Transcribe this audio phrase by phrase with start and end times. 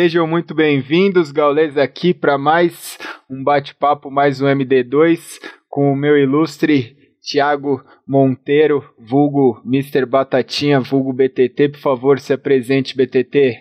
[0.00, 2.96] Sejam muito bem-vindos, gaulês, aqui para mais
[3.28, 10.06] um bate-papo, mais um MD2 com o meu ilustre Tiago Monteiro, vulgo Mr.
[10.06, 11.70] Batatinha, vulgo BTT.
[11.70, 13.56] Por favor, se apresente, BTT.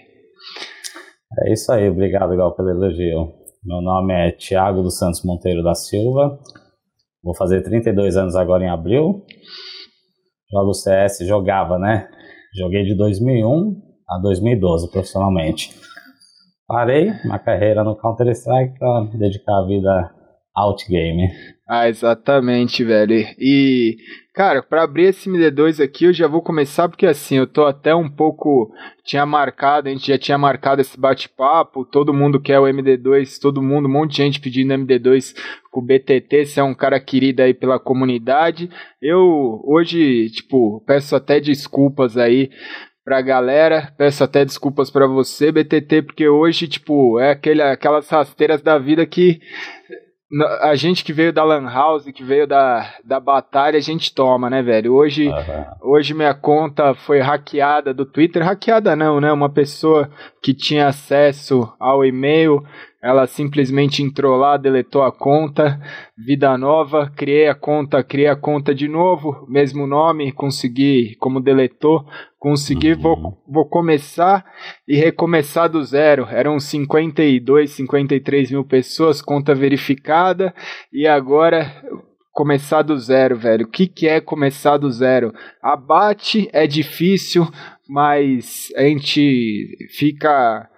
[1.42, 3.34] É isso aí, obrigado, Gal, pelo elogio.
[3.66, 6.38] Meu nome é Tiago dos Santos Monteiro da Silva,
[7.24, 9.26] vou fazer 32 anos agora em abril.
[10.52, 12.08] Jogo CS, jogava, né?
[12.56, 15.87] Joguei de 2001 a 2012 profissionalmente.
[16.68, 20.12] Parei minha carreira no Counter-Strike para dedicar a vida
[20.54, 21.30] outgame.
[21.70, 23.26] Ah, exatamente, velho.
[23.38, 23.98] E,
[24.34, 27.94] cara, para abrir esse MD2 aqui, eu já vou começar porque assim, eu tô até
[27.94, 28.74] um pouco
[29.04, 33.62] tinha marcado, a gente já tinha marcado esse bate-papo, todo mundo quer o MD2, todo
[33.62, 35.36] mundo, um monte de gente pedindo MD2
[35.72, 38.70] com o BTT, você é um cara querido aí pela comunidade.
[39.02, 42.50] Eu hoje, tipo, peço até desculpas aí
[43.08, 43.94] pra galera.
[43.98, 49.06] Peço até desculpas para você, BTT, porque hoje, tipo, é aquele, aquelas rasteiras da vida
[49.06, 49.40] que
[50.62, 54.50] a gente que veio da Lan House, que veio da, da batalha, a gente toma,
[54.50, 54.94] né, velho?
[54.94, 55.94] Hoje, uhum.
[55.94, 58.44] hoje minha conta foi hackeada do Twitter.
[58.44, 59.32] Hackeada não, né?
[59.32, 60.10] Uma pessoa
[60.44, 62.62] que tinha acesso ao e-mail
[63.08, 65.80] ela simplesmente entrou lá, deletou a conta,
[66.18, 72.06] vida nova, criei a conta, criei a conta de novo, mesmo nome, consegui, como deletou,
[72.38, 73.00] consegui, uhum.
[73.00, 74.44] vou, vou começar
[74.86, 76.28] e recomeçar do zero.
[76.30, 80.54] Eram 52, 53 mil pessoas, conta verificada,
[80.92, 81.82] e agora
[82.34, 83.66] começar do zero, velho.
[83.68, 85.34] O que, que é começar do zero?
[85.64, 87.48] Abate é difícil,
[87.88, 90.70] mas a gente fica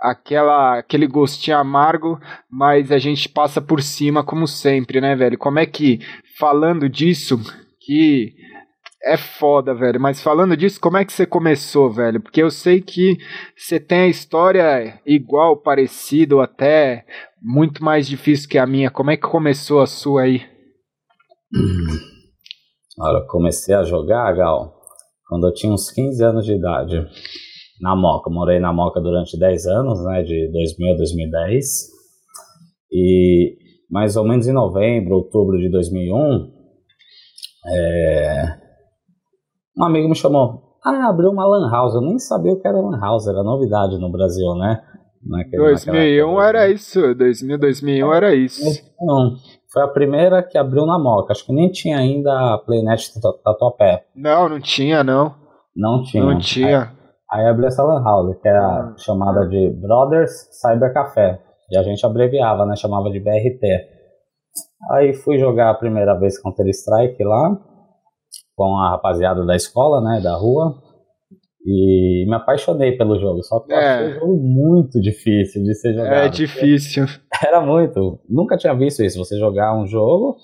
[0.00, 5.38] aquela aquele gostinho amargo, mas a gente passa por cima como sempre, né, velho?
[5.38, 6.00] Como é que
[6.38, 7.38] falando disso
[7.80, 8.34] que
[9.02, 10.00] é foda, velho.
[10.00, 12.20] Mas falando disso, como é que você começou, velho?
[12.20, 13.16] Porque eu sei que
[13.56, 17.04] você tem a história igual, parecido, até
[17.40, 18.90] muito mais difícil que a minha.
[18.90, 20.42] Como é que começou a sua aí?
[23.00, 24.74] Olha, comecei a jogar, Gal,
[25.28, 27.06] quando eu tinha uns 15 anos de idade
[27.80, 28.30] na Moca.
[28.30, 31.64] Morei na Moca durante 10 anos, né, de 2000 a 2010.
[32.92, 33.56] E
[33.90, 36.50] mais ou menos em novembro, outubro de 2001,
[37.66, 38.58] é,
[39.76, 40.76] um amigo me chamou.
[40.84, 41.94] Ah, abriu uma lan house.
[41.94, 44.82] Eu nem sabia o que era lan house, era novidade no Brasil, né?
[45.24, 48.62] Naquele, 2001 era isso, 2000, 2001 era isso.
[49.00, 49.34] Não,
[49.72, 51.32] foi a primeira que abriu na Moca.
[51.32, 53.12] Acho que nem tinha ainda a Playnet
[53.44, 54.06] Tatuapé.
[54.14, 55.34] Não, não tinha, não.
[55.76, 56.24] Não tinha.
[56.24, 56.97] Não tinha.
[57.30, 58.94] Aí abriu essa lan house, que é a ah.
[58.96, 61.40] chamada de Brothers Cyber Café.
[61.70, 62.74] E a gente abreviava, né?
[62.74, 63.62] Chamava de BRT.
[64.90, 67.58] Aí fui jogar a primeira vez Counter-Strike lá,
[68.56, 70.20] com a rapaziada da escola, né?
[70.22, 70.74] Da rua.
[71.66, 73.42] E me apaixonei pelo jogo.
[73.42, 73.76] Só que é.
[73.76, 76.14] achei um jogo muito difícil de ser jogado.
[76.14, 77.04] É difícil.
[77.46, 78.20] Era muito.
[78.26, 79.18] Nunca tinha visto isso.
[79.18, 80.36] Você jogar um jogo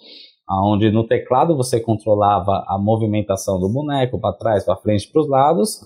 [0.50, 5.28] onde no teclado você controlava a movimentação do boneco para trás, para frente, para os
[5.28, 5.80] lados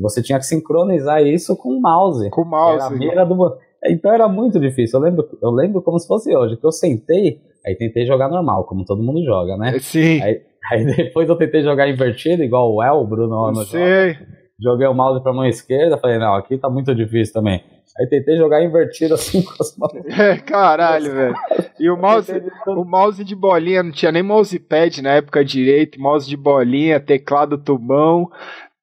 [0.00, 2.30] você tinha que sincronizar isso com o mouse.
[2.30, 2.76] Com o mouse.
[2.76, 3.56] Era a mira do...
[3.86, 4.98] Então era muito difícil.
[4.98, 8.64] Eu lembro, eu lembro como se fosse hoje, que eu sentei, aí tentei jogar normal,
[8.64, 9.78] como todo mundo joga, né?
[9.78, 10.20] Sim.
[10.22, 14.16] Aí, aí depois eu tentei jogar invertido, igual o El, Bruno no Sim.
[14.60, 17.62] Joguei o mouse pra mão esquerda, falei, não, aqui tá muito difícil também.
[17.98, 19.92] Aí tentei jogar invertido assim com as mãos.
[20.18, 21.34] É, caralho, velho.
[21.78, 22.32] E o mouse,
[22.66, 27.56] o mouse de bolinha, não tinha nem mousepad na época direito, mouse de bolinha, teclado
[27.56, 28.28] tubão.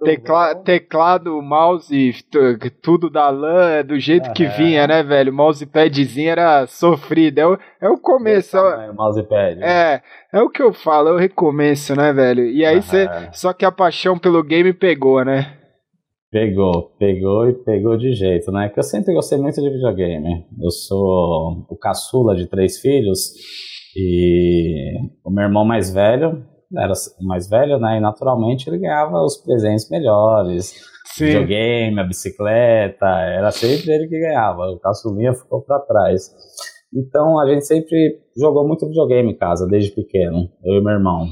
[0.03, 2.13] Tecla, teclado, mouse,
[2.81, 5.33] tudo da LAN, é do jeito que vinha, né, velho?
[5.33, 7.39] Mousepadzinho era sofrido.
[7.39, 8.57] É o, é o começo.
[8.57, 9.63] É, mousepad.
[9.63, 10.01] É,
[10.33, 12.45] é o que eu falo, é o recomeço, né, velho?
[12.45, 13.07] E aí você.
[13.31, 15.57] Só que a paixão pelo game pegou, né?
[16.29, 18.67] Pegou, pegou e pegou de jeito, né?
[18.67, 20.45] Porque eu sempre gostei muito de videogame.
[20.61, 23.31] Eu sou o caçula de três filhos
[23.95, 26.43] e o meu irmão mais velho
[26.77, 27.97] era mais velho, né?
[27.97, 30.73] E naturalmente ele ganhava os presentes melhores.
[31.13, 31.25] Sim.
[31.25, 34.63] Videogame, a bicicleta, era sempre ele que ganhava.
[34.71, 36.33] O caçulinha ficou para trás.
[36.93, 41.27] Então a gente sempre jogou muito videogame em casa, desde pequeno, eu e meu irmão.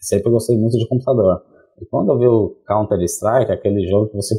[0.00, 1.42] Sempre gostei muito de computador.
[1.80, 4.34] E quando eu vi o Counter-Strike, aquele jogo que você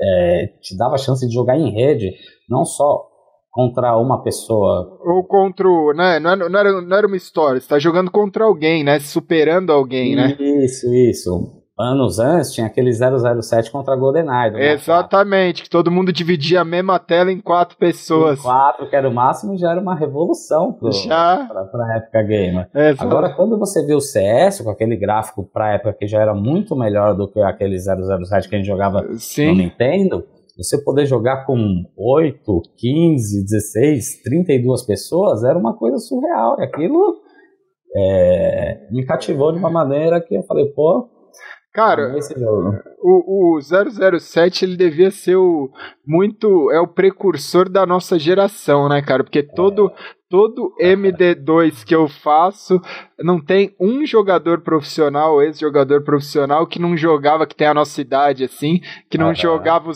[0.00, 2.12] é, te dava a chance de jogar em rede,
[2.48, 3.08] não só
[3.56, 4.98] contra uma pessoa.
[5.02, 5.66] Ou contra.
[5.94, 9.00] Né, não, era, não, era, não era uma história, você tá jogando contra alguém, né?
[9.00, 10.36] Superando alguém, né?
[10.38, 14.72] Isso, isso anos antes tinha aquele 007 contra a GoldenEye.
[14.72, 18.38] Exatamente, que todo mundo dividia a mesma tela em quatro pessoas.
[18.38, 21.46] Em quatro, que era o máximo, e já era uma revolução pro, já.
[21.46, 22.68] pra, pra época gamer.
[22.98, 26.74] Agora, quando você viu o CS, com aquele gráfico pra época que já era muito
[26.74, 29.48] melhor do que aquele 007 que a gente jogava Sim.
[29.48, 30.24] no Nintendo,
[30.56, 36.56] você poder jogar com 8, 15, 16, 32 pessoas era uma coisa surreal.
[36.58, 37.20] E aquilo
[37.94, 41.10] é, me cativou de uma maneira que eu falei, pô.
[41.72, 42.14] Cara,
[43.02, 45.70] o, o 007 ele devia ser o
[46.06, 49.22] muito é o precursor da nossa geração, né, cara?
[49.22, 49.92] Porque todo é
[50.28, 52.80] todo MD2 que eu faço,
[53.18, 58.44] não tem um jogador profissional, ex-jogador profissional, que não jogava, que tem a nossa idade,
[58.44, 59.34] assim, que não uhum.
[59.34, 59.92] jogava o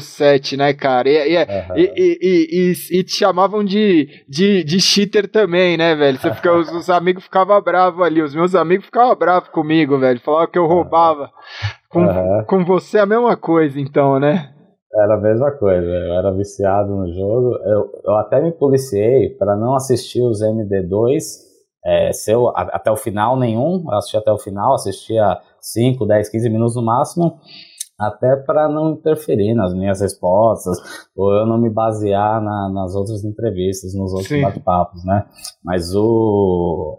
[0.00, 1.08] 007, né, cara?
[1.08, 1.76] E, e, uhum.
[1.76, 6.18] e, e, e, te chamavam de, de, de cheater também, né, velho?
[6.18, 10.20] Você fica, os, os amigos ficavam bravos ali, os meus amigos ficavam bravos comigo, velho,
[10.20, 11.30] falavam que eu roubava.
[11.88, 12.44] Com, uhum.
[12.46, 14.50] com você é a mesma coisa, então, né?
[14.92, 17.56] Era a mesma coisa, eu era viciado no jogo.
[17.64, 21.50] Eu, eu até me policiei para não assistir os MD2
[21.84, 23.84] é, seu, a, até o final nenhum.
[23.88, 27.38] Eu assisti até o final, assistia 5, 10, 15 minutos no máximo,
[27.98, 30.78] até para não interferir nas minhas respostas,
[31.14, 35.24] ou eu não me basear na, nas outras entrevistas, nos outros bate-papos, né?
[35.64, 36.98] Mas o,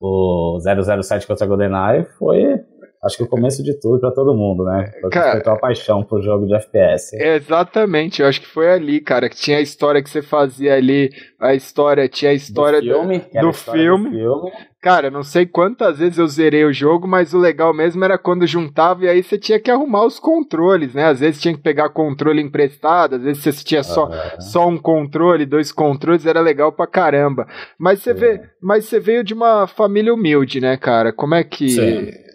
[0.00, 0.58] o
[1.02, 2.64] 007 contra GoldenEye foi
[3.06, 4.90] acho que o começo de tudo para todo mundo, né?
[5.00, 7.16] Foi cara, a paixão pro jogo de FPS.
[7.16, 11.10] Exatamente, eu acho que foi ali, cara, que tinha a história que você fazia ali,
[11.40, 14.10] a história, tinha a história do filme, do, do, história filme.
[14.10, 14.52] do filme.
[14.80, 18.46] Cara, não sei quantas vezes eu zerei o jogo, mas o legal mesmo era quando
[18.46, 21.06] juntava e aí você tinha que arrumar os controles, né?
[21.06, 24.08] Às vezes tinha que pegar controle emprestado, às vezes você tinha só,
[24.38, 27.48] só um controle, dois controles, era legal pra caramba.
[27.76, 31.12] Mas você, vê, mas você veio de uma família humilde, né, cara?
[31.12, 31.68] Como é que.
[31.68, 32.25] Sim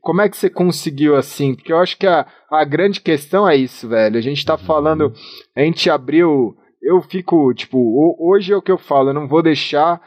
[0.00, 1.54] como é que você conseguiu assim?
[1.54, 4.16] Porque eu acho que a, a grande questão é isso, velho.
[4.16, 5.12] A gente tá falando,
[5.54, 6.56] a gente abriu.
[6.82, 10.00] Eu fico, tipo, hoje é o que eu falo, eu não vou deixar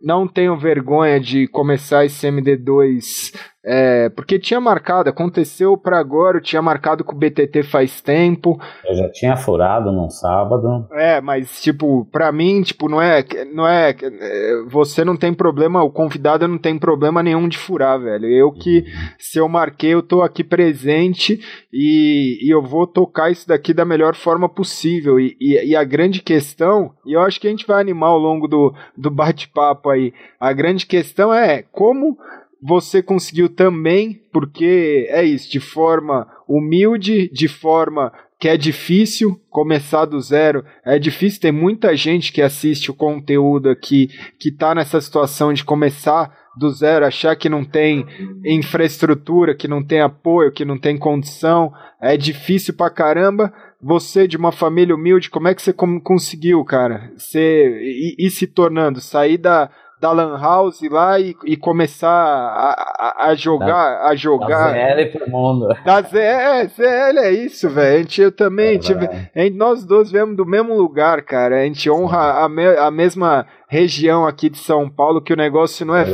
[0.00, 6.42] não tenho vergonha de começar esse MD2 é, porque tinha marcado, aconteceu para agora, eu
[6.42, 8.58] tinha marcado com o BTT faz tempo.
[8.86, 10.88] Eu já tinha furado num sábado.
[10.92, 13.22] É, mas tipo, para mim, tipo, não é,
[13.52, 18.00] não é, é, você não tem problema, o convidado não tem problema nenhum de furar,
[18.00, 18.26] velho.
[18.26, 18.84] Eu que
[19.18, 21.38] se eu marquei, eu tô aqui presente
[21.70, 25.20] e, e eu vou tocar isso daqui da melhor forma possível.
[25.20, 28.18] E, e, e a grande questão, e eu acho que a gente vai animar ao
[28.18, 30.14] longo do, do bate-papo aí.
[30.40, 32.16] A grande questão é como
[32.62, 40.06] você conseguiu também, porque é isso, de forma humilde, de forma que é difícil começar
[40.06, 44.08] do zero, é difícil, tem muita gente que assiste o conteúdo aqui
[44.38, 48.06] que está nessa situação de começar do zero, achar que não tem
[48.44, 53.52] infraestrutura, que não tem apoio, que não tem condição, é difícil pra caramba.
[53.82, 58.46] Você de uma família humilde, como é que você conseguiu, cara, ser, e, e se
[58.46, 63.66] tornando, sair da, da Lan House lá e, e começar a, a, a jogar.
[63.66, 64.72] Da, a jogar.
[64.72, 65.68] Da ZL pro mundo.
[65.84, 67.94] Da ZL, é, ZL é isso, velho.
[67.94, 68.76] A gente eu também.
[68.76, 71.60] É, tive, gente, nós dois viemos do mesmo lugar, cara.
[71.60, 75.84] A gente honra a, me, a mesma região aqui de São Paulo, que o negócio
[75.84, 76.06] não é,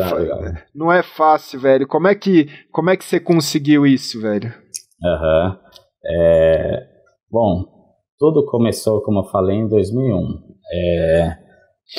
[0.75, 1.87] não é fácil, velho.
[1.87, 4.53] Como é que, como é que você conseguiu isso, velho?
[5.05, 5.51] Aham.
[5.51, 5.67] Uhum.
[6.09, 6.87] É,
[7.31, 7.65] bom,
[8.19, 10.57] tudo começou, como eu falei, em 2001.
[10.73, 11.46] É,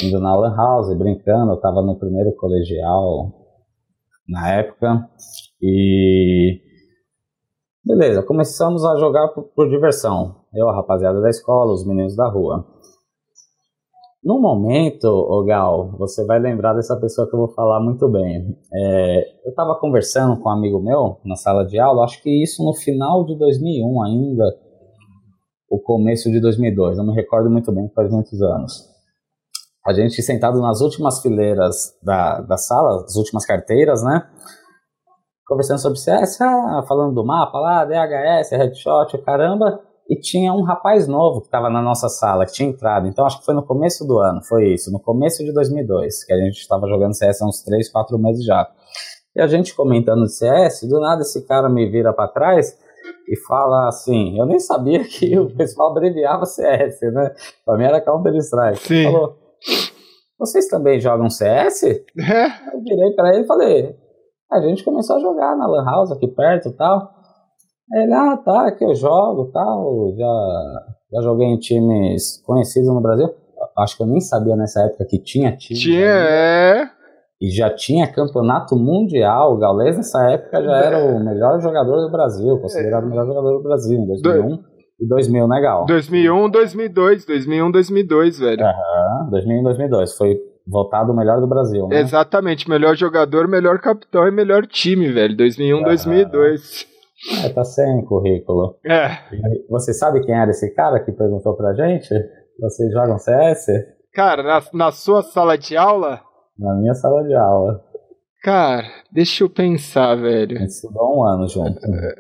[0.02, 3.32] indo na Lan House, brincando, eu estava no primeiro colegial
[4.28, 5.10] na época.
[5.62, 6.60] E
[7.84, 12.28] beleza, começamos a jogar por, por diversão, eu, a rapaziada da escola, os meninos da
[12.28, 12.66] rua.
[14.22, 18.58] No momento, ô Gal, você vai lembrar dessa pessoa que eu vou falar muito bem.
[18.74, 22.62] É, eu estava conversando com um amigo meu na sala de aula, acho que isso
[22.62, 24.44] no final de 2001 ainda,
[25.70, 28.97] o começo de 2002, não me recordo muito bem, faz muitos anos
[29.88, 34.22] a gente sentado nas últimas fileiras da, da sala, as últimas carteiras, né?
[35.48, 39.80] Conversando sobre CS, ah, falando do mapa lá, DHS, headshot, o caramba.
[40.10, 43.08] E tinha um rapaz novo que estava na nossa sala, que tinha entrado.
[43.08, 46.34] Então acho que foi no começo do ano, foi isso, no começo de 2002, que
[46.34, 48.70] a gente estava jogando CS há uns 3, 4 meses já.
[49.34, 52.78] E a gente comentando de CS, do nada esse cara me vira para trás
[53.26, 57.34] e fala assim: Eu nem sabia que o pessoal abreviava CS, né?
[57.66, 58.80] Pra mim era Counter-Strike.
[58.80, 59.04] Sim.
[59.06, 59.47] Falou,
[60.40, 61.84] vocês também jogam CS?
[61.84, 62.46] É.
[62.74, 63.96] Eu virei para ele e falei,
[64.52, 67.12] a gente começou a jogar na Lan House aqui perto e tal.
[67.94, 73.02] Aí ele, ah, tá, que eu jogo tal, já, já joguei em times conhecidos no
[73.02, 73.30] Brasil.
[73.78, 75.80] Acho que eu nem sabia nessa época que tinha time.
[75.80, 76.90] Tinha, é.
[77.40, 79.54] E já tinha campeonato mundial.
[79.54, 83.58] O Gaules nessa época já era o melhor jogador do Brasil, considerado o melhor jogador
[83.58, 84.60] do Brasil em 2001
[85.00, 85.86] e 2000, legal.
[85.86, 88.64] 2001, 2002, 2001, 2002, velho.
[88.64, 90.18] Aham, 2001, 2002.
[90.18, 92.00] Foi votado o melhor do Brasil, né?
[92.02, 95.36] Exatamente, melhor jogador, melhor capitão e melhor time, velho.
[95.36, 95.86] 2001, Aham.
[95.86, 96.88] 2002.
[97.44, 98.76] É, tá sem currículo.
[98.86, 99.18] É.
[99.70, 102.10] Você sabe quem era esse cara que perguntou pra gente?
[102.60, 103.66] Vocês jogam CS?
[104.14, 106.22] Cara, na, na sua sala de aula?
[106.58, 107.84] Na minha sala de aula.
[108.44, 110.58] Cara, deixa eu pensar, velho.
[110.64, 111.80] Estudou um ano junto.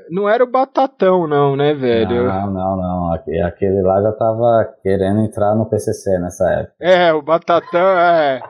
[0.09, 2.24] Não era o Batatão, não, né, velho?
[2.25, 3.13] Não, não, não.
[3.13, 6.75] Aquele lá já tava querendo entrar no PCC nessa época.
[6.79, 8.41] É, o Batatão é.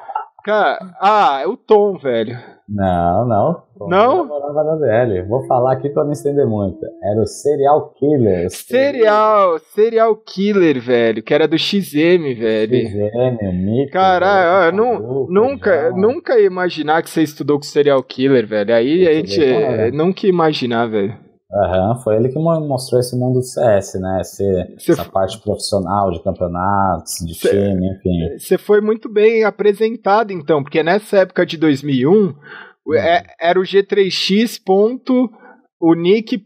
[0.47, 2.39] Cara, ah, é o Tom, velho.
[2.69, 3.63] Não, não.
[3.89, 4.25] Não?
[4.25, 6.79] Morava na Vou falar aqui pra não estender muito.
[7.03, 8.49] Era o Serial Killer.
[8.49, 11.21] Serial, Serial Killer, velho.
[11.21, 12.77] Que era do XM, velho.
[12.77, 13.91] XM, Mito.
[13.91, 18.73] Caralho, nu, nunca, nunca ia imaginar que você estudou com Serial Killer, velho.
[18.73, 21.26] Aí a gente é, nunca ia imaginar, velho.
[21.49, 24.19] Aham, uhum, foi ele que mostrou esse mundo do CS, né?
[24.19, 24.43] Esse,
[24.79, 28.37] Cê essa parte profissional de campeonatos, de Cê, time, enfim.
[28.37, 32.33] Você foi muito bem apresentado, então, porque nessa época de 2001 hum.
[32.93, 35.31] é, era o G3X ponto
[35.79, 36.43] o Nick.xm,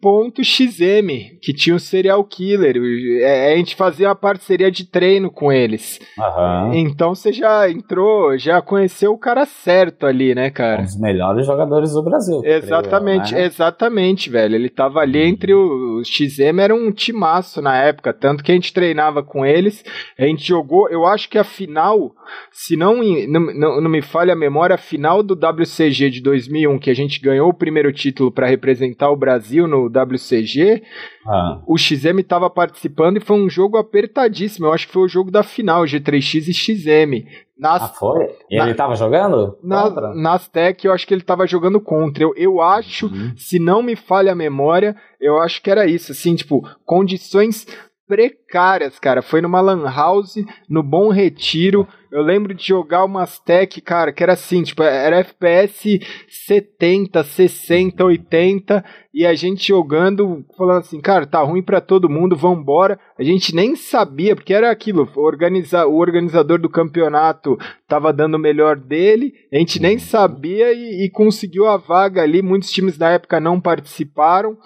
[1.42, 2.76] que tinha o Serial Killer.
[3.22, 6.00] É, a gente fazia uma parceria de treino com eles.
[6.18, 6.74] Uhum.
[6.74, 10.82] Então você já entrou, já conheceu o cara certo ali, né, cara?
[10.82, 12.42] Um dos melhores jogadores do Brasil.
[12.44, 13.46] Exatamente, né?
[13.46, 14.56] exatamente, velho.
[14.56, 15.28] Ele tava ali uhum.
[15.28, 19.84] entre o, XM, era um timaço na época, tanto que a gente treinava com eles.
[20.20, 22.12] A gente jogou, eu acho que a final,
[22.52, 22.98] se não,
[23.30, 26.94] não, não, não me falha a memória, a final do WCG de 2001, que a
[26.94, 30.82] gente ganhou o primeiro título para representar o Brasil no WCG,
[31.28, 31.62] ah.
[31.68, 34.66] o XM estava participando e foi um jogo apertadíssimo.
[34.66, 37.28] Eu acho que foi o jogo da final, G3X e XM.
[37.58, 38.36] Nas, ah, foi?
[38.50, 39.56] E na, ele estava jogando?
[39.63, 42.24] Na, nas Tech, eu acho que ele estava jogando contra.
[42.24, 43.34] Eu, eu acho, uhum.
[43.38, 46.12] se não me falha a memória, eu acho que era isso.
[46.12, 47.68] Assim, tipo, condições
[48.12, 49.22] precárias, cara.
[49.22, 50.36] Foi numa Lan House,
[50.68, 51.88] no Bom Retiro.
[52.12, 58.03] Eu lembro de jogar umas tech, cara, que era assim, tipo, era FPS 70, 60,
[58.03, 63.00] 80, e a gente jogando, falando assim, cara, tá ruim para todo mundo, vambora.
[63.18, 68.39] A gente nem sabia, porque era aquilo, organizar, o organizador do campeonato tava dando o
[68.39, 72.41] melhor dele, a gente nem sabia e, e conseguiu a vaga ali.
[72.41, 74.58] Muitos times da época não participaram.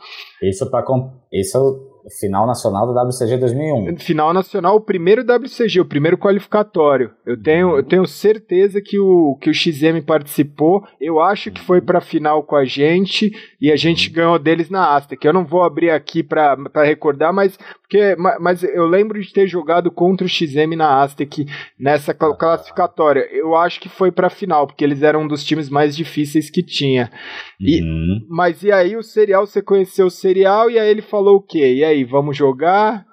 [0.41, 0.83] Isso para
[1.31, 3.97] isso Final nacional do WCG 2001.
[3.97, 7.12] Final nacional, o primeiro WCG, o primeiro qualificatório.
[7.25, 10.83] Eu tenho, eu tenho certeza que o, que o XM participou.
[11.01, 14.95] Eu acho que foi para final com a gente e a gente ganhou deles na
[14.95, 15.25] Aztec.
[15.25, 19.91] Eu não vou abrir aqui para recordar, mas porque, mas eu lembro de ter jogado
[19.91, 21.45] contra o XM na Aztec
[21.79, 23.27] nessa classificatória.
[23.31, 26.63] Eu acho que foi para final, porque eles eram um dos times mais difíceis que
[26.63, 27.12] tinha.
[27.59, 28.25] E, uhum.
[28.27, 31.75] Mas e aí o Serial, você conheceu o Serial e aí ele falou o quê?
[31.75, 33.05] E aí, vamos jogar?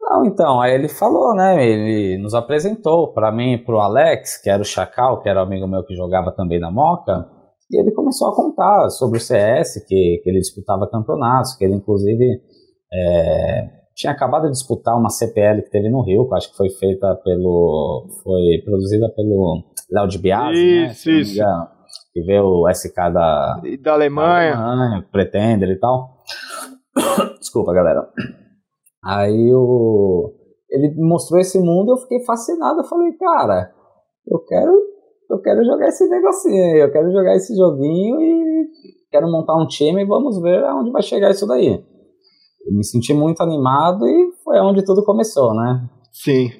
[0.00, 1.66] Não, então, aí ele falou, né?
[1.66, 5.46] Ele nos apresentou para mim e pro Alex, que era o Chacal, que era um
[5.46, 7.26] amigo meu que jogava também na Moca.
[7.70, 11.74] E ele começou a contar sobre o CS, que, que ele disputava campeonatos, que ele
[11.74, 12.40] inclusive
[12.92, 16.68] é, tinha acabado de disputar uma CPL que teve no Rio, que acho que foi
[16.70, 18.06] feita pelo.
[18.22, 21.20] foi produzida pelo Léo de Biasi, isso, né?
[21.20, 21.42] Isso,
[22.12, 24.54] Que veio o SK da, da Alemanha.
[24.54, 26.15] Da Alemanha, Pretender e tal.
[27.38, 28.08] Desculpa, galera.
[29.04, 30.32] Aí o.
[30.70, 32.80] Ele mostrou esse mundo, eu fiquei fascinado.
[32.80, 33.72] Eu falei, cara,
[34.26, 34.72] eu quero,
[35.30, 38.68] eu quero jogar esse negocinho aí, eu quero jogar esse joguinho e
[39.10, 41.84] quero montar um time e vamos ver aonde vai chegar isso daí
[42.70, 45.88] me senti muito animado e foi onde tudo começou, né?
[46.12, 46.50] Sim.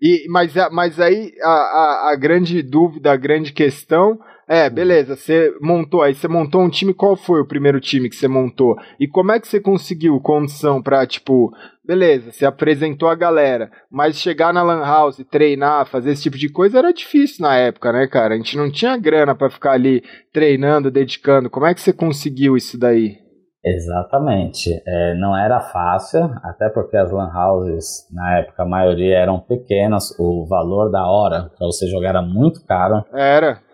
[0.00, 4.18] E, mas, mas aí a, a, a grande dúvida, a grande questão
[4.50, 8.16] é, beleza, você montou, aí você montou um time, qual foi o primeiro time que
[8.16, 8.76] você montou?
[8.98, 11.52] E como é que você conseguiu condição pra, tipo,
[11.86, 16.48] beleza, você apresentou a galera, mas chegar na Lan House, treinar, fazer esse tipo de
[16.48, 18.34] coisa era difícil na época, né, cara?
[18.34, 20.02] A gente não tinha grana para ficar ali
[20.32, 21.48] treinando, dedicando.
[21.48, 23.18] Como é que você conseguiu isso daí?
[23.64, 24.82] Exatamente.
[24.84, 30.10] É, não era fácil, até porque as lan houses, na época, a maioria eram pequenas,
[30.18, 33.04] o valor da hora para você jogar era muito caro.
[33.12, 33.69] Era.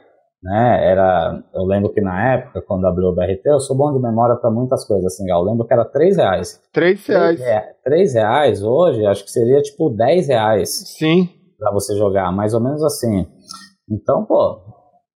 [0.47, 0.93] Né?
[0.93, 4.37] Era, eu lembro que na época, quando abriu o BRT, eu sou bom de memória
[4.37, 6.63] para muitas coisas, assim, eu lembro que era 3 reais.
[6.73, 7.41] 3 reais.
[7.83, 10.97] 3 reais hoje, acho que seria tipo 10 reais.
[10.97, 11.29] Sim.
[11.59, 13.27] Para você jogar, mais ou menos assim.
[13.91, 14.61] Então, pô,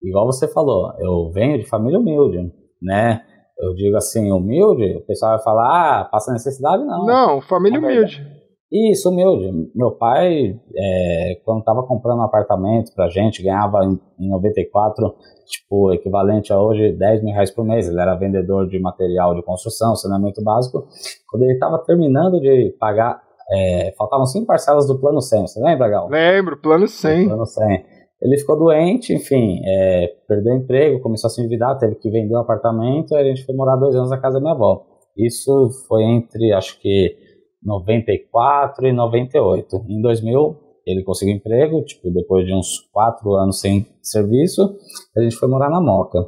[0.03, 3.23] igual você falou, eu venho de família humilde, né?
[3.61, 7.05] eu digo assim, humilde, o pessoal vai falar, ah, passa necessidade, não.
[7.05, 8.27] Não, família humilde.
[8.73, 9.71] Isso, humilde.
[9.75, 15.15] Meu pai, é, quando estava comprando um apartamento pra gente, ganhava em, em 94,
[15.47, 17.89] tipo, equivalente a hoje 10 mil reais por mês.
[17.89, 20.87] Ele era vendedor de material de construção, saneamento básico.
[21.29, 23.21] Quando ele estava terminando de pagar,
[23.53, 26.09] é, faltavam cinco parcelas do plano 100, você lembra, Gal?
[26.09, 27.27] Lembro, plano 100.
[27.27, 27.85] plano 100.
[28.23, 32.35] Ele ficou doente, enfim, é, perdeu o emprego, começou a se endividar, teve que vender
[32.35, 34.85] um apartamento, aí a gente foi morar dois anos na casa da minha avó.
[35.17, 37.17] Isso foi entre, acho que,
[37.63, 39.85] 94 e 98.
[39.89, 44.77] Em 2000, ele conseguiu emprego, tipo, depois de uns quatro anos sem serviço,
[45.17, 46.19] a gente foi morar na Moca.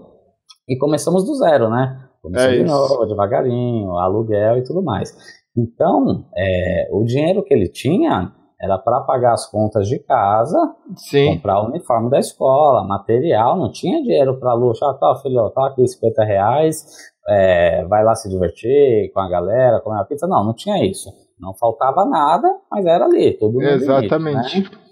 [0.68, 2.08] E começamos do zero, né?
[2.22, 5.12] Começamos é de novo, devagarinho, aluguel e tudo mais.
[5.56, 10.56] Então, é, o dinheiro que ele tinha era para pagar as contas de casa,
[10.94, 11.34] Sim.
[11.34, 14.84] comprar o uniforme da escola, material, não tinha dinheiro para luxo.
[14.84, 16.86] Ah, tá, filho, tá aqui 50 reais,
[17.28, 20.28] é, vai lá se divertir com a galera, comer uma pizza.
[20.28, 21.10] Não, não tinha isso.
[21.42, 24.54] Não faltava nada, mas era ali, tudo no Exatamente.
[24.54, 24.82] Limite, né?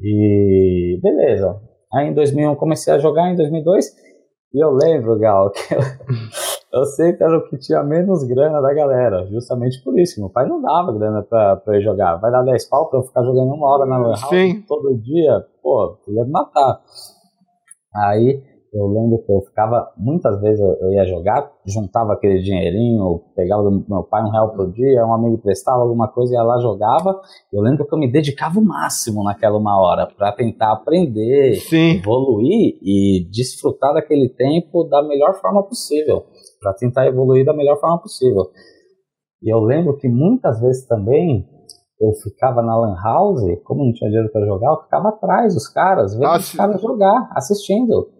[0.00, 1.60] E beleza.
[1.94, 3.86] Aí em 2001 comecei a jogar, em 2002,
[4.52, 5.78] e eu lembro, Gal, que eu,
[6.72, 10.20] eu sempre era o que tinha menos grana da galera, justamente por isso.
[10.20, 12.16] Meu pai não dava grana pra, pra eu jogar.
[12.16, 15.46] Vai dar 10 pau pra eu ficar jogando uma hora na Lan House todo dia?
[15.62, 16.80] Pô, ia me matar.
[17.94, 18.42] Aí
[18.76, 23.84] eu lembro que eu ficava, muitas vezes eu, ia jogar, juntava aquele dinheirinho, pegava do
[23.88, 27.18] meu pai um real por dia, um amigo prestava alguma coisa, ia lá jogava.
[27.50, 31.96] Eu lembro que eu me dedicava o máximo naquela uma hora para tentar aprender, Sim.
[31.96, 36.24] evoluir e desfrutar daquele tempo da melhor forma possível,
[36.60, 38.50] para tentar evoluir da melhor forma possível.
[39.42, 41.48] E eu lembro que muitas vezes também
[41.98, 45.66] eu ficava na lan house, como não tinha dinheiro para jogar, eu ficava atrás dos
[45.66, 46.40] caras, vendo Nossa.
[46.40, 48.15] os caras jogar, assistindo.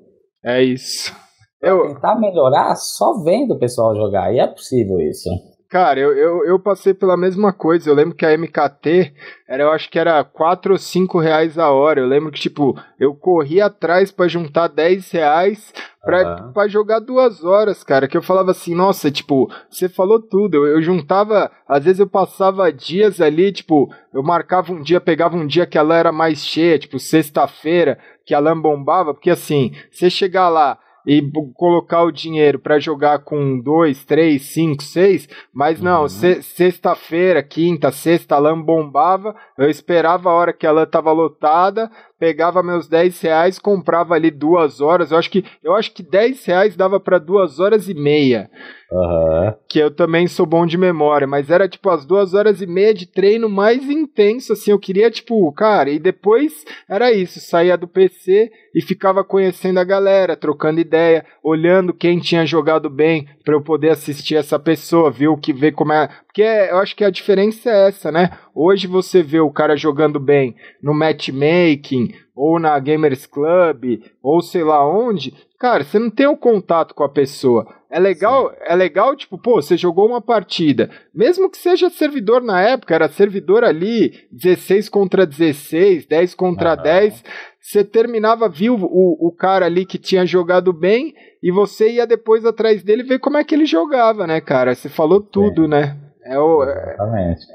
[0.47, 1.13] É isso.
[1.61, 1.89] Eu...
[1.89, 5.29] Tentar melhorar só vendo o pessoal jogar, e é possível isso.
[5.69, 7.91] Cara, eu, eu, eu, passei pela mesma coisa.
[7.91, 9.13] Eu lembro que a MKT
[9.49, 12.01] era, eu acho que era 4 ou 5 reais a hora.
[12.01, 16.53] Eu lembro que, tipo, eu corri atrás para juntar 10 reais pra, uhum.
[16.53, 18.07] Pra jogar duas horas, cara.
[18.07, 20.55] Que eu falava assim, nossa, tipo, você falou tudo.
[20.55, 25.37] Eu, eu juntava, às vezes eu passava dias ali, tipo, eu marcava um dia, pegava
[25.37, 29.73] um dia que ela era mais cheia, tipo, sexta-feira que a LAN bombava, porque assim,
[29.91, 31.23] você chegar lá e
[31.55, 36.09] colocar o dinheiro para jogar com dois, três, cinco, seis, mas não, uhum.
[36.09, 41.91] sexta-feira, quinta, sexta, a LAN bombava, eu esperava a hora que a LAN tava lotada,
[42.19, 45.11] pegava meus 10 reais, comprava ali duas horas.
[45.11, 48.51] Eu acho que, eu acho que 10 reais dava para duas horas e meia.
[48.91, 49.55] Uhum.
[49.69, 52.95] Que eu também sou bom de memória, mas era tipo as duas horas e meia
[52.95, 54.71] de treino mais intenso, assim.
[54.71, 59.85] Eu queria, tipo, cara, e depois era isso, saía do PC e ficava conhecendo a
[59.85, 65.37] galera, trocando ideia, olhando quem tinha jogado bem para eu poder assistir essa pessoa, o
[65.37, 66.09] que ver como é.
[66.37, 68.31] Porque eu acho que a diferença é essa, né?
[68.55, 74.63] Hoje você vê o cara jogando bem no matchmaking, ou na Gamers Club, ou sei
[74.63, 77.67] lá onde, cara, você não tem o contato com a pessoa.
[77.89, 78.57] É legal, Sim.
[78.67, 83.09] é legal, tipo, pô, você jogou uma partida, mesmo que seja servidor na época, era
[83.09, 86.83] servidor ali, 16 contra 16, 10 contra uhum.
[86.83, 87.25] 10,
[87.59, 92.45] você terminava, viu o, o cara ali que tinha jogado bem, e você ia depois
[92.45, 94.75] atrás dele ver como é que ele jogava, né, cara?
[94.75, 95.71] Você falou tudo, Sim.
[95.71, 96.06] né?
[96.29, 96.97] É o, é,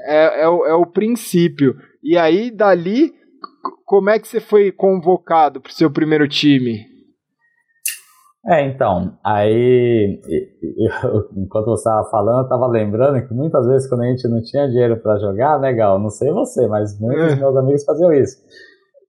[0.06, 1.74] é, é, o, é o princípio.
[2.02, 3.12] E aí, dali,
[3.84, 6.92] como é que você foi convocado para o seu primeiro time?
[8.44, 10.20] É, então, aí,
[11.04, 14.42] eu, enquanto você estava falando, eu estava lembrando que muitas vezes quando a gente não
[14.42, 16.00] tinha dinheiro para jogar, né, Gal?
[16.00, 17.36] Não sei você, mas muitos dos é.
[17.36, 18.38] meus amigos faziam isso.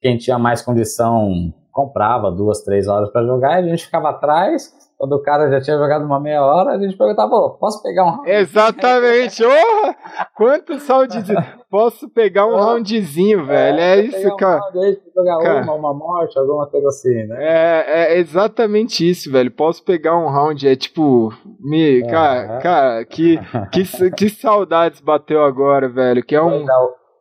[0.02, 4.72] Quem tinha mais condição comprava duas, três horas para jogar e a gente ficava atrás
[5.04, 8.06] quando o cara já tinha jogado uma meia hora, a gente perguntava, pô, posso pegar
[8.06, 8.32] um round?
[8.32, 9.44] Exatamente!
[9.44, 9.94] oh,
[10.34, 11.44] quanto roundzinho!
[11.70, 13.80] Posso pegar um roundzinho, velho.
[13.80, 14.62] É, é isso, cara.
[14.74, 17.36] Um round jogar cara, uma, uma morte, alguma coisa assim, né?
[17.38, 19.52] É, é exatamente isso, velho.
[19.52, 21.34] Posso pegar um round, é tipo.
[21.60, 23.38] Me, é, cara, cara, que,
[23.74, 26.24] que, que saudades bateu agora, velho.
[26.24, 26.66] Que é um.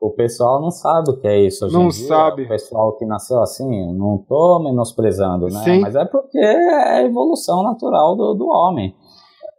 [0.03, 2.09] O pessoal não sabe o que é isso hoje Não dia.
[2.09, 2.43] sabe.
[2.43, 5.63] O pessoal que nasceu assim, não tô menosprezando, né?
[5.63, 5.81] Sim.
[5.81, 8.97] Mas é porque é a evolução natural do, do homem.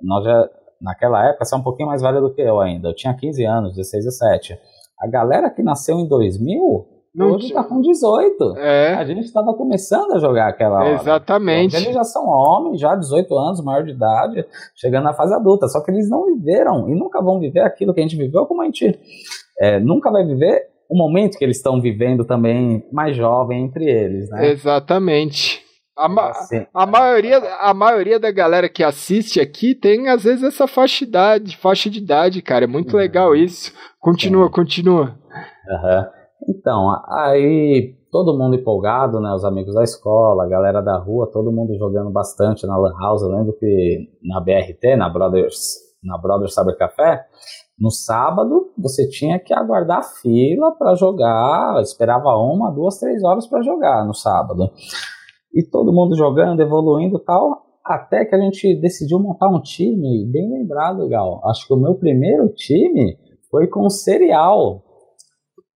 [0.02, 0.50] Nós já,
[0.82, 2.90] naquela época, você é um pouquinho mais velho do que eu ainda.
[2.90, 4.60] Eu tinha 15 anos, 16, 17.
[5.00, 8.58] A galera que nasceu em 2000, não hoje está com 18.
[8.58, 8.94] É.
[8.96, 10.94] A gente estava começando a jogar aquela hora.
[10.94, 11.76] Exatamente.
[11.76, 14.46] Eles já são homens, já 18 anos, maior de idade,
[14.76, 15.68] chegando na fase adulta.
[15.68, 18.62] Só que eles não viveram e nunca vão viver aquilo que a gente viveu como
[18.64, 19.00] a gente
[19.60, 24.30] é, nunca vai viver o momento que eles estão vivendo também mais jovem entre eles,
[24.30, 24.52] né?
[24.52, 25.64] Exatamente.
[25.96, 30.44] A, ma assim, a, maioria, a maioria da galera que assiste aqui tem, às vezes,
[30.44, 32.66] essa faixa de idade, faixa de idade, cara.
[32.66, 33.00] É muito uhum.
[33.00, 33.72] legal isso.
[34.00, 35.16] Continua, continua.
[35.70, 36.23] Uhum.
[36.48, 39.34] Então, aí todo mundo empolgado, né?
[39.34, 43.24] Os amigos da escola, a galera da rua, todo mundo jogando bastante na Lan House.
[43.24, 47.26] Eu lembro que na BRT, na Brothers, na Brothers Cyber Café,
[47.80, 53.64] no sábado, você tinha que aguardar fila para jogar, esperava uma, duas, três horas para
[53.64, 54.70] jogar no sábado.
[55.54, 57.64] E todo mundo jogando, evoluindo tal.
[57.84, 61.42] até que a gente decidiu montar um time, bem lembrado, Gal.
[61.46, 63.18] Acho que o meu primeiro time
[63.50, 64.83] foi com o Cereal.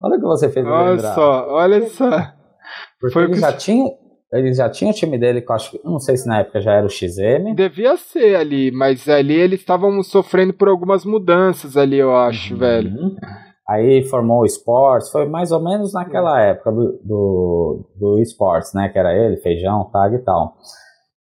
[0.02, 1.14] Olha o que você fez Olha lembrar.
[1.16, 2.10] só, olha só.
[3.00, 3.90] Porque Foi ele que- já tinha,
[4.34, 6.62] ele já tinha o time dele, que eu acho que, não sei se na época
[6.62, 7.56] já era o XM.
[7.56, 12.90] Devia ser ali, mas ali eles estavam sofrendo por algumas mudanças ali, eu acho, velho.
[12.90, 13.16] Uhum.
[13.70, 18.88] Aí formou o esportes, foi mais ou menos naquela época do, do, do esportes, né?
[18.90, 20.56] Que era ele, Feijão, Tag e tal.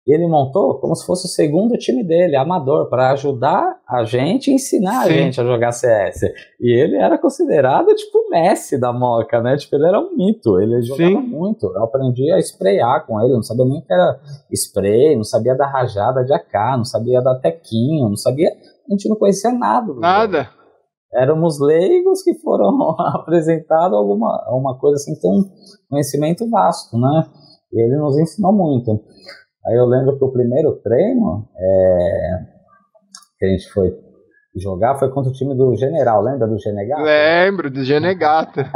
[0.08, 4.50] E ele montou como se fosse o segundo time dele, amador, para ajudar a gente,
[4.50, 5.14] ensinar a Sim.
[5.14, 6.22] gente a jogar CS.
[6.62, 9.58] E ele era considerado tipo o Messi da Moca, né?
[9.58, 11.28] Tipo, ele era um mito, ele jogava Sim.
[11.28, 11.66] muito.
[11.76, 14.18] Eu aprendi a sprayar com ele, não sabia nem o que era
[14.50, 18.48] spray, não sabia da rajada de AK, não sabia da tequinho, não sabia.
[18.48, 19.88] A gente não conhecia nada.
[19.88, 20.48] jogo Nada.
[21.14, 25.44] éramos leigos que foram apresentados alguma uma coisa assim, tem um
[25.90, 27.26] conhecimento vasto, né?
[27.74, 29.04] E ele nos ensinou muito.
[29.68, 32.40] Aí eu lembro que o primeiro treino é,
[33.38, 33.94] que a gente foi
[34.56, 37.04] jogar foi contra o time do General, lembra do Genegato?
[37.04, 38.62] Lembro do Genegato.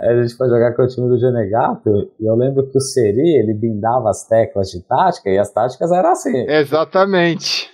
[0.00, 2.80] Aí a gente foi jogar com o time do Genegato e eu lembro que o
[2.80, 6.46] Seri, ele bindava as teclas de tática e as táticas eram assim.
[6.48, 7.70] Exatamente.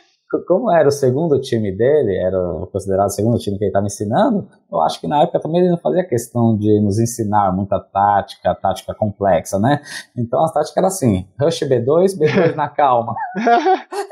[0.46, 2.38] Como era o segundo time dele, era
[2.72, 5.70] considerado o segundo time que ele estava ensinando, eu acho que na época também ele
[5.70, 9.80] não fazia questão de nos ensinar muita tática, tática complexa, né?
[10.16, 13.14] Então as táticas eram assim: Rush B2, B2 na calma.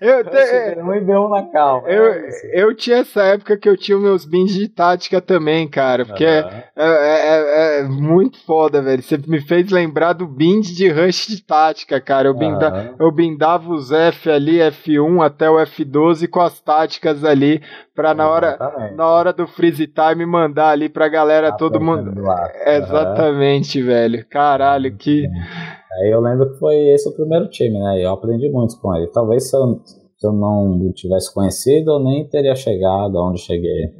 [0.00, 1.88] Eu, te- B1 e B1 na calma.
[1.88, 2.46] eu, É isso.
[2.52, 6.04] eu tinha essa época que eu tinha os meus bins de tática também, cara.
[6.04, 6.62] Porque é, Aham.
[6.76, 9.02] é- é- é muito foda, velho.
[9.02, 12.28] Você me fez lembrar do bind de rush de tática, cara.
[12.28, 12.94] Eu, binda, Aham.
[13.00, 17.60] eu bindava os F ali, F1 até o F12 com as táticas ali,
[17.94, 18.94] pra na hora, Exatamente.
[18.94, 22.12] na hora do freeze time mandar ali pra galera, todo mundo.
[22.64, 24.24] Exatamente, velho.
[24.28, 25.28] Caralho, que.
[25.98, 28.04] Aí eu lembro que foi esse o primeiro time, né?
[28.04, 29.08] Eu aprendi muito com ele.
[29.08, 33.92] Talvez se eu, se eu não tivesse conhecido, eu nem teria chegado aonde cheguei.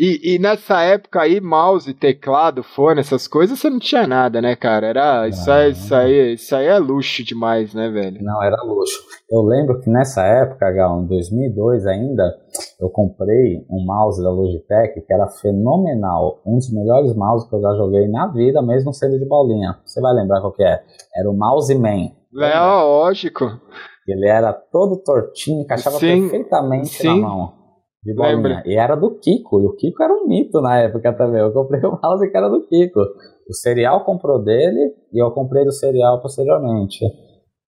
[0.00, 4.56] E, e nessa época aí, mouse, teclado, fone, essas coisas, você não tinha nada, né,
[4.56, 4.86] cara?
[4.86, 5.28] Era.
[5.28, 8.24] Isso aí, isso aí, isso aí é luxo demais, né, velho?
[8.24, 8.98] Não, era luxo.
[9.30, 12.34] Eu lembro que nessa época, Gal, em 2002 ainda,
[12.80, 16.40] eu comprei um mouse da Logitech que era fenomenal.
[16.46, 19.78] Um dos melhores mouses que eu já joguei na vida, mesmo sendo de bolinha.
[19.84, 20.82] Você vai lembrar qual que é?
[21.14, 22.08] Era o Mouse Man.
[22.42, 23.60] É lógico.
[24.08, 27.20] Ele era todo tortinho, encaixava Sim, perfeitamente sim.
[27.20, 27.59] na mão.
[28.02, 28.62] De bolinha.
[28.64, 29.60] E era do Kiko.
[29.60, 31.40] E o Kiko era um mito na época também.
[31.40, 33.00] Eu comprei o mouse que era do Kiko.
[33.48, 37.04] O Serial comprou dele e eu comprei do Serial posteriormente.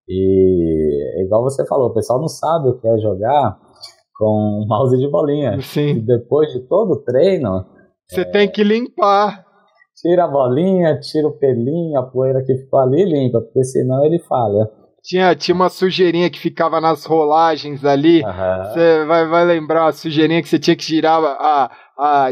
[0.09, 3.59] E igual você falou, o pessoal não sabe o que é jogar
[4.17, 5.57] com mouse de bolinha.
[5.57, 6.01] E Sim.
[6.05, 7.65] depois de todo o treino,
[8.09, 9.45] Você tem que limpar.
[10.01, 14.05] tira a bolinha, tira o pelinho, a poeira que ficou ali e limpa, porque senão
[14.05, 14.69] ele falha.
[15.03, 18.23] Tinha, tinha uma sujeirinha que ficava nas rolagens ali.
[18.73, 21.71] Você vai, vai lembrar a sujeirinha que você tinha que girar a,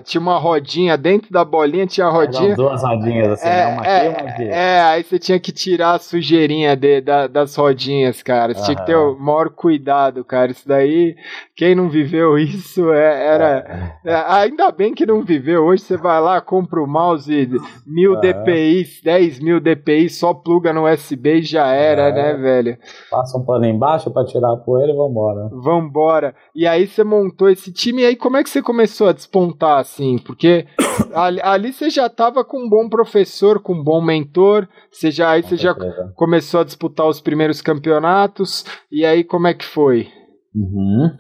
[0.05, 2.53] tinha uma rodinha dentro da bolinha, tinha a rodinha.
[2.53, 3.67] Eram duas rodinhas assim, né?
[3.67, 4.43] Uma aqui e uma aqui.
[4.49, 8.55] é, aí você tinha que tirar a sujeirinha de, da- das rodinhas, cara.
[8.55, 10.51] Você tinha que ter o maior cuidado, cara.
[10.51, 11.15] Isso daí,
[11.55, 13.99] quem não viveu isso é- era.
[14.05, 15.65] é, ainda bem que não viveu.
[15.65, 17.49] Hoje você vai lá, compra o mouse
[17.87, 18.21] mil Aham.
[18.21, 22.13] DPI, 10 mil DPI, só pluga no USB e já era, É.
[22.13, 22.79] né, velho?
[23.11, 25.49] Passa um pano embaixo pra tirar a poeira e vambora.
[25.53, 26.35] Vambora.
[26.55, 29.50] E aí você montou esse time, e aí como é que você começou a despontar,
[29.79, 30.17] assim?
[30.19, 30.67] Porque
[31.15, 35.31] ali, ali você já tava com um bom professor, com um bom mentor, você já,
[35.31, 35.75] aí você já
[36.15, 40.09] começou a disputar os primeiros campeonatos, e aí como é que foi?
[40.55, 41.11] Uhum.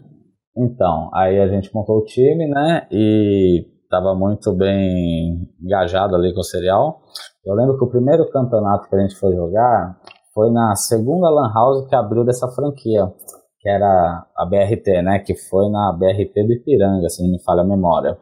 [0.56, 2.86] Então, aí a gente montou o time, né?
[2.90, 7.00] E tava muito bem engajado ali com o serial.
[7.44, 9.98] Eu lembro que o primeiro campeonato que a gente foi jogar
[10.34, 13.10] foi na segunda Lan House que abriu dessa franquia,
[13.60, 15.18] que era a BRT, né?
[15.18, 18.16] Que foi na BRT do Ipiranga, se não me falha a memória.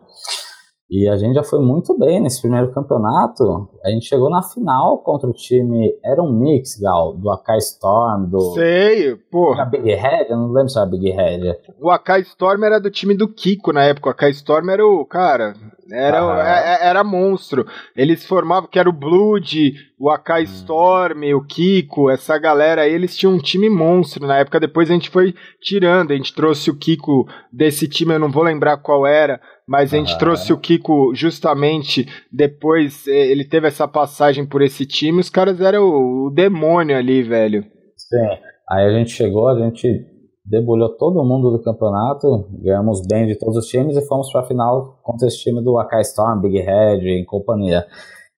[0.91, 3.69] E a gente já foi muito bem nesse primeiro campeonato.
[3.85, 5.93] A gente chegou na final contra o time.
[6.03, 8.41] Era um mix, Gal, do AK Storm, do.
[8.55, 9.65] Sei, Era porra.
[9.67, 10.31] Big Head?
[10.31, 11.59] Eu não lembro se era Big Head.
[11.79, 14.09] O AK Storm era do time do Kiko na época.
[14.09, 15.55] O AK Storm era o, cara,
[15.91, 17.67] era, é- é- era monstro.
[17.97, 23.17] Eles formavam, que era o Blood, o AK Storm, o Kiko, essa galera aí, eles
[23.17, 24.61] tinham um time monstro na época.
[24.61, 28.43] Depois a gente foi tirando, a gente trouxe o Kiko desse time, eu não vou
[28.43, 34.47] lembrar qual era, mas a gente trouxe o Kiko justamente depois, ele teve essa passagem
[34.47, 37.65] por esse time, os caras eram o, o demônio ali, velho.
[37.97, 38.39] Sim.
[38.71, 40.05] Aí a gente chegou, a gente
[40.49, 44.47] debulhou todo mundo do campeonato, ganhamos bem de todos os times e fomos para a
[44.47, 47.87] final contra esse time do AK Storm, Big Head e companhia.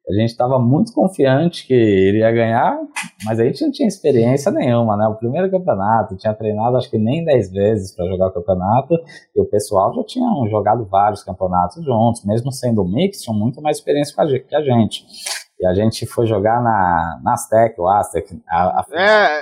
[0.09, 2.77] A gente estava muito confiante que iria ganhar,
[3.25, 5.07] mas a gente não tinha experiência nenhuma, né?
[5.07, 8.95] O primeiro campeonato, tinha treinado acho que nem 10 vezes para jogar o campeonato,
[9.37, 13.77] e o pessoal já tinha jogado vários campeonatos juntos, mesmo sendo mix, tinham muito mais
[13.77, 15.05] experiência que a gente.
[15.61, 18.43] E a gente foi jogar na, na Aztec, o Aztec.
[18.49, 19.41] A, a, é.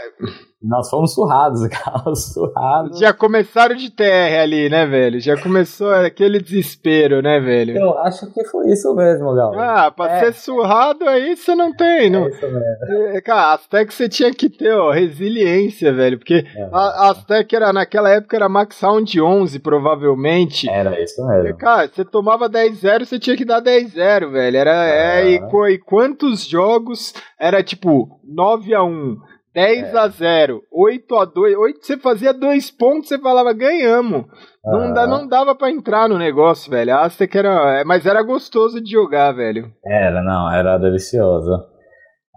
[0.61, 2.99] Nós fomos surrados, cara, surrados.
[2.99, 5.21] Já começaram de TR ali, né, velho?
[5.21, 7.77] Já começou aquele desespero, né, velho?
[7.77, 9.53] Eu acho que foi isso mesmo, Gal.
[9.57, 10.19] Ah, pra é.
[10.25, 12.27] ser surrado aí você não tem, não.
[12.27, 13.17] É isso mesmo.
[13.17, 16.69] É, cara, Aztec você tinha que ter, ó, resiliência, velho, porque é.
[16.73, 20.69] a Aztec era, naquela época era Max Sound 11, provavelmente.
[20.69, 21.57] Era isso mesmo.
[21.57, 24.57] Cara, você tomava 10-0, você tinha que dar 10-0, velho.
[24.57, 25.41] Era, é, e,
[25.71, 29.17] e quantos jogos era tipo 9 a 1
[29.59, 29.99] 10 é.
[29.99, 34.25] a 0, 8 a 2, 8, você fazia dois pontos, você falava ganhamos.
[34.65, 34.71] Ah.
[34.71, 36.95] Não, dá, não dava para entrar no negócio, velho.
[36.95, 39.73] A Aztec era, é, mas era gostoso de jogar, velho.
[39.85, 41.51] Era, não, era delicioso.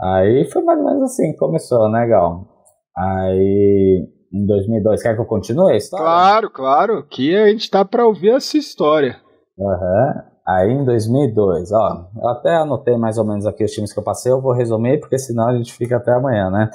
[0.02, 2.44] Aí foi mais ou menos assim, começou, né, Gal?
[2.98, 6.04] Aí em 2002, quer que eu continue a história?
[6.04, 9.18] Claro, claro, aqui a gente tá para ouvir essa história.
[9.60, 10.26] Aham.
[10.26, 10.31] Uhum.
[10.48, 14.04] Aí em 2002, ó, eu até anotei mais ou menos aqui os times que eu
[14.04, 16.70] passei, eu vou resumir porque senão a gente fica até amanhã, né?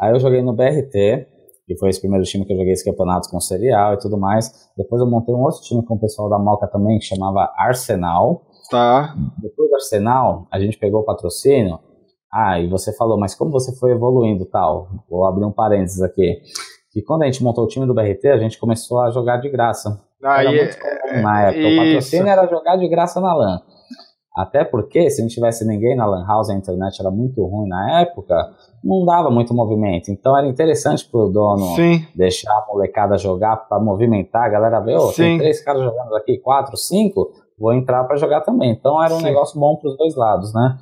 [0.00, 1.26] Aí eu joguei no BRT,
[1.66, 4.50] que foi esse primeiro time que eu joguei esse campeonatos com serial e tudo mais.
[4.76, 8.42] Depois eu montei um outro time com o pessoal da Moca também, que chamava Arsenal.
[8.70, 9.14] Tá.
[9.38, 11.78] Depois do Arsenal, a gente pegou o patrocínio.
[12.32, 14.88] Ah, e você falou, mas como você foi evoluindo tal?
[15.08, 16.40] Vou abrir um parênteses aqui.
[16.90, 19.50] Que quando a gente montou o time do BRT, a gente começou a jogar de
[19.50, 20.02] graça.
[20.24, 21.60] Aí, é, na época.
[21.60, 21.68] Isso.
[21.68, 23.60] O patrocínio era jogar de graça na LAN.
[24.36, 28.02] Até porque, se não tivesse ninguém na LAN House, a internet era muito ruim na
[28.02, 28.36] época,
[28.84, 30.12] não dava muito movimento.
[30.12, 32.06] Então era interessante pro dono Sim.
[32.14, 34.44] deixar a molecada jogar para movimentar.
[34.44, 38.42] A galera vê, oh, tem três caras jogando aqui, quatro, cinco, vou entrar para jogar
[38.42, 38.70] também.
[38.70, 39.24] Então era um Sim.
[39.24, 40.76] negócio bom pros dois lados, né?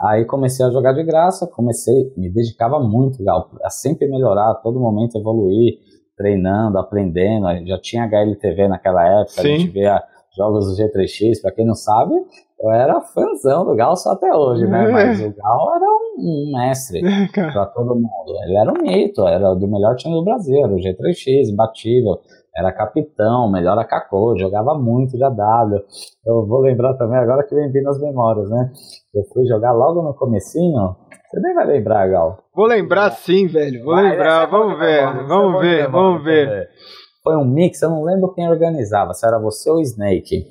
[0.00, 4.54] Aí comecei a jogar de graça, comecei, me dedicava muito, Gal, a sempre melhorar, a
[4.54, 5.78] todo momento evoluir
[6.22, 7.46] treinando, aprendendo.
[7.66, 9.54] Já tinha HLTV naquela época, Sim.
[9.54, 10.02] a gente via
[10.36, 11.42] jogos do G3X.
[11.42, 12.14] Para quem não sabe,
[12.60, 14.88] eu era fãzão do Gal só até hoje, né?
[14.88, 14.92] É.
[14.92, 15.86] Mas o Gal era
[16.18, 18.38] um mestre é, para todo mundo.
[18.44, 22.20] Ele era um mito, era do melhor time do Brasil, era o G3X, imbatível.
[22.54, 25.80] Era capitão, melhor a Cacô, jogava muito de AW.
[26.26, 28.70] Eu vou lembrar também agora que vem vindo as memórias, né?
[29.14, 30.94] Eu fui jogar logo no comecinho,
[31.32, 32.44] você nem vai lembrar, Gal.
[32.54, 33.82] Vou lembrar sim, velho.
[33.82, 34.50] Vou vai, lembrar.
[34.50, 36.68] Vamos ver, vamos ver, vamos ver.
[37.24, 40.44] Foi um mix, eu não lembro quem organizava, se era você ou Snake.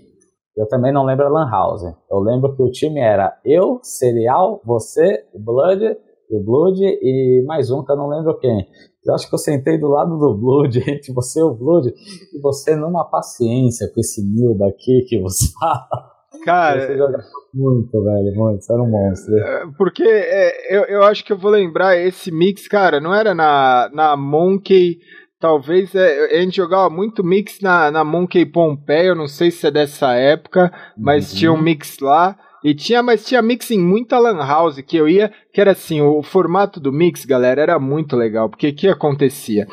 [0.58, 1.84] Eu também não lembro a Lan House.
[2.10, 5.98] Eu lembro que o time era eu, Cereal, você, o Blood,
[6.32, 8.68] o Blood e mais um que eu não lembro quem.
[9.06, 12.42] Eu acho que eu sentei do lado do Blood, entre você e o Blood, e
[12.42, 16.11] você numa paciência com esse Nildo aqui que você fala.
[16.46, 16.88] Cara.
[16.88, 17.20] Você joga
[17.54, 18.64] muito, velho, muito.
[18.64, 19.38] Você era um monstro.
[19.38, 23.34] É, porque é, eu, eu acho que eu vou lembrar esse mix, cara, não era
[23.36, 25.00] na, na Monkey.
[25.40, 29.66] Talvez é, a gente jogava muito mix na, na Monkey Pompeia, eu não sei se
[29.68, 31.38] é dessa época, mas uhum.
[31.38, 32.38] tinha um mix lá.
[32.64, 36.00] E tinha, mas tinha mix em muita lan house que eu ia, que era assim,
[36.00, 39.66] o formato do mix, galera, era muito legal, porque o que acontecia?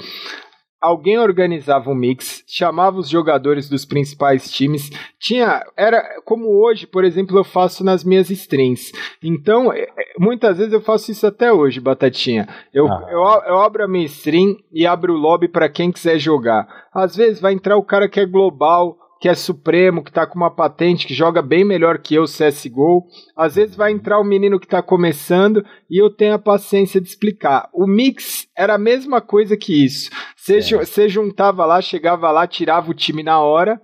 [0.81, 7.05] Alguém organizava um mix, chamava os jogadores dos principais times, tinha era como hoje, por
[7.05, 8.93] exemplo, eu faço nas minhas streams.
[9.23, 9.88] Então, é, é,
[10.19, 12.49] muitas vezes eu faço isso até hoje, batatinha.
[12.73, 13.07] Eu, ah.
[13.11, 13.19] eu,
[13.53, 16.67] eu abro a minha stream e abro o lobby para quem quiser jogar.
[16.93, 20.37] Às vezes vai entrar o cara que é global, que é supremo, que tá com
[20.37, 23.07] uma patente, que joga bem melhor que eu CSGO.
[23.37, 27.00] Às vezes vai entrar o um menino que tá começando e eu tenho a paciência
[27.00, 27.68] de explicar.
[27.72, 30.11] O mix era a mesma coisa que isso.
[30.37, 33.81] Você juntava lá, chegava lá, tirava o time na hora.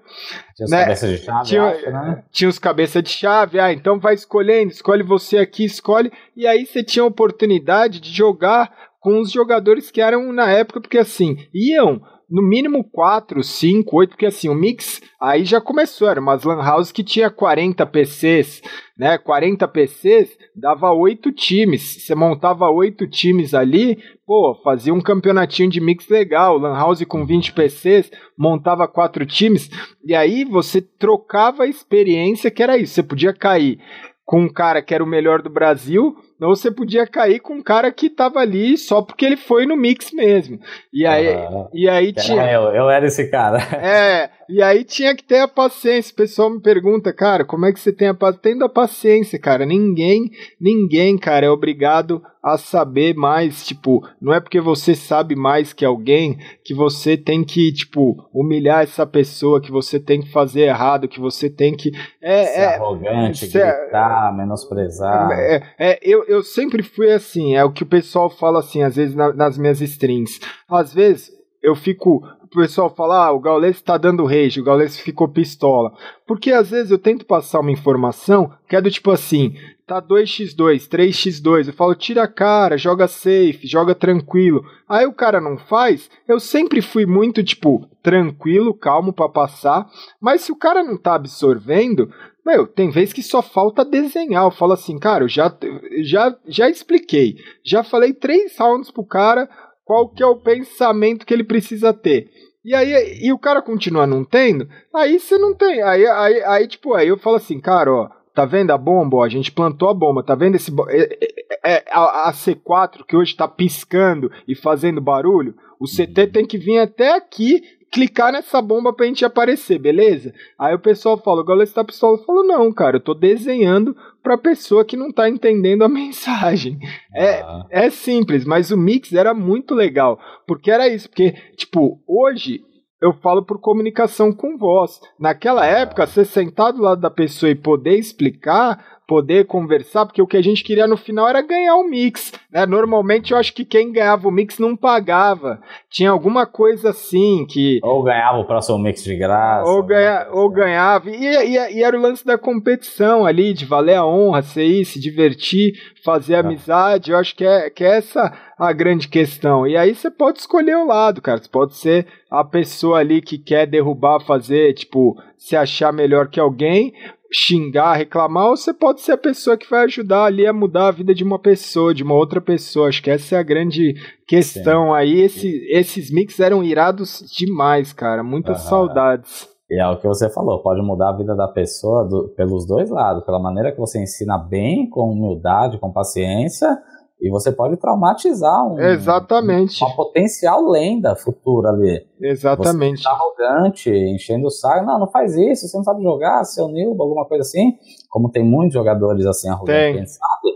[0.55, 0.81] Tinha os né?
[0.81, 2.25] cabeça de chave, tinha, acho, né?
[2.31, 3.59] tinha os cabeça de chave.
[3.59, 6.13] Ah, então vai escolhendo, escolhe você aqui, escolhe.
[6.37, 10.81] E aí você tinha a oportunidade de jogar com os jogadores que eram na época,
[10.81, 12.01] porque assim, iam
[12.35, 16.61] no mínimo 4, 5, 8, porque assim, o Mix aí já começou, era umas lan
[16.61, 18.61] house que tinha 40 PCs,
[18.99, 19.17] né?
[19.17, 22.03] 40 PCs dava 8 times.
[22.03, 27.25] Você montava 8 times ali, pô, fazia um campeonatinho de mix legal, lan house com
[27.25, 29.71] 20 PCs, montava 4 times,
[30.05, 33.79] e aí você trocava a experiência que era isso, você podia cair
[34.25, 37.63] com um cara que era o melhor do Brasil, Então você podia cair com um
[37.63, 40.61] cara que tava ali só porque ele foi no mix mesmo.
[40.93, 42.53] E aí, ah, e aí tinha.
[42.53, 43.57] Eu, eu era esse cara.
[43.85, 46.13] É, e aí tinha que ter a paciência.
[46.13, 48.43] O pessoal me pergunta, cara, como é que você tem a paciência?
[48.43, 49.65] Tendo a paciência, cara.
[49.65, 50.31] Ninguém,
[50.61, 55.83] ninguém, cara, é obrigado a saber mais, tipo, não é porque você sabe mais que
[55.83, 61.09] alguém que você tem que, tipo, humilhar essa pessoa, que você tem que fazer errado,
[61.09, 61.91] que você tem que.
[62.21, 65.31] É, ser é, arrogante, ser, gritar, menosprezar.
[65.33, 68.97] É, é, eu, eu sempre fui assim, é o que o pessoal fala assim, às
[68.97, 70.39] vezes na, nas minhas strings.
[70.69, 74.97] Às vezes eu fico o pessoal fala, ah, o Gaules está dando rage, o Gaules
[75.01, 75.93] ficou pistola.
[76.25, 80.89] Porque às vezes eu tento passar uma informação que é do tipo assim, tá 2x2,
[80.89, 84.65] 3x2, eu falo, tira a cara, joga safe, joga tranquilo.
[84.89, 89.87] Aí o cara não faz, eu sempre fui muito, tipo, tranquilo, calmo para passar,
[90.21, 92.11] mas se o cara não tá absorvendo,
[92.45, 94.45] meu, tem vezes que só falta desenhar.
[94.45, 95.55] Eu falo assim, cara, eu já,
[96.03, 99.49] já, já expliquei, já falei três rounds pro cara
[99.85, 102.31] qual que é o pensamento que ele precisa ter.
[102.65, 105.83] E aí, e o cara continua não tendo, aí você não tem.
[105.83, 109.19] Aí, aí, aí, tipo, aí eu falo assim, cara, ó, Tá vendo a bomba?
[109.19, 110.23] Ó, a gente plantou a bomba.
[110.23, 111.19] Tá vendo esse é,
[111.63, 115.55] é, é, a, a, C4 que hoje tá piscando e fazendo barulho?
[115.79, 117.63] O CT tem que vir até aqui
[117.95, 120.35] clicar nessa bomba pra gente aparecer, beleza?
[120.59, 122.19] Aí o pessoal fala, o Gaules tá pistola.
[122.19, 126.77] Eu falo, não, cara, eu tô desenhando pra pessoa que não tá entendendo a mensagem.
[127.15, 127.67] É, ah.
[127.71, 132.65] é simples, mas o mix era muito legal, porque era isso, porque, tipo, hoje
[133.05, 134.99] eu falo por comunicação com voz.
[135.19, 140.27] Naquela época, ser sentado do lado da pessoa e poder explicar poder conversar, porque o
[140.27, 142.33] que a gente queria no final era ganhar o mix.
[142.51, 142.65] Né?
[142.67, 145.61] Normalmente eu acho que quem ganhava o mix não pagava.
[145.91, 147.81] Tinha alguma coisa assim que.
[147.83, 149.69] Ou ganhava o próximo mix de graça.
[149.69, 150.55] Ou, ganha, ou assim.
[150.55, 151.11] ganhava.
[151.11, 154.93] E, e, e, era o lance da competição ali, de valer a honra, ser isso,
[154.93, 156.39] se divertir, fazer é.
[156.39, 157.11] amizade.
[157.11, 159.67] Eu acho que é, que é essa a grande questão.
[159.67, 161.39] E aí você pode escolher o lado, cara.
[161.39, 166.41] Você pode ser a pessoa ali que quer derrubar, fazer, tipo, se achar melhor que
[166.41, 166.93] alguém,
[167.35, 170.93] xingar, reclamar, ou você pode ser a pessoa que vai ajudar ali a mudar a
[170.93, 172.89] vida de uma pessoa, de uma outra pessoa.
[172.89, 173.95] Acho que essa é a grande
[174.27, 174.95] questão Sim.
[174.95, 175.21] aí.
[175.21, 178.23] Esse, esses mix eram irados demais, cara.
[178.23, 178.69] Muitas uhum.
[178.69, 179.49] saudades.
[179.69, 182.89] E é o que você falou, pode mudar a vida da pessoa do, pelos dois
[182.91, 186.79] lados, pela maneira que você ensina bem, com humildade, com paciência,
[187.25, 189.83] e você pode traumatizar um, Exatamente.
[189.83, 192.07] uma potencial lenda futura ali.
[192.21, 192.99] Exatamente.
[192.99, 194.85] Você tá arrogante, enchendo o saco.
[194.85, 197.73] Não, não faz isso, você não sabe jogar, seu Nilba, alguma coisa assim.
[198.11, 200.55] Como tem muitos jogadores assim arrogantes, sabe.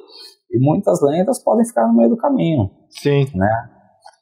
[0.50, 2.68] E muitas lendas podem ficar no meio do caminho.
[2.90, 3.26] Sim.
[3.35, 3.48] Né?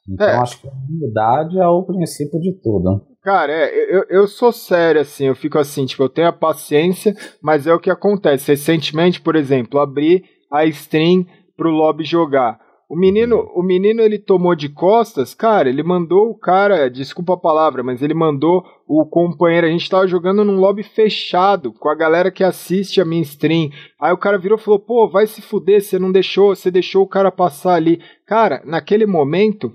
[0.09, 0.37] Então é.
[0.37, 3.01] acho que a humildade é o princípio de tudo.
[3.21, 7.13] Cara, é, eu, eu sou sério, assim, eu fico assim, tipo, eu tenho a paciência,
[7.43, 8.51] mas é o que acontece.
[8.51, 11.25] Recentemente, por exemplo, abri a stream
[11.57, 12.59] pro lobby jogar.
[12.89, 17.37] O menino, o menino ele tomou de costas, cara, ele mandou o cara, desculpa a
[17.37, 21.95] palavra, mas ele mandou o companheiro, a gente tava jogando num lobby fechado, com a
[21.95, 23.71] galera que assiste a minha stream.
[23.99, 27.03] Aí o cara virou e falou: "Pô, vai se fuder, você não deixou, você deixou
[27.03, 27.99] o cara passar ali".
[28.25, 29.73] Cara, naquele momento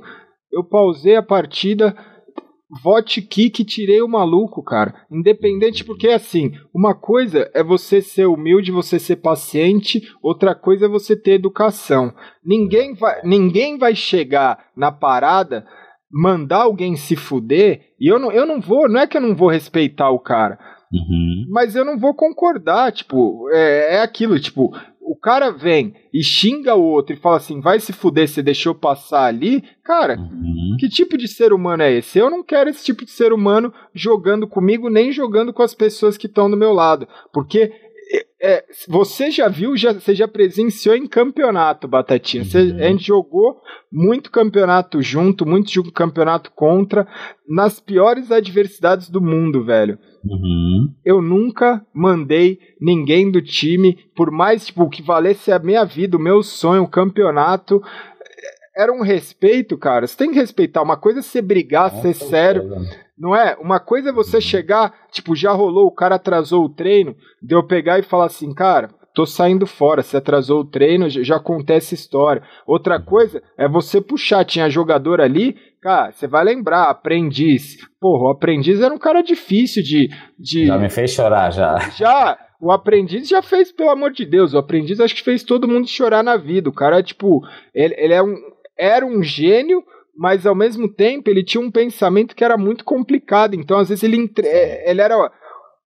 [0.51, 1.95] eu pausei a partida,
[2.83, 4.95] vote kick tirei o maluco, cara.
[5.11, 10.89] Independente, porque assim, uma coisa é você ser humilde, você ser paciente, outra coisa é
[10.89, 12.15] você ter educação.
[12.45, 15.67] Ninguém vai, ninguém vai chegar na parada,
[16.11, 19.35] mandar alguém se fuder, e eu não, eu não vou, não é que eu não
[19.35, 20.59] vou respeitar o cara.
[20.93, 21.47] Uhum.
[21.49, 24.71] Mas eu não vou concordar, tipo, é, é aquilo, tipo,
[25.05, 28.75] o cara vem e xinga o outro e fala assim, vai se fuder, você deixou
[28.75, 30.77] passar ali, cara, uhum.
[30.79, 32.19] que tipo de ser humano é esse?
[32.19, 36.17] Eu não quero esse tipo de ser humano jogando comigo, nem jogando com as pessoas
[36.17, 37.73] que estão do meu lado, porque
[38.41, 42.45] é, você já viu, já, você já presenciou em campeonato, Batatinha.
[42.45, 42.77] Você, uhum.
[42.79, 43.61] a gente jogou
[43.91, 47.07] muito campeonato junto, muito campeonato contra,
[47.49, 49.99] nas piores adversidades do mundo, velho.
[50.25, 50.93] Uhum.
[51.05, 56.21] Eu nunca mandei ninguém do time, por mais tipo, que valesse a minha vida, o
[56.21, 57.83] meu sonho, o campeonato.
[58.75, 60.07] Era um respeito, cara.
[60.07, 60.83] Você tem que respeitar.
[60.83, 62.71] Uma coisa é você brigar, ser sério.
[63.19, 63.57] Não é?
[63.61, 64.43] Uma coisa é você uhum.
[64.43, 68.53] chegar, tipo, já rolou, o cara atrasou o treino, de eu pegar e falar assim,
[68.53, 72.43] cara, tô saindo fora, você atrasou o treino, já acontece história.
[72.67, 73.05] Outra uhum.
[73.05, 77.77] coisa é você puxar, tinha jogador ali, Cara, você vai lembrar, aprendiz.
[78.01, 80.09] Porra, o aprendiz era um cara difícil de,
[80.39, 80.67] de.
[80.67, 81.77] Já me fez chorar, já.
[81.97, 82.39] Já!
[82.61, 85.89] O aprendiz já fez, pelo amor de Deus, o aprendiz acho que fez todo mundo
[85.89, 86.69] chorar na vida.
[86.69, 87.41] O cara, tipo,
[87.75, 88.37] ele, ele é um,
[88.79, 89.83] era um gênio,
[90.17, 93.55] mas ao mesmo tempo ele tinha um pensamento que era muito complicado.
[93.55, 94.47] Então, às vezes, ele, entre...
[94.47, 95.17] É, ele era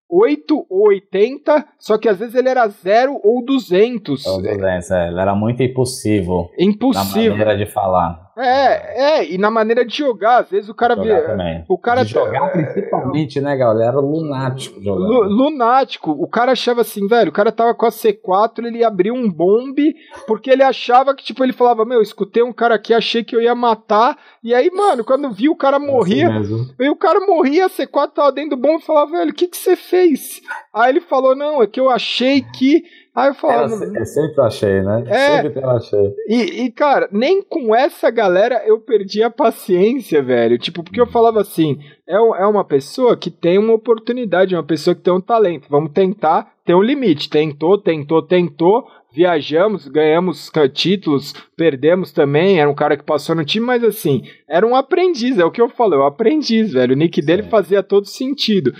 [0.08, 4.26] 8 ou 80, só que às vezes ele era 0 ou 200.
[4.26, 5.08] Ou 200, é.
[5.08, 6.50] Ele era muito impulsivo.
[6.58, 7.36] Impossível.
[7.36, 8.25] Na maneira de falar.
[8.38, 11.64] É, é, e na maneira de jogar, às vezes o cara jogar também.
[11.66, 13.98] o cara de jogar principalmente, né, galera?
[13.98, 14.78] Lunático.
[14.78, 16.10] Lu, lunático.
[16.10, 19.94] O cara achava assim, velho, o cara tava com a C4, ele abriu um bombe
[20.26, 23.40] porque ele achava que tipo ele falava, meu, escutei um cara aqui, achei que eu
[23.40, 27.66] ia matar, e aí, mano, quando viu o cara morria, assim e o cara morria,
[27.66, 30.42] a C4 tava dentro do bombe e falava, velho, o que que você fez?
[30.74, 32.84] Aí ele falou, não, é que eu achei que
[33.16, 33.82] Aí eu falo.
[33.96, 35.02] eu sempre achei, né?
[35.06, 36.14] É, sempre eu achei.
[36.28, 40.58] E, e, cara, nem com essa galera eu perdi a paciência, velho.
[40.58, 44.94] Tipo, porque eu falava assim: é, é uma pessoa que tem uma oportunidade, uma pessoa
[44.94, 45.66] que tem um talento.
[45.70, 47.30] Vamos tentar ter um limite.
[47.30, 48.86] Tentou, tentou, tentou.
[49.10, 52.60] Viajamos, ganhamos títulos, perdemos também.
[52.60, 55.62] Era um cara que passou no time, mas assim, era um aprendiz, é o que
[55.62, 56.92] eu falo, é um aprendiz, velho.
[56.92, 58.74] O nick dele fazia todo sentido.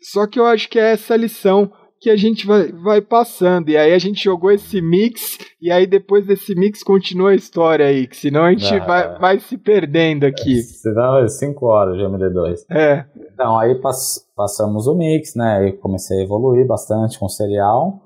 [0.00, 1.72] Só que eu acho que é essa lição
[2.06, 3.68] que a gente vai, vai passando.
[3.68, 7.84] E aí a gente jogou esse mix, e aí depois desse mix continua a história
[7.84, 10.62] aí, que senão a gente ah, vai, vai se perdendo aqui.
[10.62, 12.58] Senão 5 horas de MD2.
[12.70, 13.06] É.
[13.34, 15.58] Então, aí pass passamos o mix, né?
[15.58, 18.00] Aí comecei a evoluir bastante com o serial.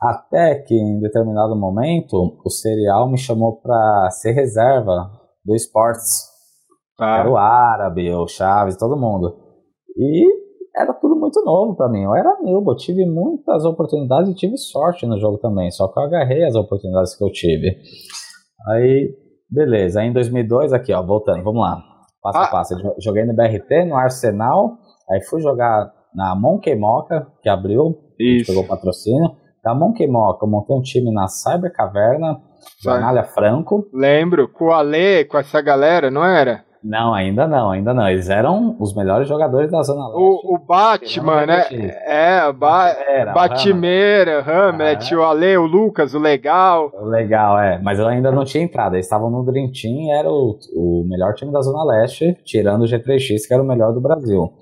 [0.00, 5.10] Até que em determinado momento o serial me chamou para ser reserva
[5.44, 6.30] do esportes.
[6.98, 7.18] Ah.
[7.18, 9.36] Era o árabe, o Chaves, todo mundo.
[9.98, 10.43] E
[10.76, 12.02] era tudo muito novo para mim.
[12.02, 15.70] Eu era noob, eu tive muitas oportunidades e tive sorte no jogo também.
[15.70, 17.76] Só que eu agarrei as oportunidades que eu tive.
[18.68, 19.14] Aí,
[19.48, 20.00] beleza.
[20.00, 21.80] Aí em 2002, aqui, ó, voltando, vamos lá.
[22.20, 22.44] Passo ah.
[22.44, 22.74] a passo.
[22.74, 24.78] Eu joguei no BRT, no Arsenal.
[25.10, 27.96] Aí fui jogar na Monkey Mocha, que abriu.
[28.18, 28.50] Isso.
[28.50, 29.30] Pegou patrocínio.
[29.62, 32.38] Da Monkey Mocha, eu montei um time na Cyber Caverna,
[32.82, 33.88] Jornalha Franco.
[33.94, 36.64] Lembro, com o Ale, com essa galera, não era?
[36.84, 38.06] Não, ainda não, ainda não.
[38.06, 40.20] Eles eram os melhores jogadores da Zona Leste.
[40.20, 41.64] O, o Batman, né?
[42.06, 46.92] É, o ba Era, Batimeira, Hammett, ah, o Ale, o Lucas, o Legal.
[46.92, 47.80] O Legal, é.
[47.82, 48.96] Mas eu ainda não tinha entrado.
[48.96, 52.86] Eles estavam no Dream Team era o, o melhor time da Zona Leste, tirando o
[52.86, 54.52] G3X, que era o melhor do Brasil.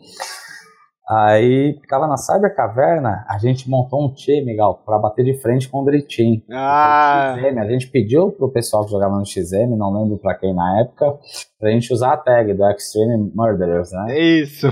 [1.09, 5.69] Aí ficava na Cyber Caverna, a gente montou um time, Gal, pra bater de frente
[5.69, 6.45] com o Dritin.
[6.51, 7.37] Ah.
[7.37, 10.81] XM, a gente pediu pro pessoal que jogava no XM, não lembro pra quem na
[10.81, 11.19] época,
[11.59, 14.19] pra gente usar a tag do Extreme Murderers, né?
[14.19, 14.69] Isso.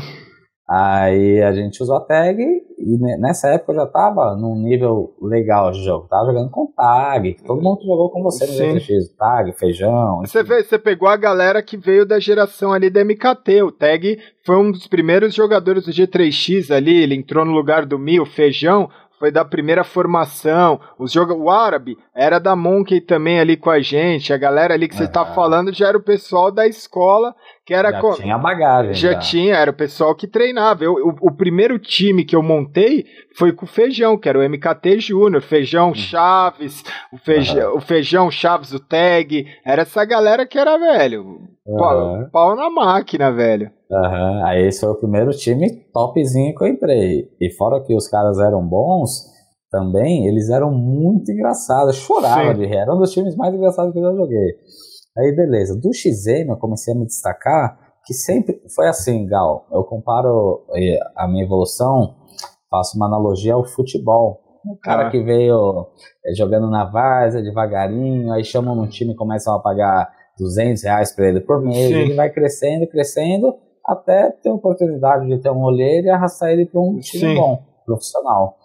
[0.68, 2.41] Aí a gente usou a tag
[2.81, 6.09] e nessa época eu já tava num nível legal de jogo.
[6.09, 7.37] Tava jogando com tag.
[7.47, 9.14] Todo mundo jogou com você no GTX.
[9.16, 10.20] Tag, feijão.
[10.20, 13.62] Você, vê, você pegou a galera que veio da geração ali da MKT.
[13.62, 17.03] O tag foi um dos primeiros jogadores do G3X ali.
[17.03, 18.89] Ele entrou no lugar do Mi, o feijão
[19.20, 20.81] foi da primeira formação.
[20.99, 24.30] Os joga o árabe era da Monkey também ali com a gente.
[24.30, 27.90] A galera ali que você está falando já era o pessoal da escola que era
[27.92, 28.92] já tinha bagagem.
[28.92, 30.84] Já, já, tinha, era o pessoal que treinava.
[30.84, 33.06] Eu, o, o, primeiro time que eu montei
[33.38, 35.40] foi com o Feijão, que era o MKT Júnior.
[35.40, 35.94] Feijão, hum.
[35.94, 37.78] Chaves, o feijão, uhum.
[37.78, 39.46] o feijão, Chaves, o Tag.
[39.64, 41.38] Era essa galera que era velho.
[41.64, 43.70] Pau, pau, na máquina, velho.
[43.90, 44.46] Uhum.
[44.46, 47.30] Aí esse foi o primeiro time topzinho que eu entrei.
[47.40, 49.30] E fora que os caras eram bons,
[49.70, 51.96] também eles eram muito engraçados.
[51.96, 52.60] Eu chorava Sim.
[52.60, 52.76] de rir.
[52.76, 54.56] Era um dos times mais engraçados que eu já joguei.
[55.18, 55.78] Aí beleza.
[55.78, 59.66] Do XM eu comecei a me destacar que sempre foi assim, Gal.
[59.70, 62.16] Eu comparo eh, a minha evolução,
[62.70, 64.40] faço uma analogia ao futebol.
[64.64, 65.10] O cara ah.
[65.10, 65.86] que veio
[66.24, 71.14] eh, jogando na várzea devagarinho, aí chamam um time e começam a pagar 200 reais
[71.14, 71.94] para ele por mês, Sim.
[71.94, 73.54] ele vai crescendo, crescendo,
[73.86, 77.34] até ter a oportunidade de ter um olheiro e arrastar ele para um time Sim.
[77.34, 78.56] bom, profissional.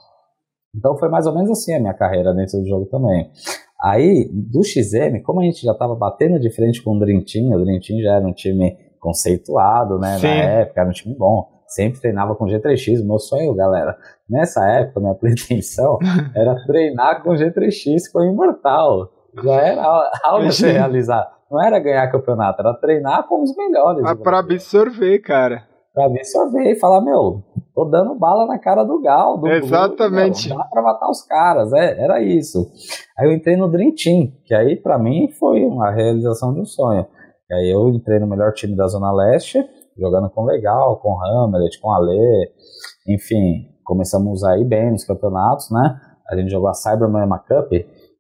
[0.76, 3.30] Então foi mais ou menos assim a minha carreira dentro do jogo também.
[3.82, 7.52] Aí, do XM, como a gente já estava batendo de frente com o Dream Team,
[7.52, 10.28] o Dream Team já era um time conceituado, né, Sim.
[10.28, 13.96] na época, era um time bom, sempre treinava com G3X, meu sonho, galera,
[14.28, 16.00] nessa época, minha pretensão
[16.36, 19.12] era treinar com G3X com o Imortal,
[19.44, 19.84] já era
[20.24, 24.04] algo a se realizar, não era ganhar campeonato, era treinar com os melhores.
[24.04, 25.75] Ah, para absorver, cara.
[25.96, 27.42] Pra absorver e falar, meu,
[27.74, 29.38] tô dando bala na cara do Gal.
[29.38, 30.50] Do Exatamente.
[30.50, 32.70] Blue, dá pra matar os caras, é, era isso.
[33.18, 36.66] Aí eu entrei no Dream Team, que aí para mim foi uma realização de um
[36.66, 37.08] sonho.
[37.50, 39.58] E aí eu entrei no melhor time da Zona Leste,
[39.98, 42.52] jogando com Legal, com Hamlet, com Ale,
[43.08, 45.98] enfim, começamos a ir bem nos campeonatos, né?
[46.30, 47.72] A gente jogou a Cyber Miami Cup.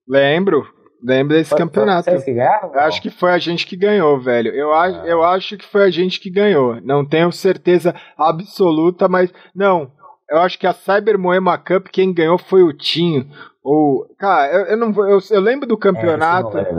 [0.07, 0.63] Lembro,
[1.03, 2.09] lembro desse foi, campeonato.
[2.09, 4.53] Foi que ganharam, acho que foi a gente que ganhou, velho.
[4.53, 4.87] Eu, ah.
[5.05, 6.79] eu acho que foi a gente que ganhou.
[6.81, 9.91] Não tenho certeza absoluta, mas não.
[10.29, 13.27] Eu acho que a Cyber Moema Cup quem ganhou foi o Tinho.
[13.65, 15.09] Ou, cara, eu, eu não vou.
[15.09, 16.55] Eu, eu, lembro do campeonato.
[16.55, 16.71] É,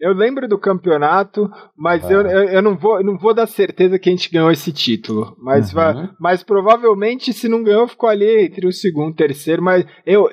[0.00, 3.96] eu lembro do campeonato, mas eu, eu, eu, não vou, eu não vou dar certeza
[3.96, 5.36] que a gente ganhou esse título.
[5.40, 6.08] Mas, uhum.
[6.18, 9.62] mas provavelmente, se não ganhou, ficou ali entre o segundo e o terceiro.
[9.62, 10.28] Mas eu.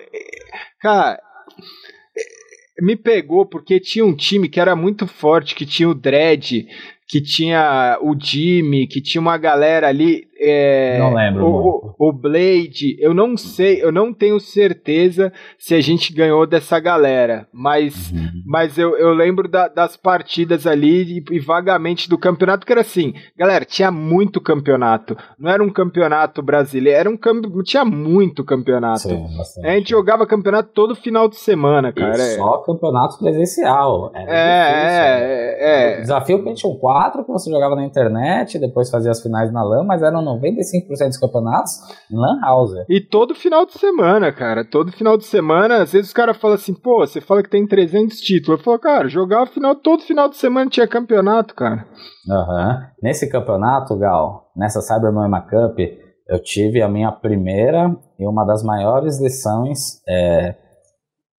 [0.81, 1.21] Cara,
[2.81, 6.65] me pegou porque tinha um time que era muito forte, que tinha o Dredd,
[7.07, 10.27] que tinha o Jimmy, que tinha uma galera ali.
[10.39, 11.45] É, não lembro.
[11.45, 16.79] O, o, Blade, eu não sei, eu não tenho certeza se a gente ganhou dessa
[16.79, 18.43] galera, mas, uhum.
[18.45, 22.81] mas eu, eu lembro da, das partidas ali e, e, vagamente do campeonato, que era
[22.81, 25.17] assim, galera, tinha muito campeonato.
[25.37, 27.17] Não era um campeonato brasileiro, era um
[27.63, 28.99] tinha muito campeonato.
[28.99, 29.25] Sim,
[29.63, 32.17] a gente jogava campeonato todo final de semana, cara.
[32.17, 32.37] E é.
[32.37, 34.11] só campeonato presencial.
[34.15, 39.11] É, é, é, é, O desafio Pentium 4 que você jogava na internet, depois fazia
[39.11, 41.71] as finais na LAN, mas eram 95% dos campeonatos
[42.11, 42.71] em Lan House.
[42.89, 44.63] E todo final de semana, cara.
[44.63, 47.67] Todo final de semana, às vezes os caras falam assim, pô, você fala que tem
[47.67, 48.59] 300 títulos.
[48.59, 51.85] Eu falo, cara, jogava final, todo final de semana tinha campeonato, cara.
[52.29, 52.69] Aham.
[52.69, 52.89] Uhum.
[53.01, 55.79] Nesse campeonato, Gal, nessa Cyber Moema Cup,
[56.29, 60.55] eu tive a minha primeira e uma das maiores lições é,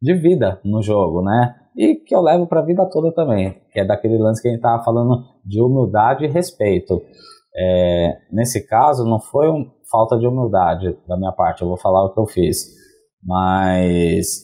[0.03, 1.55] de vida no jogo, né?
[1.76, 4.51] E que eu levo para a vida toda também, que é daquele lance que a
[4.51, 7.01] gente tava falando de humildade e respeito.
[7.57, 12.05] É, nesse caso, não foi um, falta de humildade da minha parte, eu vou falar
[12.05, 12.67] o que eu fiz,
[13.23, 14.43] mas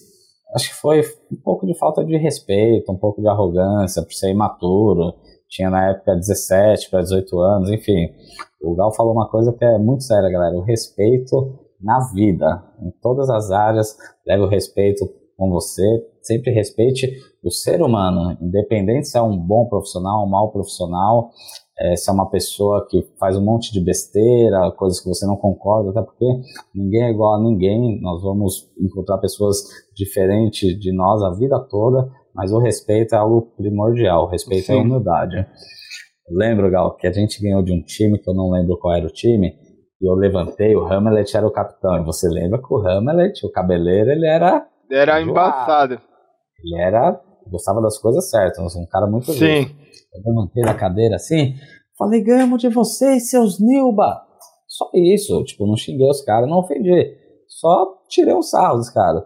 [0.55, 4.31] acho que foi um pouco de falta de respeito, um pouco de arrogância, por ser
[4.31, 5.15] imaturo.
[5.49, 8.11] Tinha na época 17 para 18 anos, enfim.
[8.61, 12.91] O Gal falou uma coisa que é muito séria, galera: o respeito na vida, em
[13.01, 13.97] todas as áreas.
[14.27, 15.85] Leve o respeito com você,
[16.23, 17.09] sempre respeite
[17.45, 21.31] o ser humano, independente se é um bom profissional, um mau profissional,
[21.79, 25.37] é, se é uma pessoa que faz um monte de besteira, coisas que você não
[25.37, 26.25] concorda, até porque
[26.75, 29.59] ninguém é igual a ninguém, nós vamos encontrar pessoas
[29.95, 34.75] diferentes de nós a vida toda, mas o respeito é algo primordial, o respeito é
[34.75, 34.79] Sim.
[34.79, 35.37] é humildade.
[36.29, 38.95] Eu lembro, Gal, que a gente ganhou de um time, que eu não lembro qual
[38.95, 39.55] era o time,
[40.01, 43.51] e eu levantei, o Hamlet era o capitão, e você lembra que o Hamlet, o
[43.51, 44.67] cabeleiro, ele era...
[44.91, 46.01] Era embaçado.
[46.63, 47.21] Ele era
[47.51, 49.63] gostava das coisas certas, um cara muito Sim.
[49.63, 49.77] Justo.
[50.15, 51.55] Eu levantei da cadeira assim,
[51.99, 54.23] falei, ganhamos de vocês, seus Nilba.
[54.67, 57.17] Só isso, tipo, não xinguei os caras, não ofendi.
[57.49, 59.23] Só tirei um sarro dos caras.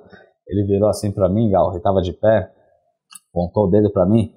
[0.46, 2.50] Ele virou assim pra mim, Gal, ele tava de pé,
[3.30, 4.32] apontou o dedo pra mim,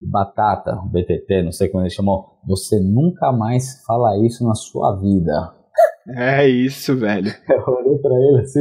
[0.00, 5.54] Batata, BTT, não sei como ele chamou, você nunca mais fala isso na sua vida.
[6.16, 7.30] É isso, velho.
[7.48, 8.60] Eu olhei pra ele assim,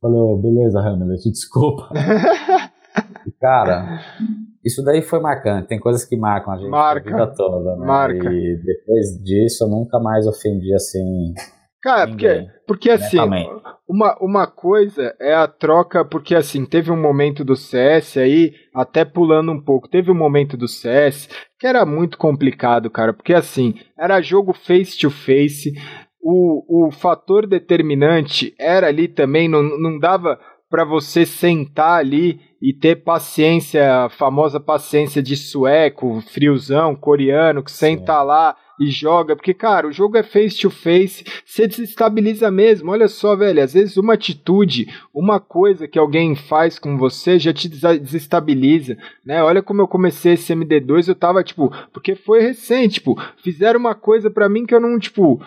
[0.00, 1.88] falei, oh, beleza, Hamlet, desculpa.
[3.40, 4.00] Cara,
[4.64, 5.68] isso daí foi marcante.
[5.68, 7.08] Tem coisas que marcam a gente Marca.
[7.08, 7.86] a vida toda, né?
[7.86, 8.32] Marca.
[8.32, 11.34] E depois disso eu nunca mais ofendi assim.
[11.82, 13.18] Cara, porque, porque assim,
[13.88, 19.04] uma, uma coisa é a troca, porque assim, teve um momento do CS aí, até
[19.04, 21.28] pulando um pouco, teve um momento do CS
[21.60, 25.72] que era muito complicado, cara, porque assim, era jogo face to face,
[26.20, 32.72] o, o fator determinante era ali também, não, não dava para você sentar ali e
[32.72, 38.26] ter paciência, a famosa paciência de sueco, friozão, coreano, que senta Sim.
[38.26, 42.90] lá e joga, porque, cara, o jogo é face to face, você desestabiliza mesmo.
[42.90, 47.52] Olha só, velho, às vezes uma atitude, uma coisa que alguém faz com você já
[47.52, 49.42] te desestabiliza, né?
[49.42, 53.94] Olha como eu comecei esse MD2, eu tava, tipo, porque foi recente, tipo, fizeram uma
[53.94, 55.40] coisa para mim que eu não, tipo,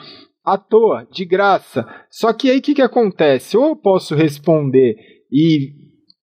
[0.54, 1.88] à toa, de graça.
[2.10, 3.58] Só que aí o que, que acontece?
[3.58, 4.95] Ou eu posso responder
[5.32, 5.80] e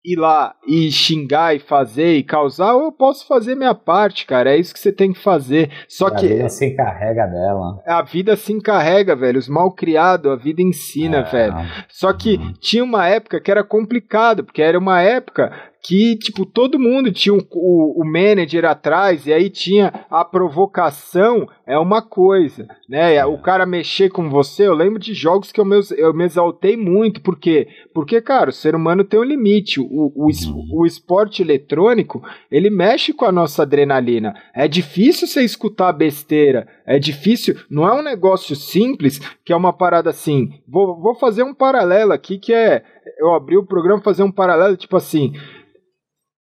[0.04, 4.52] ir lá e xingar e fazer e causar, ou eu posso fazer minha parte, cara.
[4.52, 5.70] É isso que você tem que fazer.
[5.88, 6.26] Só a que.
[6.26, 7.82] A vida se encarrega dela.
[7.86, 9.38] A vida se encarrega, velho.
[9.38, 11.22] Os mal criados, a vida ensina, é.
[11.22, 11.54] velho.
[11.88, 12.52] Só que uhum.
[12.60, 15.50] tinha uma época que era complicado, porque era uma época
[15.84, 21.46] que, tipo, todo mundo tinha o, o, o, manager atrás, e aí tinha a provocação,
[21.66, 23.22] é uma coisa, né?
[23.26, 26.74] O cara mexer com você, eu lembro de jogos que eu me, eu me exaltei
[26.74, 27.68] muito, por quê?
[27.92, 30.68] Porque, cara, o ser humano tem um limite, o, o, uhum.
[30.72, 36.98] o esporte eletrônico, ele mexe com a nossa adrenalina, é difícil você escutar besteira, é
[36.98, 41.52] difícil, não é um negócio simples, que é uma parada assim, vou, vou fazer um
[41.52, 42.82] paralelo aqui, que é,
[43.18, 45.34] eu abri o programa fazer um paralelo, tipo assim,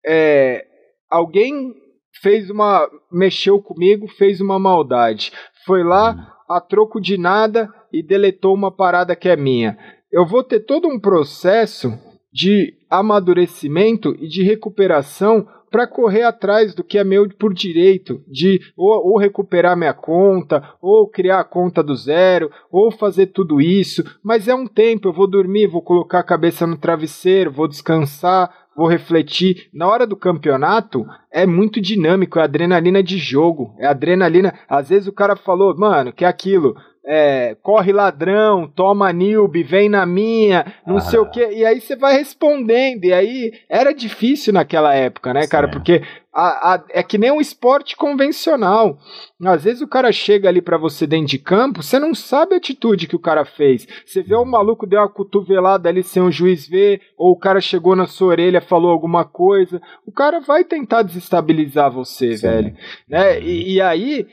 [0.07, 0.65] é,
[1.11, 1.75] alguém
[2.23, 2.89] fez uma.
[3.11, 5.33] mexeu comigo, fez uma maldade.
[5.65, 6.55] Foi lá hum.
[6.55, 9.77] a troco de nada e deletou uma parada que é minha.
[10.11, 11.93] Eu vou ter todo um processo
[12.33, 18.61] de amadurecimento e de recuperação para correr atrás do que é meu por direito, de
[18.77, 24.03] ou, ou, recuperar minha conta, ou criar a conta do zero, ou fazer tudo isso.
[24.23, 28.51] Mas é um tempo, eu vou dormir, vou colocar a cabeça no travesseiro, vou descansar,
[28.81, 29.69] vou refletir.
[29.75, 34.55] Na hora do campeonato é muito dinâmico, é adrenalina de jogo, é adrenalina.
[34.67, 36.75] Às vezes o cara falou, mano, que é aquilo
[37.05, 41.01] é, corre ladrão, toma nilbe, vem na minha, não ah.
[41.01, 45.47] sei o que, e aí você vai respondendo, e aí era difícil naquela época, né,
[45.47, 48.99] cara, porque a, a, é que nem um esporte convencional.
[49.45, 52.59] Às vezes o cara chega ali para você dentro de campo, você não sabe a
[52.59, 53.87] atitude que o cara fez.
[54.07, 57.61] Você vê o maluco deu uma cotovelada ali sem o juiz ver, ou o cara
[57.61, 59.83] chegou na sua orelha, falou alguma coisa.
[60.07, 62.47] O cara vai tentar desestabilizar você, Sim.
[62.47, 62.77] velho.
[63.09, 63.41] Né?
[63.41, 64.27] E, e aí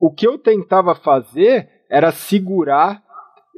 [0.00, 3.02] o que eu tentava fazer era segurar,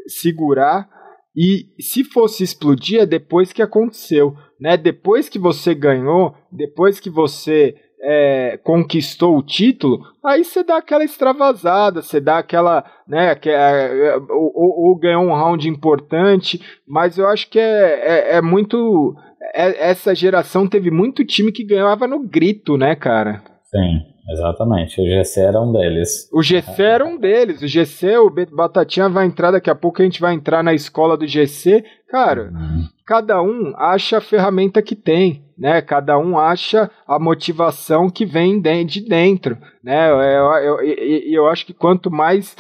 [0.07, 0.89] segurar
[1.37, 4.77] e se fosse explodir é depois que aconteceu, né?
[4.77, 11.05] Depois que você ganhou, depois que você é, conquistou o título, aí você dá aquela
[11.05, 17.27] extravasada, você dá aquela, né, que é, ou, ou, ganhou um round importante, mas eu
[17.27, 19.15] acho que é, é, é muito,
[19.55, 23.43] é, essa geração teve muito time que ganhava no grito, né, cara?
[23.65, 24.18] Sim.
[24.31, 26.29] Exatamente, o GC era um deles.
[26.33, 27.63] O GC era um deles.
[27.63, 31.17] O GC, o Batatinha vai entrar daqui a pouco, a gente vai entrar na escola
[31.17, 31.83] do GC.
[32.09, 32.85] Cara, uhum.
[33.07, 35.81] cada um acha a ferramenta que tem, né?
[35.81, 40.11] Cada um acha a motivação que vem de dentro, né?
[40.11, 42.55] Eu, eu, eu, eu acho que quanto mais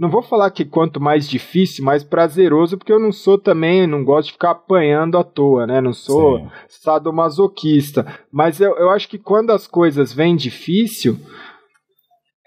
[0.00, 4.02] não vou falar que quanto mais difícil, mais prazeroso, porque eu não sou também, não
[4.02, 5.78] gosto de ficar apanhando à toa, né?
[5.78, 6.48] Não sou Sim.
[6.68, 8.06] sadomasoquista.
[8.32, 11.18] Mas eu, eu acho que quando as coisas vêm difícil,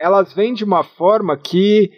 [0.01, 1.91] elas vêm de uma forma que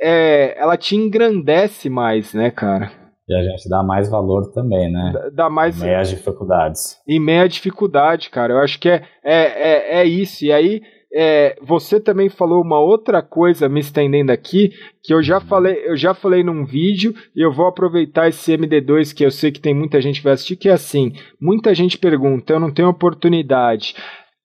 [0.00, 2.92] é, ela te engrandece mais, né, cara?
[3.28, 5.30] E a gente dá mais valor também, né?
[5.34, 5.82] Dá mais.
[5.82, 6.96] Em meia dificuldades.
[7.08, 8.52] Em meia dificuldade, cara.
[8.52, 10.44] Eu acho que é, é, é, é isso.
[10.44, 10.80] E aí
[11.18, 14.70] é, você também falou uma outra coisa, me estendendo aqui,
[15.02, 19.14] que eu já falei, eu já falei num vídeo e eu vou aproveitar esse MD2
[19.14, 21.96] que eu sei que tem muita gente que vai assistir, que é assim, muita gente
[21.96, 23.94] pergunta, eu não tenho oportunidade,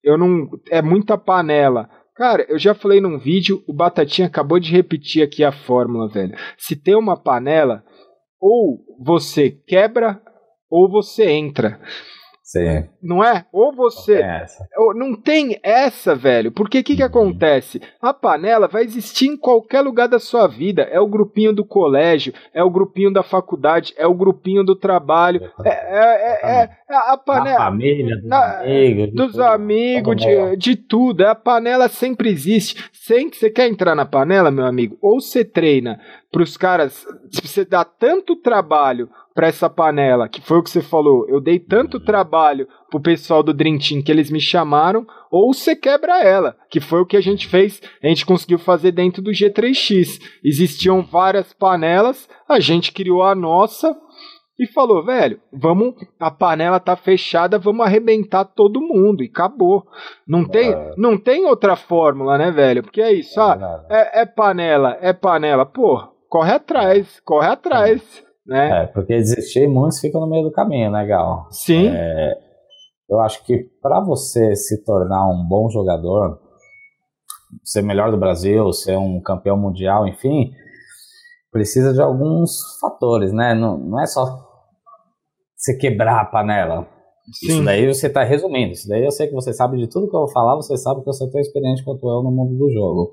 [0.01, 1.89] eu não, é muita panela.
[2.15, 6.35] Cara, eu já falei num vídeo, o Batatinha acabou de repetir aqui a fórmula, velho.
[6.57, 7.83] Se tem uma panela,
[8.39, 10.21] ou você quebra
[10.69, 11.81] ou você entra.
[12.51, 12.83] Sim.
[13.01, 13.45] Não é?
[13.49, 14.15] Ou você.
[14.15, 16.51] Não tem essa, não tem essa velho.
[16.51, 17.07] Porque o que, que uhum.
[17.07, 17.81] acontece?
[18.01, 20.81] A panela vai existir em qualquer lugar da sua vida.
[20.81, 25.49] É o grupinho do colégio, é o grupinho da faculdade, é o grupinho do trabalho.
[25.63, 27.65] É, é, é, é a panela.
[27.65, 29.13] Família, dos na, amigos.
[29.13, 31.21] Dos amigos, de, de tudo.
[31.21, 32.83] A panela sempre existe.
[32.91, 34.97] Sempre você quer entrar na panela, meu amigo?
[35.01, 35.99] Ou você treina
[36.31, 37.05] para os caras.
[37.31, 41.27] Você dá tanto trabalho para essa panela, que foi o que você falou.
[41.27, 42.03] Eu dei tanto uhum.
[42.03, 46.79] trabalho pro pessoal do Dream Team que eles me chamaram, ou você quebra ela, que
[46.79, 50.19] foi o que a gente fez, a gente conseguiu fazer dentro do G3X.
[50.43, 53.95] Existiam várias panelas, a gente criou a nossa
[54.61, 59.87] e falou, velho, vamos, a panela tá fechada, vamos arrebentar todo mundo e acabou.
[60.27, 60.93] Não tem, é.
[60.95, 62.83] não tem outra fórmula, né, velho?
[62.83, 65.99] Porque é isso, é ah, é, é panela, é panela, pô,
[66.29, 68.23] corre atrás, corre atrás.
[68.45, 68.83] Né?
[68.83, 71.47] É, porque desistir muitos ficam no meio do caminho, né, Gal?
[71.49, 71.87] Sim.
[71.87, 72.31] É,
[73.09, 76.39] eu acho que para você se tornar um bom jogador,
[77.63, 80.51] ser melhor do Brasil, ser um campeão mundial, enfim,
[81.51, 83.55] precisa de alguns fatores, né?
[83.55, 84.50] Não, não é só
[85.61, 86.87] você quebrar a panela.
[87.33, 87.47] Sim.
[87.47, 88.73] Isso daí você está resumindo.
[88.73, 91.03] Isso daí eu sei que você sabe de tudo que eu vou falar, você sabe
[91.03, 93.11] que eu sou tão experiente quanto eu no mundo do jogo.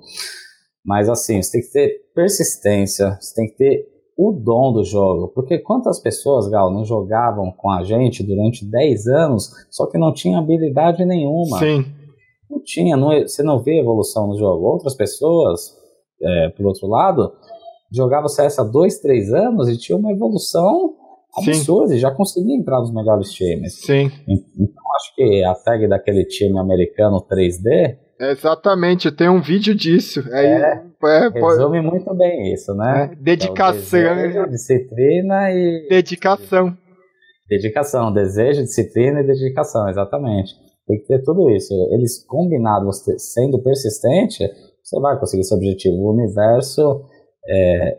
[0.84, 3.86] Mas assim, você tem que ter persistência, você tem que ter
[4.16, 5.28] o dom do jogo.
[5.28, 10.12] Porque quantas pessoas, Gal, não jogavam com a gente durante 10 anos, só que não
[10.12, 11.58] tinha habilidade nenhuma.
[11.58, 11.84] Sim.
[12.50, 14.64] Não tinha, não, você não vê evolução no jogo.
[14.64, 15.76] Outras pessoas,
[16.20, 17.30] é, por outro lado,
[17.92, 20.94] jogavam CS há 2, 3 anos e tinha uma evolução
[21.36, 23.80] absurda e já conseguia entrar nos melhores times.
[23.80, 24.10] Sim.
[24.26, 30.20] Então acho que a tag daquele time americano 3D Exatamente, tem um vídeo disso.
[30.32, 33.10] É, é, é resume muito bem isso, né?
[33.12, 34.00] É, dedicação.
[34.00, 35.86] É desejo, disciplina e.
[35.88, 36.76] Dedicação.
[37.48, 40.52] Dedicação, desejo, disciplina e dedicação, exatamente.
[40.86, 41.72] Tem que ter tudo isso.
[41.92, 44.44] Eles combinados, sendo persistente,
[44.82, 45.94] você vai conseguir seu objetivo.
[45.96, 47.04] O universo
[47.48, 47.98] é,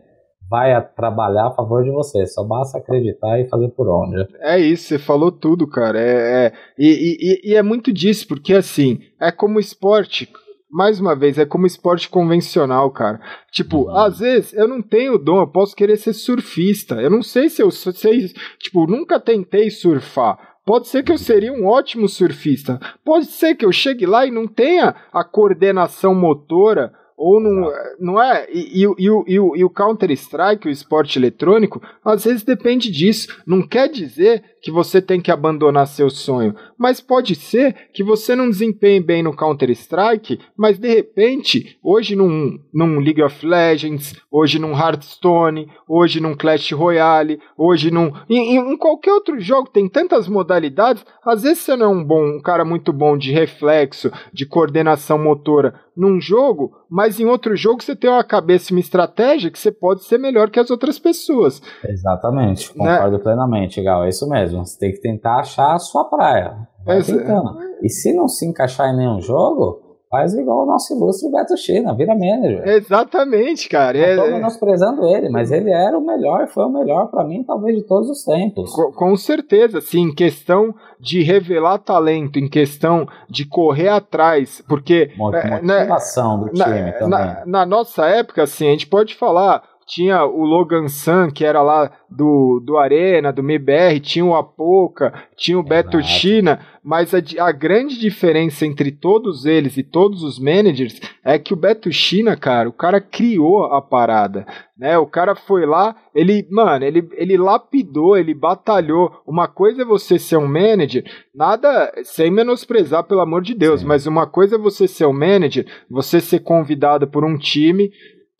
[0.49, 2.25] vai trabalhar a favor de você.
[2.25, 4.27] Só basta acreditar e fazer por onde.
[4.39, 5.99] É isso, você falou tudo, cara.
[5.99, 10.29] É, é e, e, e, é muito disso, porque assim, é como esporte.
[10.71, 13.21] mais uma vez, é como esporte convencional, cara.
[13.51, 13.97] Tipo, uhum.
[13.97, 16.95] às vezes eu não tenho dom, eu posso querer ser surfista.
[16.95, 20.49] Eu não sei se eu sei, tipo, nunca tentei surfar.
[20.65, 22.79] Pode ser que eu seria um ótimo surfista.
[23.03, 28.21] Pode ser que eu chegue lá e não tenha a coordenação motora ou não, não
[28.21, 28.47] é?
[28.49, 33.41] E, e, e, e, e o Counter-Strike, o esporte eletrônico, às vezes depende disso.
[33.45, 38.35] Não quer dizer que você tem que abandonar seu sonho, mas pode ser que você
[38.35, 44.57] não desempenhe bem no Counter-Strike, mas de repente, hoje num, num League of Legends, hoje
[44.57, 48.13] num Hearthstone, hoje num Clash Royale, hoje num.
[48.29, 52.37] Em, em qualquer outro jogo, tem tantas modalidades, às vezes você não é um bom,
[52.37, 57.83] um cara muito bom de reflexo, de coordenação motora num jogo, mas em outro jogo
[57.83, 60.97] você tem uma cabeça e uma estratégia que você pode ser melhor que as outras
[60.97, 61.61] pessoas.
[61.83, 62.95] Exatamente, né?
[62.95, 63.23] concordo né?
[63.23, 64.65] plenamente, Gal, é isso mesmo.
[64.65, 66.68] Você tem que tentar achar a sua praia.
[66.85, 67.57] Vai tentando.
[67.81, 71.95] E se não se encaixar em nenhum jogo, Faz igual o nosso ilustre Beto China,
[71.95, 72.67] vira manager.
[72.67, 73.95] Exatamente, cara.
[73.95, 77.43] Não estou é, menosprezando ele, mas ele era o melhor, foi o melhor para mim,
[77.43, 78.73] talvez, de todos os tempos.
[78.73, 85.11] Com, com certeza, sim, em questão de revelar talento, em questão de correr atrás, porque...
[85.35, 87.09] É, né, motivação né, do time na, também.
[87.09, 91.63] Na, na nossa época, assim, a gente pode falar tinha o Logan Sun, que era
[91.63, 97.17] lá do, do Arena, do MBR, tinha o Apoca, tinha o Beto China, mas a,
[97.39, 102.37] a, grande diferença entre todos eles e todos os managers é que o Beto China,
[102.37, 104.45] cara, o cara criou a parada,
[104.77, 104.95] né?
[104.99, 109.23] O cara foi lá, ele, mano, ele, ele lapidou, ele batalhou.
[109.25, 113.87] Uma coisa é você ser um manager, nada sem menosprezar, pelo amor de Deus, Sim.
[113.87, 117.91] mas uma coisa é você ser um manager, você ser convidado por um time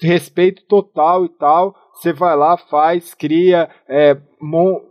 [0.01, 1.75] respeito total e tal.
[1.93, 4.17] Você vai lá, faz, cria, é,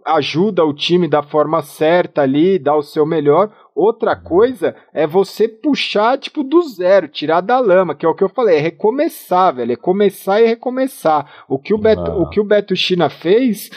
[0.04, 3.50] ajuda o time da forma certa ali, dá o seu melhor.
[3.74, 8.24] Outra coisa é você puxar, tipo, do zero, tirar da lama, que é o que
[8.24, 9.72] eu falei, é recomeçar, velho.
[9.72, 11.44] É começar e recomeçar.
[11.48, 13.70] O que o Beto, o que o Beto China fez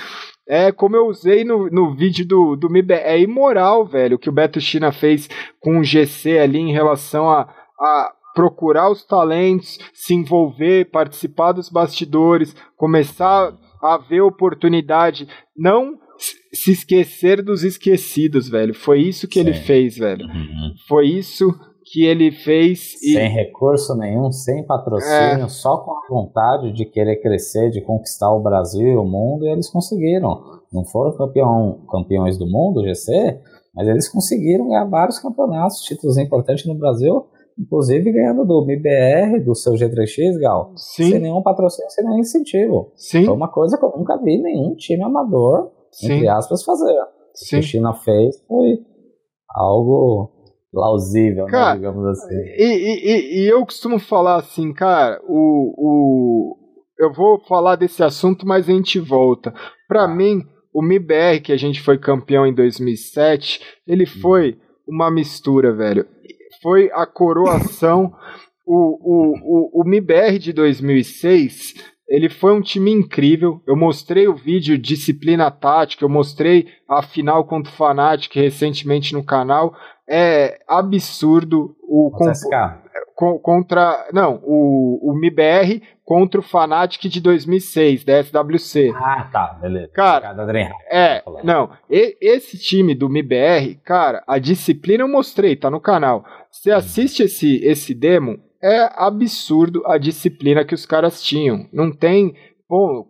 [0.48, 4.28] é, como eu usei no, no vídeo do, do MIB, é imoral, velho, o que
[4.28, 5.30] o Beto China fez
[5.62, 7.48] com o GC ali em relação a,
[7.80, 15.28] a procurar os talentos, se envolver, participar dos bastidores, começar a ver oportunidade,
[15.58, 16.00] não
[16.54, 18.74] se esquecer dos esquecidos, velho.
[18.74, 19.48] Foi isso que Sim.
[19.48, 20.26] ele fez, velho.
[20.26, 20.74] Uhum.
[20.88, 21.52] Foi isso
[21.92, 22.94] que ele fez.
[23.02, 23.14] E...
[23.14, 25.48] Sem recurso nenhum, sem patrocínio, é...
[25.48, 29.52] só com a vontade de querer crescer, de conquistar o Brasil e o mundo, e
[29.52, 30.62] eles conseguiram.
[30.72, 33.40] Não foram campeão, campeões do mundo, GC,
[33.76, 37.26] mas eles conseguiram ganhar vários campeonatos, títulos importantes no Brasil
[37.58, 41.12] Inclusive ganhando do MBR, do seu G3X, Gal, Sim.
[41.12, 42.91] sem nenhum patrocínio, sem nenhum incentivo.
[42.95, 43.26] Sim.
[43.26, 46.14] Foi uma coisa que eu nunca vi nenhum time amador, Sim.
[46.14, 46.93] entre aspas, fazer.
[47.34, 47.45] Sim.
[47.45, 48.80] O que a China fez foi
[49.49, 50.32] algo
[50.72, 52.36] plausível, né, cara, né, digamos assim.
[52.58, 56.58] E, e, e, eu costumo falar assim, cara, o, o,
[56.97, 59.54] eu vou falar desse assunto, mas a gente volta.
[59.88, 60.08] Para ah.
[60.08, 60.41] mim,
[60.74, 64.22] o MBR, que a gente foi campeão em 2007, ele hum.
[64.22, 66.06] foi uma mistura, velho
[66.62, 68.14] foi a coroação.
[68.66, 73.62] o, o, o, o MIBR de 2006 ele foi um time incrível.
[73.66, 79.24] Eu mostrei o vídeo Disciplina Tática, eu mostrei a final contra o Fnatic recentemente no
[79.24, 79.74] canal.
[80.07, 82.12] É absurdo o
[83.41, 88.91] contra não, o, o MIBR contra o Fnatic de 2006 da SWC.
[88.93, 89.91] Ah, tá, beleza.
[89.93, 90.34] Cara,
[90.91, 96.26] é, não, e, esse time do MIBR, cara, a disciplina eu mostrei, tá no canal.
[96.52, 101.68] Você assiste esse, esse demo, é absurdo a disciplina que os caras tinham.
[101.72, 102.36] Não tem.
[102.68, 103.06] Pô,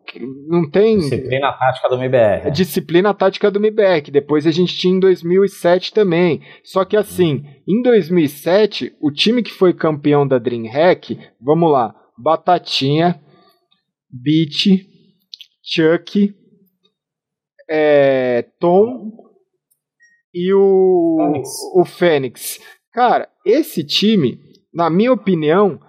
[0.48, 0.98] não tem.
[0.98, 2.52] Disciplina tática do MBR.
[2.52, 6.42] Disciplina tática do MBR, que depois a gente tinha em 2007 também.
[6.64, 13.20] Só que assim, em 2007, o time que foi campeão da DreamHack, vamos lá: Batatinha,
[14.10, 14.86] Beat,
[15.64, 16.34] Chuck,
[17.70, 19.12] é, Tom
[20.34, 21.50] e o Fênix.
[21.76, 22.60] o Fênix.
[22.94, 24.40] Cara, esse time,
[24.74, 25.80] na minha opinião,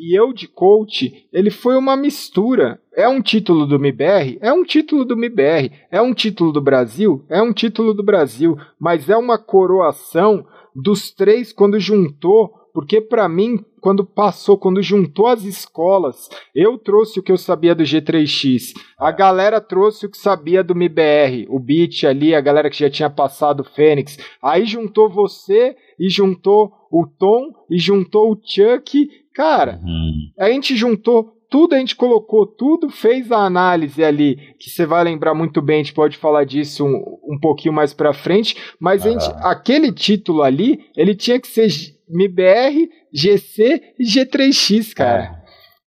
[0.00, 2.80] e eu de coach, ele foi uma mistura.
[2.96, 4.38] É um título do MBR?
[4.40, 5.70] É um título do MBR.
[5.90, 7.22] É um título do Brasil?
[7.28, 8.56] É um título do Brasil.
[8.80, 12.50] Mas é uma coroação dos três quando juntou.
[12.72, 17.74] Porque para mim, quando passou, quando juntou as escolas, eu trouxe o que eu sabia
[17.74, 18.72] do G3X.
[18.98, 21.46] A galera trouxe o que sabia do MBR.
[21.48, 24.18] O Beat ali, a galera que já tinha passado o Fênix.
[24.42, 29.08] Aí juntou você e juntou o Tom e juntou o Chuck.
[29.34, 30.30] Cara, uhum.
[30.38, 35.02] a gente juntou tudo, a gente colocou tudo, fez a análise ali, que você vai
[35.02, 39.02] lembrar muito bem, a gente pode falar disso um, um pouquinho mais pra frente, mas
[39.02, 41.68] gente, aquele título ali, ele tinha que ser
[42.12, 45.36] MBR, GC e G3X, cara.
[45.36, 45.40] É.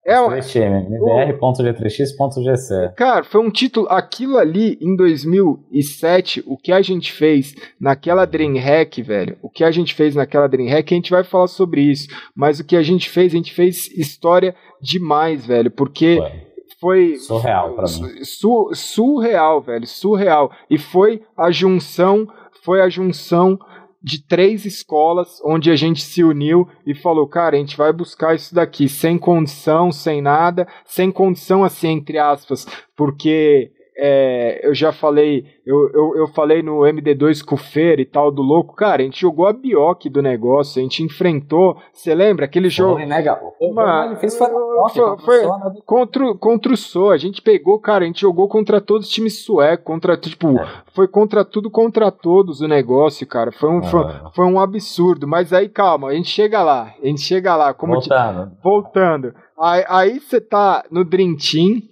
[0.08, 2.94] É um, mbr.g3x.gc.
[2.96, 3.86] Cara, foi um título.
[3.90, 9.36] Aquilo ali em 2007, o que a gente fez naquela Dreamhack, velho.
[9.42, 12.08] O que a gente fez naquela Dreamhack, a gente vai falar sobre isso.
[12.34, 15.70] Mas o que a gente fez, a gente fez história demais, velho.
[15.70, 16.16] Porque.
[16.16, 16.48] Foi
[16.80, 18.24] foi surreal para mim.
[18.24, 20.50] Su, surreal, velho, surreal.
[20.70, 22.26] E foi a junção,
[22.62, 23.58] foi a junção
[24.02, 28.34] de três escolas onde a gente se uniu e falou, cara, a gente vai buscar
[28.34, 34.92] isso daqui sem condição, sem nada, sem condição assim entre aspas, porque é, eu já
[34.92, 39.02] falei, eu, eu, eu, falei no MD2 com o Fer e tal do louco, cara,
[39.02, 42.94] a gente jogou a bioque do negócio, a gente enfrentou, você lembra aquele jogo?
[42.94, 44.48] Foi, né, Uma, fez foi,
[44.92, 45.42] foi, foi
[45.84, 49.44] contra, contra o So, a gente pegou, cara, a gente jogou contra todos os times
[49.44, 50.68] suecos, contra, tipo, é.
[50.94, 53.90] foi contra tudo, contra todos o negócio, cara, foi um, é.
[53.90, 57.74] foi, foi, um absurdo, mas aí, calma, a gente chega lá, a gente chega lá,
[57.74, 61.82] como voltando, te, voltando, aí você tá no Dream Team,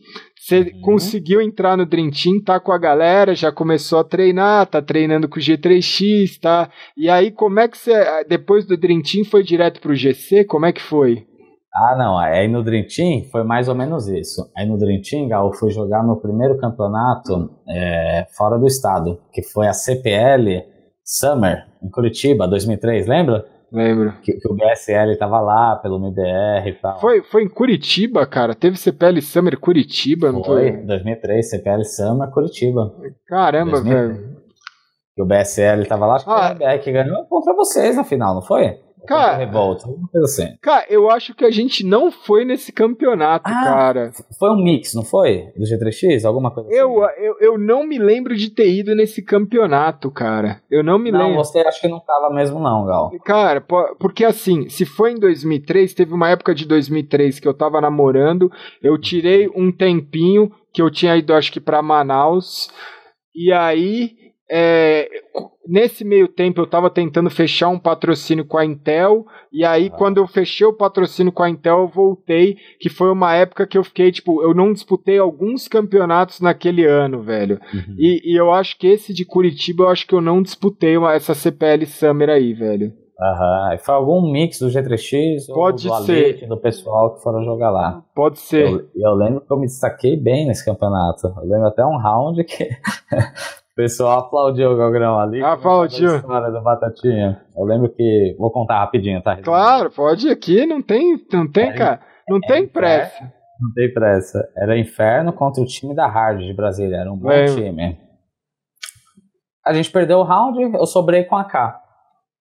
[0.46, 0.80] você uhum.
[0.80, 5.28] conseguiu entrar no Dream Team, tá com a galera, já começou a treinar, tá treinando
[5.28, 6.70] com o G3X, tá?
[6.96, 10.44] E aí, como é que você, depois do Dream Team, foi direto pro GC?
[10.44, 11.26] Como é que foi?
[11.74, 14.48] Ah, não, aí no Dream Team foi mais ou menos isso.
[14.56, 19.18] Aí no Dream Team, Gal, eu fui jogar meu primeiro campeonato é, fora do estado,
[19.32, 20.62] que foi a CPL
[21.04, 23.44] Summer, em Curitiba, 2003, lembra?
[23.72, 24.14] Lembro.
[24.22, 27.00] Que, que, o BSL tava lá pelo MBR e tal.
[27.00, 28.54] Foi, foi em Curitiba, cara?
[28.54, 30.72] Teve CPL Summer Curitiba, não foi?
[30.72, 32.94] Foi, 2003, CPL Summer Curitiba.
[33.26, 34.36] Caramba, velho.
[35.14, 38.04] Que o BSL tava lá, acho que ah, o MBR que ganhou contra vocês na
[38.04, 38.78] final, não foi?
[39.06, 40.56] Cara, revolta, alguma coisa assim.
[40.60, 44.12] Cara, eu acho que a gente não foi nesse campeonato, ah, cara.
[44.38, 45.52] Foi um mix, não foi?
[45.56, 46.24] Do G3X?
[46.24, 47.20] Alguma coisa eu, assim?
[47.20, 50.60] Eu, eu não me lembro de ter ido nesse campeonato, cara.
[50.70, 51.36] Eu não me não, lembro.
[51.36, 53.10] Não, você acha que não tava mesmo não, Gal.
[53.24, 53.60] Cara,
[53.98, 58.50] porque assim, se foi em 2003, teve uma época de 2003 que eu tava namorando,
[58.82, 62.70] eu tirei um tempinho que eu tinha ido, acho que pra Manaus,
[63.34, 64.15] e aí...
[64.48, 65.08] É,
[65.66, 69.96] nesse meio tempo eu estava tentando fechar um patrocínio com a Intel e aí ah.
[69.96, 73.76] quando eu fechei o patrocínio com a Intel eu voltei que foi uma época que
[73.76, 77.96] eu fiquei tipo eu não disputei alguns campeonatos naquele ano velho uhum.
[77.98, 81.12] e, e, eu acho que esse de Curitiba eu acho que eu não disputei uma,
[81.12, 86.12] essa CPL Summer aí velho Aham, foi algum mix do G3X Pode ou do ser.
[86.12, 88.04] Alete, do pessoal que foram jogar lá.
[88.14, 88.70] Pode ser.
[88.70, 91.26] Eu, eu lembro que eu me destaquei bem nesse campeonato.
[91.26, 92.68] Eu lembro até um round que
[93.76, 95.44] pessoal aplaudiu o Galgrão ali.
[95.44, 96.14] Aplaudiu.
[96.14, 97.44] A história do Batatinha.
[97.54, 98.34] Eu lembro que.
[98.38, 99.36] Vou contar rapidinho, tá?
[99.40, 102.00] Claro, pode ir aqui, não tem, não tem, é, cara.
[102.28, 103.22] Não é tem pressa.
[103.60, 104.48] Não tem pressa.
[104.56, 106.96] Era Inferno contra o time da Hard de Brasília.
[106.96, 107.44] Era um bom é.
[107.44, 107.98] time.
[109.64, 111.80] A gente perdeu o round, eu sobrei com a K.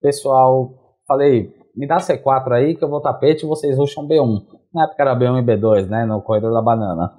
[0.00, 0.70] Pessoal,
[1.06, 4.42] falei, me dá C4 aí que eu vou tapete e vocês ruxam B1.
[4.72, 6.04] Na época era B1 e B2, né?
[6.06, 7.12] No corredor da banana.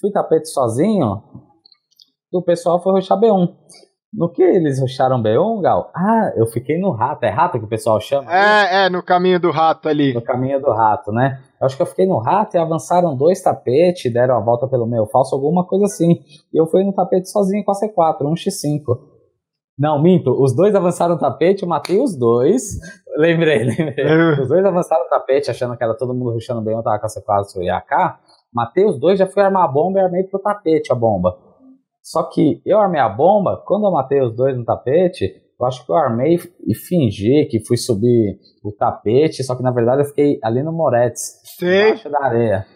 [0.00, 1.22] Fui tapete sozinho,
[2.32, 3.48] o pessoal foi ruxar B1.
[4.12, 5.90] No que eles ruxaram B1, Gal?
[5.94, 7.24] Ah, eu fiquei no rato.
[7.24, 8.32] É rato que o pessoal chama?
[8.34, 10.14] É, é, no caminho do rato ali.
[10.14, 11.42] No caminho do rato, né?
[11.60, 14.86] Eu acho que eu fiquei no rato e avançaram dois tapetes, deram a volta pelo
[14.86, 16.20] meu falso, alguma coisa assim.
[16.52, 18.98] E eu fui no tapete sozinho com a C4, 1x5.
[19.78, 20.30] Não, minto.
[20.42, 22.78] Os dois avançaram o tapete, eu matei os dois.
[23.18, 24.06] Lembrei, lembrei.
[24.06, 24.40] É.
[24.40, 27.06] Os dois avançaram o tapete, achando que era todo mundo ruxando bem, eu tava com
[27.06, 28.18] a C4 e a AK.
[28.54, 31.47] Matei os dois, já fui armar a bomba e armei pro tapete a bomba.
[32.10, 35.30] Só que eu armei a bomba, quando eu matei os dois no tapete,
[35.60, 39.70] eu acho que eu armei e fingi que fui subir o tapete, só que na
[39.70, 41.42] verdade eu fiquei ali no Moretz,
[41.88, 42.66] embaixo da areia.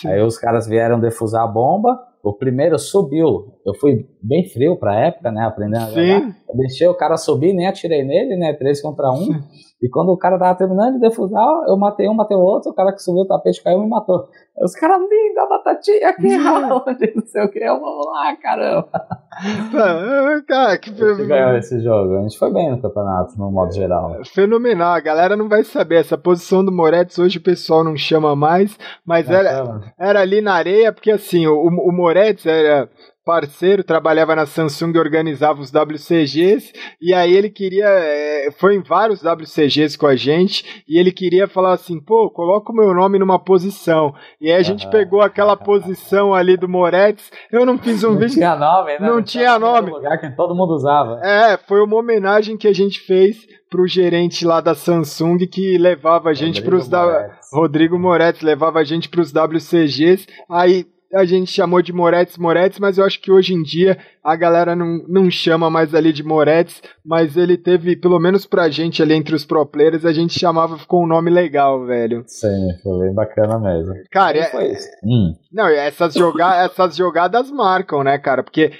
[0.00, 0.08] Sim.
[0.08, 3.54] Aí os caras vieram defusar a bomba, o primeiro subiu.
[3.64, 5.46] Eu fui bem frio pra época, né?
[5.46, 6.36] Aprendendo a jogar.
[6.48, 8.52] Eu deixei o cara subir, nem atirei nele, né?
[8.54, 9.24] Três contra um.
[9.24, 9.40] Sim.
[9.82, 12.74] E quando o cara tava terminando de defusar, eu matei um, matei o outro, o
[12.74, 14.28] cara que subiu o tapete caiu e me matou.
[14.62, 17.12] Os caras, linda, batatinha aqui, aonde?
[17.16, 18.90] Não sei o que, eu vou lá, caramba.
[20.46, 21.26] cara, que fenomenal.
[21.26, 22.18] ganhou esse jogo.
[22.18, 24.18] A gente foi bem no campeonato, no modo geral.
[24.34, 26.00] Fenomenal, a galera não vai saber.
[26.00, 30.52] Essa posição do Moretz hoje o pessoal não chama mais, mas era, era ali na
[30.52, 32.86] areia, porque assim, o, o Moretz era
[33.30, 38.82] parceiro, trabalhava na Samsung e organizava os WCGs, e aí ele queria, é, foi em
[38.82, 43.20] vários WCGs com a gente, e ele queria falar assim, pô, coloca o meu nome
[43.20, 44.90] numa posição, e aí a gente uhum.
[44.90, 48.34] pegou aquela posição ali do Moretz, eu não fiz um não vídeo...
[48.34, 49.06] Tinha nome, né?
[49.06, 49.92] Não, não tinha nome.
[49.92, 51.20] lugar que todo mundo usava.
[51.22, 56.30] É, foi uma homenagem que a gente fez pro gerente lá da Samsung que levava
[56.30, 60.26] a gente para os da Rodrigo Moretz levava a gente para os WCGs.
[60.50, 64.36] Aí a gente chamou de Moretz Moretz, mas eu acho que hoje em dia a
[64.36, 69.02] galera não, não chama mais ali de Moretz, mas ele teve, pelo menos pra gente
[69.02, 72.22] ali entre os pro players, a gente chamava, ficou um nome legal, velho.
[72.26, 73.94] Sim, foi bem bacana mesmo.
[74.10, 74.88] Cara, é, foi isso?
[75.04, 75.34] Hum.
[75.52, 78.42] Não, essas, joga essas jogadas marcam, né, cara?
[78.42, 78.72] Porque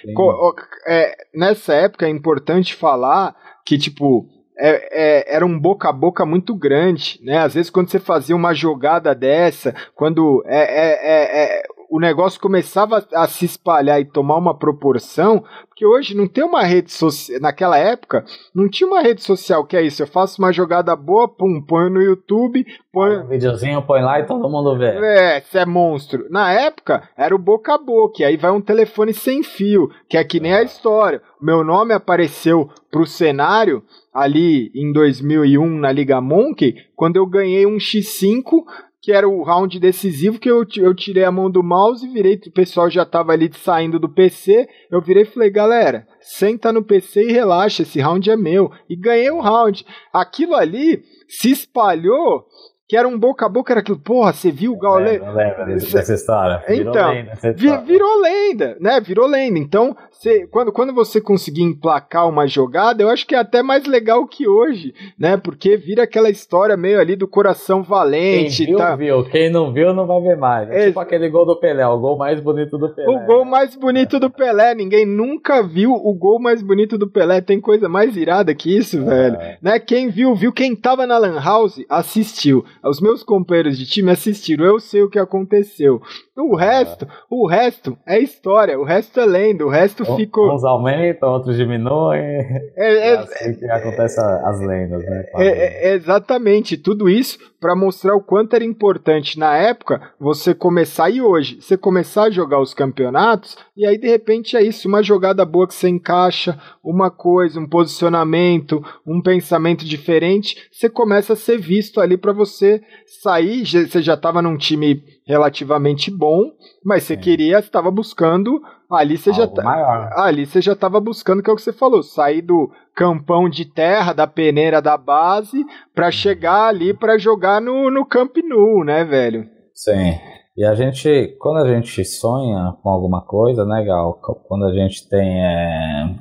[0.87, 4.27] é, nessa época é importante falar que, tipo,
[4.61, 7.39] é, é, era um boca a boca muito grande, né?
[7.39, 12.41] Às vezes quando você fazia uma jogada dessa, quando é, é, é, é o negócio
[12.41, 17.41] começava a se espalhar e tomar uma proporção, porque hoje não tem uma rede social,
[17.41, 18.25] naquela época,
[18.55, 21.91] não tinha uma rede social que é isso, eu faço uma jogada boa, pum, ponho
[21.91, 23.19] no YouTube, põe...
[23.19, 24.87] Um videozinho, põe lá e todo mundo vê.
[24.87, 26.27] É, você é monstro.
[26.31, 30.17] Na época, era o boca a boca, e aí vai um telefone sem fio, que
[30.17, 31.21] é que nem a história.
[31.43, 33.83] Meu nome apareceu pro cenário
[34.15, 38.65] ali em 2001 na Liga Monkey, quando eu ganhei um X5
[39.03, 42.39] que era o round decisivo, que eu, eu tirei a mão do mouse e virei,
[42.47, 46.85] o pessoal já tava ali saindo do PC, eu virei e falei, galera, senta no
[46.85, 48.71] PC e relaxa, esse round é meu.
[48.89, 49.87] E ganhei um round.
[50.13, 52.45] Aquilo ali se espalhou
[52.91, 55.13] que era um boca a boca, era aquilo, porra, você viu o Gaules?
[55.13, 56.61] Lembra, lembra dessa história.
[56.67, 59.01] Virou então, lenda, virou lenda, né?
[59.01, 59.61] Virou lenda.
[59.61, 63.87] Então, você, quando, quando você conseguir emplacar uma jogada, eu acho que é até mais
[63.87, 65.37] legal que hoje, né?
[65.37, 68.57] Porque vira aquela história meio ali do coração valente.
[68.57, 68.97] Quem viu, tá?
[68.97, 69.25] viu.
[69.27, 70.69] Quem não viu, não vai ver mais.
[70.69, 73.09] É, é tipo aquele gol do Pelé, o gol mais bonito do Pelé.
[73.09, 74.75] O gol mais bonito do Pelé.
[74.75, 77.41] Ninguém nunca viu o gol mais bonito do Pelé.
[77.41, 79.05] Tem coisa mais irada que isso, é.
[79.05, 79.39] velho.
[79.63, 79.79] Né?
[79.79, 80.53] Quem viu, viu.
[80.53, 82.65] Quem tava na Lan House, assistiu.
[82.83, 86.01] Os meus companheiros de time assistiram, eu sei o que aconteceu.
[86.41, 90.55] O resto, o resto é história, o resto é lenda, o resto ficou.
[90.55, 92.21] Uns aumentam, outros diminuem.
[92.21, 95.25] É, é, é assim que acontece as lendas, né?
[95.37, 101.11] É, é, exatamente, tudo isso para mostrar o quanto era importante na época você começar
[101.11, 105.03] e hoje, você começar a jogar os campeonatos e aí de repente é isso, uma
[105.03, 111.37] jogada boa que você encaixa, uma coisa, um posicionamento, um pensamento diferente, você começa a
[111.37, 112.83] ser visto ali para você
[113.23, 116.51] sair, você já estava num time relativamente bom,
[116.85, 118.61] mas você queria, estava buscando
[118.91, 121.73] ali você Algo já tá, ali você já estava buscando que é o que você
[121.73, 125.65] falou, sair do campão de terra, da peneira da base,
[125.95, 129.49] para chegar ali para jogar no, no Camp Nou, né, velho?
[129.73, 130.19] Sim.
[130.57, 134.21] E a gente, quando a gente sonha com alguma coisa, né, Gal?
[134.47, 136.15] Quando a gente tem é,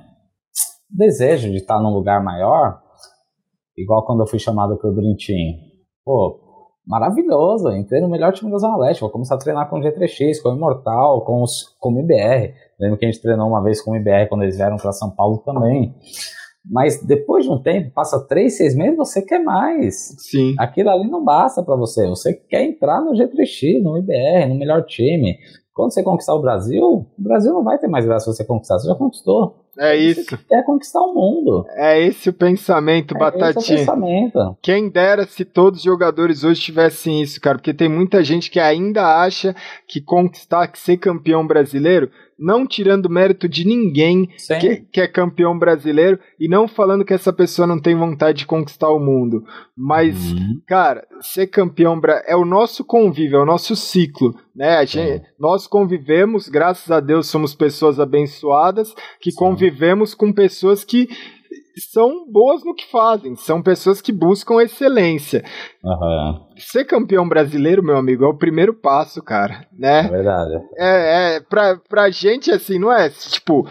[0.89, 2.79] desejo de estar num lugar maior,
[3.77, 5.55] igual quando eu fui chamado pro Dream Team.
[6.05, 6.48] Pô,
[6.89, 10.41] maravilhoso, entrei no melhor time da Zona Leste, vou começar a treinar com o G3X,
[10.41, 12.55] com o Imortal, com, os, com o IBR.
[12.79, 15.11] Lembro que a gente treinou uma vez com o IBR quando eles vieram para São
[15.11, 15.93] Paulo também.
[16.65, 20.15] Mas depois de um tempo, passa três, seis meses, você quer mais.
[20.17, 20.55] Sim.
[20.57, 22.07] Aquilo ali não basta para você.
[22.07, 25.37] Você quer entrar no G3X, no IBR, no melhor time.
[25.73, 28.79] Quando você conquistar o Brasil, o Brasil não vai ter mais graça se você conquistar.
[28.79, 29.65] Você já conquistou.
[29.79, 30.37] É isso.
[30.47, 31.65] quer conquistar o mundo.
[31.69, 33.59] É esse o pensamento, é Batatinha.
[33.59, 34.57] Esse é o pensamento.
[34.61, 38.59] Quem dera se todos os jogadores hoje tivessem isso, cara, porque tem muita gente que
[38.59, 39.55] ainda acha
[39.87, 44.29] que conquistar, que ser campeão brasileiro não tirando mérito de ninguém
[44.61, 48.45] que, que, é campeão brasileiro e não falando que essa pessoa não tem vontade de
[48.45, 49.43] conquistar o mundo.
[49.75, 50.61] Mas, uhum.
[50.65, 54.33] cara, ser campeão é o nosso convívio, é o nosso ciclo.
[54.55, 54.77] Né?
[54.77, 59.37] A gente, Nós convivemos, graças a Deus, somos pessoas abençoadas que Sim.
[59.37, 59.68] convivemos
[60.17, 61.07] com pessoas que
[61.79, 65.43] são boas no que fazem, são pessoas que buscam excelência.
[65.83, 66.41] Uhum.
[66.57, 70.05] Ser campeão brasileiro, meu amigo, é o primeiro passo, cara, né?
[70.05, 70.53] É verdade.
[70.77, 73.65] É, é pra, pra gente, assim, não é, tipo,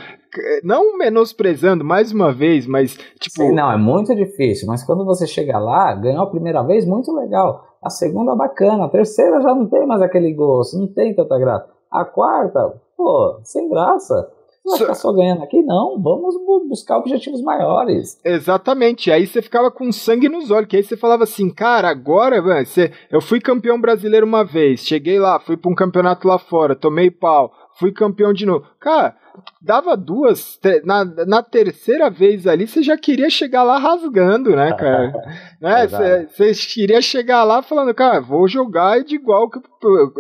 [0.62, 3.42] não menosprezando mais uma vez, mas tipo.
[3.42, 7.12] Sim, não, é muito difícil, mas quando você chega lá, ganhou a primeira vez, muito
[7.14, 7.66] legal.
[7.82, 8.86] A segunda, bacana.
[8.86, 11.68] A terceira já não tem mais aquele gosto, não tem tanta graça.
[11.90, 14.28] A quarta, pô, sem graça
[14.76, 16.00] ficar só ganhando aqui, não.
[16.02, 16.34] Vamos
[16.68, 18.20] buscar objetivos maiores.
[18.24, 19.10] Exatamente.
[19.10, 22.92] Aí você ficava com sangue nos olhos, que aí você falava assim, cara, agora, você,
[23.10, 27.10] eu fui campeão brasileiro uma vez, cheguei lá, fui para um campeonato lá fora, tomei
[27.10, 28.66] pau, fui campeão de novo.
[28.80, 29.16] Cara,
[29.60, 35.12] dava duas, na, na terceira vez ali, você já queria chegar lá rasgando, né, cara?
[35.60, 35.86] né?
[36.28, 39.60] Você queria chegar lá falando, cara, vou jogar de igual que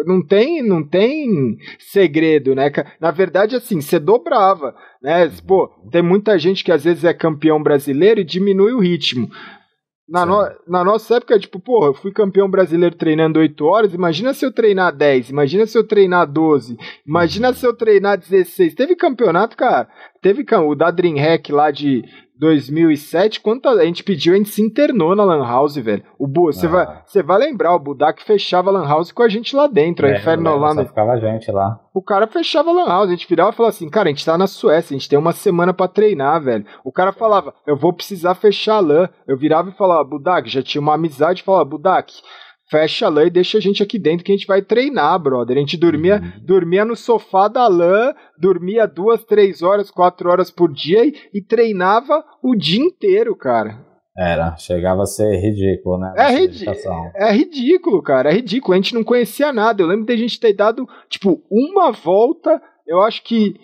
[0.06, 2.70] não tem, não tem segredo, né?
[3.00, 5.30] Na verdade, assim, você dobrava, né?
[5.46, 9.28] Pô, tem muita gente que às vezes é campeão brasileiro e diminui o ritmo.
[10.08, 13.92] Na, no, na nossa época, tipo, porra, eu fui campeão brasileiro treinando 8 horas.
[13.92, 18.74] Imagina se eu treinar 10, imagina se eu treinar 12, imagina se eu treinar 16.
[18.74, 19.86] Teve campeonato, cara.
[20.22, 22.04] Teve o da Dreamhack lá de
[22.38, 26.02] 2007, quando a gente pediu, a gente se internou na Lan House, velho.
[26.18, 26.70] O Bu, você ah.
[26.70, 30.06] vai, você vai lembrar, o Budak fechava a Lan House com a gente lá dentro,
[30.06, 30.74] é, a Inferno lá.
[30.74, 30.86] No...
[30.86, 31.80] ficava a gente lá.
[31.92, 34.24] O cara fechava a Lan House, a gente virava e falava assim, cara, a gente
[34.24, 36.64] tá na Suécia, a gente tem uma semana para treinar, velho.
[36.84, 39.08] O cara falava, eu vou precisar fechar a LAN.
[39.26, 42.12] Eu virava e falava, Budak, já tinha uma amizade, falava, Budak,
[42.70, 45.56] fecha a LAN e deixa a gente aqui dentro que a gente vai treinar, brother.
[45.56, 46.44] A gente dormia, uhum.
[46.44, 51.42] dormia no sofá da LAN, dormia duas, três horas, quatro horas por dia e, e
[51.42, 53.86] treinava o dia inteiro, cara.
[54.16, 56.12] Era, chegava a ser ridículo, né?
[56.16, 56.64] É, rid
[57.14, 58.74] é ridículo, cara, é ridículo.
[58.74, 59.80] A gente não conhecia nada.
[59.80, 63.54] Eu lembro de a gente ter dado, tipo, uma volta, eu acho que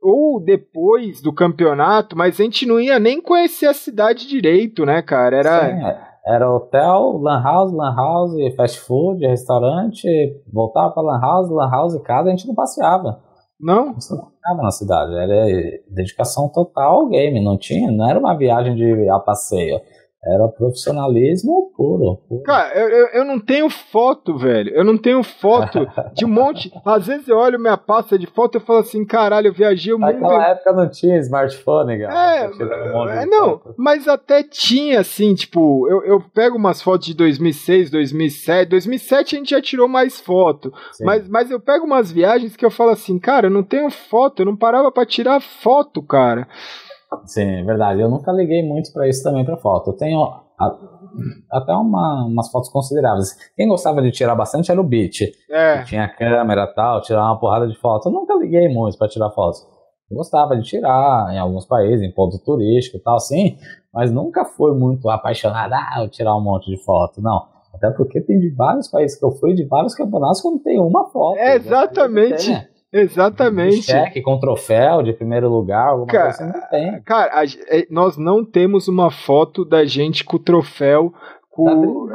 [0.00, 5.02] ou depois do campeonato, mas a gente não ia nem conhecer a cidade direito, né,
[5.02, 5.36] cara?
[5.36, 5.60] Era.
[5.60, 6.07] Sim, é.
[6.26, 10.06] Era hotel, lan house, lan house, fast food, restaurante,
[10.52, 13.20] voltava para lan house, lan house casa, a gente não passeava.
[13.60, 13.86] Não?
[13.86, 15.46] Não passeava na cidade, era
[15.88, 19.80] dedicação total ao game, não tinha, não era uma viagem de a passeio.
[20.24, 22.16] Era profissionalismo puro.
[22.28, 22.42] puro.
[22.42, 24.74] Cara, eu, eu, eu, não tenho foto, velho.
[24.74, 26.72] Eu não tenho foto de um monte.
[26.84, 29.98] Às vezes eu olho minha pasta de foto e falo assim, caralho, eu viajei o
[29.98, 30.12] mundo.
[30.12, 32.36] Naquela época não tinha smartphone, cara.
[32.36, 33.74] É, um é não, foto.
[33.78, 38.70] mas até tinha, assim, tipo, eu, eu pego umas fotos de 2006, 2007.
[38.70, 40.72] 2007 a gente já tirou mais foto.
[41.00, 44.42] Mas, mas eu pego umas viagens que eu falo assim, cara, eu não tenho foto,
[44.42, 46.48] eu não parava para tirar foto, cara.
[47.24, 48.00] Sim, verdade.
[48.00, 49.90] Eu nunca liguei muito para isso também para foto.
[49.90, 50.76] Eu tenho a,
[51.50, 53.36] até uma, umas fotos consideráveis.
[53.56, 55.32] Quem gostava de tirar bastante era o Beat.
[55.50, 55.82] É.
[55.84, 58.06] Tinha câmera e tal, tirar uma porrada de fotos.
[58.06, 59.66] Eu nunca liguei muito para tirar fotos.
[60.10, 63.58] Eu gostava de tirar em alguns países, em ponto turístico e tal, sim,
[63.92, 67.46] mas nunca fui muito apaixonado, ah, eu tirar um monte de foto, não.
[67.74, 70.58] Até porque tem de vários países que eu fui, de vários campeonatos que eu não
[70.60, 71.36] tenho uma foto.
[71.36, 72.50] É, exatamente.
[72.92, 73.82] Exatamente.
[73.82, 77.02] Cheque com troféu de primeiro lugar, alguma cara, coisa assim, não tem.
[77.02, 81.12] Cara, a, é, nós não temos uma foto da gente com o troféu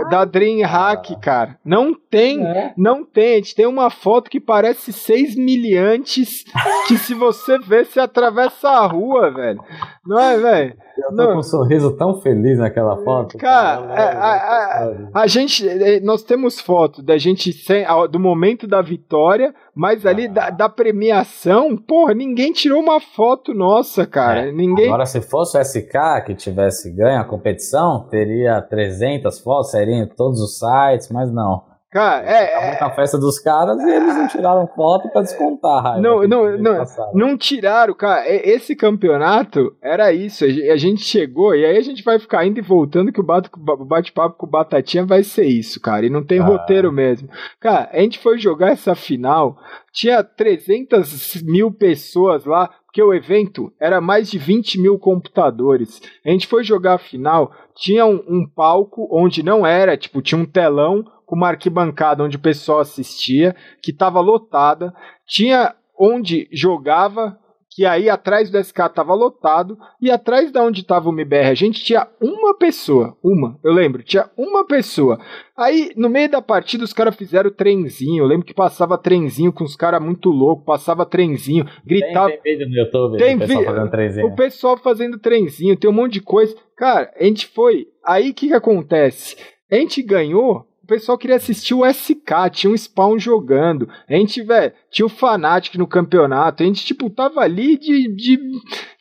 [0.09, 1.57] da Dream, Hack, cara.
[1.65, 2.74] Não tem, é.
[2.78, 3.34] não tem.
[3.34, 6.45] A gente tem uma foto que parece seis miliantes
[6.88, 9.61] que se você ver, você atravessa a rua, velho.
[10.05, 10.78] Não é, velho?
[10.98, 11.34] Eu tô não.
[11.34, 13.38] com um sorriso tão feliz naquela foto.
[13.38, 18.20] Cara, cara é, a, a, a, gente, é, nós temos foto da gente sem, do
[18.20, 20.32] momento da vitória, mas ali ah.
[20.32, 24.48] da, da, premiação, porra, ninguém tirou uma foto nossa, cara.
[24.48, 24.52] É.
[24.52, 24.86] Ninguém.
[24.86, 30.08] Agora, se fosse o SK que tivesse ganho a competição, teria 300 fotos, seria em
[30.08, 31.72] todos os sites, mas não.
[31.94, 32.74] Cara, é.
[32.74, 32.89] é...
[32.96, 36.02] festa dos caras e eles não tiraram foto pra descontar raiva.
[36.02, 36.84] Não, não, não,
[37.14, 38.28] não tiraram, cara.
[38.28, 40.44] Esse campeonato era isso.
[40.44, 44.38] A gente chegou e aí a gente vai ficar indo e voltando que o bate-papo
[44.38, 46.08] com o Batatinha vai ser isso, cara.
[46.08, 46.46] E não tem ah.
[46.46, 47.30] roteiro mesmo.
[47.60, 49.56] Cara, a gente foi jogar essa final,
[49.91, 56.02] tinha 300 mil pessoas lá, porque o evento era mais de 20 mil computadores.
[56.26, 60.39] A gente foi jogar a final, tinha um, um palco onde não era, tipo, tinha
[60.39, 64.94] um telão com uma arquibancada onde o pessoal assistia, que estava lotada,
[65.26, 67.40] tinha onde jogava,
[67.72, 71.56] que aí atrás do SK estava lotado, e atrás da onde estava o MBR a
[71.56, 75.20] gente tinha uma pessoa, uma, eu lembro, tinha uma pessoa.
[75.58, 79.64] Aí no meio da partida os caras fizeram trenzinho, eu lembro que passava trenzinho com
[79.64, 82.30] os caras muito loucos, passava trenzinho, gritava.
[82.30, 84.28] Tem, tem vídeo no YouTube, tem o pessoal fazendo trenzinho.
[84.28, 86.56] O pessoal fazendo trenzinho, tem um monte de coisa.
[86.78, 87.88] Cara, a gente foi.
[88.06, 89.36] Aí o que, que acontece?
[89.72, 93.90] A gente ganhou o pessoal queria assistir o SK, tinha um spawn jogando.
[94.08, 96.62] A gente, velho, tinha o Fnatic no campeonato.
[96.62, 98.08] A gente, tipo, tava ali de.
[98.16, 98.39] de,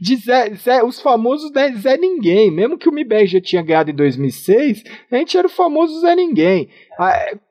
[0.00, 2.50] de Zé, Zé, os famosos né, Zé Ninguém.
[2.50, 6.16] Mesmo que o MIBR já tinha ganhado em 2006, a gente era o famoso Zé
[6.16, 6.70] Ninguém.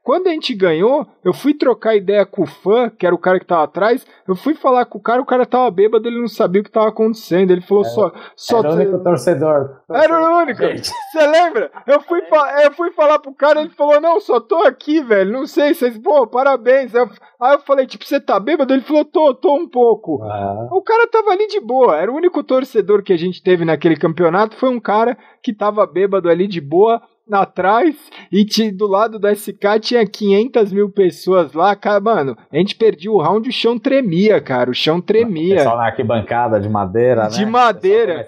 [0.04, 3.39] Quando a gente ganhou, eu fui trocar ideia com o fã, que era o cara
[3.39, 4.06] que tava atrás.
[4.28, 6.72] Eu fui falar com o cara, o cara tava bêbado, ele não sabia o que
[6.72, 7.52] tava acontecendo.
[7.52, 8.12] Ele falou só.
[8.36, 9.82] só era o único torcedor.
[9.92, 10.62] Era o único.
[10.62, 11.72] Você lembra?
[11.86, 12.22] Eu fui,
[12.64, 15.32] eu fui falar pro cara, ele falou: Não, só tô aqui, velho.
[15.32, 15.98] Não sei, vocês.
[15.98, 16.94] Pô, parabéns.
[16.94, 18.74] Eu, aí eu falei: Tipo, você tá bêbado?
[18.74, 20.24] Ele falou: Tô, tô um pouco.
[20.24, 20.70] Ah.
[20.72, 21.98] O cara tava ali de boa.
[21.98, 24.56] Era o único torcedor que a gente teve naquele campeonato.
[24.56, 27.95] Foi um cara que tava bêbado ali de boa atrás
[28.32, 32.76] e te, do lado do SK tinha 500 mil pessoas lá, cara, mano, a gente
[32.76, 35.63] perdia o round, o chão tremia, cara, o chão tremia.
[35.63, 37.45] Só na arquibancada de madeira, de né?
[37.45, 38.28] De madeira.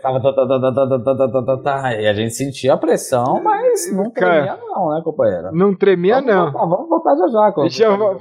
[2.01, 5.51] e a gente sentia a pressão, mas não tremia não, né, companheira?
[5.51, 6.51] Não tremia vamos não.
[6.51, 7.49] Voltar, vamos voltar já já.
[7.89, 8.17] Vamos,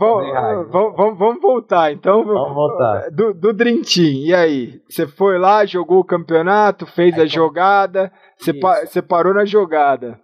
[0.71, 2.25] vamos, vamos, voltar, então.
[2.25, 3.11] Vamos voltar.
[3.11, 4.81] Do, do Dream Team, e aí?
[4.89, 10.19] Você foi lá, jogou o campeonato, fez a jogada, você, pa, você parou na jogada.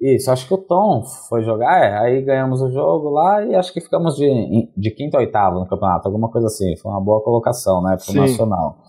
[0.00, 3.72] Isso, acho que o Tom foi jogar, é, aí ganhamos o jogo lá e acho
[3.72, 6.76] que ficamos de, de quinto a oitavo no campeonato, alguma coisa assim.
[6.76, 8.20] Foi uma boa colocação, né, pro Sim.
[8.20, 8.82] Nacional.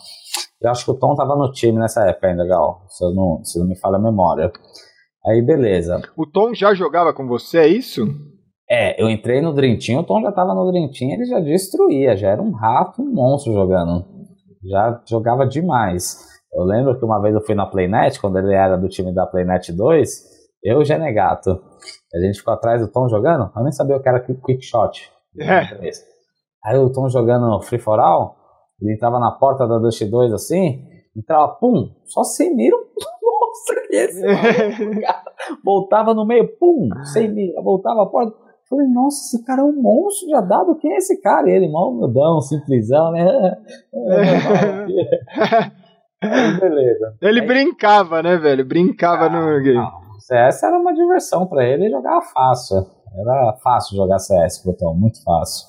[0.61, 3.43] Eu acho que o Tom tava no time nessa época ainda, Gal, se, eu não,
[3.43, 4.51] se não me falha a memória.
[5.25, 6.01] Aí, beleza.
[6.17, 8.05] O Tom já jogava com você, é isso?
[8.69, 11.39] É, eu entrei no Dream Team, o Tom já tava no Dream Team, ele já
[11.39, 14.05] destruía, já era um rato, um monstro jogando.
[14.69, 16.17] Já jogava demais.
[16.53, 19.25] Eu lembro que uma vez eu fui na Playnet, quando ele era do time da
[19.25, 20.36] Playnet 2,
[20.67, 21.61] eu e o Genegato.
[22.13, 25.09] A gente ficou atrás do Tom jogando, eu nem sabia o que era quick shot.
[25.39, 25.61] É.
[26.65, 28.35] Aí o Tom jogando free for all,
[28.81, 30.83] ele entrava na porta da Dust 2 assim,
[31.15, 32.75] entrava, pum, só sem mira,
[33.23, 34.21] nossa, que esse
[35.63, 38.35] Voltava no meio, pum, sem mira, voltava a porta.
[38.69, 41.49] Falei, nossa, esse cara é um monstro já dado, quem é esse cara?
[41.49, 43.25] E ele, mal humildão, simplesão, né?
[46.21, 47.15] Aí, beleza.
[47.21, 48.65] Ele Aí, brincava, né, velho?
[48.65, 49.77] Brincava ah, no game.
[49.77, 50.06] Não.
[50.27, 52.85] CS era uma diversão para ele jogava fácil.
[53.17, 55.67] Era fácil jogar CS pro Tom, muito fácil.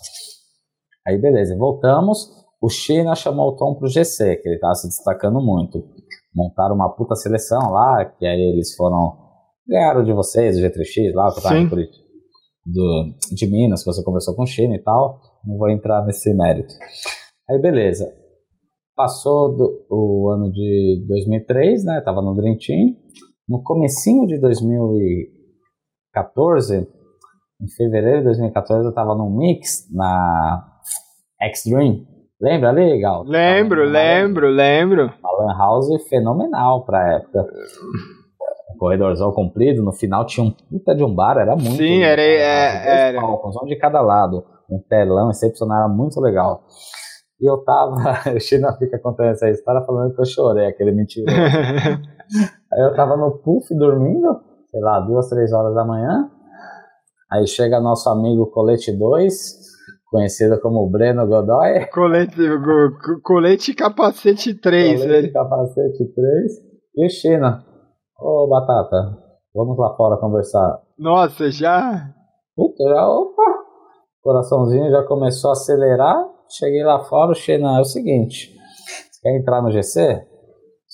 [1.06, 2.28] Aí beleza, voltamos.
[2.60, 5.84] O China chamou o Tom pro GC, que ele tava se destacando muito.
[6.34, 9.16] Montaram uma puta seleção lá, que aí eles foram.
[9.66, 14.34] Ganharam de vocês, o G3X lá, que tava em do, de Minas, que você conversou
[14.34, 15.20] com o China e tal.
[15.44, 16.74] Não vou entrar nesse mérito.
[17.48, 18.12] Aí beleza.
[18.96, 22.02] Passou do, o ano de 2003, né?
[22.04, 22.96] Tava no Dream Team.
[23.48, 26.86] No comecinho de 2014,
[27.62, 30.66] em fevereiro de 2014, eu estava num mix na
[31.40, 32.04] X-Dream.
[32.40, 33.24] Lembra ali, Gal?
[33.24, 35.12] Lembro, lembro, lembro.
[35.20, 37.46] Uma lan house fenomenal pra época.
[38.74, 41.78] Um corredorzão comprido, no final tinha um puta de um bar, era muito.
[41.78, 42.20] Sim, era.
[42.22, 43.20] É, era.
[43.20, 44.44] Palcos, um de cada lado.
[44.70, 46.66] Um telão excepcional, era muito legal.
[47.40, 47.96] E eu tava.
[48.36, 51.32] O China fica contando essa história falando que eu chorei, aquele mentira.
[52.72, 54.40] Aí eu tava no puff dormindo,
[54.70, 56.30] sei lá, duas, três horas da manhã.
[57.30, 59.58] Aí chega nosso amigo Colete 2,
[60.10, 61.86] conhecido como Breno Godoy.
[61.92, 62.36] Colete,
[63.22, 65.32] colete capacete 3, colete velho.
[65.32, 66.52] capacete 3.
[66.96, 67.64] E o China.
[68.18, 69.16] Ô, Batata,
[69.54, 70.80] vamos lá fora conversar.
[70.98, 72.10] Nossa, já?
[72.56, 73.42] Puta, já, opa.
[74.22, 76.26] Coraçãozinho já começou a acelerar.
[76.50, 78.52] Cheguei lá fora, o China, é o seguinte.
[79.10, 80.26] Você quer entrar no GC?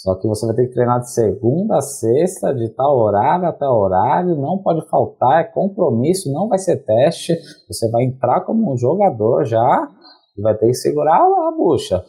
[0.05, 3.53] Só que você vai ter que treinar de segunda a sexta, de tal horário a
[3.55, 7.35] tal horário, não pode faltar, é compromisso, não vai ser teste.
[7.67, 9.89] Você vai entrar como um jogador já
[10.37, 12.05] e vai ter que segurar a bucha.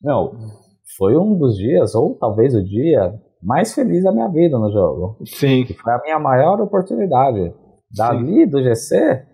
[0.00, 0.34] Meu,
[0.96, 5.16] foi um dos dias, ou talvez o dia mais feliz da minha vida no jogo.
[5.24, 5.64] Sim.
[5.64, 7.52] Que foi a minha maior oportunidade.
[7.92, 8.48] Dali Sim.
[8.48, 9.24] do GC,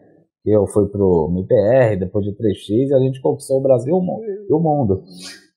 [0.42, 4.50] que eu fui pro MPR, depois de 3x, e a gente conquistou o Brasil e
[4.54, 5.02] o mundo.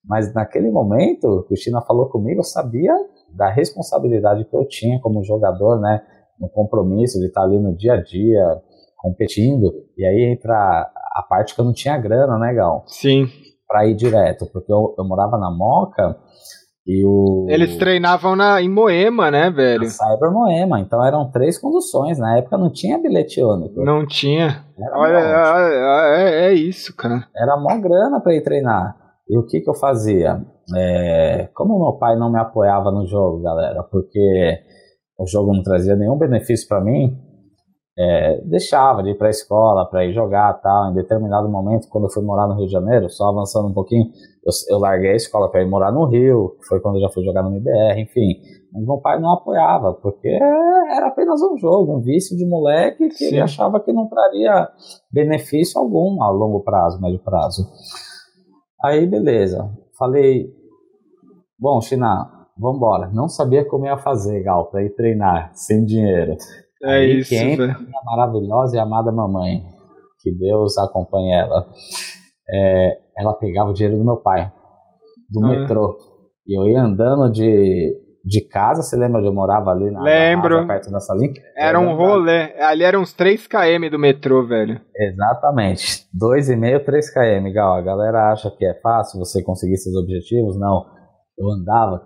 [0.07, 2.93] Mas naquele momento, Cristina falou comigo, eu sabia
[3.33, 6.01] da responsabilidade que eu tinha como jogador, né?
[6.39, 8.61] No compromisso de estar ali no dia a dia,
[8.97, 9.71] competindo.
[9.97, 12.83] E aí entra a parte que eu não tinha grana, né, Gal?
[12.87, 13.27] Sim.
[13.67, 16.15] Pra ir direto, porque eu, eu morava na Moca
[16.85, 17.47] e o.
[17.49, 19.83] Eles treinavam na, em Moema, né, velho?
[19.83, 22.19] Na Cyber Moema, então eram três conduções.
[22.19, 23.83] Na época não tinha bilhete único.
[23.83, 24.63] Não tinha.
[24.93, 27.27] Olha, é, é, é, isso, cara.
[27.35, 28.95] Era mó grana pra ir treinar.
[29.27, 30.45] E o que, que eu fazia?
[30.75, 34.59] É, como meu pai não me apoiava no jogo, galera, porque
[35.17, 37.17] o jogo não trazia nenhum benefício para mim,
[37.97, 40.91] é, deixava de ir para a escola, para ir jogar tal.
[40.91, 44.05] Em determinado momento, quando eu fui morar no Rio de Janeiro, só avançando um pouquinho,
[44.45, 47.09] eu, eu larguei a escola para ir morar no Rio, que foi quando eu já
[47.09, 48.41] fui jogar no MBR, enfim.
[48.73, 53.15] Mas meu pai não apoiava, porque era apenas um jogo, um vício de moleque que
[53.15, 53.27] Sim.
[53.27, 54.67] ele achava que não traria
[55.09, 57.63] benefício algum a longo prazo, médio prazo.
[58.85, 59.67] Aí, beleza.
[59.97, 60.47] Falei,
[61.57, 63.09] bom, China, vambora.
[63.11, 66.37] Não sabia como ia fazer, Gal, pra ir treinar sem dinheiro.
[66.83, 69.63] É Aí isso, que entra a maravilhosa e amada mamãe,
[70.21, 71.67] que Deus acompanhe ela.
[72.47, 74.51] É, ela pegava o dinheiro do meu pai,
[75.31, 75.47] do ah.
[75.47, 75.97] metrô.
[76.45, 77.91] E eu ia andando de,
[78.25, 80.55] de casa, você lembra onde eu morava ali na Lembro.
[80.55, 81.33] Casa, perto da salinha?
[81.55, 82.59] Era um rolê.
[82.59, 84.81] Ali eram uns 3 km do metrô, velho.
[84.95, 86.07] Exatamente.
[86.19, 87.73] 2,5, 3 km, Gal.
[87.75, 90.57] A galera acha que é fácil você conseguir seus objetivos.
[90.59, 90.85] Não.
[91.37, 92.01] Eu andava.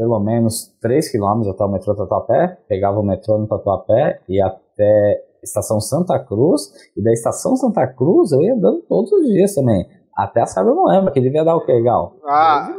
[0.00, 5.20] pelo menos 3 quilômetros até o metrô Tatuapé, pegava o metrô no Tatuapé e até
[5.42, 9.86] estação Santa Cruz, e da estação Santa Cruz eu ia andando todos os dias também.
[10.16, 12.14] Até a Sábio não lembra, que devia dar o que, Gal?
[12.26, 12.70] Ah,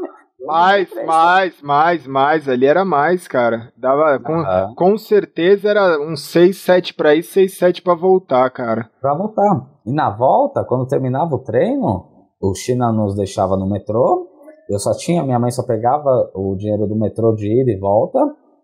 [0.46, 2.50] mais, mais, mais, mais.
[2.50, 3.72] Ali era mais, cara.
[3.78, 4.76] Dava, com, uhum.
[4.76, 8.90] com certeza era uns 6, 7 pra ir, 6, 7 pra voltar, cara.
[9.00, 9.70] Pra voltar.
[9.86, 12.06] E na volta, quando terminava o treino,
[12.42, 14.28] o China nos deixava no metrô,
[14.70, 18.20] eu só tinha, minha mãe só pegava o dinheiro do metrô de ida e volta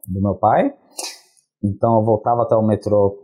[0.08, 0.74] do meu pai.
[1.64, 3.16] Então eu voltava até o metrô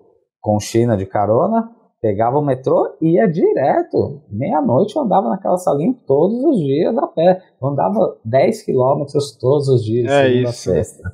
[0.41, 1.69] com China de carona,
[2.03, 4.21] pegava o metrô e ia direto.
[4.29, 7.41] Meia-noite eu andava naquela salinha todos os dias a pé.
[7.61, 10.69] Eu andava 10 quilômetros todos os dias, é segunda isso.
[10.69, 11.09] sexta.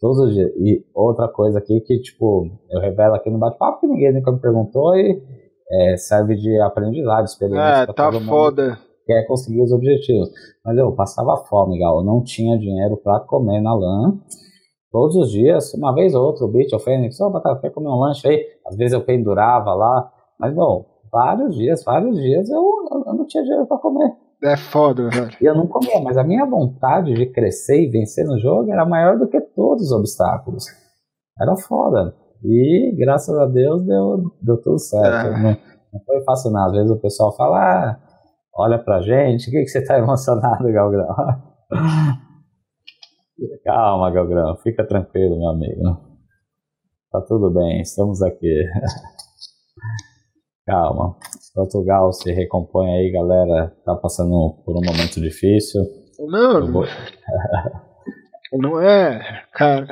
[0.00, 0.50] Todos os dias.
[0.56, 4.40] E outra coisa aqui que, tipo, eu revelo aqui no bate-papo que ninguém nunca me
[4.40, 5.22] perguntou e
[5.70, 7.82] é, serve de aprendizado, experiência.
[7.82, 10.30] É, tá foda quer conseguir os objetivos.
[10.64, 11.98] Mas eu passava fome, Gal.
[11.98, 14.18] Eu não tinha dinheiro para comer na LAN.
[14.90, 17.70] Todos os dias, uma vez ou outra, o Beat, o Fênix, ô, oh, Batata, quer
[17.70, 18.44] comer um lanche aí?
[18.66, 20.10] Às vezes eu pendurava lá.
[20.42, 22.60] Mas, meu, vários dias, vários dias eu,
[23.06, 24.12] eu não tinha dinheiro para comer.
[24.42, 25.30] É foda, velho.
[25.40, 28.84] E eu não comia, mas a minha vontade de crescer e vencer no jogo era
[28.84, 30.64] maior do que todos os obstáculos.
[31.40, 32.16] Era foda.
[32.42, 35.28] E graças a Deus deu, deu tudo certo.
[35.28, 35.30] É.
[35.30, 35.50] Não,
[35.92, 36.72] não foi fácil nada.
[36.72, 38.00] Às vezes o pessoal fala, ah,
[38.56, 39.48] olha pra gente.
[39.48, 41.06] O que, que você tá emocionado, Galgrão?
[43.64, 44.56] Calma, Galgrão.
[44.56, 45.82] Fica tranquilo, meu amigo.
[47.12, 48.64] Tá tudo bem, estamos aqui.
[50.66, 51.16] Calma.
[51.54, 53.76] Portugal se recompõe aí, galera.
[53.84, 55.82] Tá passando por um momento difícil.
[56.18, 56.84] Não, vou...
[58.52, 59.88] não é, cara.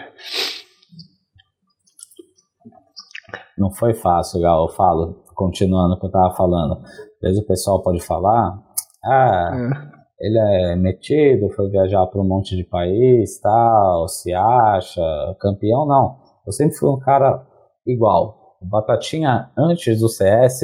[3.58, 4.66] Não foi fácil, Gal.
[4.66, 6.80] Eu falo, continuando o que eu tava falando.
[6.82, 8.58] Às vezes o pessoal pode falar,
[9.04, 10.26] ah, é.
[10.26, 15.02] ele é metido, foi viajar para um monte de país, tal, se acha
[15.38, 16.18] campeão, não.
[16.46, 17.46] Eu sempre fui um cara
[17.86, 18.39] igual.
[18.62, 20.60] Batatinha, antes do CS,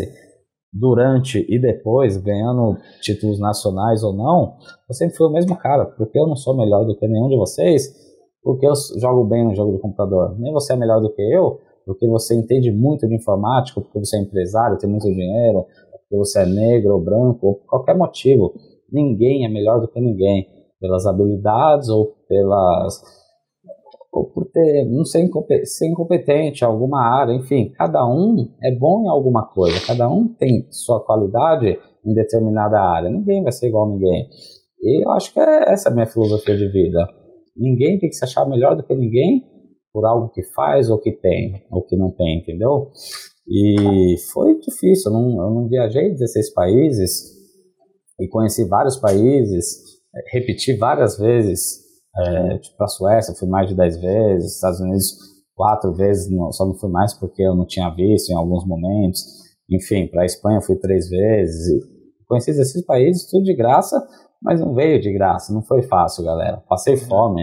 [0.73, 4.57] durante e depois, ganhando títulos nacionais ou não,
[4.89, 7.37] eu sempre fui o mesmo cara, porque eu não sou melhor do que nenhum de
[7.37, 7.95] vocês,
[8.43, 10.39] porque eu jogo bem no jogo de computador.
[10.39, 14.19] Nem você é melhor do que eu, porque você entende muito de informática, porque você
[14.19, 18.53] é empresário, tem muito dinheiro, porque você é negro ou branco, ou por qualquer motivo.
[18.93, 20.47] Ninguém é melhor do que ninguém,
[20.81, 23.03] pelas habilidades ou pelas.
[24.17, 25.29] Ou por ter, não ser,
[25.67, 30.27] ser incompetente em alguma área, enfim, cada um é bom em alguma coisa, cada um
[30.27, 34.27] tem sua qualidade em determinada área, ninguém vai ser igual a ninguém.
[34.81, 36.99] E eu acho que é essa a minha filosofia de vida.
[37.55, 39.45] Ninguém tem que se achar melhor do que ninguém
[39.93, 42.91] por algo que faz ou que tem, ou que não tem, entendeu?
[43.47, 47.37] E foi difícil, eu não, eu não viajei 16 países
[48.19, 50.01] e conheci vários países,
[50.33, 51.86] repeti várias vezes,
[52.19, 55.17] é, tipo a Suécia fui mais de 10 vezes, Estados Unidos
[55.55, 59.23] quatro vezes, não, só não fui mais porque eu não tinha visto em alguns momentos,
[59.71, 61.83] enfim, para a Espanha fui três vezes,
[62.29, 63.97] conheci esses países, tudo de graça,
[64.43, 67.43] mas não veio de graça, não foi fácil, galera, passei fome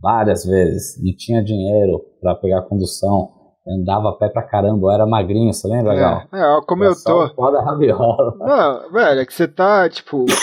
[0.00, 3.30] várias vezes, não tinha dinheiro para pegar condução,
[3.66, 6.22] andava a pé pra caramba, eu era magrinho, você lembra, Gal?
[6.32, 7.28] É, é como eu tô.
[7.34, 8.36] Foda rabiola.
[8.38, 10.26] Não, velho, é que você tá, tipo.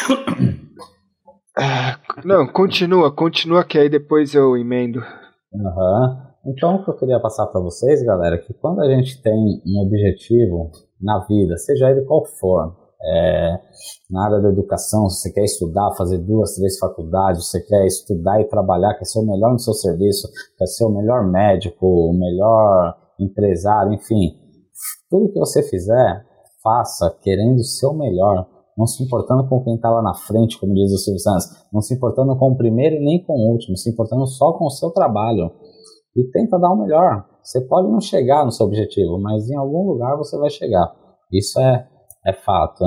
[2.24, 5.00] Não, continua, continua que aí depois eu emendo.
[5.54, 6.30] Uhum.
[6.46, 9.62] Então, o que eu queria passar para vocês, galera, é que quando a gente tem
[9.66, 10.72] um objetivo
[11.02, 13.60] na vida, seja ele qual for, é,
[14.10, 18.42] na área da educação, se você quer estudar, fazer duas, três faculdades, você quer estudar
[18.42, 20.28] e trabalhar, quer ser o melhor no seu serviço,
[20.58, 24.38] quer ser o melhor médico, o melhor empresário, enfim,
[25.10, 26.26] tudo que você fizer,
[26.64, 28.48] faça querendo ser o melhor,
[28.80, 31.82] não se importando com quem está lá na frente, como diz o Silvio Santos, não
[31.82, 34.70] se importando com o primeiro e nem com o último, se importando só com o
[34.70, 35.52] seu trabalho.
[36.16, 37.26] E tenta dar o melhor.
[37.44, 40.90] Você pode não chegar no seu objetivo, mas em algum lugar você vai chegar.
[41.32, 41.88] Isso é,
[42.26, 42.86] é fato.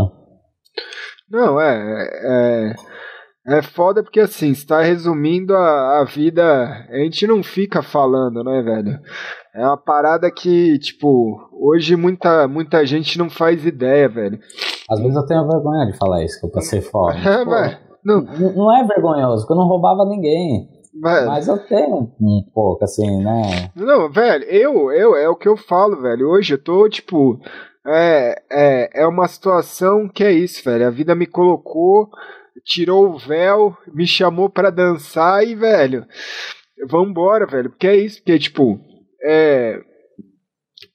[1.30, 6.42] Não, é, é, é foda porque assim, está resumindo a, a vida.
[6.88, 8.98] A gente não fica falando, né, velho?
[9.54, 14.38] É uma parada que, tipo, hoje muita, muita gente não faz ideia, velho.
[14.92, 17.18] Às vezes eu tenho vergonha de falar isso, que eu passei fome.
[17.26, 20.68] É, mas, não, não é vergonhoso, porque eu não roubava ninguém.
[21.02, 21.26] Velho.
[21.26, 23.70] Mas eu tenho um pouco, assim, né?
[23.74, 26.28] Não, velho, eu, eu, é o que eu falo, velho.
[26.28, 27.40] Hoje eu tô, tipo,
[27.86, 30.86] é, é, é uma situação que é isso, velho.
[30.86, 32.10] A vida me colocou
[32.64, 36.06] tirou o véu, me chamou para dançar e, velho,
[36.88, 37.70] vambora, velho.
[37.70, 38.80] Porque é isso, porque, tipo,
[39.22, 39.80] é.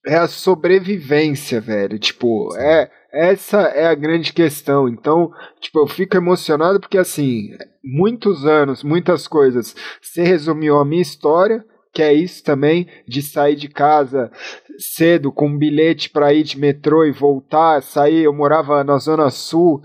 [0.05, 1.99] É a sobrevivência, velho.
[1.99, 4.87] Tipo, é essa é a grande questão.
[4.87, 7.49] Então, tipo, eu fico emocionado porque assim,
[7.83, 13.55] muitos anos, muitas coisas, se resumiu a minha história, que é isso também de sair
[13.55, 14.31] de casa
[14.77, 19.31] cedo com um bilhete para ir de metrô e voltar, sair, eu morava na zona
[19.31, 19.81] sul,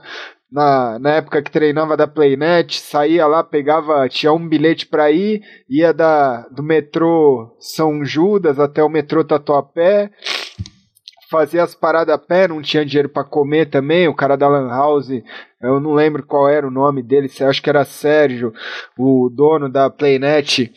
[0.52, 5.42] na, na época que treinava da Playnet, saía lá, pegava, tinha um bilhete para ir,
[5.68, 10.10] ia da, do metrô São Judas até o metrô Tatuapé,
[11.32, 14.68] fazia as paradas a pé, não tinha dinheiro para comer também, o cara da Lan
[14.68, 15.08] House,
[15.62, 18.52] eu não lembro qual era o nome dele, acho que era Sérgio,
[18.98, 20.70] o dono da Playnet,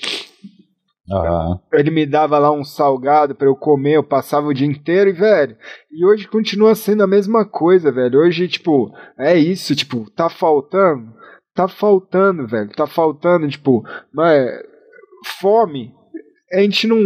[1.08, 1.60] Uhum.
[1.72, 5.14] Ele me dava lá um salgado para eu comer, eu passava o dia inteiro e,
[5.14, 5.56] velho,
[5.92, 8.20] e hoje continua sendo a mesma coisa, velho.
[8.20, 11.14] Hoje, tipo, é isso, tipo, tá faltando,
[11.54, 14.50] tá faltando, velho, tá faltando, tipo, mas
[15.40, 15.94] fome,
[16.56, 17.00] a gente não.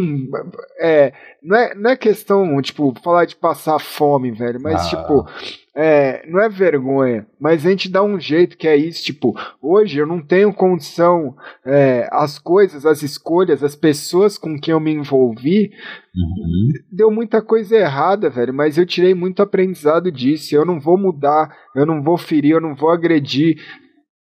[0.79, 1.11] É,
[1.41, 4.89] não, é, não é questão, tipo, falar de passar fome, velho, mas, ah.
[4.89, 5.27] tipo,
[5.75, 9.97] é, não é vergonha, mas a gente dá um jeito que é isso, tipo, hoje
[9.97, 11.35] eu não tenho condição,
[11.65, 15.71] é, as coisas, as escolhas, as pessoas com quem eu me envolvi,
[16.15, 16.69] uhum.
[16.91, 21.55] deu muita coisa errada, velho, mas eu tirei muito aprendizado disso, eu não vou mudar,
[21.75, 23.57] eu não vou ferir, eu não vou agredir,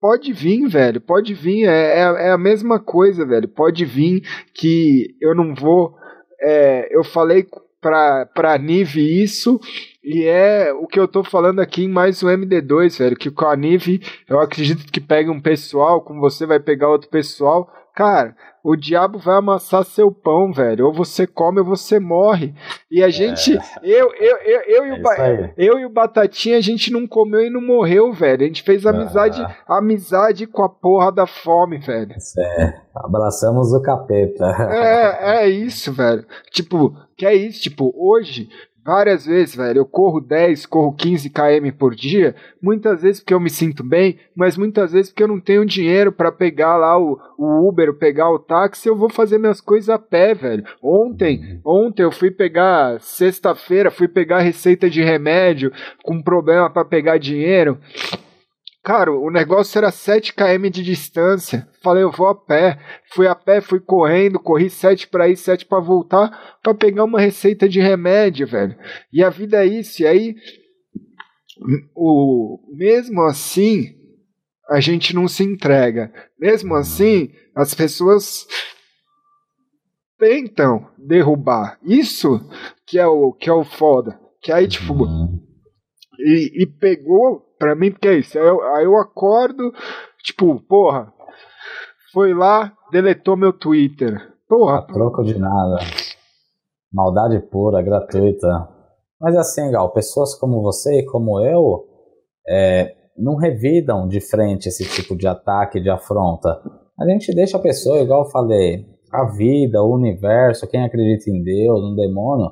[0.01, 4.23] Pode vir, velho, pode vir, é, é, é, a mesma coisa, velho, pode vir
[4.55, 5.97] que eu não vou,
[6.41, 7.45] é, eu falei
[7.81, 9.61] pra, pra Nive isso,
[10.11, 13.17] e é o que eu tô falando aqui em mais um MD2, velho.
[13.17, 17.11] Que com a Nive, eu acredito que pega um pessoal, como você vai pegar outro
[17.11, 17.71] pessoal.
[17.95, 18.35] Cara,
[18.69, 20.89] o diabo vai amassar seu pão, velho.
[20.89, 22.55] Ou você come ou você morre.
[22.91, 23.61] E a gente, é.
[23.83, 27.41] eu, eu, eu, eu, e o é eu e o Batatinha, a gente não comeu
[27.41, 28.43] e não morreu, velho.
[28.43, 29.79] A gente fez amizade, ah.
[29.79, 32.15] amizade com a porra da fome, velho.
[32.39, 32.75] É.
[32.95, 34.45] Abraçamos o capeta.
[34.71, 36.27] É, é isso, velho.
[36.51, 38.51] Tipo, que é isso, tipo, hoje
[38.85, 39.79] várias vezes, velho.
[39.79, 44.19] Eu corro 10, corro 15 km por dia, muitas vezes porque eu me sinto bem,
[44.35, 48.31] mas muitas vezes porque eu não tenho dinheiro para pegar lá o, o Uber, pegar
[48.31, 50.65] o táxi, eu vou fazer minhas coisas a pé, velho.
[50.83, 55.73] Ontem, ontem eu fui pegar sexta-feira, fui pegar receita de remédio
[56.03, 57.79] com problema para pegar dinheiro.
[58.83, 61.69] Cara, o negócio era 7 km de distância.
[61.83, 62.79] Falei, eu vou a pé.
[63.13, 67.21] Fui a pé, fui correndo, corri 7 para ir, 7 para voltar, para pegar uma
[67.21, 68.77] receita de remédio, velho.
[69.13, 70.03] E a vida é isso.
[70.03, 70.35] E aí,
[71.95, 73.95] o, mesmo assim,
[74.71, 76.13] a gente não se entrega.
[76.39, 78.47] Mesmo assim, as pessoas
[80.19, 81.79] tentam derrubar.
[81.83, 82.41] Isso
[82.87, 84.19] que é o que é o foda.
[84.41, 84.95] Que aí, tipo,
[86.19, 88.39] e, e pegou Pra mim, porque é isso.
[88.39, 89.73] Aí eu, aí eu acordo,
[90.23, 91.13] tipo, porra,
[92.13, 94.33] foi lá, deletou meu Twitter.
[94.49, 94.79] Porra.
[94.79, 95.79] A troco de nada.
[96.93, 98.69] Maldade pura, gratuita.
[99.21, 101.85] Mas assim, Gal, pessoas como você e como eu
[102.49, 106.61] é, não revidam de frente esse tipo de ataque, de afronta.
[106.99, 111.43] A gente deixa a pessoa, igual eu falei, a vida, o universo, quem acredita em
[111.43, 112.51] Deus, no demônio,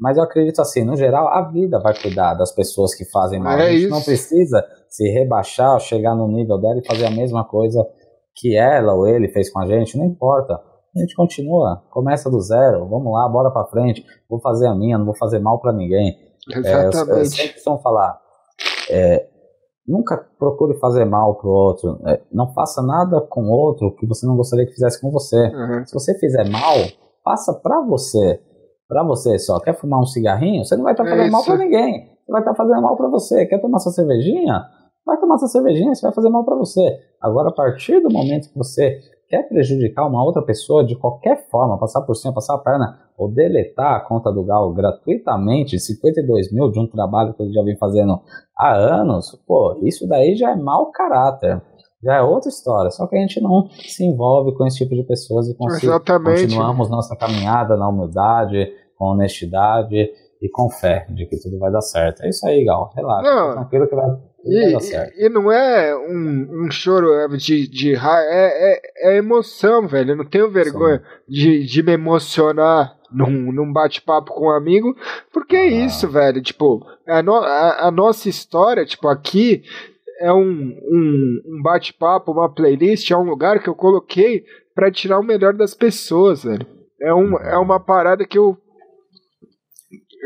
[0.00, 3.58] mas eu acredito assim, no geral, a vida vai cuidar das pessoas que fazem mal.
[3.58, 3.90] É a gente isso.
[3.90, 7.86] não precisa se rebaixar, chegar no nível dela e fazer a mesma coisa
[8.34, 10.54] que ela ou ele fez com a gente, não importa.
[10.54, 14.96] A gente continua, começa do zero, vamos lá, bora pra frente, vou fazer a minha,
[14.96, 16.16] não vou fazer mal para ninguém.
[16.50, 16.96] Exatamente.
[16.96, 18.18] É, eu, eu sempre costumo falar,
[18.90, 19.28] é,
[19.86, 24.34] nunca procure fazer mal pro outro, é, não faça nada com outro que você não
[24.34, 25.36] gostaria que fizesse com você.
[25.36, 25.86] Uhum.
[25.86, 26.76] Se você fizer mal,
[27.22, 28.40] faça pra você
[28.90, 29.60] para você só.
[29.60, 30.64] Quer fumar um cigarrinho?
[30.64, 32.10] Você não vai estar tá fazendo é mal para ninguém.
[32.26, 33.46] Você vai estar tá fazendo mal para você.
[33.46, 34.64] Quer tomar sua cervejinha?
[35.06, 36.98] Vai tomar sua cervejinha, você vai fazer mal para você.
[37.22, 38.98] Agora, a partir do momento que você
[39.28, 43.32] quer prejudicar uma outra pessoa de qualquer forma, passar por cima, passar a perna, ou
[43.32, 47.76] deletar a conta do Gal gratuitamente, 52 mil de um trabalho que ele já vem
[47.76, 48.20] fazendo
[48.56, 51.62] há anos, pô, isso daí já é mau caráter
[52.02, 52.90] já é outra história.
[52.90, 57.16] Só que a gente não se envolve com esse tipo de pessoas e continuamos nossa
[57.16, 60.12] caminhada na humildade, com honestidade
[60.42, 62.22] e com fé de que tudo vai dar certo.
[62.22, 62.92] É isso aí, Gal.
[62.94, 63.30] Relaxa.
[63.30, 64.06] Não, tranquilo que vai,
[64.44, 65.18] e, vai dar certo.
[65.18, 70.12] E, e não é um, um choro de, de raiva, é, é, é, emoção, velho.
[70.12, 74.94] Eu não tenho vergonha de, de me emocionar num, num bate-papo com um amigo,
[75.32, 75.64] porque é ah.
[75.64, 76.42] é isso, velho.
[76.42, 79.62] Tipo, a, no, a, a, nossa história, tipo, aqui
[80.20, 84.44] é um, um, um bate-papo, uma playlist, é um lugar que eu coloquei
[84.74, 86.66] para tirar o melhor das pessoas, velho.
[87.00, 88.58] É, um, é uma parada que eu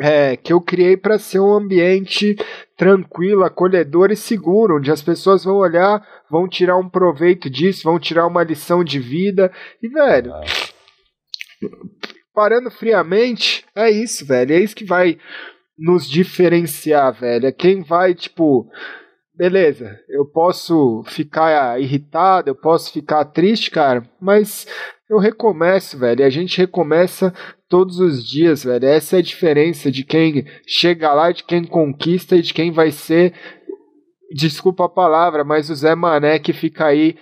[0.00, 2.36] é, que eu criei para ser um ambiente
[2.76, 7.98] tranquilo, acolhedor e seguro, onde as pessoas vão olhar, vão tirar um proveito disso, vão
[7.98, 9.52] tirar uma lição de vida.
[9.82, 10.32] E, velho,
[12.34, 14.54] parando friamente, é isso, velho.
[14.54, 15.18] É isso que vai
[15.78, 17.46] nos diferenciar, velho.
[17.46, 18.68] É quem vai, tipo,
[19.34, 24.66] beleza, eu posso ficar irritado, eu posso ficar triste, cara, mas
[25.08, 26.20] eu recomeço, velho.
[26.20, 27.32] E a gente recomeça
[27.74, 28.86] todos os dias, velho.
[28.86, 32.92] Essa é a diferença de quem chega lá, de quem conquista e de quem vai
[32.92, 33.34] ser.
[34.32, 37.16] Desculpa a palavra, mas o Zé Mané que fica aí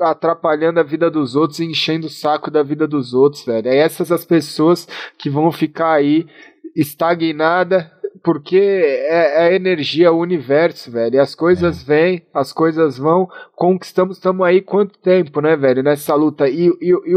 [0.00, 3.68] atrapalhando a vida dos outros e enchendo o saco da vida dos outros, velho.
[3.68, 6.26] É essas as pessoas que vão ficar aí
[6.74, 11.16] estagnada porque é, é energia, o universo, velho.
[11.16, 11.84] E as coisas é.
[11.86, 16.48] vêm, as coisas vão, conquistamos, estamos aí quanto tempo, né, velho, nessa luta.
[16.48, 17.14] E, e, e,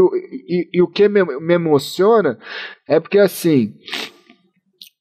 [0.48, 2.38] e, e o que me, me emociona
[2.88, 3.74] é porque, assim,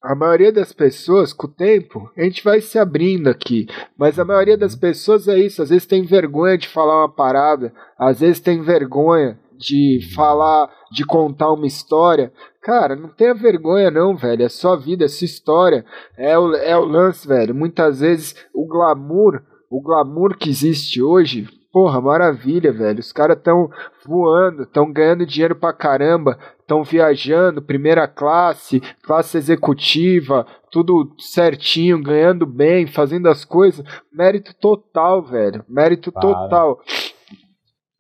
[0.03, 3.67] a maioria das pessoas, com o tempo, a gente vai se abrindo aqui.
[3.97, 5.61] Mas a maioria das pessoas é isso.
[5.61, 11.05] Às vezes tem vergonha de falar uma parada, às vezes tem vergonha de falar, de
[11.05, 12.31] contar uma história.
[12.61, 14.43] Cara, não tenha vergonha não, velho.
[14.43, 15.85] É sua vida, é sua história.
[16.17, 17.55] É o, é o lance, velho.
[17.55, 22.99] Muitas vezes o glamour, o glamour que existe hoje, porra, maravilha, velho.
[22.99, 23.69] Os caras estão
[24.05, 32.45] voando, estão ganhando dinheiro pra caramba, estão viajando, primeira classe, classe executiva, tudo certinho, ganhando
[32.45, 33.83] bem, fazendo as coisas.
[34.11, 35.65] Mérito total, velho.
[35.67, 36.21] Mérito Para.
[36.21, 36.79] total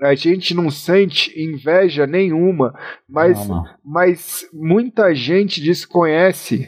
[0.03, 2.73] a gente não sente inveja nenhuma,
[3.07, 3.65] mas, não, não.
[3.83, 6.67] mas muita gente desconhece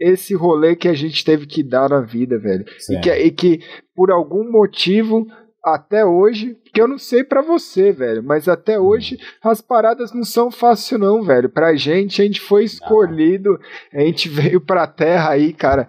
[0.00, 2.64] esse rolê que a gente teve que dar na vida, velho.
[2.90, 3.60] E que, e que,
[3.94, 5.26] por algum motivo,
[5.66, 8.84] até hoje, que eu não sei para você, velho, mas até hum.
[8.84, 11.48] hoje as paradas não são fácil não, velho.
[11.48, 13.58] Pra gente, a gente foi escolhido,
[13.92, 15.88] a gente veio pra terra aí, cara,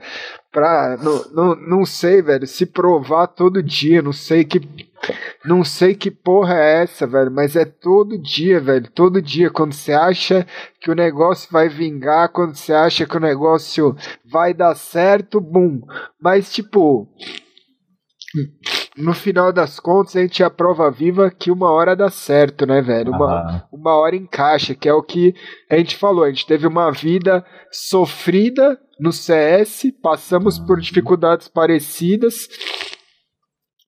[0.51, 4.59] pra, não, não, não sei, velho, se provar todo dia, não sei que
[5.45, 8.89] não sei que porra é essa, velho, mas é todo dia, velho.
[8.91, 9.49] Todo dia.
[9.49, 10.45] Quando você acha
[10.81, 13.95] que o negócio vai vingar, quando você acha que o negócio
[14.25, 15.81] vai dar certo, bum.
[16.19, 17.07] Mas, tipo.
[18.97, 22.65] No final das contas, a gente é a prova viva que uma hora dá certo,
[22.65, 23.11] né, velho?
[23.11, 25.35] Uma, uma hora encaixa, que é o que
[25.69, 26.23] a gente falou.
[26.23, 32.47] A gente teve uma vida sofrida no CS, passamos por dificuldades parecidas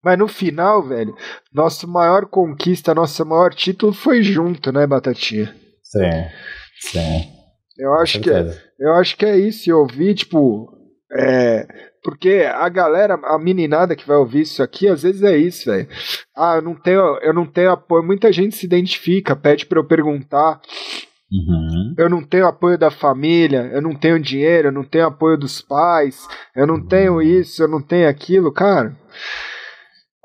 [0.03, 1.14] mas no final, velho,
[1.53, 5.53] nosso maior conquista, nosso maior título foi junto, né, Batatinha?
[5.84, 6.23] Sim,
[6.80, 7.40] sim.
[7.77, 8.45] Eu acho, que é,
[8.80, 9.69] eu acho que é isso.
[9.69, 10.69] Eu ouvi, tipo.
[11.11, 11.65] É,
[12.03, 15.88] porque a galera, a meninada que vai ouvir isso aqui, às vezes é isso, velho.
[16.35, 18.03] Ah, eu não tenho, eu não tenho apoio.
[18.03, 20.61] Muita gente se identifica, pede para eu perguntar.
[21.31, 21.93] Uhum.
[21.97, 25.61] Eu não tenho apoio da família, eu não tenho dinheiro, eu não tenho apoio dos
[25.61, 26.88] pais, eu não uhum.
[26.88, 28.95] tenho isso, eu não tenho aquilo, cara.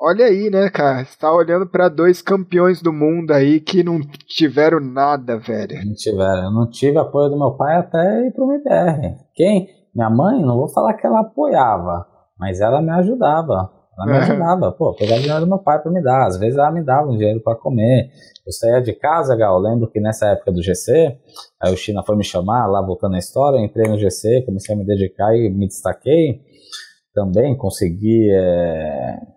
[0.01, 1.05] Olha aí, né, cara?
[1.05, 5.77] Você tá olhando para dois campeões do mundo aí que não tiveram nada, velho.
[5.85, 6.45] Não tiveram.
[6.45, 9.17] Eu não tive apoio do meu pai até ir pro MBR.
[9.35, 9.69] Quem?
[9.95, 12.07] Minha mãe, não vou falar que ela apoiava,
[12.39, 13.71] mas ela me ajudava.
[13.97, 14.19] Ela me é.
[14.19, 14.73] ajudava.
[14.73, 16.27] Pô, pegar dinheiro do meu pai pra me dar.
[16.27, 18.11] Às vezes ela me dava um dinheiro para comer.
[18.45, 19.59] Eu saía de casa, Gal.
[19.59, 21.17] lembro que nessa época do GC,
[21.63, 24.79] aí o China foi me chamar, lá voltando a história, entrei no GC, comecei a
[24.79, 26.41] me dedicar e me destaquei.
[27.15, 28.31] Também consegui.
[28.33, 29.35] É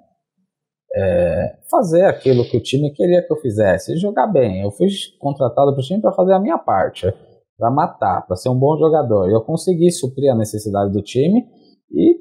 [0.97, 4.61] é, fazer aquilo que o time queria que eu fizesse, jogar bem.
[4.61, 4.87] Eu fui
[5.19, 7.13] contratado para o time para fazer a minha parte,
[7.57, 9.29] para matar, para ser um bom jogador.
[9.29, 11.43] E eu consegui suprir a necessidade do time
[11.91, 12.17] e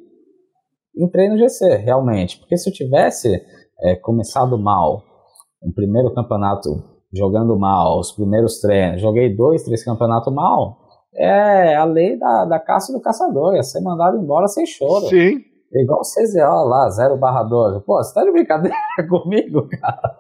[0.97, 2.39] entrei no GC, realmente.
[2.39, 3.41] Porque se eu tivesse
[3.83, 5.03] é, começado mal,
[5.63, 6.71] um primeiro campeonato
[7.13, 10.79] jogando mal, os primeiros treinos, joguei dois, três campeonatos mal,
[11.15, 15.07] é a lei da, da caça do caçador, ia ser mandado embora sem choro.
[15.07, 15.39] Sim.
[15.73, 17.85] Igual o CZO lá, 0 barra 12.
[17.85, 18.77] Pô, você tá de brincadeira
[19.09, 20.17] comigo, cara?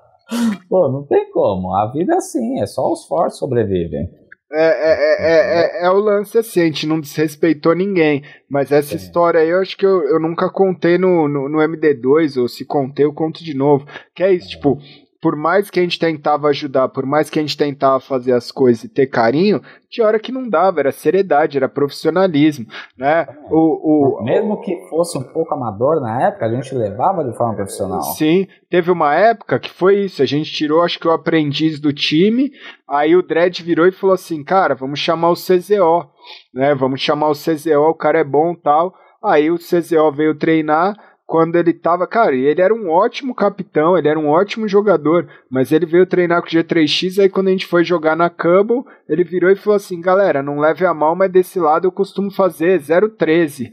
[0.69, 1.75] Pô, não tem como.
[1.75, 4.09] A vida é assim, é só os fortes sobrevivem.
[4.53, 8.23] É, é, é, é, é, o lance assim, a gente não desrespeitou ninguém.
[8.49, 9.05] Mas essa Sim.
[9.05, 12.65] história aí eu acho que eu, eu nunca contei no, no, no, MD2, ou se
[12.65, 13.87] contei, eu conto de novo.
[14.15, 14.79] Que é isso, tipo,
[15.21, 18.51] por mais que a gente tentava ajudar, por mais que a gente tentava fazer as
[18.51, 22.67] coisas e ter carinho, tinha hora que não dava, era seriedade, era profissionalismo,
[22.97, 23.27] né?
[23.51, 27.55] O, o, Mesmo que fosse um pouco amador na época, a gente levava de forma
[27.55, 28.03] profissional.
[28.03, 31.93] Sim, teve uma época que foi isso, a gente tirou, acho que o aprendiz do
[31.93, 32.51] time,
[32.89, 36.11] aí o Dredd virou e falou assim, cara, vamos chamar o CZO,
[36.53, 36.75] né?
[36.75, 38.95] Vamos chamar o CZO, o cara é bom tal.
[39.25, 40.95] Aí o CZO veio treinar,
[41.27, 45.73] quando ele tava, cara, ele era um ótimo capitão, ele era um ótimo jogador, mas
[45.73, 49.25] ele veio treinar com o G3X, aí quando a gente foi jogar na Cumble, ele
[49.25, 52.81] virou e falou assim, galera, não leve a mal, mas desse lado eu costumo fazer
[52.81, 53.73] 013.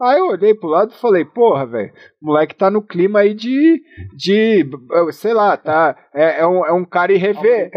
[0.00, 1.92] Aí eu olhei pro lado e falei, porra, velho,
[2.22, 3.82] moleque tá no clima aí de.
[4.14, 4.64] de.
[5.10, 5.96] sei lá, tá.
[6.14, 7.68] É, é, um, é um cara irrever.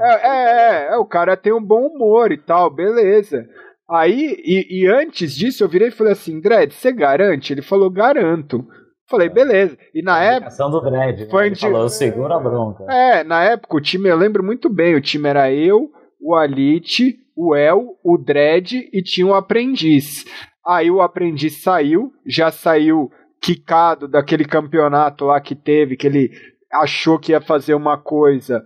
[0.00, 3.46] É, é, é, é, o cara tem um bom humor e tal, beleza.
[3.90, 7.52] Aí, e, e antes disso, eu virei e falei assim, Dredd, você garante?
[7.52, 8.66] Ele falou, garanto.
[9.08, 9.78] Falei, beleza.
[9.94, 10.50] E na época.
[10.70, 11.20] do Dredd.
[11.20, 11.46] Né?
[11.46, 12.84] Ele falou, segura a bronca.
[12.92, 15.90] É, na época o time, eu lembro muito bem, o time era eu,
[16.20, 20.24] o Alite, o El, o Dredd e tinha um aprendiz.
[20.66, 23.10] Aí o aprendiz saiu, já saiu
[23.40, 26.30] quicado daquele campeonato lá que teve, que ele
[26.70, 28.62] achou que ia fazer uma coisa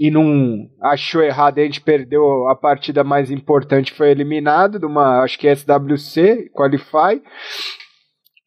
[0.00, 5.20] e não achou errado, a gente perdeu a partida mais importante, foi eliminado de uma,
[5.20, 7.22] acho que é SWC, Qualify,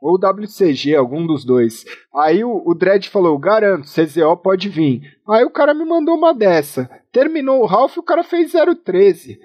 [0.02, 1.86] ou WCG, algum dos dois.
[2.14, 5.04] Aí o, o Dredd falou, garanto, CZO pode vir.
[5.30, 6.90] Aí o cara me mandou uma dessa.
[7.12, 9.40] Terminou o Ralph e o cara fez 013.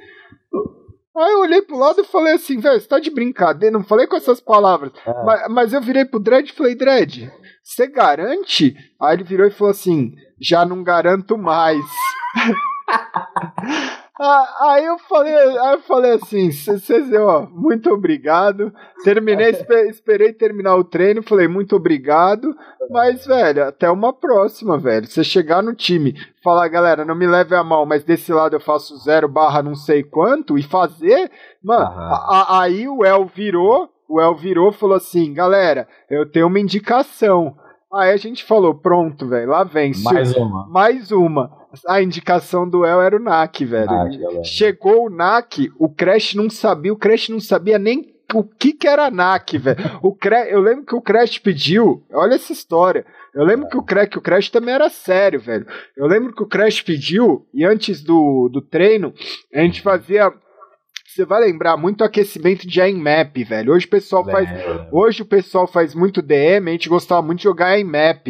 [1.14, 4.06] Aí eu olhei pro lado e falei assim, velho, você tá de brincadeira, não falei
[4.06, 4.93] com essas palavras.
[5.06, 5.24] É.
[5.24, 7.30] Mas, mas, eu virei pro Dredd e falei, Dredd,
[7.62, 8.74] você garante?
[9.01, 11.85] Aí ele virou e falou assim, já não garanto mais.
[14.20, 16.51] Ah, aí eu falei, aí eu falei assim,
[17.19, 18.73] ó, muito obrigado.
[19.05, 19.51] Terminei,
[19.89, 22.52] esperei terminar o treino, falei muito obrigado.
[22.90, 25.06] Mas, velho, até uma próxima, velho.
[25.06, 28.60] Você chegar no time, falar, galera, não me leve a mal, mas desse lado eu
[28.60, 31.31] faço zero barra não sei quanto, e fazer,
[31.62, 36.59] mano, a, aí o El virou, o El virou falou assim, galera, eu tenho uma
[36.59, 37.56] indicação.
[37.93, 39.93] Aí a gente falou, pronto, velho, lá vem.
[40.02, 40.66] Mais uma.
[40.69, 43.86] Mais uma a indicação do El era o NAC, velho.
[43.86, 48.73] NAC, Chegou o NAC, o Crash não sabia, o Crash não sabia nem o que
[48.73, 49.78] que era NAC, velho.
[50.02, 53.05] O Crash, eu lembro que o Crash pediu, olha essa história.
[53.35, 55.66] Eu lembro que o Crash, que o Crash também era sério, velho.
[55.97, 59.12] Eu lembro que o Crash pediu e antes do, do treino
[59.55, 60.32] a gente fazia
[61.19, 63.73] você vai lembrar muito aquecimento de map, velho.
[63.73, 64.49] Hoje o pessoal faz,
[64.93, 68.28] hoje o pessoal faz muito DM, a gente gostava muito de jogar map.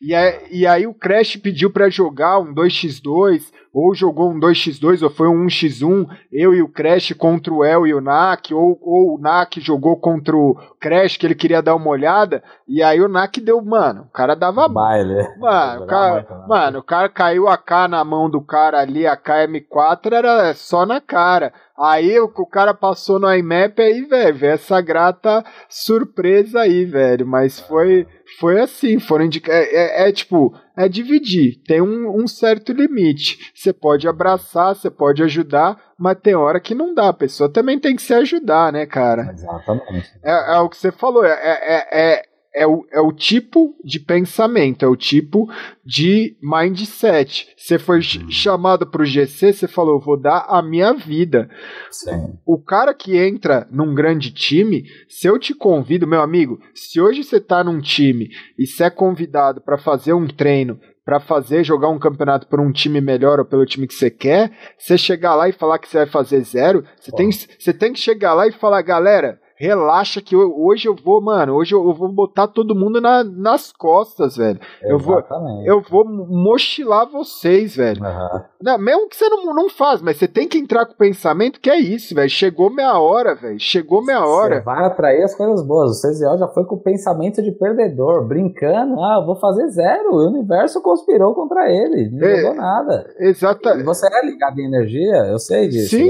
[0.00, 5.02] E, aí, e aí o Crash pediu para jogar um 2x2 ou jogou um 2x2
[5.02, 8.78] ou foi um 1x1, eu e o Crash contra o El e o Nak, ou,
[8.82, 13.00] ou o Nak jogou contra o Crash que ele queria dar uma olhada, e aí
[13.00, 15.22] o Nak deu, mano, o cara dava baile.
[15.38, 16.44] Mano, o cara, né?
[16.48, 20.84] mano, o cara caiu a K na mão do cara ali, a KM4 era só
[20.84, 21.52] na cara.
[21.78, 27.60] Aí o, o cara passou no IMAP aí, velho, essa grata surpresa aí, velho, mas
[27.60, 28.06] foi
[28.38, 33.50] foi assim, foram indica é, é, é, tipo, é dividir, tem um, um certo limite.
[33.54, 37.08] Você pode abraçar, você pode ajudar, mas tem hora que não dá.
[37.08, 39.30] A pessoa também tem que se ajudar, né, cara?
[39.32, 40.10] Exatamente.
[40.22, 42.22] É, é o que você falou, é, é, é
[42.54, 45.48] é o, é o tipo de pensamento, é o tipo
[45.84, 47.48] de mindset.
[47.56, 48.30] Você foi uhum.
[48.30, 51.48] chamado para o GC, você falou, vou dar a minha vida.
[51.90, 52.38] Sim.
[52.44, 57.22] O cara que entra num grande time, se eu te convido, meu amigo, se hoje
[57.22, 61.88] você está num time e você é convidado para fazer um treino, para fazer jogar
[61.88, 65.48] um campeonato por um time melhor ou pelo time que você quer, você chegar lá
[65.48, 68.52] e falar que você vai fazer zero, você, tem, você tem que chegar lá e
[68.52, 72.74] falar, galera, relaxa que eu, hoje eu vou, mano, hoje eu, eu, vou botar todo
[72.74, 74.58] mundo na, nas costas, velho.
[74.82, 75.22] Eu vou,
[75.66, 78.02] eu vou mochilar vocês, velho.
[78.02, 78.40] Uhum.
[78.62, 81.60] Não, mesmo que você não, não faz, mas você tem que entrar com o pensamento
[81.60, 82.30] que é isso, velho.
[82.30, 83.60] Chegou minha hora, velho.
[83.60, 84.56] Chegou minha hora.
[84.56, 85.98] Você vai atrair as coisas boas.
[85.98, 88.98] O CZO já foi com o pensamento de perdedor, brincando.
[88.98, 90.14] Ah, eu vou fazer zero.
[90.14, 92.08] O universo conspirou contra ele.
[92.10, 93.14] Não é, jogou nada.
[93.18, 93.82] Exatamente.
[93.82, 95.96] E você é ligado em energia, eu sei disso.
[95.96, 96.08] Sim.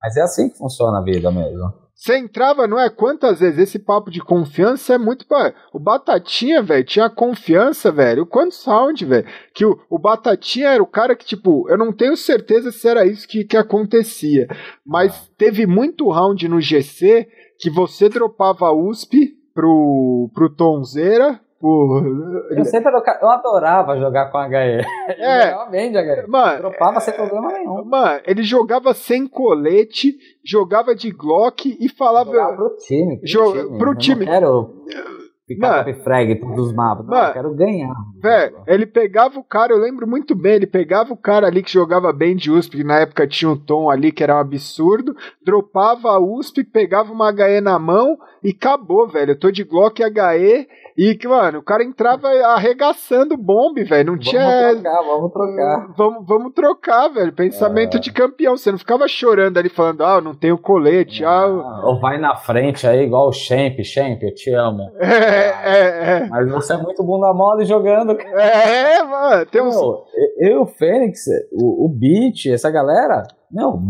[0.00, 1.85] Mas é assim que funciona a vida mesmo.
[1.96, 2.90] Você entrava, não é?
[2.90, 5.24] Quantas vezes esse papo de confiança é muito.
[5.72, 8.24] O Batatinha, velho, tinha confiança, velho.
[8.24, 9.26] O quanto sound, velho.
[9.54, 13.06] Que o, o Batatinha era o cara que, tipo, eu não tenho certeza se era
[13.06, 14.46] isso que, que acontecia.
[14.84, 17.26] Mas teve muito round no GC
[17.58, 22.06] que você dropava USP pro, pro Tonzeira, Porra.
[22.50, 24.84] Eu sempre eu adorava jogar com HE.
[25.08, 25.50] É.
[25.50, 26.26] jogava bem de HE.
[26.28, 27.84] Mano, Dropava sem problema nenhum.
[27.84, 32.30] Mano, ele jogava sem colete, jogava de Glock e falava.
[32.30, 33.18] Jogava pro time.
[33.18, 33.78] Pro jo time.
[33.78, 34.24] Pro time.
[34.24, 34.76] Eu quero
[35.46, 37.06] ficar mano, frag todos os mapas.
[37.06, 37.94] Eu quero ganhar.
[38.20, 41.72] Velho, ele pegava o cara, eu lembro muito bem, ele pegava o cara ali que
[41.72, 45.14] jogava bem de USP, que na época tinha um tom ali que era um absurdo,
[45.44, 49.32] dropava a USP, pegava uma HE na mão e acabou, velho.
[49.32, 54.06] Eu tô de Glock HE e que, mano, o cara entrava arregaçando bombe, velho.
[54.06, 54.70] Não vamos tinha.
[54.72, 55.94] Trocar, vamos trocar.
[55.94, 57.32] Vamos, vamos trocar, velho.
[57.32, 58.00] Pensamento é.
[58.00, 58.56] de campeão.
[58.56, 61.22] Você não ficava chorando ali falando, ah, não tenho colete.
[61.22, 61.46] Ah,
[61.84, 64.90] Ou vai na frente aí, igual o Champ, Champ, eu te amo.
[65.35, 66.26] É, é, é.
[66.28, 68.12] Mas você é muito bunda mole jogando.
[68.20, 69.46] É, mano.
[69.46, 69.76] Tem uns...
[70.38, 73.80] eu o Fênix, o, o Beat, essa galera, meu,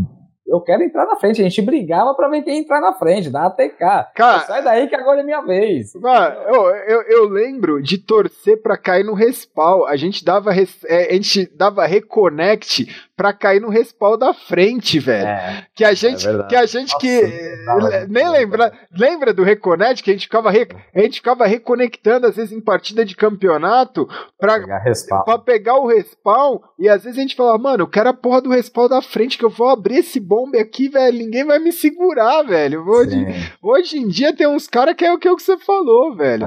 [0.47, 1.41] eu quero entrar na frente.
[1.41, 3.79] A gente brigava pra ver quem entrar na frente, da ATK.
[4.15, 5.93] Cara, sai daí que agora é minha vez.
[5.95, 9.85] Mano, eu, eu, eu lembro de torcer pra cair no respawn.
[9.87, 12.87] A gente dava, res, é, a gente dava reconnect
[13.17, 15.27] pra cair no respawn da frente, velho.
[15.27, 20.03] É, que a gente, é que a gente Nossa, que nem lembra, lembra do reconnect
[20.03, 24.07] que a gente ficava re, a gente ficava reconectando às vezes em partida de campeonato
[24.39, 28.15] pra, pegar, pegar o respawn e às vezes a gente falava, mano, eu quero a
[28.15, 31.59] porra do respawn da frente que eu vou abrir esse bombe aqui, velho, ninguém vai
[31.59, 32.87] me segurar, velho.
[32.87, 33.27] Hoje,
[33.63, 36.15] hoje em dia tem uns caras que é o que, é o que você falou,
[36.15, 36.47] velho.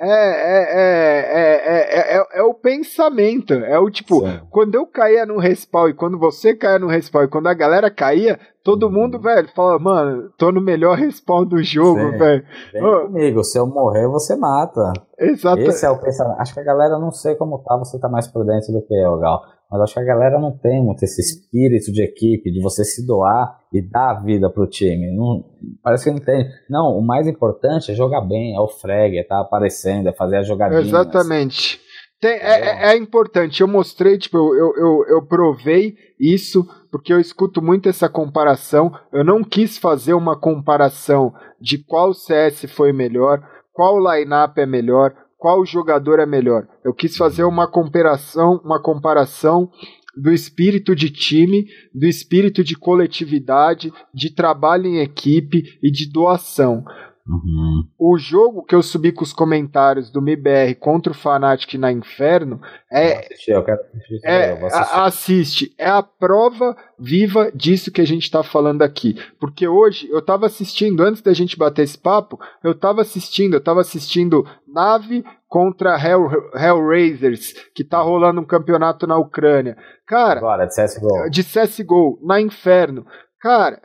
[0.00, 4.40] É, é, é, é, o pensamento, é o tipo, Sim.
[4.50, 7.90] quando eu caía no respawn e quando você caía no respawn e quando a galera
[7.90, 12.44] caía, todo mundo, velho, fala, mano, tô no melhor respawn do jogo, velho.
[12.72, 13.06] Vem oh.
[13.06, 14.92] comigo, se eu morrer, você mata.
[15.18, 15.60] Exato.
[15.62, 16.40] Esse é o pensamento.
[16.40, 18.94] Acho que a galera não sei como tá, você tá mais por dentro do que
[18.94, 19.40] eu, Gal.
[19.70, 23.06] Mas acho que a galera não tem muito esse espírito de equipe, de você se
[23.06, 25.16] doar e dar a vida pro time.
[25.16, 25.44] Não,
[25.82, 26.46] parece que não tem.
[26.68, 30.12] Não, o mais importante é jogar bem, é o frag, é estar tá aparecendo, é
[30.12, 30.80] fazer a jogadinha.
[30.80, 31.80] Exatamente.
[32.22, 37.18] Tem, é, é, é, importante, eu mostrei, tipo, eu, eu, eu provei isso, porque eu
[37.18, 38.96] escuto muito essa comparação.
[39.12, 43.42] Eu não quis fazer uma comparação de qual CS foi melhor,
[43.72, 46.68] qual lineup é melhor, qual jogador é melhor.
[46.84, 49.68] Eu quis fazer uma comparação, uma comparação
[50.16, 56.84] do espírito de time, do espírito de coletividade, de trabalho em equipe e de doação.
[57.26, 57.86] Uhum.
[57.96, 62.60] O jogo que eu subi com os comentários do MIBR contra o Fnatic na Inferno
[62.90, 63.18] é.
[63.18, 65.74] Assisti, eu quero assistir, é, eu assiste.
[65.78, 69.16] É a prova viva disso que a gente está falando aqui.
[69.38, 73.60] Porque hoje eu estava assistindo, antes da gente bater esse papo, eu estava assistindo, eu
[73.60, 79.76] estava assistindo Nave contra Hell, Hellraisers, que tá rolando um campeonato na Ucrânia.
[80.08, 80.38] Cara.
[80.38, 81.30] Agora, de CSGO.
[81.30, 83.06] De CSGO, na Inferno.
[83.40, 83.80] Cara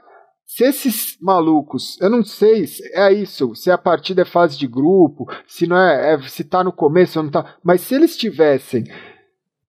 [0.48, 4.66] se esses malucos, eu não sei se é isso, se a partida é fase de
[4.66, 8.16] grupo, se não é, é se tá no começo ou não tá, mas se eles
[8.16, 8.86] tivessem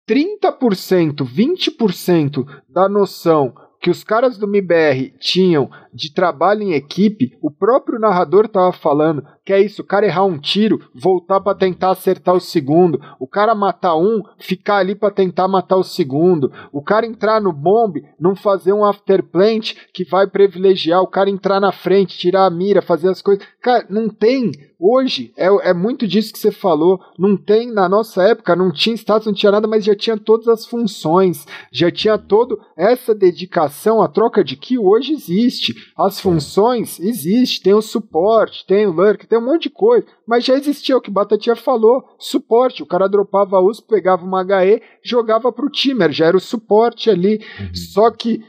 [0.09, 7.51] 30%, 20% da noção que os caras do MIBR tinham de trabalho em equipe, o
[7.51, 11.91] próprio narrador tava falando que é isso, o cara errar um tiro, voltar para tentar
[11.91, 16.81] acertar o segundo, o cara matar um, ficar ali para tentar matar o segundo, o
[16.81, 21.73] cara entrar no bombe, não fazer um afterplant que vai privilegiar, o cara entrar na
[21.73, 23.45] frente, tirar a mira, fazer as coisas.
[23.61, 24.53] Cara, não tem.
[24.83, 26.99] Hoje, é, é muito disso que você falou.
[27.19, 30.49] Não tem, na nossa época, não tinha status, não tinha nada, mas já tinha todas
[30.49, 35.75] as funções, já tinha todo essa dedicação, a troca de que hoje existe.
[35.99, 40.45] As funções existe, tem o suporte, tem o lurk, tem um monte de coisa, mas
[40.45, 44.83] já existia o que Batatinha falou, suporte, o cara dropava a USP, pegava uma HE,
[45.03, 47.75] jogava pro time, já era o suporte ali, uhum.
[47.75, 48.43] só que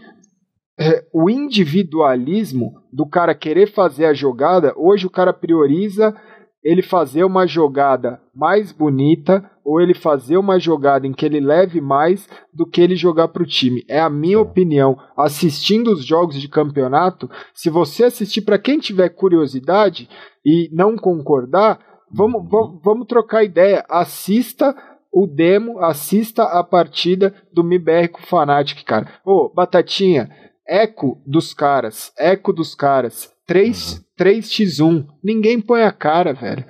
[0.79, 6.15] é, o individualismo do cara querer fazer a jogada, hoje o cara prioriza
[6.63, 11.81] ele fazer uma jogada mais bonita ou ele fazer uma jogada em que ele leve
[11.81, 13.83] mais do que ele jogar para o time.
[13.87, 14.97] É a minha opinião.
[15.17, 20.09] Assistindo os jogos de campeonato, se você assistir para quem tiver curiosidade
[20.45, 21.79] e não concordar,
[22.11, 23.83] vamos, vamos, vamos trocar ideia.
[23.89, 24.75] Assista
[25.11, 29.07] o demo, assista a partida do MIBR com o Fnatic, cara.
[29.25, 30.29] Ô, Batatinha,
[30.71, 33.29] eco dos caras, eco dos caras.
[33.45, 34.03] 3, uhum.
[34.17, 35.07] 3x1.
[35.21, 36.65] Ninguém põe a cara, velho.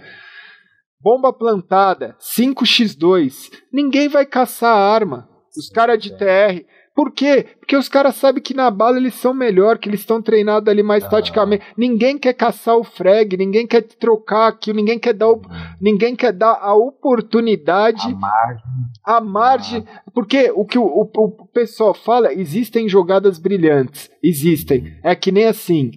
[1.00, 3.52] Bomba plantada, 5x2.
[3.72, 5.30] Ninguém vai caçar a arma.
[5.56, 6.66] Os caras de TR.
[6.94, 7.48] Por quê?
[7.58, 10.84] Porque os caras sabem que na bala eles são melhor, que eles estão treinados ali
[10.84, 11.10] mais ah.
[11.10, 11.64] taticamente.
[11.78, 15.42] Ninguém quer caçar o frag, ninguém quer trocar aquilo, ninguém quer dar, o, uhum.
[15.80, 18.64] ninguém quer dar a oportunidade, a margem,
[19.06, 20.12] a margem ah.
[20.14, 24.98] porque o que o, o, o, pessoal fala, existem jogadas brilhantes, existem.
[25.02, 25.92] É que nem assim,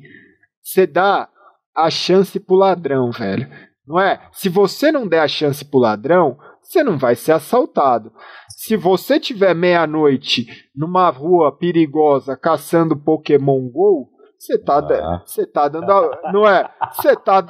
[0.63, 1.29] você dá
[1.77, 3.49] a chance pro ladrão, velho.
[3.87, 4.21] Não é?
[4.33, 8.13] Se você não der a chance pro ladrão, você não vai ser assaltado.
[8.49, 15.23] Se você tiver meia-noite numa rua perigosa caçando Pokémon Go, você tá, ah.
[15.25, 16.69] Cê tá dando a, não é?
[16.93, 17.43] Você tá,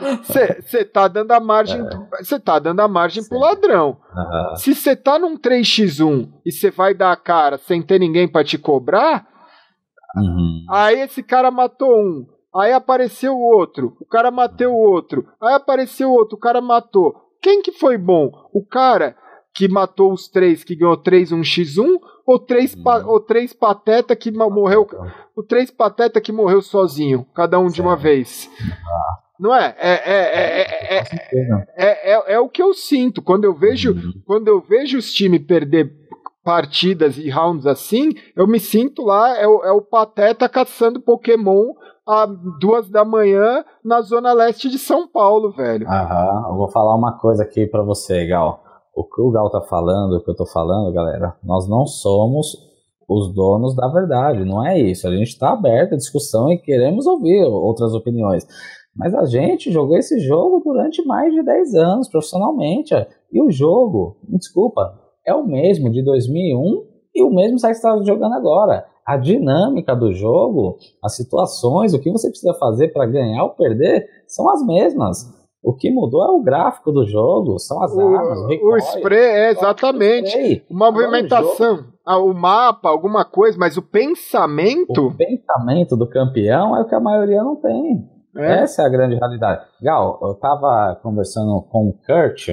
[0.62, 1.82] cê, tá dando a margem,
[2.20, 2.38] você é.
[2.38, 3.28] tá dando a margem Sim.
[3.28, 3.96] pro ladrão.
[4.14, 4.56] Uhum.
[4.56, 8.44] Se você tá num 3x1 e você vai dar a cara sem ter ninguém para
[8.44, 9.26] te cobrar,
[10.16, 10.64] uhum.
[10.70, 12.26] aí esse cara matou um.
[12.54, 15.26] Aí apareceu o outro, o cara matou o outro.
[15.42, 17.23] Aí apareceu o outro, o cara matou.
[17.44, 18.32] Quem que foi bom?
[18.54, 19.14] O cara
[19.52, 24.16] que matou os três, que ganhou 3 um x1 ou três, pa, ou três pateta
[24.16, 24.88] que morreu,
[25.36, 28.50] o três pateta que morreu sozinho, cada um de uma vez.
[29.38, 29.76] Não é?
[29.78, 30.22] É, é,
[30.56, 31.04] é,
[31.76, 33.94] é, é, é, o que eu sinto quando eu vejo,
[34.24, 35.92] quando eu vejo os times perder
[36.42, 41.74] partidas e rounds assim, eu me sinto lá, é o, é o Pateta caçando Pokémon
[42.06, 45.86] às duas da manhã na zona leste de São Paulo, velho.
[45.88, 48.62] Aham, eu vou falar uma coisa aqui para você, Gal.
[48.94, 52.56] O que o Gal tá falando, o que eu tô falando, galera, nós não somos
[53.08, 55.06] os donos da verdade, não é isso.
[55.06, 58.46] A gente está aberto à discussão e queremos ouvir outras opiniões.
[58.96, 62.94] Mas a gente jogou esse jogo durante mais de 10 anos profissionalmente.
[63.32, 64.94] E o jogo, me desculpa,
[65.26, 68.86] é o mesmo de 2001 e o mesmo você está jogando agora.
[69.06, 74.06] A dinâmica do jogo, as situações, o que você precisa fazer para ganhar ou perder
[74.26, 75.44] são as mesmas.
[75.62, 78.76] O que mudou é o gráfico do jogo, são as o, armas, o, recoil, o
[78.76, 80.28] spray, é exatamente.
[80.28, 80.62] Spray.
[80.68, 85.06] Uma movimentação, ah, o mapa, alguma coisa, mas o pensamento.
[85.06, 88.06] O pensamento do campeão é o que a maioria não tem.
[88.36, 88.62] É.
[88.62, 89.64] Essa é a grande realidade.
[89.80, 92.48] Gal, eu tava conversando com o Kurt.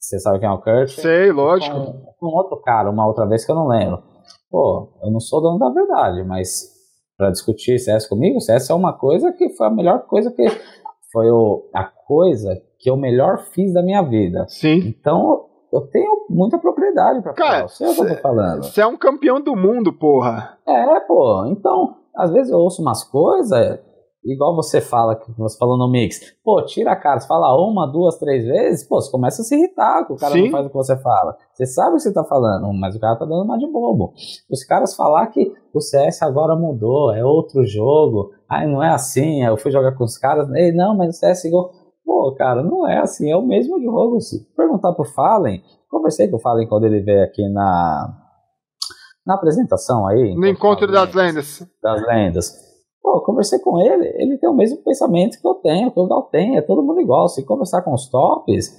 [0.00, 0.88] Você sabe quem é o Kurt?
[0.88, 1.76] Sei, lógico.
[1.76, 4.02] Com, com outro cara, uma outra vez que eu não lembro.
[4.52, 6.70] Pô, eu não sou dono da verdade, mas
[7.16, 10.46] para discutir CS comigo, CS é uma coisa que foi a melhor coisa que.
[11.10, 14.46] Foi o, a coisa que eu melhor fiz da minha vida.
[14.48, 14.78] Sim.
[14.78, 17.50] Então, eu tenho muita propriedade para falar.
[17.50, 18.62] Cara, sei o que eu tô falando.
[18.64, 20.58] Você é um campeão do mundo, porra.
[20.66, 21.46] É, pô.
[21.46, 23.78] Então, às vezes eu ouço umas coisas
[24.24, 27.86] igual você fala, que você falou no mix, pô, tira a cara, você fala uma,
[27.86, 30.44] duas, três vezes, pô, você começa a se irritar que o cara Sim.
[30.44, 31.36] não faz o que você fala.
[31.52, 34.12] Você sabe o que você tá falando, mas o cara tá dando uma de bobo.
[34.50, 39.42] Os caras falar que o CS agora mudou, é outro jogo, ai, não é assim,
[39.42, 41.70] eu fui jogar com os caras, ei, não, mas o CS igual.
[42.04, 44.20] Pô, cara, não é assim, é o mesmo jogo.
[44.20, 48.18] Se perguntar pro Fallen, conversei com o Fallen quando ele veio aqui na
[49.24, 50.34] na apresentação aí.
[50.34, 51.64] No encontro das lendas.
[51.82, 52.71] Das lendas.
[53.02, 56.22] Pô, conversei com ele, ele tem o mesmo pensamento que eu tenho, que o Gal
[56.30, 57.28] tem, é todo mundo igual.
[57.28, 58.78] Se conversar com os tops,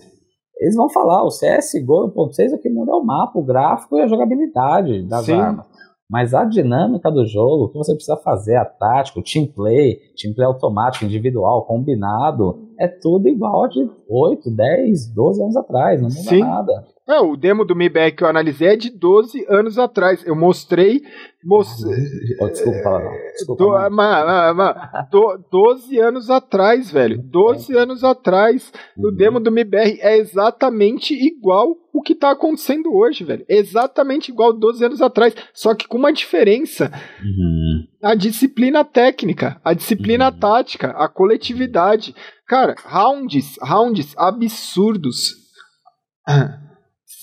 [0.57, 3.97] eles vão falar, o CSGO 1.6 é o que muda é o mapa, o gráfico
[3.97, 5.33] e a jogabilidade das Sim.
[5.33, 5.67] armas.
[6.09, 9.99] Mas a dinâmica do jogo, o que você precisa fazer, a tática, o team play,
[10.15, 16.09] team play automático, individual, combinado, é tudo igual de 8, 10, 12 anos atrás, não
[16.09, 16.39] muda Sim.
[16.39, 16.85] nada.
[17.05, 20.25] É, o demo do MIBEC que eu analisei é de 12 anos atrás.
[20.25, 21.01] Eu mostrei.
[21.43, 22.01] mostrei
[22.39, 23.11] oh, desculpa falar, não.
[23.11, 23.63] Desculpa.
[23.63, 27.21] Do, ma, ma, do, 12 anos atrás, velho.
[27.21, 27.79] 12 é.
[27.79, 28.71] anos atrás.
[28.97, 29.09] Uhum.
[29.09, 33.45] O demo do MIBR é exatamente igual o que tá acontecendo hoje, velho.
[33.49, 35.35] Exatamente igual 12 anos atrás.
[35.53, 36.89] Só que com uma diferença.
[37.21, 37.83] Uhum.
[38.01, 40.39] A disciplina técnica, a disciplina uhum.
[40.39, 42.15] tática, a coletividade.
[42.47, 45.43] Cara, rounds, rounds absurdos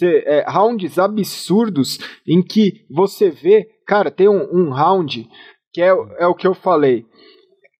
[0.00, 5.28] ser, é, rounds absurdos em que você vê, cara, tem um, um round
[5.72, 7.04] que é, é o que eu falei.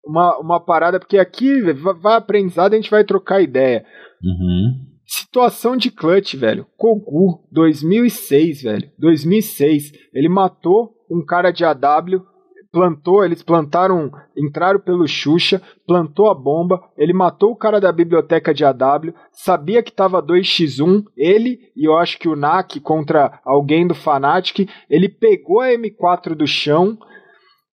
[0.07, 3.85] Uma, uma parada, porque aqui vai aprendizado, a gente vai trocar ideia.
[4.23, 4.87] Uhum.
[5.07, 6.67] Situação de clutch, velho.
[6.77, 8.91] Kogu, 2006, velho.
[8.99, 9.93] 2006.
[10.15, 12.25] Ele matou um cara de AW
[12.73, 18.55] plantou, eles plantaram, entraram pelo Xuxa, plantou a bomba, ele matou o cara da biblioteca
[18.55, 23.87] de AW, sabia que tava 2x1, ele e eu acho que o NAC contra alguém
[23.87, 26.97] do Fnatic, ele pegou a M4 do chão,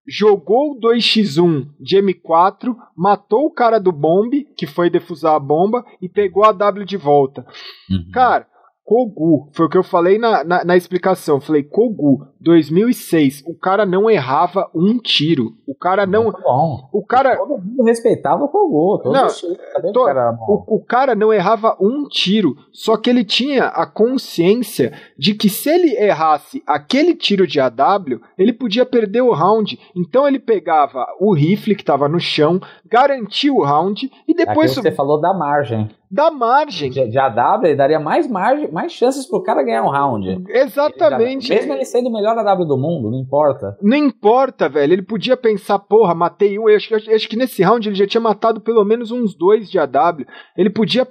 [0.08, 5.84] jogou o 2x1 de M4, matou o cara do bomb, que foi defusar a bomba,
[6.02, 7.46] e pegou a W de volta.
[7.90, 8.12] Uhum.
[8.12, 8.48] Cara,
[8.86, 11.40] Kogu, foi o que eu falei na, na, na, explicação.
[11.40, 15.54] Falei, Kogu, 2006, o cara não errava um tiro.
[15.66, 16.30] O cara não.
[16.32, 16.90] Bom.
[16.92, 17.38] O cara.
[17.38, 19.02] Todo mundo respeitava o Kogu.
[19.02, 22.58] Todo não, to, cara o, o cara não errava um tiro.
[22.74, 28.20] Só que ele tinha a consciência de que se ele errasse aquele tiro de AW,
[28.38, 29.80] ele podia perder o round.
[29.96, 32.60] Então ele pegava o rifle que estava no chão,
[32.94, 34.72] garantia o round e depois.
[34.72, 36.92] Aqui você falou da margem da margem.
[36.92, 40.44] De, de AW, ele daria mais margem, mais chances pro cara ganhar um round.
[40.48, 41.52] Exatamente.
[41.52, 43.76] Ele já, mesmo ele sendo o melhor AW do mundo, não importa.
[43.82, 44.94] Não importa, velho.
[44.94, 46.70] Ele podia pensar, porra, matei um.
[46.70, 49.68] Eu acho, eu acho que nesse round ele já tinha matado pelo menos uns dois
[49.72, 50.24] de AW.
[50.56, 51.08] Ele podia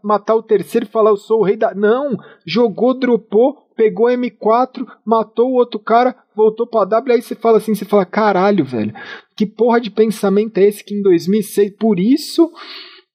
[0.00, 1.74] matar o terceiro e falar, eu sou o rei da.
[1.74, 2.16] Não!
[2.46, 7.74] Jogou, dropou, pegou M4, matou o outro cara, voltou pra W, aí você fala assim,
[7.74, 8.94] você fala, caralho, velho,
[9.36, 12.50] que porra de pensamento é esse que em 2006, por isso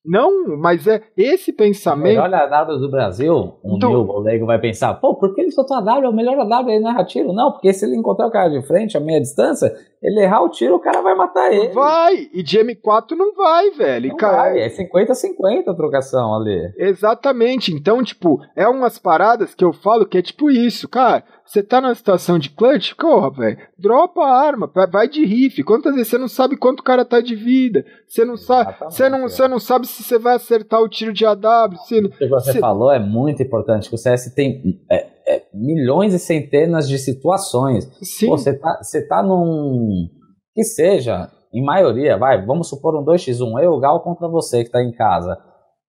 [0.04, 2.20] não, mas é esse pensamento.
[2.20, 5.52] O melhor AW do Brasil, um então, Nil leigo vai pensar, pô, por que ele
[5.52, 6.06] soltou a W?
[6.06, 7.32] É o melhor AW, ele não erra tiro.
[7.32, 9.72] Não, porque se ele encontrar o cara de frente a meia distância,
[10.02, 11.70] ele errar o tiro, o cara vai matar ele.
[11.70, 12.30] Vai!
[12.34, 14.10] E de M4 não vai, velho.
[14.10, 14.38] Não cara...
[14.38, 16.74] vai, é 50-50 a trocação ali.
[16.78, 17.72] Exatamente.
[17.72, 21.24] Então, tipo, é umas paradas que eu falo que é tipo isso, cara.
[21.52, 23.58] Você tá numa situação de clutch, corra, velho.
[23.78, 25.62] Dropa a arma, vai de riff.
[25.64, 27.84] Quantas vezes você não sabe quanto o cara tá de vida?
[28.08, 31.26] Você não sabe, você não, você não sabe se você vai acertar o tiro de
[31.26, 31.76] AW.
[31.86, 33.90] Se, o que você falou é muito importante.
[33.90, 37.84] Que o CS tem é, é, milhões e centenas de situações.
[38.02, 38.30] Sim.
[38.30, 40.08] Você tá, você tá num.
[40.56, 44.72] Que seja, em maioria, vai, vamos supor um 2x1, eu, o Gal contra você que
[44.72, 45.38] tá em casa.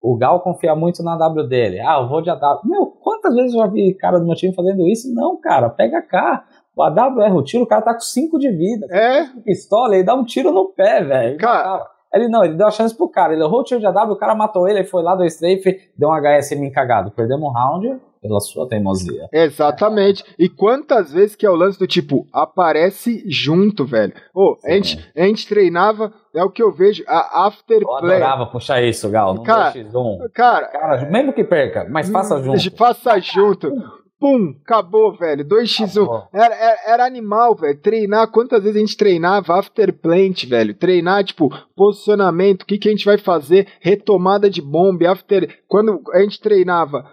[0.01, 1.81] O Gal confia muito na W dele.
[1.81, 2.61] Ah, eu vou de AW.
[2.65, 5.13] Meu, quantas vezes eu já vi cara do meu time fazendo isso?
[5.13, 6.45] Não, cara, pega cá.
[6.77, 8.87] O AW erra o tiro, o cara tá com 5 de vida.
[8.91, 9.27] É.
[9.45, 11.39] Pistola, ele dá um tiro no pé, velho.
[11.39, 11.85] Cara.
[12.15, 13.33] Ele não, ele deu a chance pro cara.
[13.33, 15.91] Ele errou o tiro de AW, o cara matou ele, ele foi lá, do strafe,
[15.97, 17.11] deu um HSM cagado.
[17.11, 19.29] Perdemos um round pela sua teimosia.
[19.33, 20.25] Exatamente.
[20.39, 24.13] E quantas vezes que é o lance do tipo, aparece junto, velho.
[24.35, 28.11] Ô, a, gente, a gente treinava, é o que eu vejo, a afterplay.
[28.11, 30.31] Eu adorava puxar isso, Gal, no cara, 2x1.
[30.33, 32.59] Cara, cara, mesmo que perca, mas faça junto.
[32.79, 33.73] Faça junto.
[34.21, 35.45] Pum, acabou, velho.
[35.45, 36.29] 2x1.
[36.33, 37.79] Era, era, era, animal, velho.
[37.81, 40.75] Treinar, quantas vezes a gente treinava after plant, velho?
[40.75, 45.61] Treinar, tipo, posicionamento, o que, que a gente vai fazer, retomada de bomba, after.
[45.69, 47.07] Quando a gente treinava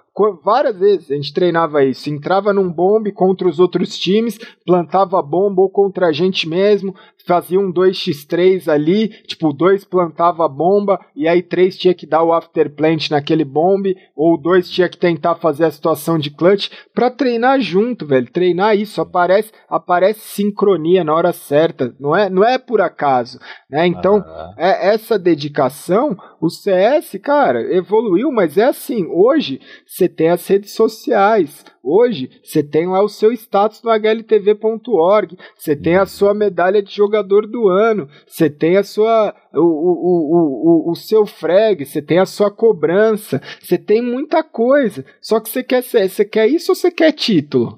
[0.44, 2.10] várias vezes a gente treinava isso.
[2.10, 7.60] Entrava num bombe contra os outros times, plantava bomba ou contra a gente mesmo, fazia
[7.60, 13.10] um 2x3 ali, tipo, dois plantava bomba e aí três tinha que dar o afterplant
[13.10, 18.06] naquele bombe, ou dois tinha que tentar fazer a situação de clutch para treinar junto,
[18.06, 18.32] velho.
[18.32, 23.40] Treinar isso, aparece, aparece sincronia na hora certa, não é, não é por acaso,
[23.70, 23.88] né?
[23.88, 24.24] Então,
[24.58, 30.72] é essa dedicação, o CS, cara, evoluiu, mas é assim, hoje você tem as redes
[30.72, 36.82] sociais, Hoje, você tem lá o seu status no hltv.org, você tem a sua medalha
[36.82, 42.02] de jogador do ano, você tem a sua o, o, o, o, seu frag, você
[42.02, 45.06] tem a sua cobrança, você tem muita coisa.
[45.22, 47.78] Só que você quer você quer isso ou você quer título?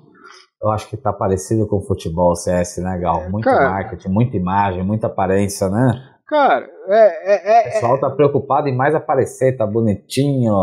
[0.64, 3.30] Eu acho que tá parecido com o futebol CS, né, Gal?
[3.30, 6.17] Muito Cara, marketing, muita imagem, muita aparência, né?
[6.28, 10.54] Cara, é, é, é, o pessoal tá preocupado em mais aparecer, tá bonitinho,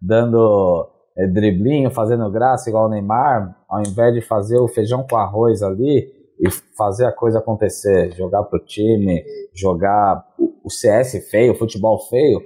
[0.00, 5.16] dando é, driblinho, fazendo graça igual o Neymar, ao invés de fazer o feijão com
[5.16, 9.24] arroz ali e fazer a coisa acontecer, jogar pro time,
[9.54, 10.26] jogar
[10.64, 12.40] o CS feio, o futebol feio,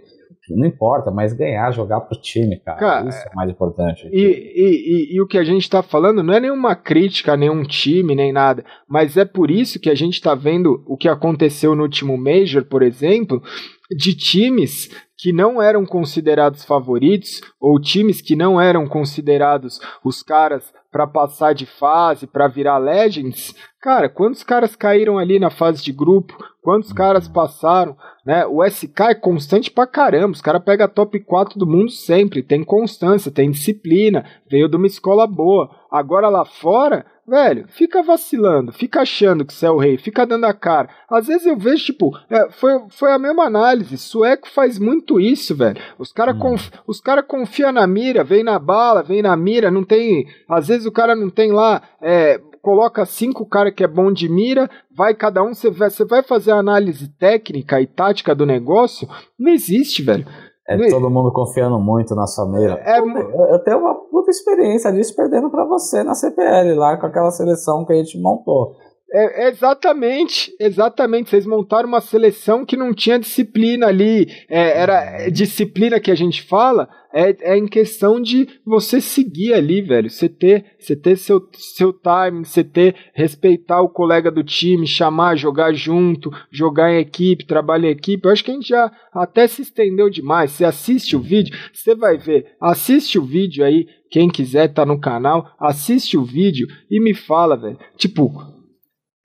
[0.50, 2.78] não importa, mas ganhar, jogar pro time, cara.
[2.78, 4.08] cara Isso é mais importante.
[4.12, 7.36] E, e, e, e, o que a gente tá falando não é nenhuma crítica a
[7.36, 11.08] nenhum time, nem nada, mas é por isso que a gente tá vendo o que
[11.08, 13.42] aconteceu no último Major, por exemplo,
[13.90, 20.72] de times que não eram considerados favoritos ou times que não eram considerados os caras
[20.96, 25.92] para passar de fase, para virar Legends, cara, quantos caras caíram ali na fase de
[25.92, 26.34] grupo?
[26.62, 27.94] Quantos caras passaram?
[28.24, 28.46] Né?
[28.46, 30.32] O SK é constante pra caramba.
[30.32, 32.42] Os caras pegam a top 4 do mundo sempre.
[32.42, 34.24] Tem constância, tem disciplina.
[34.50, 35.68] Veio de uma escola boa.
[35.90, 40.44] Agora lá fora, velho, fica vacilando, fica achando que você é o rei, fica dando
[40.44, 40.88] a cara.
[41.10, 43.98] Às vezes eu vejo, tipo, é, foi, foi a mesma análise.
[43.98, 45.80] Sueco faz muito isso, velho.
[45.98, 46.40] Os caras hum.
[46.40, 50.26] conf, os cara confiam na mira, vem na bala, vem na mira, não tem.
[50.48, 51.82] Às vezes o cara não tem lá.
[52.00, 56.22] É, coloca cinco cara que é bom de mira, vai cada um, você vai, vai
[56.24, 59.08] fazer a análise técnica e tática do negócio.
[59.38, 60.26] Não existe, velho.
[60.68, 62.74] É todo mundo confiando muito na sua mira.
[62.84, 67.30] É, eu tenho uma puta experiência disso perdendo para você na CPL lá com aquela
[67.30, 68.74] seleção que a gente montou.
[69.12, 71.30] É, exatamente, exatamente.
[71.30, 74.26] Vocês montaram uma seleção que não tinha disciplina ali.
[74.48, 79.80] É, era disciplina que a gente fala, é, é em questão de você seguir ali,
[79.80, 80.10] velho.
[80.10, 85.34] Você ter, você ter seu, seu time, você ter, respeitar o colega do time, chamar,
[85.34, 88.26] jogar junto, jogar em equipe, trabalhar em equipe.
[88.26, 90.50] Eu acho que a gente já até se estendeu demais.
[90.50, 92.54] Você assiste o vídeo, você vai ver.
[92.60, 97.56] Assiste o vídeo aí, quem quiser tá no canal, assiste o vídeo e me fala,
[97.56, 97.78] velho.
[97.96, 98.30] Tipo,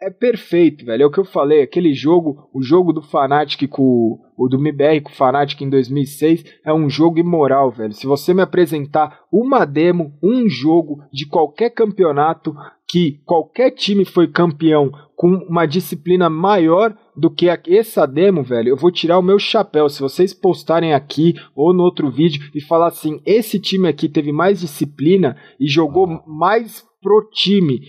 [0.02, 1.04] é perfeito, velho.
[1.04, 5.02] É o que eu falei, aquele jogo, o jogo do Fnatic com o do MBR
[5.02, 7.94] com o Fnatic em 2006 é um jogo imoral, velho.
[7.94, 12.56] Se você me apresentar uma demo, um jogo de qualquer campeonato
[12.88, 18.76] que qualquer time foi campeão com uma disciplina maior do que essa demo, velho, eu
[18.76, 19.88] vou tirar o meu chapéu.
[19.88, 24.32] Se vocês postarem aqui ou no outro vídeo e falar assim, esse time aqui teve
[24.32, 27.82] mais disciplina e jogou mais pro time.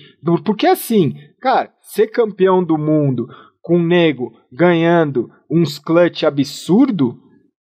[0.45, 3.27] Porque assim, cara, ser campeão do mundo
[3.63, 7.17] com o nego ganhando uns clutch absurdo,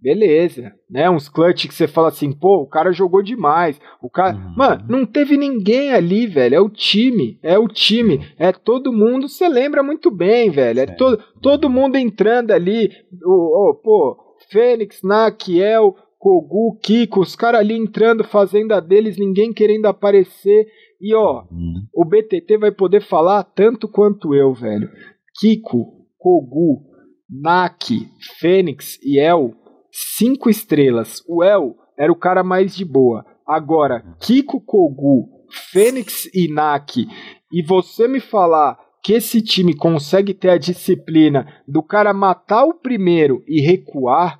[0.01, 1.09] beleza, né?
[1.09, 3.79] Uns clutch que você fala assim, pô, o cara jogou demais.
[4.01, 4.53] O cara, uhum.
[4.55, 6.55] mano, não teve ninguém ali, velho.
[6.55, 9.27] É o time, é o time, é todo mundo.
[9.27, 10.81] Você lembra muito bem, velho.
[10.81, 12.91] É todo, todo mundo entrando ali.
[13.23, 14.17] O, pô,
[14.51, 20.67] Fênix, Nakiel, Kogu, Kiko, os caras ali entrando, fazendo a deles, ninguém querendo aparecer.
[20.99, 21.83] E ó, uhum.
[21.93, 24.89] o BTT vai poder falar tanto quanto eu, velho.
[25.39, 26.83] Kiko, Kogu,
[27.29, 28.09] Naki,
[28.39, 29.53] Fênix e El,
[29.91, 31.21] cinco estrelas.
[31.27, 33.25] O El era o cara mais de boa.
[33.47, 35.29] Agora, Kiko, Kogu,
[35.71, 37.07] Fênix e NAC,
[37.51, 42.73] e você me falar que esse time consegue ter a disciplina do cara matar o
[42.73, 44.39] primeiro e recuar,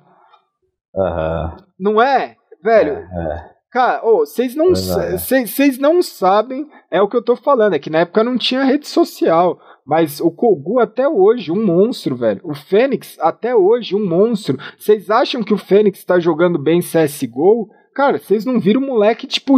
[1.78, 2.34] não é?
[2.62, 3.56] Velho, é.
[3.70, 5.18] Cara, vocês não, Pois é.
[5.46, 8.64] vocês não sabem, é o que eu tô falando, é que na época não tinha
[8.64, 9.58] rede social.
[9.86, 12.40] Mas o Kogu até hoje, um monstro, velho.
[12.42, 14.58] O Fênix até hoje, um monstro.
[14.76, 17.70] Vocês acham que o Fênix tá jogando bem CSGO?
[17.94, 19.54] Cara, vocês não viram o moleque, tipo,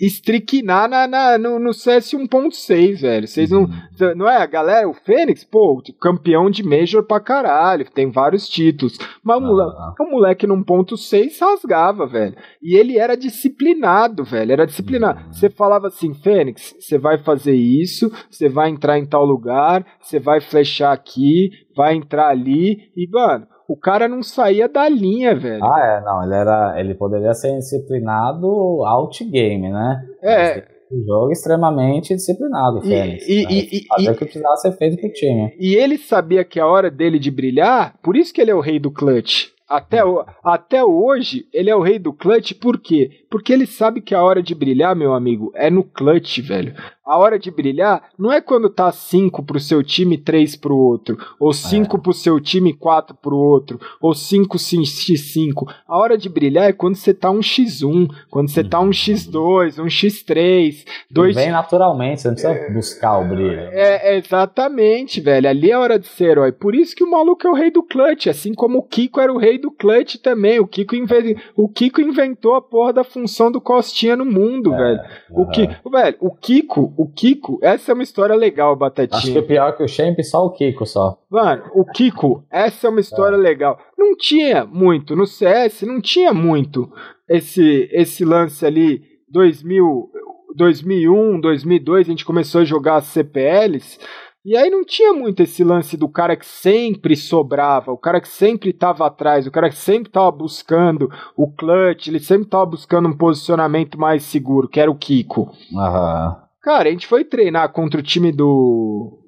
[0.00, 3.26] estriquinar na, na- no, no CS 1.6, velho.
[3.28, 3.68] Vocês não.
[4.16, 4.36] Não é?
[4.38, 8.98] A galera, o Fênix, pô, campeão de Major pra caralho, tem vários títulos.
[9.22, 9.94] Mas o moleque, Ah.
[10.00, 12.34] o moleque no 1.6 rasgava, velho.
[12.62, 14.52] E ele era disciplinado, velho.
[14.52, 15.20] Era disciplinado.
[15.26, 15.32] Uhum.
[15.32, 20.18] Você falava assim, Fênix, você vai fazer isso, você vai entrar em tal lugar, você
[20.18, 22.90] vai flechar aqui, vai entrar ali.
[22.96, 25.64] E, mano, o cara não saía da linha, velho.
[25.64, 26.74] Ah, é, não, ele era.
[26.78, 30.02] Ele poderia ser disciplinado outgame, né?
[30.22, 30.64] É.
[30.92, 33.28] Um jogo extremamente disciplinado, E- Fênix.
[33.28, 33.48] e- né?
[33.50, 35.52] e- e- Fazer o que precisava ser feito pro time.
[35.58, 38.60] E ele sabia que a hora dele de brilhar, por isso que ele é o
[38.60, 39.48] rei do clutch.
[39.68, 40.00] Até,
[40.42, 43.24] até hoje, ele é o rei do clutch, por quê?
[43.30, 46.74] Porque ele sabe que a hora de brilhar, meu amigo, é no clutch, velho.
[47.04, 50.74] A hora de brilhar não é quando tá 5 pro seu time e 3 pro
[50.74, 55.70] outro, ou 5 pro seu time e 4 pro outro, ou 5 x5.
[55.86, 59.82] A hora de brilhar é quando você tá um x1, quando você tá um x2,
[59.82, 63.60] um x3, dois Vem naturalmente, você não precisa buscar o brilho.
[63.60, 65.46] é, é exatamente, velho.
[65.46, 66.52] Ali é hora de ser herói.
[66.52, 69.32] Por isso que o maluco é o rei do clutch, assim como o Kiko era
[69.32, 70.58] o rei do clutch também.
[70.60, 75.00] O Kiko, inve- o Kiko inventou a porra da função do Costinha no mundo, velho.
[75.30, 79.38] O que, velho, o Kiko, o Kiko, essa é uma história legal, Acho que Batatinha.
[79.38, 81.18] é pior que o Champ, só o Kiko só.
[81.30, 83.78] Mano, o Kiko, essa é uma história legal.
[83.98, 86.90] Não tinha muito no CS, não tinha muito
[87.28, 90.10] esse esse lance ali 2000,
[90.54, 93.98] 2001, 2002, a gente começou a jogar as CPLs.
[94.44, 98.28] E aí não tinha muito esse lance do cara que sempre sobrava, o cara que
[98.28, 103.08] sempre tava atrás, o cara que sempre tava buscando o clutch, ele sempre tava buscando
[103.08, 105.50] um posicionamento mais seguro, que era o Kiko.
[105.74, 106.36] Aham.
[106.62, 109.18] Cara, a gente foi treinar contra o time do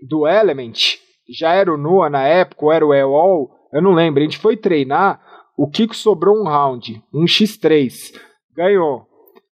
[0.00, 0.98] do Element,
[1.28, 4.20] já era o Noah na época, ou era o EOL, eu não lembro.
[4.20, 5.20] A gente foi treinar,
[5.56, 8.12] o Kiko sobrou um round, um x3,
[8.56, 9.06] ganhou.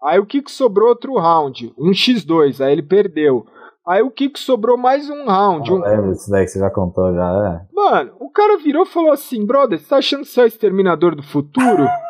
[0.03, 3.47] Aí o Kiko sobrou outro round, um x2, aí ele perdeu.
[3.91, 5.69] Aí o Kiko sobrou mais um round.
[5.69, 5.81] Eu Um...
[5.81, 7.75] lembro disso daí que você já contou, já é.
[7.75, 10.47] Mano, o cara virou e falou assim: brother, você tá achando que você é o
[10.47, 11.87] exterminador do futuro?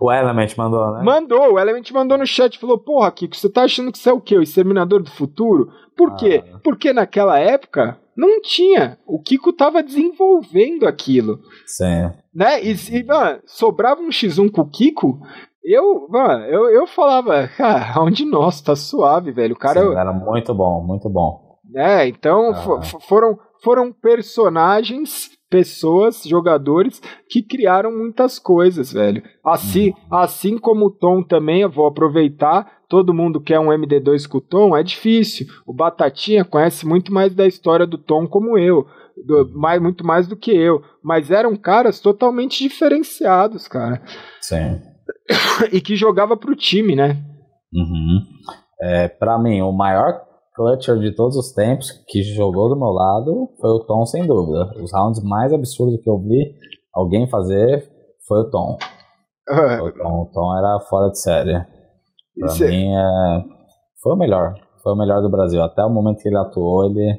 [0.00, 1.02] O Element mandou, né?
[1.02, 4.08] Mandou, o Element mandou no chat e falou: Porra, Kiko, você tá achando que você
[4.08, 4.36] é o quê?
[4.38, 5.70] O exterminador do futuro?
[5.94, 6.42] Por quê?
[6.54, 6.58] Ah.
[6.64, 8.98] Porque naquela época não tinha.
[9.06, 11.40] O Kiko tava desenvolvendo aquilo.
[11.66, 12.10] Sim.
[12.34, 12.64] Né?
[12.64, 15.20] E, e mano, sobrava um X1 com o Kiko.
[15.70, 19.54] Eu, mano, eu, eu falava, cara, onde nós, tá suave, velho.
[19.54, 19.80] O cara.
[19.80, 21.58] Sim, era muito bom, muito bom.
[21.74, 22.54] É, então Ah.
[22.54, 29.22] fo- fo- foram, foram personagens, pessoas, jogadores que criaram muitas coisas, velho.
[29.44, 32.78] Assim, assim como o Tom também, eu vou aproveitar.
[32.88, 35.46] Todo mundo quer um MD2 com o Tom, é difícil.
[35.66, 38.86] O Batatinha conhece muito mais da história do Tom como eu.
[39.26, 40.80] do- mais, muito mais do que eu.
[41.02, 44.00] Mas eram caras totalmente diferenciados, cara.
[44.40, 44.80] Sim.
[45.72, 47.22] E que jogava pro time, né?
[47.72, 48.20] Uhum.
[48.80, 50.20] É, pra mim, o maior
[50.54, 54.72] clutcher de todos os tempos que jogou do meu lado foi o Tom, sem dúvida.
[54.82, 56.54] Os rounds mais absurdos que eu vi
[56.94, 57.88] alguém fazer
[58.26, 58.76] foi o Tom.
[59.50, 61.52] O Tom, o Tom era fora de série.
[62.38, 63.44] Pra Isso é- mim, é...
[64.02, 64.54] foi o melhor.
[64.82, 65.62] Foi o melhor do Brasil.
[65.62, 67.18] Até o momento que ele atuou, ele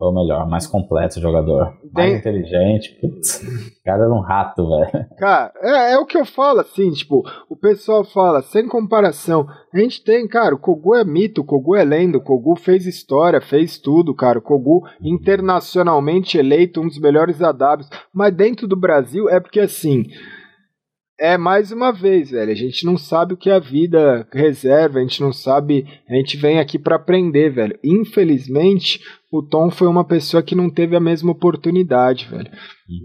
[0.00, 0.48] foi o melhor.
[0.48, 1.74] Mais completo jogador.
[1.92, 2.98] Mais Tem- inteligente.
[2.98, 5.06] Putz, o cara era um rato, velho.
[5.18, 9.46] Cara, é, é o que eu falo, assim, tipo, o pessoal fala, sem comparação.
[9.74, 12.86] A gente tem, cara, o Kogu é mito, o Kogu é lenda, o Kogu fez
[12.86, 14.38] história, fez tudo, cara.
[14.38, 17.90] O Kogu internacionalmente eleito um dos melhores AWs.
[18.12, 20.06] Mas dentro do Brasil é porque, assim,
[21.20, 25.02] é mais uma vez, velho, a gente não sabe o que a vida reserva, a
[25.02, 27.78] gente não sabe, a gente vem aqui pra aprender, velho.
[27.84, 29.00] Infelizmente,
[29.30, 32.50] o Tom foi uma pessoa que não teve a mesma oportunidade, velho.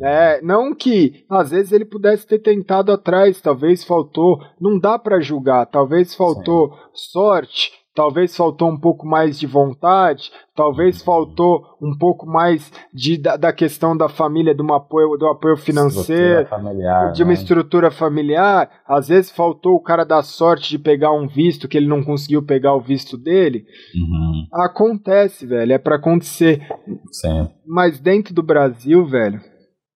[0.02, 5.19] É, não que às vezes ele pudesse ter tentado atrás, talvez faltou, não dá pra
[5.19, 12.27] julgar, talvez faltou sorte, talvez faltou um pouco mais de vontade, talvez faltou um pouco
[12.27, 17.13] mais de, da, da questão da família, do apoio, do apoio financeiro, familiar.
[17.13, 17.34] de uma né?
[17.34, 21.88] estrutura familiar, às vezes faltou o cara dar sorte de pegar um visto que ele
[21.88, 23.63] não conseguiu pegar o visto dele.
[23.95, 24.47] Uhum.
[24.53, 26.61] Acontece, velho, é pra acontecer.
[27.11, 27.49] Sim.
[27.65, 29.39] Mas dentro do Brasil, velho,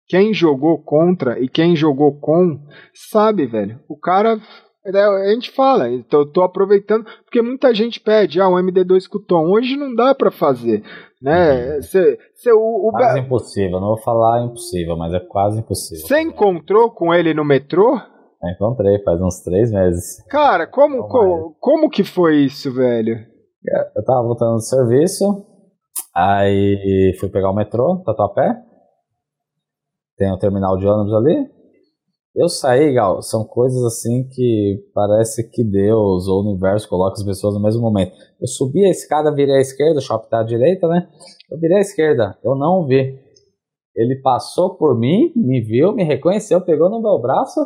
[0.08, 2.60] quem jogou contra e quem jogou com,
[2.94, 3.80] sabe, velho.
[3.88, 4.40] O cara
[4.86, 9.20] A gente fala, então eu tô aproveitando, porque muita gente pede, ah, o MD2 com
[9.20, 9.50] Tom.
[9.50, 10.84] Hoje não dá para fazer,
[11.22, 11.82] né?
[11.82, 16.08] Cê, cê, o, o quase impossível, não vou falar impossível, mas é quase impossível.
[16.08, 18.00] Você encontrou com ele no metrô?
[18.56, 20.24] Encontrei, faz uns três meses.
[20.30, 23.18] Cara, como, como, como que foi isso, velho?
[23.96, 25.46] Eu tava voltando do serviço,
[26.16, 28.56] aí fui pegar o metrô, Tatuapé.
[30.18, 31.59] Tem o terminal de ônibus ali.
[32.40, 37.24] Eu saí, Gal, são coisas assim que parece que Deus ou o universo coloca as
[37.24, 38.14] pessoas no mesmo momento.
[38.40, 41.10] Eu subi a escada, virei à esquerda, o shopping tá à direita, né?
[41.52, 43.20] Eu virei à esquerda, eu não vi.
[43.94, 47.60] Ele passou por mim, me viu, me reconheceu, pegou no meu braço.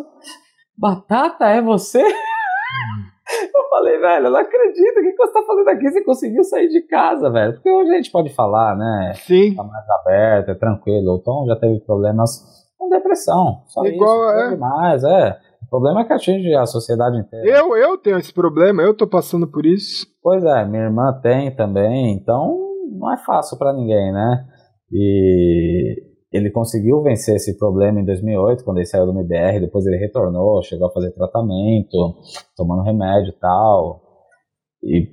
[0.75, 2.01] Batata, é você?
[2.01, 4.97] eu falei, velho, eu não acredito.
[4.97, 5.91] O que você tá fazendo aqui?
[5.91, 7.53] Você conseguiu sair de casa, velho?
[7.53, 9.13] Porque hoje a gente pode falar, né?
[9.17, 9.53] Sim.
[9.53, 11.13] Tá mais aberto, é tranquilo.
[11.13, 13.64] O Tom já teve problemas com depressão.
[13.68, 14.49] Só Igual isso, é.
[14.49, 15.38] demais, é.
[15.64, 17.47] O problema é que atinge a sociedade inteira.
[17.47, 20.05] Eu, eu tenho esse problema, eu tô passando por isso.
[20.22, 22.55] Pois é, minha irmã tem também, então
[22.91, 24.45] não é fácil para ninguém, né?
[24.91, 29.97] E ele conseguiu vencer esse problema em 2008, quando ele saiu do MBR, depois ele
[29.97, 32.15] retornou, chegou a fazer tratamento,
[32.55, 34.01] tomando remédio e tal,
[34.84, 35.07] e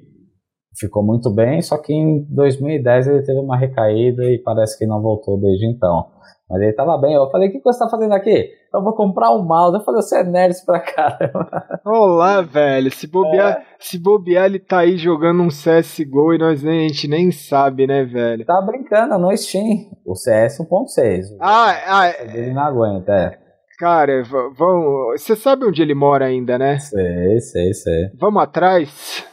[0.79, 5.01] ficou muito bem, só que em 2010 ele teve uma recaída e parece que não
[5.01, 6.07] voltou desde então.
[6.51, 7.15] Mas ele tava bem.
[7.15, 8.51] Eu falei, o que você tá fazendo aqui?
[8.75, 9.79] Eu vou comprar um mouse.
[9.79, 11.65] Eu falei, você é nerd pra caramba.
[11.87, 12.91] Olá, velho.
[12.91, 13.65] Se bobear, é.
[13.79, 17.87] se bobear, ele tá aí jogando um CSGO e nós nem, a gente nem sabe,
[17.87, 18.45] né, velho?
[18.45, 19.91] Tá brincando no Steam.
[20.05, 21.37] O CS 1.6.
[21.41, 23.39] Ah, ah, ele não aguenta, é.
[23.79, 24.23] Cara,
[24.59, 25.23] vamos.
[25.23, 26.79] Você sabe onde ele mora ainda, né?
[26.79, 28.11] Sei, sei, sei.
[28.19, 29.25] Vamos atrás?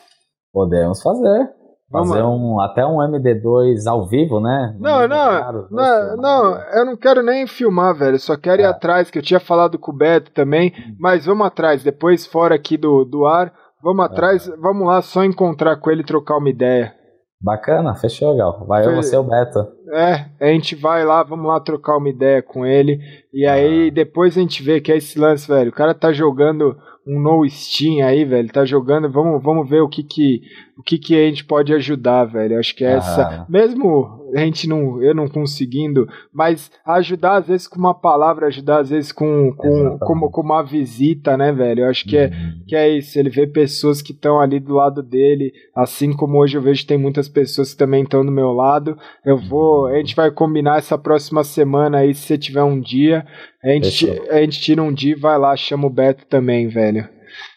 [0.53, 1.56] Podemos fazer.
[1.89, 4.75] Fazer um, até um MD2 ao vivo, né?
[4.77, 8.19] Não, não, não, não, eu não quero nem filmar, velho.
[8.19, 8.65] Só quero é.
[8.65, 10.73] ir atrás, que eu tinha falado com o Beto também.
[10.77, 10.95] Uhum.
[10.99, 13.53] Mas vamos atrás, depois fora aqui do, do ar.
[13.81, 14.05] Vamos é.
[14.05, 14.57] atrás, é.
[14.57, 16.93] vamos lá só encontrar com ele e trocar uma ideia.
[17.39, 18.65] Bacana, fechou, Gal.
[18.67, 18.93] Vai Foi...
[18.93, 19.59] eu, você o Beto.
[19.93, 22.99] É, a gente vai lá, vamos lá trocar uma ideia com ele.
[23.33, 23.93] E aí ah.
[23.93, 25.69] depois a gente vê que é esse lance, velho.
[25.69, 26.75] O cara tá jogando
[27.07, 30.41] um no Steam aí, velho, tá jogando, vamos, vamos ver o que que,
[30.77, 32.59] o que que a gente pode ajudar, velho.
[32.59, 37.67] Acho que é essa, mesmo a gente não, eu não conseguindo, mas ajudar às vezes
[37.67, 41.83] com uma palavra, ajudar às vezes com, com, com, com, uma visita, né, velho?
[41.83, 42.63] Eu acho que, é, uhum.
[42.67, 46.57] que é isso, ele vê pessoas que estão ali do lado dele, assim como hoje
[46.57, 48.97] eu vejo que tem muitas pessoas que também estão do meu lado.
[49.25, 53.25] Eu vou, a gente vai combinar essa próxima semana aí, se você tiver um dia,
[53.63, 57.07] a gente, a gente tira um dia e vai lá, chama o Beto também, velho.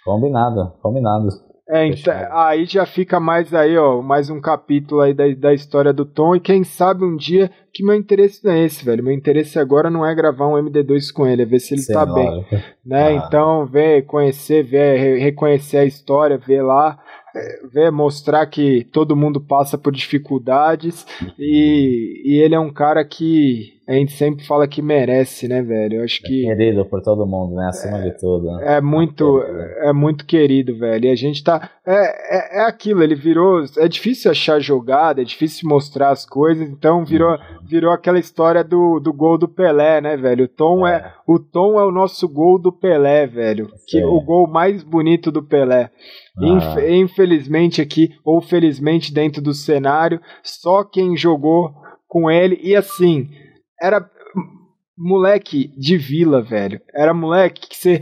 [0.05, 1.50] Combinado, combinado.
[1.73, 5.93] É, então, aí já fica mais aí, ó, mais um capítulo aí da, da história
[5.93, 9.05] do Tom, e quem sabe um dia que meu interesse não é esse, velho.
[9.05, 11.93] Meu interesse agora não é gravar um MD2 com ele, é ver se ele Sim,
[11.93, 12.45] tá bem.
[12.85, 13.09] Né?
[13.09, 13.13] Ah.
[13.13, 16.99] Então, ver, conhecer, ver, reconhecer a história, ver lá,
[17.37, 21.07] é, ver, mostrar que todo mundo passa por dificuldades
[21.39, 25.97] e, e ele é um cara que a gente sempre fala que merece, né, velho?
[25.97, 26.49] Eu acho que.
[26.49, 27.67] É querido por todo mundo, né?
[27.67, 28.47] Acima é, de tudo.
[28.47, 28.77] Né?
[28.77, 31.07] É muito, é muito querido, velho.
[31.07, 31.69] E a gente tá.
[31.85, 33.65] É, é, é, aquilo, ele virou.
[33.79, 39.01] É difícil achar jogada, é difícil mostrar as coisas, então virou, virou aquela história do,
[39.01, 40.45] do gol do Pelé, né, velho?
[40.45, 40.95] O Tom é.
[40.95, 43.73] é o Tom é o nosso gol do Pelé, velho.
[43.89, 45.91] Que, o gol mais bonito do Pelé.
[46.39, 46.81] Ah.
[46.89, 51.75] Infelizmente aqui, ou felizmente dentro do cenário, só quem jogou
[52.07, 52.57] com ele.
[52.63, 53.29] E assim
[53.81, 54.09] era
[54.97, 56.81] moleque de vila, velho.
[56.95, 58.01] Era moleque que você.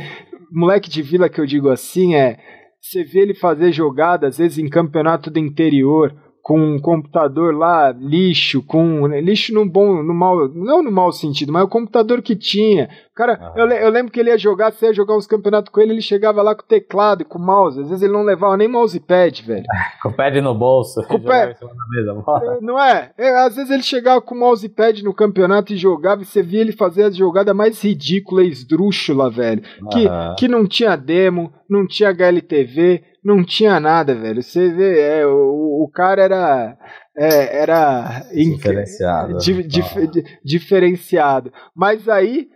[0.51, 2.39] Moleque de vila que eu digo assim é.
[2.81, 6.15] Você vê ele fazer jogada, às vezes em campeonato do interior,
[6.49, 9.07] com um computador lá, lixo, com.
[9.07, 10.49] Lixo no bom, no mal.
[10.49, 12.89] Não no mau sentido, mas o computador que tinha.
[13.15, 15.93] Cara, eu, eu, lembro que ele ia jogar, você ia jogar uns campeonatos com ele,
[15.93, 17.79] ele chegava lá com teclado e com mouse.
[17.79, 19.65] Às vezes ele não levava nem mousepad, velho.
[20.03, 21.03] com o pad no bolso.
[21.03, 21.55] Com o pad.
[21.55, 23.11] É, não é?
[23.19, 23.29] é?
[23.45, 26.73] Às vezes ele chegava com o mousepad no campeonato e jogava, e você via ele
[26.73, 29.61] fazer as jogadas mais ridículas, esdrúxula, velho.
[29.93, 30.07] Que,
[30.39, 34.43] que não tinha demo, não tinha HLTV, não tinha nada, velho.
[34.43, 36.77] Você vê, é, o, o cara era.
[37.17, 39.39] É, era diferenciado.
[39.39, 40.11] Di, dif,
[40.45, 41.53] diferenciado.
[41.75, 42.49] Mas aí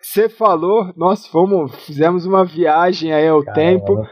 [0.00, 4.02] você falou, nós fomos, fizemos uma viagem aí ao Caramba, tempo,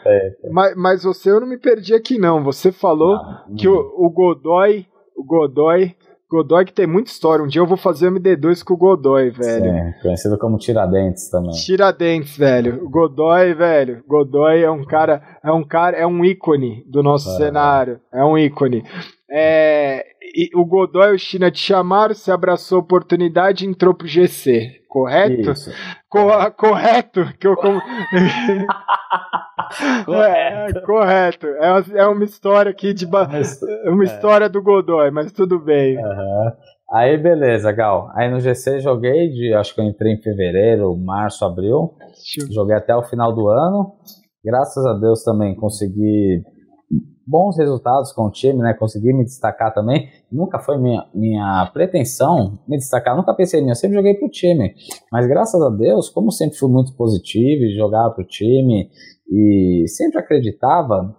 [0.50, 2.42] mas, mas você eu não me perdi aqui não.
[2.42, 4.86] Você falou não, que o, o Godoy,
[5.16, 5.94] o Godoy,
[6.34, 7.44] Godoy que tem muita história.
[7.44, 9.70] Um dia eu vou fazer MD2 com o Godoy, velho.
[9.70, 11.52] Sim, conhecido como Tiradentes também.
[11.52, 12.88] Tiradentes, velho.
[12.90, 14.02] Godoy, velho.
[14.08, 18.00] Godoy é um cara, é um cara, é um ícone do nosso é, cenário.
[18.12, 18.82] É um ícone.
[19.30, 20.04] É,
[20.54, 24.82] o Godoy e o China te chamaram, você abraçou a oportunidade e entrou pro GC,
[24.88, 25.52] correto?
[25.52, 25.70] Isso.
[26.08, 27.24] Co correto?
[27.38, 27.80] Que eu como...
[30.04, 30.78] correto.
[30.78, 31.46] É, correto.
[31.46, 33.06] É, uma, é uma história aqui de.
[33.06, 33.28] Ba...
[33.86, 34.48] Uma história é.
[34.48, 35.96] do Godoy, mas tudo bem.
[35.96, 36.50] Uhum.
[36.92, 38.10] Aí beleza, Gal.
[38.14, 41.94] Aí no GC joguei, de, acho que eu entrei em fevereiro, março, abril.
[42.52, 43.94] Joguei até o final do ano.
[44.44, 46.42] Graças a Deus também consegui
[47.26, 48.74] bons resultados com o time, né?
[48.74, 50.08] Consegui me destacar também.
[50.30, 54.74] Nunca foi minha, minha pretensão me destacar, nunca pensei nisso, eu sempre joguei pro time.
[55.10, 58.90] Mas graças a Deus, como sempre fui muito positivo e jogava pro time
[59.28, 61.14] e sempre acreditava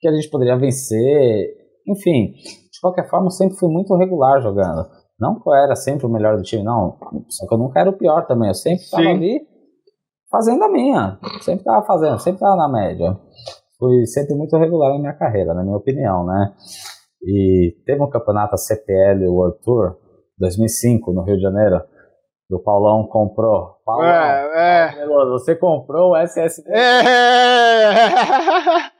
[0.00, 1.56] que a gente poderia vencer.
[1.86, 4.86] Enfim, de qualquer forma, sempre fui muito regular jogando.
[5.18, 6.96] Não que eu era sempre o melhor do time, não.
[7.28, 8.48] Só que eu nunca era o pior também.
[8.48, 9.40] Eu sempre estava ali
[10.30, 11.18] fazendo a minha.
[11.40, 13.18] Sempre estava fazendo, sempre estava na média
[13.78, 16.52] fui sempre muito regular na minha carreira, na minha opinião, né?
[17.22, 19.96] E teve um campeonato a CPL World Tour
[20.38, 21.80] 2005 no Rio de Janeiro.
[22.50, 23.76] E o Paulão comprou.
[23.84, 25.06] Paulão, é, é.
[25.06, 26.70] você comprou o SSD.
[26.70, 27.88] É.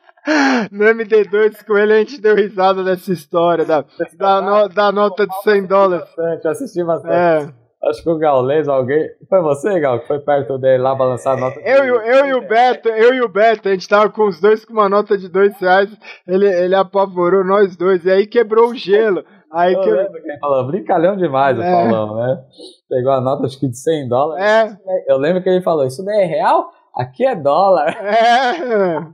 [0.71, 3.83] No MD2 com ele a gente deu risada dessa história da,
[4.19, 6.05] da, no, da nota de 100 dólares.
[6.05, 7.15] Bastante, assisti bastante.
[7.15, 7.68] É.
[7.85, 9.09] Acho que o Gaules, alguém.
[9.29, 11.61] Foi você, Gal, que foi perto dele lá balançar a nota?
[11.61, 14.41] Eu, eu, eu e o Beto, eu e o Beto, a gente tava com os
[14.41, 15.89] dois com uma nota de dois reais.
[16.27, 18.05] Ele, ele apavorou nós dois.
[18.05, 19.25] E aí quebrou o gelo.
[19.53, 21.61] Aí eu que lembro que ele falou, brincalhão demais é.
[21.61, 22.43] o Paulão, né?
[22.89, 24.45] Pegou a nota acho que de 100 dólares.
[24.45, 25.13] É.
[25.13, 26.71] Eu lembro que ele falou, isso daí é real?
[26.97, 27.97] Aqui é dólar.
[28.05, 29.07] É.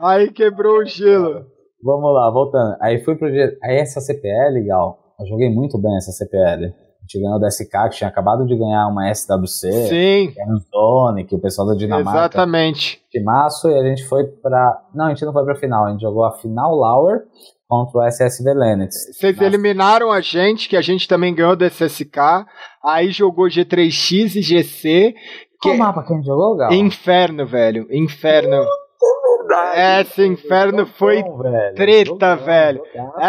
[0.00, 1.44] Aí quebrou o gelo.
[1.82, 2.76] Vamos lá, voltando.
[2.80, 3.28] Aí fui pro.
[3.28, 6.72] Aí essa CPL, Gal, eu joguei muito bem essa CPL
[7.04, 9.70] gente ganhou da SK, que tinha acabado de ganhar uma SWC.
[9.88, 10.30] Sim.
[10.32, 12.10] Que era um Sonic, o pessoal da Dinamarca.
[12.18, 13.02] Exatamente.
[13.12, 14.82] De março, e a gente foi pra.
[14.94, 17.22] Não, a gente não foi pra final, a gente jogou a final Lauer
[17.68, 18.94] contra o SSV Lennox.
[19.12, 22.46] Vocês eliminaram a gente, que a gente também ganhou do SSK,
[22.82, 25.14] aí jogou G3X e GC.
[25.60, 25.80] Qual que...
[25.80, 26.72] mapa que a gente jogou, Gal?
[26.72, 27.86] Inferno, velho.
[27.90, 28.64] Inferno
[30.00, 31.74] Esse inferno foi velho.
[31.74, 32.82] treta, velho.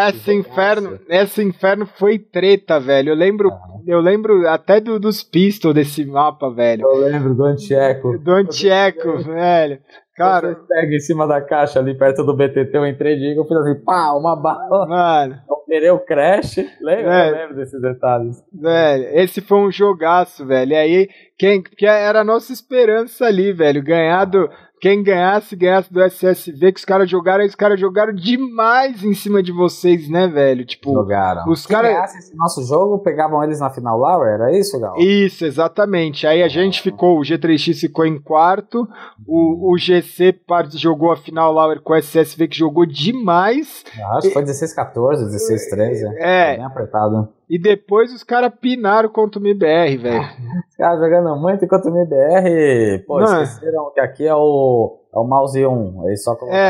[0.08, 3.10] Esse inferno, esse inferno foi treta, velho.
[3.10, 3.80] Eu lembro, ah.
[3.86, 6.86] eu lembro até do, dos pistols desse mapa, velho.
[6.86, 8.18] Eu lembro do Antieco.
[8.18, 9.80] Do Antieco, velho.
[10.16, 13.44] Cara, você pega em cima da caixa ali perto do BTT, eu entrei de eu
[13.44, 14.86] fiz assim, pá, uma bala.
[14.86, 15.36] Mano.
[15.48, 16.56] O crash.
[16.80, 17.26] Lembra?
[17.26, 18.42] Eu lembro desses detalhes.
[18.52, 20.72] Velho, esse foi um jogaço, velho.
[20.72, 23.82] E aí, quem, que era a nossa esperança ali, velho.
[23.82, 24.48] Ganhar do,
[24.80, 29.42] quem ganhasse, ganhasse do SSV, que os caras jogaram, os caras jogaram demais em cima
[29.42, 30.66] de vocês, né, velho?
[30.66, 31.50] Tipo, jogaram.
[31.50, 31.92] Os caras.
[31.92, 34.96] ganhasse esse nosso jogo, pegavam eles na final lá, era isso, Gal?
[34.98, 36.26] Isso, exatamente.
[36.26, 38.86] Aí a gente ficou, o G3X ficou em quarto,
[39.26, 40.38] o, o GC
[40.74, 43.84] jogou a final lá com o SSV, que jogou demais.
[44.16, 46.06] acho que foi 16, 14, 16, 13.
[46.18, 46.56] É.
[46.56, 47.35] Bem apertado.
[47.48, 50.22] E depois os caras pinaram contra o MBR, velho.
[50.68, 53.04] Os caras jogando muito contra o MBR.
[53.06, 53.42] Pô, Não.
[53.42, 56.06] esqueceram que aqui é o, é o mouse 1.
[56.06, 56.60] Eles só colocavam,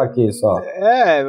[0.00, 0.04] é.
[0.04, 0.60] aqui só.
[0.60, 1.24] É,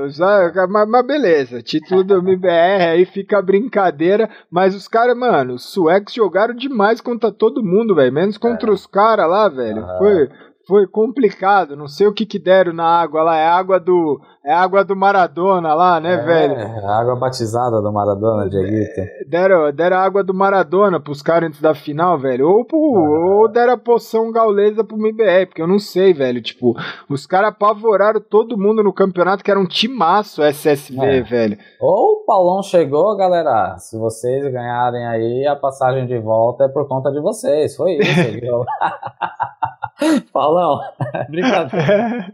[0.69, 1.63] mas, mas beleza.
[1.63, 4.29] Título do MBR aí fica brincadeira.
[4.51, 8.13] Mas os caras, mano, os suecos jogaram demais contra todo mundo, velho.
[8.13, 8.73] Menos contra é.
[8.73, 9.83] os caras lá, velho.
[9.97, 10.29] Foi
[10.69, 11.75] foi complicado.
[11.75, 13.37] Não sei o que que deram na água lá.
[13.37, 16.53] É água do é água do Maradona lá, né, é, velho?
[16.55, 18.99] É, água batizada do Maradona, Dieguito.
[18.99, 22.49] É, deram, deram água do Maradona pros caras antes da final, velho.
[22.49, 26.41] Ou, pro, ou deram a poção gaulesa pro MBR, porque eu não sei, velho.
[26.41, 26.75] Tipo,
[27.07, 31.21] os caras apavoraram todo mundo no campeonato, que era um timaço SSV, é.
[31.21, 31.57] velho.
[31.79, 33.77] Ou o Paulão chegou, galera.
[33.77, 37.75] Se vocês ganharem aí, a passagem de volta é por conta de vocês.
[37.75, 38.65] Foi isso?
[40.33, 40.79] Paulão,
[41.29, 42.31] brincadeira.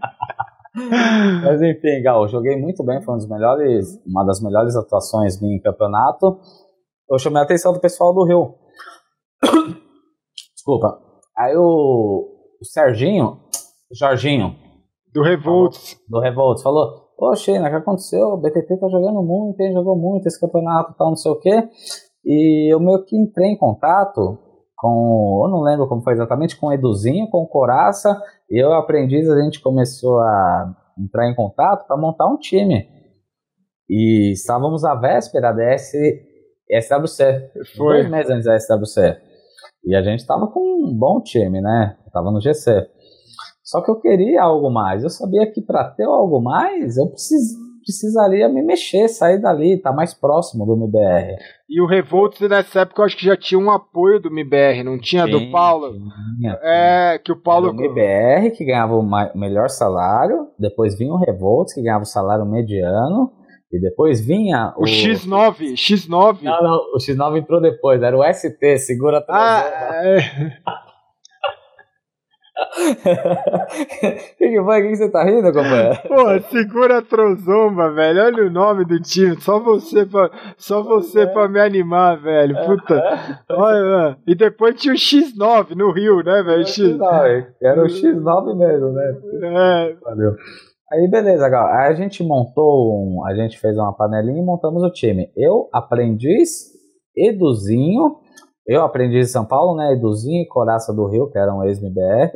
[1.44, 5.56] Mas enfim, Gal, joguei muito bem, foi um dos melhores, uma das melhores atuações minha
[5.56, 6.40] em campeonato.
[7.10, 8.56] Eu chamei a atenção do pessoal do Rio.
[10.54, 11.00] Desculpa.
[11.38, 12.28] Aí o,
[12.62, 13.40] o Serginho,
[13.92, 14.56] Jorginho.
[15.14, 15.98] Do Revolts.
[16.10, 18.28] do Revolts, falou: Sheina, o que aconteceu?
[18.28, 21.70] O BTT tá jogando muito, ele jogou muito esse campeonato tal, não sei o quê.
[22.26, 24.38] E eu meio que entrei em contato
[24.86, 28.16] com, eu não lembro como foi exatamente, com o Eduzinho, com o Coraça,
[28.49, 32.88] e eu aprendiz, a gente começou a entrar em contato para montar um time.
[33.90, 35.98] E estávamos à véspera da S,
[36.70, 38.03] SWC, foi.
[38.03, 39.18] dois meses antes da SWC.
[39.84, 41.98] E a gente estava com um bom time, né?
[42.06, 42.88] Estava no GC.
[43.64, 45.03] Só que eu queria algo mais.
[45.03, 47.53] Eu sabia que para ter algo mais, eu precis,
[47.86, 51.38] precisaria me mexer, sair dali, estar tá mais próximo do MBR.
[51.70, 54.99] E o Revolt nessa época eu acho que já tinha um apoio do MBR, não
[54.99, 55.94] tinha do Paulo?
[55.94, 57.70] Tinha, É, que o Paulo.
[57.70, 62.45] o MBR que ganhava o melhor salário, depois vinha o Revolt que ganhava o salário
[62.45, 63.32] mediano.
[63.72, 64.84] E depois vinha o.
[64.84, 66.44] O X9, X9.
[66.44, 69.64] Não, não, o X9 entrou depois, era o ST, segura a ah,
[70.06, 70.18] é...
[74.38, 74.82] que, que foi?
[74.82, 75.98] O que você tá rindo, companheiro?
[76.07, 78.23] Pô, segura a trozomba, velho.
[78.23, 79.40] Olha o nome do time.
[79.41, 81.26] Só você pra, só você é.
[81.26, 82.56] pra me animar, velho.
[82.65, 83.02] Puta.
[83.49, 84.18] Olha, mano.
[84.26, 86.65] E depois tinha o X9 no Rio, né, velho?
[86.65, 86.80] X...
[87.61, 89.18] Era o X9 mesmo, né?
[89.44, 89.95] É.
[90.02, 90.36] Valeu.
[90.91, 91.68] Aí beleza, Gal.
[91.68, 95.30] Aí a gente montou, um, a gente fez uma panelinha e montamos o time.
[95.36, 96.73] Eu, aprendiz,
[97.18, 98.18] Eduzinho,
[98.68, 99.94] eu aprendiz de São Paulo, né?
[99.94, 102.32] Eduzinho e Coraça do Rio, que eram ex-MBR,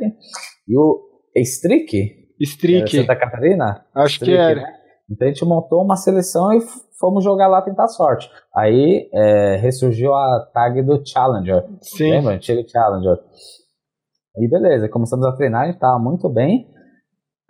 [0.68, 1.00] e o
[1.36, 2.96] Strick, Strick.
[2.96, 3.84] Santa Catarina?
[3.94, 4.60] Acho Strick, que era.
[4.60, 4.74] Né?
[5.10, 6.60] Então a gente montou uma seleção e
[6.98, 8.30] fomos jogar lá tentar sorte.
[8.54, 11.64] Aí é, ressurgiu a tag do Challenger.
[11.80, 12.10] Sim.
[12.10, 12.34] Lembra?
[12.34, 13.18] Antigo Challenger.
[14.36, 16.68] E beleza, começamos a treinar, a gente tava muito bem.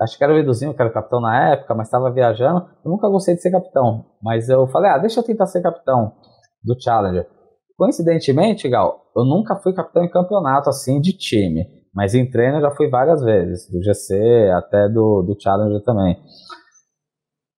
[0.00, 2.66] Acho que era o Eduzinho, que era o capitão na época, mas estava viajando.
[2.82, 6.14] Eu nunca gostei de ser capitão, mas eu falei, ah, deixa eu tentar ser capitão
[6.64, 7.26] do Challenger.
[7.80, 12.60] Coincidentemente, Gal, eu nunca fui capitão em campeonato assim de time, mas em treino eu
[12.60, 16.14] já fui várias vezes, do GC até do, do Challenger também.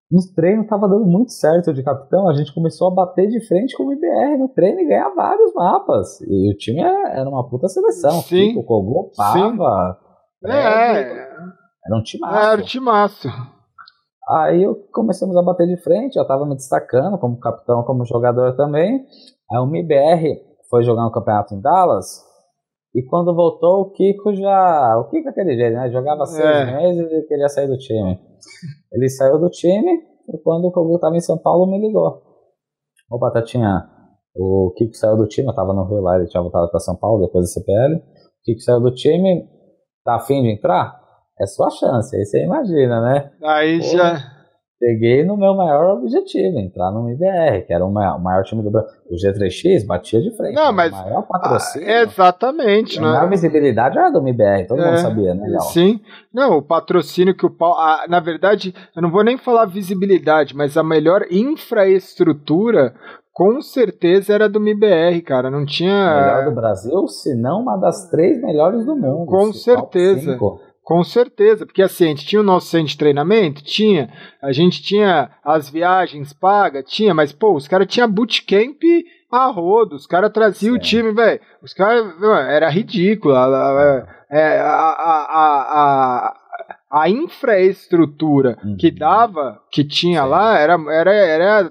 [0.08, 3.76] No treino tava dando muito certo de capitão, a gente começou a bater de frente
[3.76, 6.20] com o IBR no treino e ganhar vários mapas.
[6.20, 8.22] E o time era uma puta seleção.
[8.22, 8.56] Sim.
[8.56, 9.98] O Kogu, Pava.
[10.44, 11.00] É,
[11.84, 12.36] era um timaço.
[12.36, 13.28] Era um timaço.
[14.28, 18.54] Aí eu começamos a bater de frente, eu tava me destacando como capitão, como jogador
[18.56, 19.04] também.
[19.50, 20.40] Aí o MBR
[20.70, 22.24] foi jogar um campeonato em Dallas.
[22.94, 24.98] E quando voltou, o Kiko já.
[24.98, 25.90] O Kiko é aquele jeito, né?
[25.90, 26.76] Jogava seis é.
[26.76, 28.20] meses e queria sair do time.
[28.92, 29.90] Ele saiu do time
[30.28, 32.22] e quando o Kogu tava em São Paulo, me ligou.
[33.10, 33.88] Ô Batatinha,
[34.36, 36.96] o Kiko saiu do time, eu tava no Rio lá, ele tinha voltado pra São
[36.96, 37.96] Paulo depois do CPL.
[37.96, 38.00] O
[38.44, 39.48] Kiko saiu do time,
[40.04, 41.01] tá afim de entrar?
[41.40, 42.16] É sua chance.
[42.16, 43.30] Aí você imagina, né?
[43.42, 44.32] Aí Pô, já.
[44.82, 48.64] Peguei no meu maior objetivo, entrar no MBR, que era o maior, o maior time
[48.64, 48.90] do Brasil.
[49.08, 50.56] O G3X batia de frente.
[50.56, 50.92] Não, mas.
[50.92, 51.88] O maior patrocínio.
[51.88, 52.98] Ah, exatamente.
[52.98, 55.56] A maior visibilidade era do MBR, todo é, mundo sabia, né?
[55.72, 56.00] Sim.
[56.34, 57.76] Não, o patrocínio que o Paulo.
[58.08, 62.92] na verdade, eu não vou nem falar visibilidade, mas a melhor infraestrutura
[63.32, 65.48] com certeza era do MBR, cara.
[65.48, 65.92] Não tinha.
[65.92, 69.26] Melhor do Brasil, se não uma das três melhores do mundo.
[69.26, 70.36] Com certeza.
[70.82, 73.62] Com certeza, porque assim, a gente tinha o nosso centro de treinamento?
[73.62, 74.12] Tinha.
[74.42, 76.84] A gente tinha as viagens pagas?
[76.90, 78.82] Tinha, mas, pô, os caras tinham bootcamp
[79.30, 81.40] a rodo, os caras traziam o time, velho.
[81.62, 82.04] Os caras,
[82.48, 83.34] era ridículo.
[83.34, 86.34] A, a, é, a,
[86.90, 88.76] a, infraestrutura uhum.
[88.76, 91.70] que dava, que tinha lá, era, era, era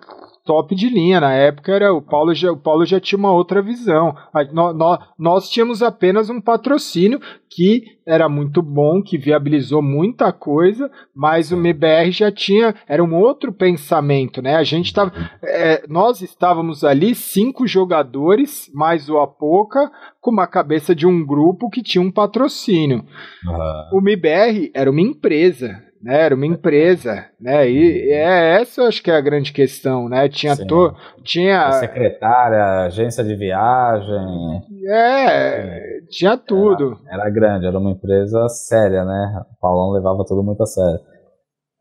[0.51, 1.21] top de linha.
[1.21, 4.13] Na época era o Paulo já, o Paulo já tinha uma outra visão.
[4.51, 10.91] Nós, nós, nós tínhamos apenas um patrocínio que era muito bom, que viabilizou muita coisa,
[11.15, 14.55] mas o MBR já tinha, era um outro pensamento, né?
[14.55, 20.93] A gente estava, é, nós estávamos ali cinco jogadores, mais o Apoca, com uma cabeça
[20.93, 23.05] de um grupo que tinha um patrocínio.
[23.45, 23.99] Uhum.
[23.99, 26.21] O MBR era uma empresa, né?
[26.21, 27.69] Era uma empresa, né?
[27.69, 28.13] E uhum.
[28.13, 30.27] é essa eu acho que é a grande questão, né?
[30.27, 34.63] Tinha to, tinha a secretária, agência de viagem.
[34.87, 36.99] É, tinha tudo.
[37.07, 39.43] Era, era, grande, era uma empresa séria, né?
[39.51, 40.99] O Paulão levava tudo muito a sério.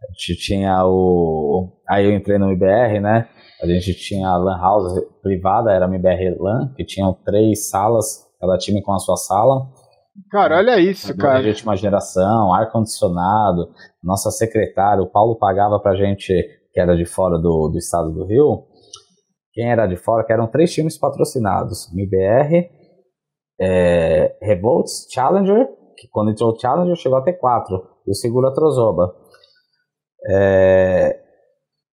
[0.03, 3.29] A gente tinha o aí eu entrei no IBR, né?
[3.63, 8.27] A gente tinha a LAN house privada, era uma IBR LAN, que tinham três salas,
[8.41, 9.69] cada time com a sua sala.
[10.31, 11.43] Cara, olha isso, cara.
[11.43, 13.73] De última geração, ar-condicionado.
[14.03, 16.33] Nossa secretária, o Paulo pagava pra gente,
[16.73, 18.67] que era de fora do, do estado do Rio.
[19.53, 22.71] Quem era de fora, que eram três times patrocinados: MBR,
[23.61, 28.53] é, Revolts, Challenger, que quando entrou o Challenger chegou a ter quatro, e o Segura
[28.53, 29.15] Trozoba.
[30.29, 31.19] É,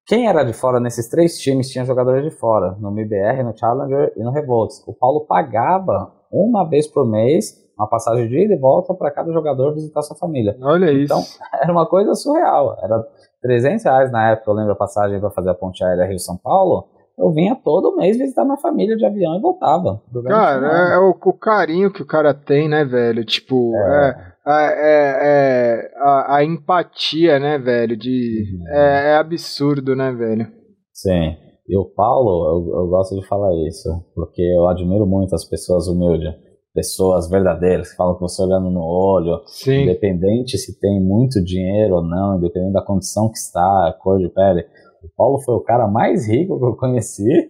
[0.07, 4.13] quem era de fora nesses três times tinha jogadores de fora, no MBR, no Challenger
[4.15, 4.83] e no Revolts.
[4.87, 9.31] O Paulo pagava uma vez por mês uma passagem de ida e volta para cada
[9.31, 10.57] jogador visitar sua família.
[10.61, 11.37] Olha então, isso.
[11.37, 12.77] Então, era uma coisa surreal.
[12.81, 13.03] Era
[13.41, 16.87] 300 reais na época, eu lembro a passagem para fazer a ponte aérea Rio-São Paulo.
[17.17, 20.01] Eu vinha todo mês visitar minha família de avião e voltava.
[20.27, 23.25] Cara, é, é o, o, carinho que o cara tem, né, velho?
[23.25, 27.97] Tipo, é, é, é, é a, a, empatia, né, velho?
[27.97, 28.67] De, uhum.
[28.69, 30.47] é, é absurdo, né, velho?
[30.93, 31.35] Sim.
[31.67, 35.87] E o Paulo, eu, eu, gosto de falar isso, porque eu admiro muito as pessoas
[35.87, 36.33] humildes
[36.77, 39.81] pessoas verdadeiras, que falam com você olhando no olho, Sim.
[39.81, 44.29] independente se tem muito dinheiro ou não, independente da condição que está, a cor de
[44.29, 44.63] pele.
[45.03, 47.49] O Paulo foi o cara mais rico que eu conheci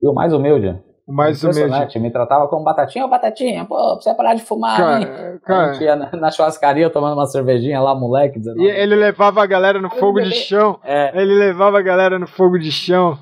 [0.00, 0.74] e o mais humilde.
[1.06, 1.98] O mais humilde.
[1.98, 5.40] Me tratava como batatinha, ô batatinha, pô, precisa parar de fumar, cara, hein?
[5.44, 5.70] Cara.
[5.70, 8.38] A gente ia na, na churrascaria tomando uma cervejinha lá, moleque.
[8.38, 8.62] 19.
[8.62, 10.80] E ele levava a galera no fogo de chão.
[10.82, 11.10] É.
[11.20, 13.18] Ele levava a galera no fogo de chão.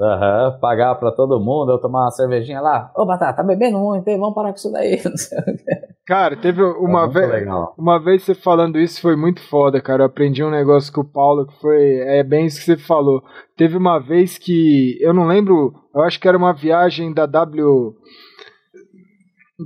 [0.00, 2.92] Aham, uhum, pagar pra todo mundo, eu tomar uma cervejinha lá.
[2.96, 4.18] Ô, Batata, tá bebendo muito, hein?
[4.18, 5.00] Vamos parar com isso daí.
[6.06, 7.28] Cara, teve uma muito vez.
[7.30, 7.74] legal.
[7.76, 10.02] Uma vez você falando isso foi muito foda, cara.
[10.02, 11.98] Eu aprendi um negócio com o Paulo que foi.
[11.98, 13.22] É bem isso que você falou.
[13.56, 14.96] Teve uma vez que.
[15.02, 15.74] Eu não lembro.
[15.94, 17.92] Eu acho que era uma viagem da W.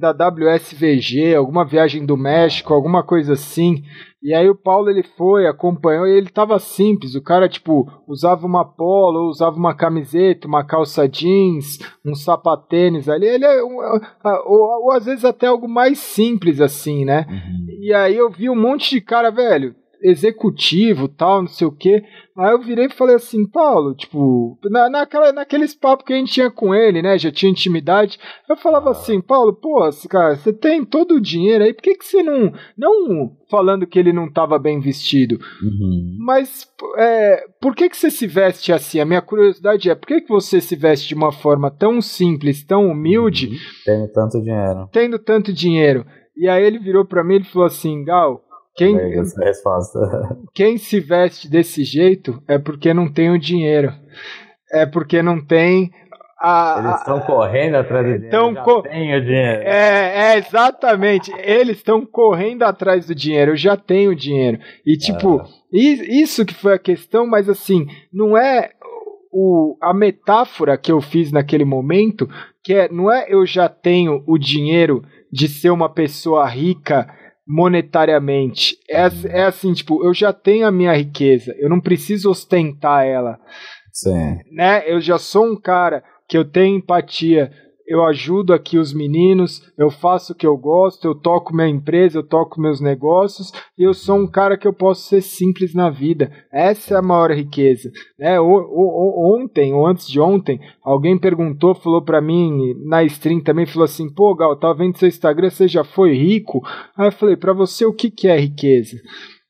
[0.01, 3.85] Da WSVG, alguma viagem do México, alguma coisa assim.
[4.23, 7.17] E aí o Paulo ele foi, acompanhou e ele tava simples.
[7.17, 13.27] O cara, tipo, usava uma polo, usava uma camiseta, uma calça jeans, um sapatênis ali.
[13.27, 13.65] Ele é.
[13.65, 13.79] Um,
[14.47, 17.27] ou, ou, às vezes até algo mais simples assim, né?
[17.29, 17.67] Uhum.
[17.81, 22.03] E aí eu vi um monte de cara, velho, executivo, tal, não sei o quê.
[22.37, 26.33] Aí eu virei e falei assim, Paulo, tipo, na, naquela, naqueles papos que a gente
[26.33, 27.19] tinha com ele, né?
[27.19, 28.19] Já tinha intimidade.
[28.49, 32.05] Eu falava assim, Paulo, pô, cara, você tem todo o dinheiro aí, por que, que
[32.07, 32.53] você não.
[32.77, 36.17] Não falando que ele não tava bem vestido, Uhum.
[36.21, 36.67] mas
[36.97, 38.99] é, por que, que você se veste assim?
[38.99, 42.65] A minha curiosidade é, por que, que você se veste de uma forma tão simples,
[42.65, 43.57] tão humilde, Uhum.
[43.85, 44.89] Tendo tanto dinheiro.
[44.91, 46.07] tendo tanto dinheiro?
[46.35, 48.43] E aí ele virou pra mim e falou assim, Gal,
[48.77, 49.99] quem, essa resposta.
[50.55, 53.93] quem se veste desse jeito é porque não tem o dinheiro.
[54.73, 55.91] É porque não tem
[56.41, 56.77] a.
[56.79, 58.31] Eles estão correndo atrás do dinheiro.
[58.31, 59.63] Tão eu já co- tenho dinheiro.
[59.63, 61.33] é, é, exatamente.
[61.39, 63.53] Eles estão correndo atrás do dinheiro.
[63.53, 64.59] Eu já tenho dinheiro.
[64.87, 65.47] E, tipo, Ah.
[65.73, 68.71] isso que foi a questão, mas assim, não é
[69.31, 72.29] o, a metáfora que eu fiz naquele momento,
[72.65, 77.09] que é, não é eu já tenho o dinheiro de ser uma pessoa rica
[77.53, 78.77] monetariamente.
[78.89, 83.07] É, ass- é assim, tipo, eu já tenho a minha riqueza, eu não preciso ostentar
[83.07, 83.39] ela
[83.93, 84.39] Sim.
[84.51, 84.83] né?
[84.87, 87.53] Eu já sou um cara que eu tenho empatia.
[87.87, 92.19] Eu ajudo aqui os meninos, eu faço o que eu gosto, eu toco minha empresa,
[92.19, 95.91] eu toco meus negócios, e eu sou um cara que eu posso ser simples na
[95.91, 96.31] vida.
[96.53, 97.91] Essa é a maior riqueza.
[98.19, 98.39] Né?
[98.41, 103.67] O- o- ontem, ou antes de ontem, alguém perguntou, falou pra mim, na stream também,
[103.67, 106.61] falou assim, pô, Gal, tava vendo seu Instagram, você já foi rico?
[106.97, 108.97] Aí eu falei, pra você o que, que é riqueza?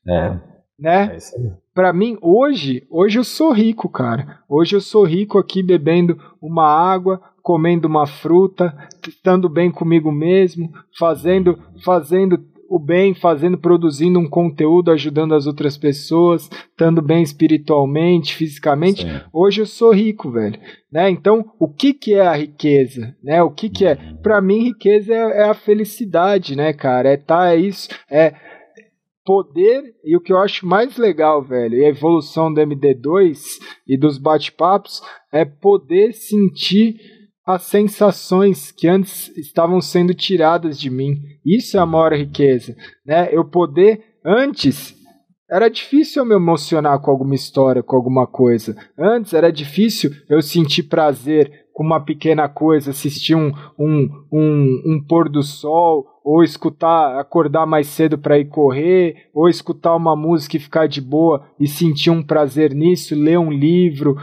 [0.07, 0.39] É,
[0.79, 1.11] Né?
[1.13, 1.51] é isso aí.
[1.73, 4.37] Pra mim, hoje, hoje eu sou rico, cara.
[4.47, 8.73] Hoje eu sou rico aqui bebendo uma água, comendo uma fruta,
[9.05, 12.39] estando bem comigo mesmo, fazendo, fazendo
[12.69, 19.03] o bem, fazendo, produzindo um conteúdo, ajudando as outras pessoas, estando bem espiritualmente, fisicamente.
[19.03, 19.21] Sim.
[19.31, 20.59] Hoje eu sou rico, velho.
[20.91, 21.09] Né?
[21.09, 23.15] Então, o que, que é a riqueza?
[23.21, 23.43] Né?
[23.43, 23.95] O que, que é?
[24.23, 27.09] Pra mim, riqueza é, é a felicidade, né, cara?
[27.09, 28.33] É tá, é isso, é
[29.25, 33.39] poder e o que eu acho mais legal, velho, e a evolução do MD2
[33.87, 35.01] e dos bate-papos
[35.31, 36.95] é poder sentir
[37.45, 41.21] as sensações que antes estavam sendo tiradas de mim.
[41.45, 42.75] Isso é a maior riqueza,
[43.05, 43.29] né?
[43.31, 44.95] Eu poder antes
[45.51, 48.75] era difícil eu me emocionar com alguma história, com alguma coisa.
[48.97, 55.05] Antes era difícil eu sentir prazer com uma pequena coisa, assistir um, um, um, um
[55.07, 60.55] pôr do sol, ou escutar, acordar mais cedo para ir correr, ou escutar uma música
[60.55, 64.15] e ficar de boa e sentir um prazer nisso, ler um livro,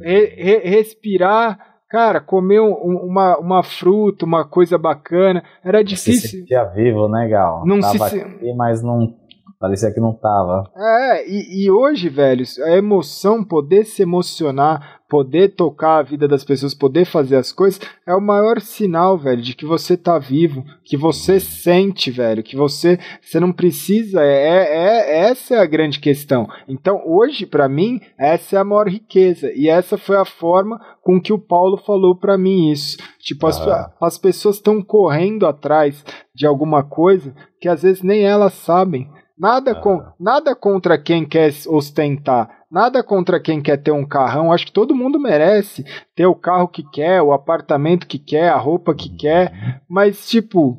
[0.00, 2.72] re- re- respirar, cara, comer um-
[3.06, 5.44] uma, uma fruta, uma coisa bacana.
[5.64, 6.40] Era Se difícil.
[6.40, 7.64] sentia vivo, né, Gal?
[7.64, 9.14] Não tava se- aqui, mas não.
[9.58, 10.70] Parecia que não tava.
[10.76, 16.44] É, e, e hoje, velho, a emoção, poder se emocionar, poder tocar a vida das
[16.44, 20.64] pessoas, poder fazer as coisas, é o maior sinal, velho, de que você tá vivo,
[20.84, 26.00] que você sente, velho, que você, você não precisa, é, é, essa é a grande
[26.00, 26.48] questão.
[26.68, 31.20] Então, hoje, pra mim, essa é a maior riqueza, e essa foi a forma com
[31.20, 32.96] que o Paulo falou pra mim isso.
[33.20, 33.92] Tipo, as, Ah.
[34.00, 36.04] as pessoas estão correndo atrás
[36.34, 39.08] de alguma coisa que às vezes nem elas sabem.
[39.38, 39.80] Nada, Ah.
[39.80, 44.52] com, nada contra quem quer ostentar, nada contra quem quer ter um carrão.
[44.52, 45.84] Acho que todo mundo merece
[46.14, 49.80] ter o carro que quer, o apartamento que quer, a roupa que quer.
[49.88, 50.78] Mas, tipo,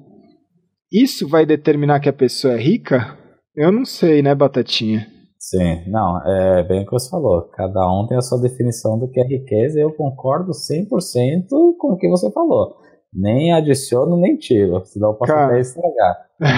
[0.92, 3.18] isso vai determinar que a pessoa é rica?
[3.56, 5.06] Eu não sei, né, Batatinha?
[5.38, 7.44] Sim, não, é bem o que você falou.
[7.54, 11.94] Cada um tem a sua definição do que é riqueza e eu concordo 100% com
[11.94, 12.78] o que você falou.
[13.14, 15.48] Nem adiciono, nem tiro, senão eu posso Cara.
[15.48, 16.16] até estragar.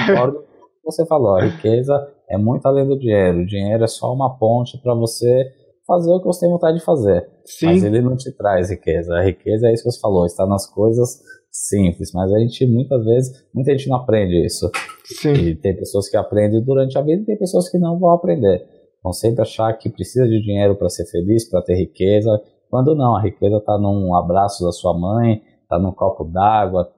[0.07, 0.46] Concordo
[0.91, 1.35] você falou.
[1.35, 1.93] A riqueza
[2.29, 3.39] é muito além do dinheiro.
[3.39, 5.45] O dinheiro é só uma ponte para você
[5.85, 7.27] fazer o que você tem vontade de fazer.
[7.63, 9.13] Mas Sim, ele não te traz riqueza.
[9.15, 12.11] A riqueza é isso que você falou, está nas coisas simples.
[12.13, 14.69] Mas a gente, muitas vezes, muita gente não aprende isso.
[15.05, 18.11] sim, E tem pessoas que aprendem durante a vida e tem pessoas que não vão
[18.11, 18.65] aprender.
[19.01, 23.15] Vão sempre achar que precisa de dinheiro para ser feliz, para ter riqueza, quando não,
[23.15, 26.89] a riqueza está num abraço da sua mãe, está num copo d'água,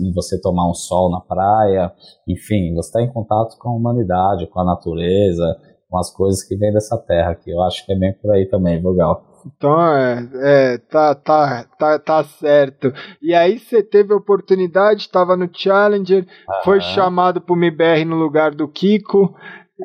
[0.00, 1.92] em você tomar um sol na praia,
[2.26, 5.44] enfim, você está em contato com a humanidade, com a natureza,
[5.90, 7.50] com as coisas que vêm dessa terra aqui.
[7.50, 9.22] Eu acho que é bem por aí também, viu, Gal?
[9.46, 12.90] Então, é, é, tá, tá, tá, tá certo.
[13.20, 16.26] E aí você teve a oportunidade, estava no Challenger,
[16.64, 19.34] foi chamado pro MBR no lugar do Kiko.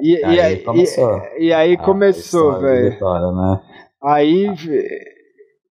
[0.02, 1.22] E, e aí, aí começou.
[1.38, 2.98] E, e aí ah, começou, velho.
[3.36, 3.62] Né?
[4.02, 4.48] Aí.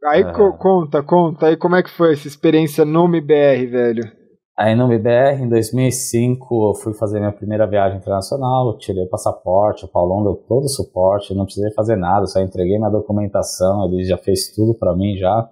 [0.07, 0.33] Aí é.
[0.33, 1.47] conta, conta.
[1.47, 4.25] Aí como é que foi essa experiência no MBR, velho?
[4.57, 9.85] Aí no MBR, em 2005, eu fui fazer minha primeira viagem internacional, tirei o passaporte,
[9.85, 14.05] o Paulão deu todo o suporte, não precisei fazer nada, só entreguei minha documentação, ele
[14.05, 15.51] já fez tudo para mim já.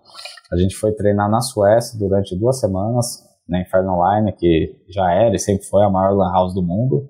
[0.52, 5.34] A gente foi treinar na Suécia durante duas semanas, na Inferno Line, que já era
[5.34, 7.08] e sempre foi a maior lan house do mundo.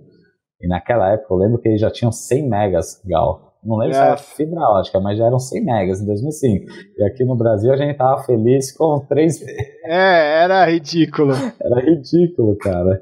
[0.62, 3.51] E naquela época eu lembro que eles já tinham 100 megas, Gal.
[3.64, 3.98] Não lembro é.
[3.98, 6.66] se era fibra ótica, mas já eram 100 megas em 2005.
[6.98, 9.40] E aqui no Brasil a gente tava feliz com 3
[9.84, 11.32] É, era ridículo.
[11.60, 13.01] Era ridículo, cara.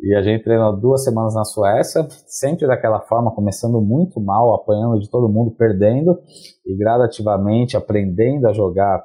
[0.00, 5.00] E a gente treinou duas semanas na Suécia, sempre daquela forma, começando muito mal, apanhando
[5.00, 6.18] de todo mundo, perdendo,
[6.64, 9.04] e gradativamente aprendendo a jogar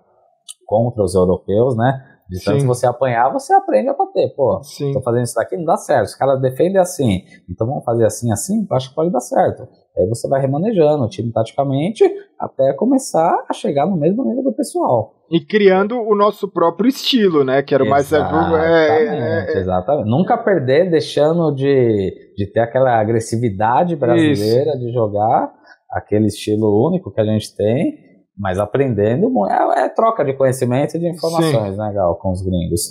[0.65, 1.99] contra os europeus, né?
[2.29, 2.67] De tanto Sim.
[2.67, 4.33] você apanhar, você aprende a bater.
[4.35, 4.91] Pô, Sim.
[4.93, 6.05] tô fazendo isso daqui, não dá certo.
[6.05, 9.67] Os caras defendem assim, então vamos fazer assim, assim, acho que pode dar certo.
[9.95, 12.03] Aí você vai remanejando o time taticamente
[12.39, 15.13] até começar a chegar no mesmo nível do pessoal.
[15.29, 17.61] E criando o nosso próprio estilo, né?
[17.61, 20.09] Que era o mais exatamente, é, é, é, exatamente.
[20.09, 24.79] Nunca perder, deixando de, de ter aquela agressividade brasileira Isso.
[24.79, 25.53] de jogar,
[25.91, 27.95] aquele estilo único que a gente tem,
[28.37, 31.77] mas aprendendo é, é troca de conhecimento e de informações, Sim.
[31.77, 32.81] né, Gal, com os gringos.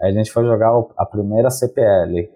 [0.00, 2.28] Aí a gente foi jogar a primeira CPL,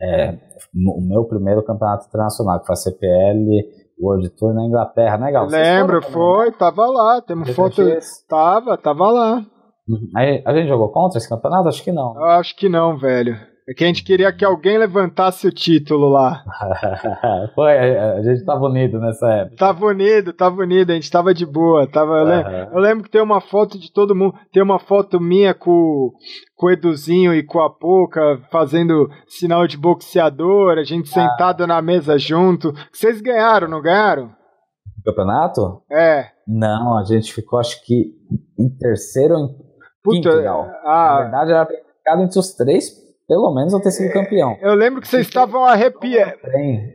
[0.00, 0.38] é,
[0.74, 3.48] o meu primeiro campeonato internacional, que foi a CPL
[4.00, 5.46] World Tour na Inglaterra, né, Gal?
[5.46, 6.56] Lembro, foi, né?
[6.58, 7.82] tava lá, temos foto,
[8.28, 9.46] tava, tava lá.
[9.88, 10.08] Uhum.
[10.16, 11.68] Aí, a gente jogou contra esse campeonato?
[11.68, 12.14] Acho que não.
[12.16, 13.36] Eu acho que não, velho.
[13.66, 16.44] É que a gente queria que alguém levantasse o título lá.
[17.54, 19.56] Foi, a gente tava unido nessa época.
[19.56, 21.86] Tava unido, tava unido, a gente tava de boa.
[21.86, 25.18] Tava, eu, lembro, eu lembro que tem uma foto de todo mundo, tem uma foto
[25.18, 26.12] minha com,
[26.54, 31.14] com o Eduzinho e com a Poca fazendo sinal de boxeador, a gente ah.
[31.14, 32.70] sentado na mesa junto.
[32.92, 34.30] Vocês ganharam, não ganharam?
[35.02, 35.82] Campeonato?
[35.90, 36.26] É.
[36.46, 38.12] Não, a gente ficou acho que
[38.58, 39.48] em terceiro ou em
[40.02, 40.70] Puta, quinto, não.
[40.84, 41.66] Ah, Na verdade era
[41.96, 44.56] ficado entre os três pelo menos eu ter sido campeão.
[44.60, 46.34] Eu lembro que vocês estavam arrepiando.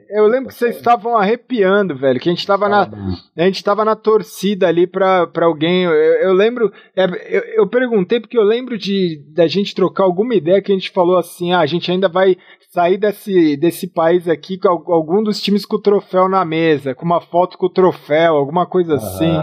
[0.09, 2.19] Eu lembro que vocês estavam arrepiando, velho.
[2.19, 2.87] Que a gente estava na,
[3.35, 5.85] a gente tava na torcida ali pra, pra alguém.
[5.85, 10.35] Eu, eu lembro, é, eu, eu, perguntei porque eu lembro de da gente trocar alguma
[10.35, 12.37] ideia que a gente falou assim: ah, a gente ainda vai
[12.71, 17.05] sair desse, desse país aqui com algum dos times com o troféu na mesa, com
[17.05, 19.33] uma foto com o troféu, alguma coisa assim.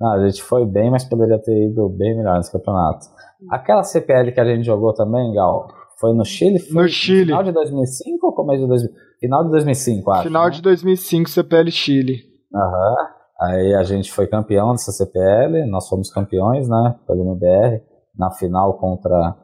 [0.00, 3.06] Não, a gente foi bem, mas poderia ter ido bem melhor nesse campeonato.
[3.50, 5.68] Aquela CPL que a gente jogou também, Gal,
[6.02, 6.58] foi no Chile?
[6.58, 7.26] Foi no Chile.
[7.26, 9.00] Final de 2005 ou começo de 2005?
[9.20, 10.22] Final de 2005, acho.
[10.24, 10.50] Final né?
[10.50, 12.20] de 2005, CPL Chile.
[12.52, 12.94] Aham.
[13.40, 17.80] Aí a gente foi campeão dessa CPL, nós fomos campeões, né, pelo MBR,
[18.18, 19.36] na final contra.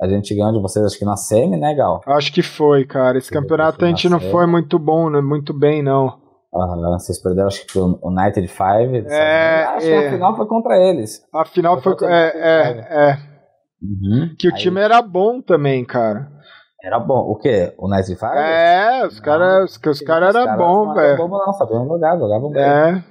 [0.00, 2.00] A gente ganhou de vocês, acho que na semi, né, Gal?
[2.06, 3.18] Acho que foi, cara.
[3.18, 6.18] Esse campeonato a gente não foi muito bom, né, muito bem, não.
[6.54, 9.06] Aham, vocês perderam, acho que o United Five.
[9.08, 10.00] É, acho é.
[10.00, 11.22] que a final foi contra eles.
[11.32, 11.96] A final foi.
[11.96, 13.29] foi é, é, é.
[13.82, 14.34] Uhum.
[14.38, 14.58] Que o Aí...
[14.58, 16.30] time era bom também, cara.
[16.82, 17.30] Era bom.
[17.30, 17.74] O quê?
[17.78, 18.38] O Nice Fire?
[18.38, 21.18] É, os caras os, os cara eram bons, velho.
[21.18, 22.62] Não não, sabiam jogar, jogavam bem.
[22.62, 23.04] É.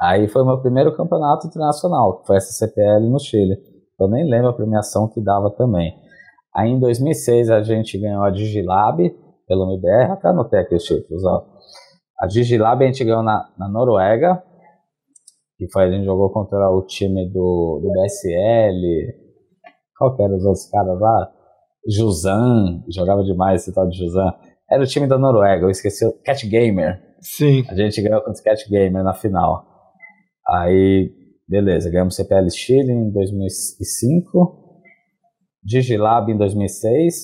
[0.00, 3.56] Aí foi o meu primeiro campeonato internacional, que foi essa CPL no Chile.
[4.00, 5.92] Eu nem lembro a premiação que dava também.
[6.54, 8.98] Aí em 2006 a gente ganhou a Digilab
[9.46, 11.46] pelo MBR, até anotei aqui os títulos, ó.
[12.20, 14.42] A Digilab a gente ganhou na, na Noruega,
[15.56, 19.21] que foi a gente jogou contra o time do, do BSL,
[20.02, 21.30] qual que era os outros caras lá?
[21.88, 24.32] Juzan, jogava demais esse tal de Juzan.
[24.70, 26.04] Era o time da Noruega, eu esqueci.
[26.24, 27.00] Cat Gamer.
[27.20, 27.64] Sim.
[27.68, 29.64] A gente ganhou contra o Cat Gamer na final.
[30.48, 31.12] Aí,
[31.48, 34.60] beleza, ganhamos CPL Chile em 2005.
[35.62, 37.14] Digilab em 2006.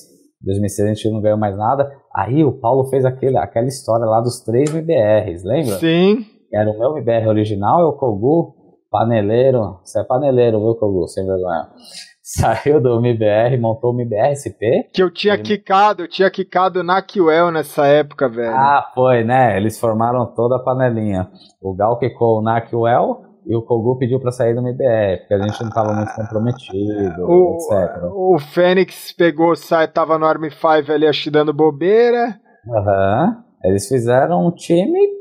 [0.40, 1.90] Em 2006 a gente não ganhou mais nada.
[2.14, 5.78] Aí o Paulo fez aquele, aquela história lá dos três MBRs, lembra?
[5.78, 6.24] Sim.
[6.52, 8.54] Era o meu MBR original, é o Kogu,
[8.90, 9.80] paneleiro.
[9.82, 11.08] Você é paneleiro, viu, Kogu?
[11.08, 11.68] Sem vergonha
[12.36, 14.84] saiu do MBR, montou o MBR SP.
[14.92, 15.42] Que eu tinha ele...
[15.42, 18.54] quicado, eu tinha quicado na QL nessa época, velho.
[18.54, 19.56] Ah, foi, né?
[19.56, 21.30] Eles formaram toda a panelinha.
[21.62, 25.38] O Gal quicou na QL e o Kogu pediu para sair do MBR, porque a
[25.38, 28.04] gente não estava muito comprometido, o, etc.
[28.12, 32.38] O Fênix pegou, sai, tava no Army 5 ali, acho dando bobeira.
[32.70, 33.26] Aham.
[33.26, 33.48] Uhum.
[33.64, 35.18] Eles fizeram um time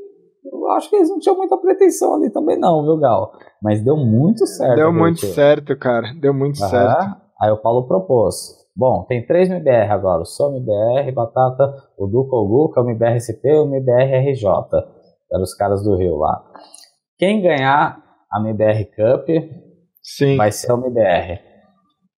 [0.68, 3.32] eu acho que eles não tinham muita pretensão ali também, não, viu, Gal?
[3.62, 4.76] Mas deu muito certo.
[4.76, 6.14] Deu muito certo, cara.
[6.20, 7.16] Deu muito certo.
[7.42, 8.36] Aí o Paulo propôs:
[8.76, 11.64] Bom, tem três MBR agora, o seu MBR, Batata,
[11.98, 14.48] o Duco que é o MBR SP e o MBR RJ.
[15.32, 16.44] Eram os caras do Rio lá.
[17.18, 17.98] Quem ganhar
[18.32, 19.28] a MBR Cup
[20.04, 20.38] Sim.
[20.38, 21.40] vai ser o MBR.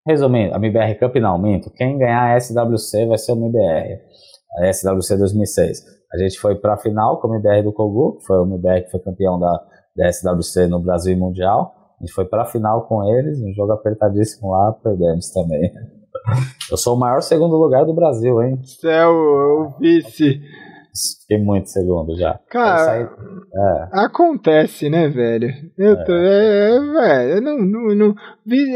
[0.05, 1.71] Resumindo, a MBR Cup não, minto.
[1.71, 3.99] Quem ganhar a SWC vai ser o MBR.
[4.57, 5.83] A SWC 2006.
[6.11, 8.83] A gente foi para a final com o MBR do Kogu, que foi o MBR
[8.83, 9.61] que foi campeão da,
[9.99, 11.75] da SWC no Brasil e Mundial.
[11.99, 15.71] A gente foi para a final com eles, um jogo apertadíssimo lá, perdemos também.
[16.71, 18.59] Eu sou o maior segundo lugar do Brasil, hein?
[18.63, 20.41] Céu, o vice.
[21.21, 22.39] Fiquei muito segundo já.
[22.49, 23.03] Cara, saí...
[23.03, 23.87] é.
[23.91, 25.49] acontece, né, velho?
[25.77, 28.15] Eu tô, é, é, velho, não, não, não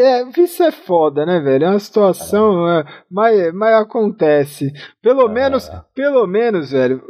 [0.01, 1.65] é, vice é foda, né, velho?
[1.65, 2.85] É uma situação, é.
[3.09, 4.71] mas, mas acontece.
[5.01, 5.33] Pelo é.
[5.33, 7.01] menos, pelo menos, velho,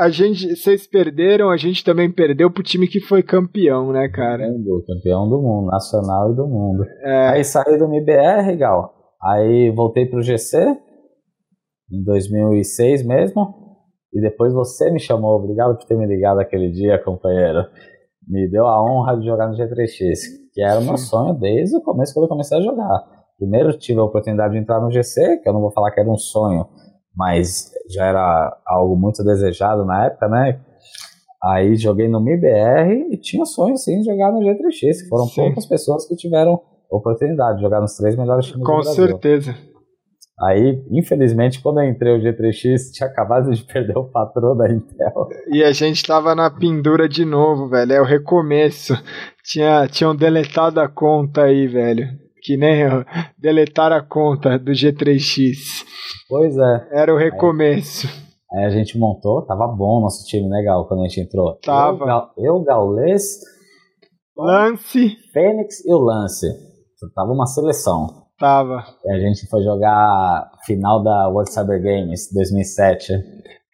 [0.00, 4.44] a gente, vocês perderam, a gente também perdeu pro time que foi campeão, né, cara?
[4.86, 6.84] Campeão do mundo, nacional e do mundo.
[7.30, 8.94] Aí saí do MBR, Gal.
[9.22, 10.58] Aí voltei pro GC
[11.92, 13.54] em 2006 mesmo.
[14.12, 17.64] E depois você me chamou, obrigado por ter me ligado aquele dia, companheiro.
[18.26, 20.18] Me deu a honra de jogar no G3X,
[20.52, 23.04] que era o meu sonho desde o começo quando eu comecei a jogar.
[23.38, 26.10] Primeiro tive a oportunidade de entrar no GC, que eu não vou falar que era
[26.10, 26.66] um sonho,
[27.14, 30.60] mas já era algo muito desejado na época, né?
[31.42, 35.40] Aí joguei no MIBR e tinha sonho sim de jogar no G3X, que foram sim.
[35.42, 36.60] poucas pessoas que tiveram
[36.90, 39.04] oportunidade de jogar nos três melhores times Com do Brasil.
[39.04, 39.54] Com certeza.
[40.42, 45.28] Aí, infelizmente, quando eu entrei o G3X, tinha acabado de perder o patrão da Intel.
[45.48, 47.92] E a gente tava na pendura de novo, velho.
[47.92, 48.94] É o recomeço.
[49.44, 52.08] Tinha, tinham deletado a conta aí, velho.
[52.42, 53.04] Que nem eu.
[53.38, 55.84] Deletaram a conta do G3X.
[56.28, 56.88] Pois é.
[56.92, 58.06] Era o recomeço.
[58.52, 61.58] Aí, aí a gente montou, tava bom nosso time, legal, quando a gente entrou.
[61.60, 62.32] Tava.
[62.36, 63.40] Eu, eu Gaules,
[64.36, 65.16] Lance.
[65.32, 66.46] Fênix e o Lance.
[67.14, 68.06] Tava uma seleção.
[68.38, 68.84] Tava.
[69.04, 73.12] E a gente foi jogar final da World Cyber Games 2007.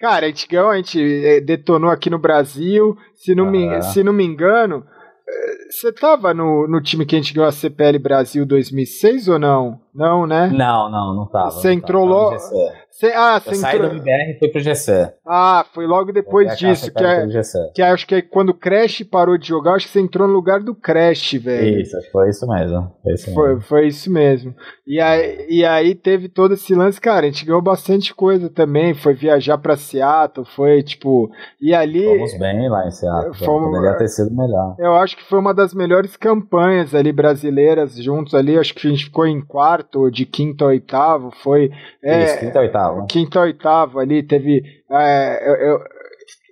[0.01, 2.97] Cara, a gente ganhou, a gente eh, detonou aqui no Brasil.
[3.15, 4.85] Se não, me, se não me engano,
[5.71, 9.81] você tava no, no time que a gente ganhou a CPL Brasil 2006 ou não?
[9.95, 10.49] Não, né?
[10.49, 11.51] Não, não, não tava.
[11.51, 12.37] Você entrou logo.
[12.99, 13.91] Cê, ah, eu saí entrou...
[13.91, 15.13] do MBR e fui pro GC.
[15.27, 16.91] Ah, foi logo depois disso.
[16.91, 17.27] Que, é,
[17.75, 20.33] que acho que é quando o Crash parou de jogar, acho que você entrou no
[20.33, 21.79] lugar do Crash, velho.
[21.79, 22.91] Isso, foi isso mesmo.
[23.03, 23.61] Foi isso foi, mesmo.
[23.65, 24.55] Foi isso mesmo.
[24.87, 28.95] E aí, e aí teve todo esse lance, cara, a gente ganhou bastante coisa também.
[28.95, 31.31] Foi viajar pra Seattle, foi tipo.
[31.61, 32.03] E ali.
[32.03, 33.35] Fomos bem lá em Seattle.
[33.35, 34.75] Fomos, poderia ter sido melhor.
[34.79, 38.59] Eu acho que foi uma das melhores campanhas ali brasileiras juntos ali.
[38.59, 41.31] Acho que a gente ficou em quarto, de quinto a oitavo.
[41.43, 41.71] Foi.
[42.03, 43.07] É, isso, quinto a oitavo oitavo.
[43.07, 44.63] Quinta oitavo ali teve.
[44.91, 45.79] É, eu, eu,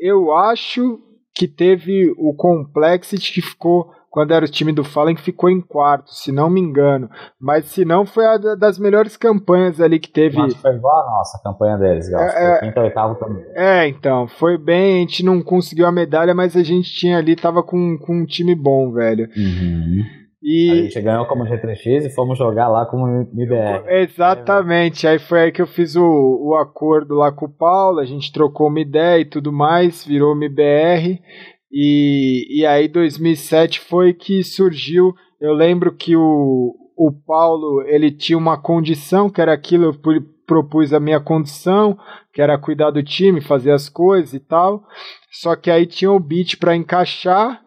[0.01, 1.01] eu, acho
[1.35, 3.91] que teve o Complexity que ficou.
[4.11, 7.11] Quando era o time do Fallen, que ficou em quarto, se não me engano.
[7.41, 10.39] Mas se não, foi a das melhores campanhas ali que teve.
[10.39, 12.23] Mas foi igual a nossa campanha deles, Gal.
[12.23, 13.45] É, quinta oitavo também.
[13.57, 14.99] É, então, foi bem.
[14.99, 18.25] A gente não conseguiu a medalha, mas a gente tinha ali, tava com, com um
[18.25, 19.29] time bom, velho.
[19.37, 20.24] Uhum.
[20.44, 20.70] E...
[20.70, 23.89] A gente ganhou como G3X e fomos jogar lá como MBR.
[24.02, 28.05] Exatamente, aí foi aí que eu fiz o, o acordo lá com o Paulo, a
[28.05, 31.18] gente trocou uma ideia e tudo mais, virou MBR.
[31.73, 38.36] E, e aí 2007 foi que surgiu, eu lembro que o, o Paulo, ele tinha
[38.36, 39.94] uma condição, que era aquilo, eu
[40.47, 41.98] propus a minha condição,
[42.34, 44.84] que era cuidar do time, fazer as coisas e tal.
[45.31, 47.64] Só que aí tinha o beat para encaixar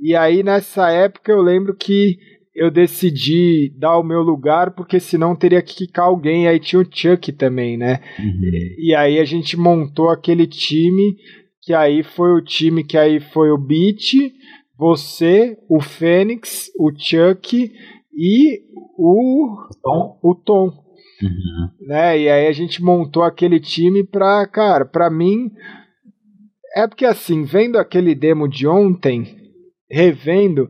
[0.00, 2.18] e aí nessa época eu lembro que
[2.54, 6.46] eu decidi dar o meu lugar, porque senão teria que quicar alguém.
[6.46, 8.00] Aí tinha o Chuck também, né?
[8.18, 8.50] Uhum.
[8.78, 11.16] E aí a gente montou aquele time,
[11.62, 14.32] que aí foi o time que aí foi o Beat,
[14.76, 17.72] você, o Fênix, o Chuck
[18.12, 18.60] e
[18.98, 20.18] o Tom.
[20.22, 20.66] O Tom.
[21.22, 21.86] Uhum.
[21.86, 22.20] Né?
[22.20, 25.50] E aí a gente montou aquele time pra, cara, pra mim.
[26.74, 29.39] É porque assim, vendo aquele demo de ontem,
[29.90, 30.68] revendo,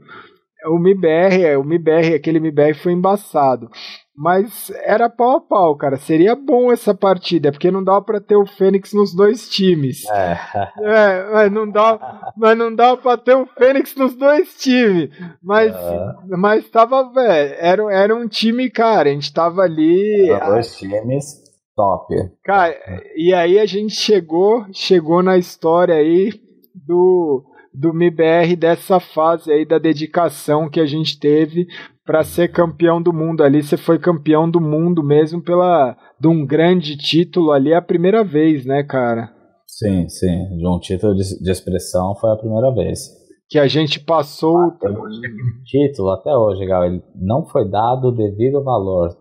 [0.67, 3.71] o MIBR, o MIBR, aquele MIBR foi embaçado.
[4.15, 5.97] Mas era pau a pau, cara.
[5.97, 10.05] Seria bom essa partida, porque não dá para ter o Fênix nos dois times.
[10.11, 10.39] É.
[10.85, 15.09] é, mas não dá, mas não dá para ter o Fênix nos dois times.
[15.43, 16.37] Mas, é.
[16.37, 19.09] mas tava, velho, era, era um time, cara.
[19.09, 20.29] A gente tava ali.
[20.47, 21.41] dois times
[21.75, 22.15] top.
[22.45, 22.77] Cara,
[23.17, 26.31] e aí a gente chegou, chegou na história aí
[26.75, 31.67] do do MIBR dessa fase aí da dedicação que a gente teve
[32.05, 33.63] para ser campeão do mundo ali.
[33.63, 38.25] Você foi campeão do mundo mesmo pela de um grande título ali é a primeira
[38.25, 39.31] vez, né, cara?
[39.67, 40.57] Sim, sim.
[40.57, 43.09] De um título de, de expressão foi a primeira vez.
[43.49, 44.59] Que a gente passou.
[44.61, 45.21] Até hoje,
[45.65, 49.17] título, até hoje, Gal, ele não foi dado o devido valor.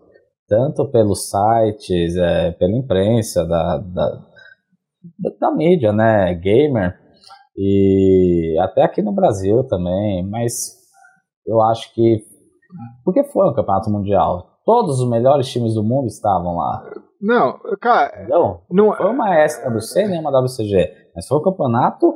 [0.48, 4.20] tanto pelos sites, é, pela imprensa, da, da,
[5.40, 6.99] da, mídia, né, gamer,
[7.62, 10.78] e até aqui no Brasil também, mas
[11.46, 12.24] eu acho que,
[13.04, 16.90] porque foi um campeonato mundial, todos os melhores times do mundo estavam lá.
[17.20, 18.26] Não, cara.
[18.30, 22.14] Não, não foi uma SWC nem uma WCG, mas foi o campeonato.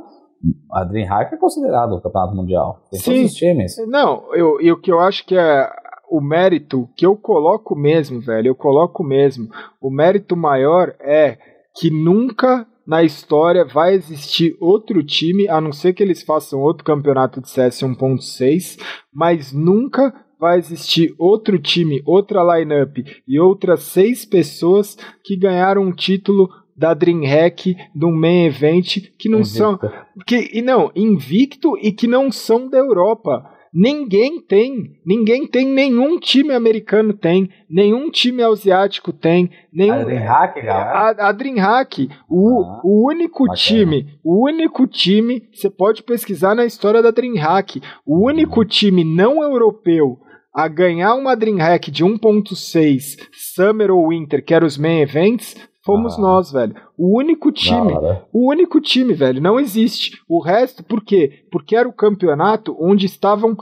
[0.73, 2.81] A DreamHack é considerado o campeonato mundial.
[2.90, 3.12] Tem Sim.
[3.12, 3.76] todos os times.
[3.86, 5.68] Não, eu, eu, o que eu acho que é
[6.10, 9.48] o mérito que eu coloco mesmo, velho, eu coloco mesmo.
[9.78, 11.36] O mérito maior é
[11.76, 16.84] que nunca na história vai existir outro time, a não ser que eles façam outro
[16.84, 18.78] campeonato de CS 1.6,
[19.12, 25.92] mas nunca vai existir outro time, outra lineup e outras seis pessoas que ganharam um
[25.92, 29.56] título da DreamHack do main event que não invicto.
[29.56, 29.78] são
[30.26, 33.53] que e não invicto e que não são da Europa.
[33.74, 39.94] Ninguém tem, ninguém tem, nenhum time americano tem, nenhum time asiático tem, nenhum.
[39.94, 40.90] A DreamHack, galera.
[40.92, 43.56] A, a DreamHack, o, ah, o único bacana.
[43.56, 48.66] time, o único time, você pode pesquisar na história da DreamHack, o único uhum.
[48.66, 50.20] time não europeu
[50.54, 56.18] a ganhar uma DreamHack de 1.6 Summer ou Winter, que eram os main events, fomos
[56.18, 56.20] ah.
[56.20, 56.74] nós, velho.
[56.96, 57.92] O único time,
[58.32, 60.20] o único time, velho, não existe.
[60.28, 61.44] O resto, por quê?
[61.50, 63.56] Porque era o campeonato onde estavam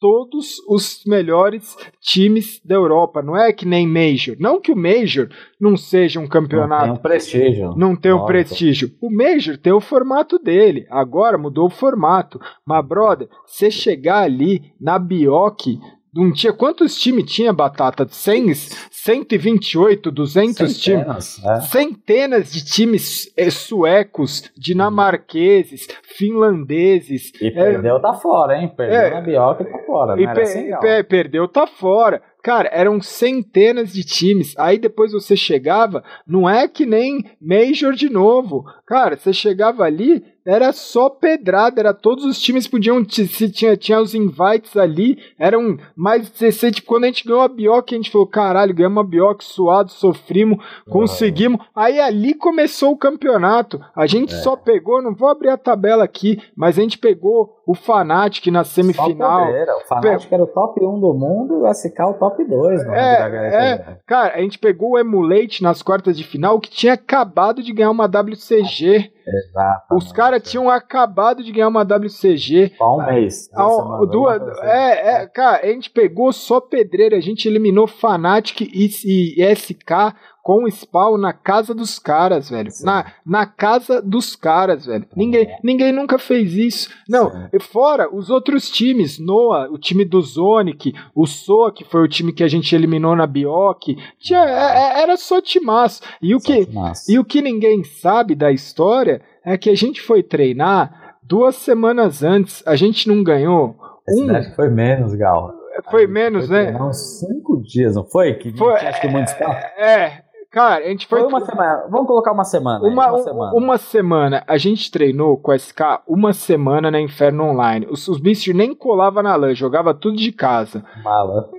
[0.00, 3.22] todos os melhores times da Europa.
[3.22, 4.36] Não é que nem Major.
[4.38, 5.28] Não que o Major
[5.60, 6.86] não seja um campeonato.
[6.86, 7.74] Não tem um prestígio.
[7.76, 8.90] Não tem um prestígio.
[9.00, 10.86] O Major tem o formato dele.
[10.90, 12.40] Agora mudou o formato.
[12.64, 15.78] Mas, brother, você chegar ali na Bioc
[16.16, 18.06] não tinha quantos times tinha Batata?
[18.08, 18.54] 100,
[18.90, 21.60] 128, 200 Centenas, times, é.
[21.60, 27.32] centenas de times é, suecos, dinamarqueses, finlandeses.
[27.40, 28.72] E é, perdeu tá fora, hein?
[28.76, 30.70] Perdeu é, na Bioca tá fora, e assim,
[31.08, 32.22] perdeu tá fora.
[32.42, 34.54] Cara, eram centenas de times.
[34.56, 38.64] Aí depois você chegava, não é que nem Major de novo.
[38.86, 44.00] Cara, você chegava ali, era só pedrada, era todos os times podiam, se tinha, tinha
[44.00, 48.10] os invites ali, eram mais 16, tipo, quando a gente ganhou a Bioc, a gente
[48.10, 54.32] falou, caralho, ganhamos a Bioc, suado, sofrimos, conseguimos, aí ali começou o campeonato, a gente
[54.32, 54.36] é.
[54.36, 58.62] só pegou, não vou abrir a tabela aqui, mas a gente pegou o Fnatic na
[58.62, 59.48] semifinal.
[59.48, 60.34] O Fnatic Pe...
[60.34, 62.82] era o top 1 do mundo e o SK o top 2.
[62.90, 67.64] É, é, cara, a gente pegou o Emulate nas quartas de final, que tinha acabado
[67.64, 69.10] de ganhar uma WCG.
[69.26, 69.96] Exato.
[69.96, 72.72] Os caras tinham acabado de ganhar uma WCG.
[72.78, 73.50] Há um mês.
[73.52, 78.88] Ao, duas, é, é, cara, a gente pegou só pedreira, a gente eliminou Fnatic e,
[79.04, 80.14] e SK
[80.46, 82.70] com spawn na casa dos caras, velho.
[82.84, 85.04] Na, na casa dos caras, velho.
[85.16, 86.88] Ninguém, ninguém nunca fez isso.
[87.08, 87.58] Não, Sim.
[87.58, 92.32] fora os outros times, Noah, o time do Zonic, o Soa, que foi o time
[92.32, 96.00] que a gente eliminou na Bioc, tinha, é, é era só timaço.
[96.22, 96.68] E o, que,
[97.08, 102.22] e o que ninguém sabe da história é que a gente foi treinar duas semanas
[102.22, 103.74] antes, a gente não ganhou.
[104.08, 104.28] Um...
[104.54, 105.66] Foi menos, Gal.
[105.90, 106.80] Foi menos, foi né?
[106.80, 108.34] Uns cinco dias, não foi?
[108.34, 110.22] Que foi, acho que muito é, é,
[110.56, 111.20] Cara, a gente foi.
[111.20, 111.86] foi uma semana.
[111.90, 112.82] Vamos colocar uma semana.
[112.82, 113.52] Uma, uma, semana.
[113.54, 114.44] uma semana.
[114.46, 117.86] A gente treinou com a SK uma semana na Inferno Online.
[117.90, 120.82] Os, os bichos nem colavam na LAN, jogava tudo de casa.
[121.04, 121.50] Mala.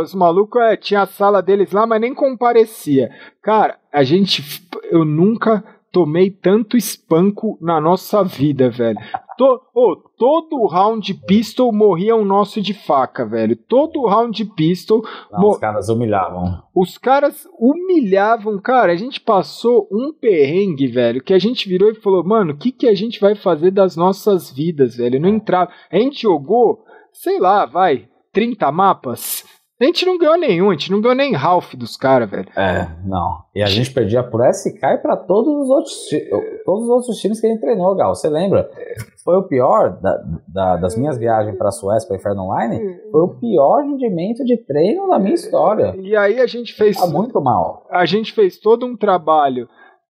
[0.00, 3.10] Os malucos é, tinha a sala deles lá, mas nem comparecia.
[3.42, 4.42] Cara, a gente.
[4.90, 5.62] Eu nunca
[5.92, 8.98] tomei tanto espanco na nossa vida, velho.
[9.38, 13.54] To, oh, todo round pistol morria um nosso de faca, velho.
[13.54, 15.02] Todo round pistol.
[15.30, 16.62] Não, Os caras humilhavam.
[16.74, 18.92] Os caras humilhavam, cara.
[18.92, 22.72] A gente passou um perrengue, velho, que a gente virou e falou, mano, o que,
[22.72, 25.20] que a gente vai fazer das nossas vidas, velho?
[25.20, 25.70] Não entrava.
[25.90, 29.44] A gente jogou, sei lá, vai, 30 mapas.
[29.78, 32.48] A gente não ganhou nenhum, a gente não ganhou nem Ralph dos caras, velho.
[32.56, 33.44] É, não.
[33.54, 36.08] E a gente perdia por SK e pra todos os outros,
[36.66, 38.14] todos os outros times que a gente treinou, Gal.
[38.14, 38.68] Você lembra?
[39.24, 43.28] Foi o pior da, da, das minhas viagens pra Suécia, pra Inferno Online, foi o
[43.40, 45.94] pior rendimento de treino da minha história.
[45.98, 46.98] E aí a gente fez.
[46.98, 47.86] Tá muito mal.
[47.90, 49.68] A gente fez todo um trabalho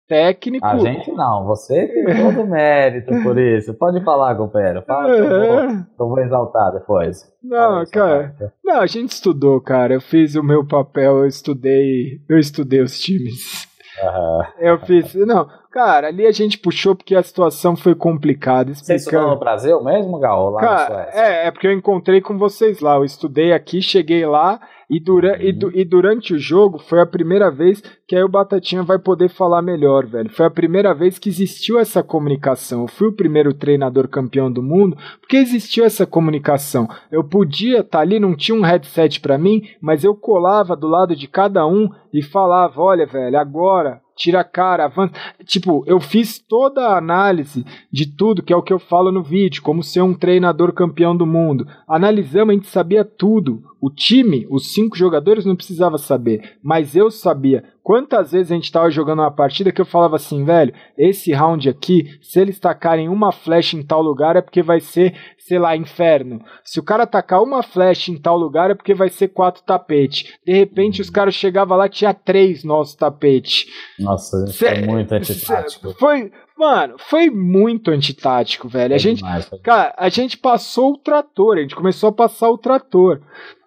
[0.09, 0.67] técnico.
[0.67, 3.75] A gente não, você tem todo o mérito por isso.
[3.75, 4.83] Pode falar, companheiro.
[4.83, 5.87] Fala que eu vou, é.
[5.99, 7.23] eu vou exaltar depois.
[7.43, 8.35] Não, cara.
[8.65, 9.95] Não, a gente estudou, cara.
[9.95, 13.67] Eu fiz o meu papel, eu estudei, eu estudei os times.
[14.03, 14.43] Uhum.
[14.59, 15.15] Eu fiz.
[15.15, 18.75] Não, Cara, ali a gente puxou porque a situação foi complicada.
[18.75, 20.49] Você estudou no Brasil mesmo, Gal?
[20.49, 22.95] Lá Cara, é, é porque eu encontrei com vocês lá.
[22.95, 25.43] Eu estudei aqui, cheguei lá e, dura, uhum.
[25.43, 28.99] e, du, e, durante o jogo foi a primeira vez que aí o Batatinha vai
[28.99, 30.31] poder falar melhor, velho.
[30.31, 32.81] Foi a primeira vez que existiu essa comunicação.
[32.81, 36.89] Eu fui o primeiro treinador campeão do mundo porque existiu essa comunicação.
[37.13, 40.89] Eu podia estar tá ali, não tinha um headset para mim, mas eu colava do
[40.89, 45.13] lado de cada um e falava: olha, velho, agora tira a cara, avança.
[45.45, 49.23] Tipo, eu fiz toda a análise de tudo, que é o que eu falo no
[49.23, 51.69] vídeo, como ser um treinador campeão do mundo.
[51.87, 53.63] Analisamos, a gente sabia tudo.
[53.81, 57.63] O time, os cinco jogadores não precisava saber, mas eu sabia.
[57.87, 61.69] Quantas vezes a gente estava jogando uma partida que eu falava assim, velho, esse round
[61.69, 65.77] aqui, se eles tacarem uma flecha em tal lugar é porque vai ser, sei lá,
[65.77, 66.43] inferno.
[66.65, 70.37] Se o cara tacar uma flecha em tal lugar é porque vai ser quatro tapetes.
[70.45, 73.67] De repente os caras chegavam lá tinha três nossos tapetes.
[74.01, 75.95] Nossa, isso é muito antitático.
[75.97, 78.95] Foi, Mano, foi muito antitático, velho.
[78.95, 82.59] a gente, demais, cara, a gente passou o trator, a gente começou a passar o
[82.59, 83.21] trator.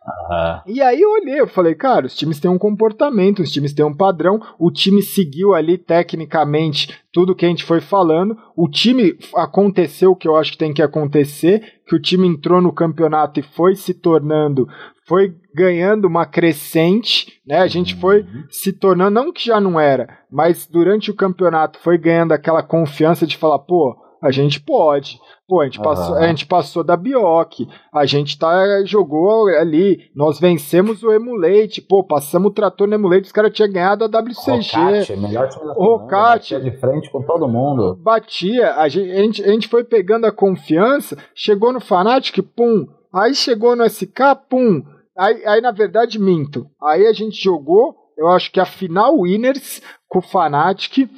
[0.09, 0.73] Uhum.
[0.73, 3.85] E aí eu olhei, eu falei, cara, os times têm um comportamento, os times têm
[3.85, 9.17] um padrão, o time seguiu ali tecnicamente tudo que a gente foi falando, o time
[9.35, 13.39] aconteceu o que eu acho que tem que acontecer, que o time entrou no campeonato
[13.39, 14.67] e foi se tornando,
[15.07, 17.57] foi ganhando uma crescente, né?
[17.57, 18.43] A gente foi uhum.
[18.49, 23.25] se tornando, não que já não era, mas durante o campeonato foi ganhando aquela confiança
[23.25, 25.19] de falar, pô, a gente pode.
[25.47, 30.39] Pô, a gente, passou, a gente passou da Bioc, a gente tá, jogou ali, nós
[30.39, 34.75] vencemos o Emulate, pô, passamos o trator no Emulate, os caras tinham ganhado a WCG.
[34.75, 37.95] Rocate, melhor time da Rocate, batia de frente com todo mundo.
[37.95, 43.75] Batia, a gente, a gente, foi pegando a confiança, chegou no Fnatic, pum, aí chegou
[43.75, 44.83] no SK, pum,
[45.17, 49.81] aí, aí na verdade minto, aí a gente jogou, eu acho que a final Winners
[50.07, 51.09] com o Fnatic,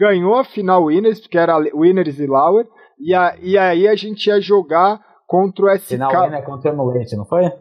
[0.00, 2.66] ganhou a final Winners, porque era Winners e Lauer,
[2.98, 5.88] e, a, e aí a gente ia jogar contra o SK.
[5.88, 7.52] Final é contra o Emulate, não foi?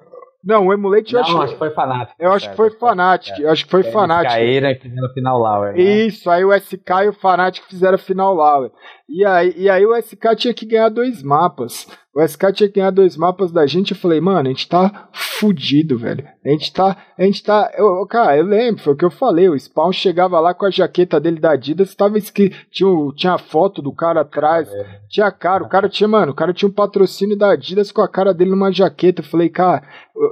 [0.41, 2.15] Não, o Emulate eu acho, acho que foi Fnatic.
[2.17, 3.39] Eu acho que foi Fnatic.
[3.39, 4.31] Eu acho que foi Fnatic.
[4.31, 5.73] Caíram e fizeram final Lauer.
[5.73, 5.81] Né?
[5.81, 8.71] Isso, aí o SK e o Fnatic fizeram final Lauer.
[9.09, 11.87] E aí, e aí o SK tinha que ganhar dois mapas.
[12.13, 13.91] O SK tinha que ganhar dois mapas da gente.
[13.91, 16.27] Eu falei, mano, a gente tá fudido, velho.
[16.43, 16.97] A gente tá.
[17.17, 17.71] A gente tá.
[17.77, 19.47] Eu, cara, eu lembro, foi o que eu falei.
[19.47, 22.57] O Spawn chegava lá com a jaqueta dele da Adidas, tava escrito.
[22.71, 24.67] Tinha, tinha a foto do cara atrás.
[24.73, 25.01] É.
[25.07, 25.63] Tinha cara.
[25.63, 28.49] O cara tinha, mano, o cara tinha um patrocínio da Adidas com a cara dele
[28.49, 29.21] numa jaqueta.
[29.21, 29.83] Eu falei, cara,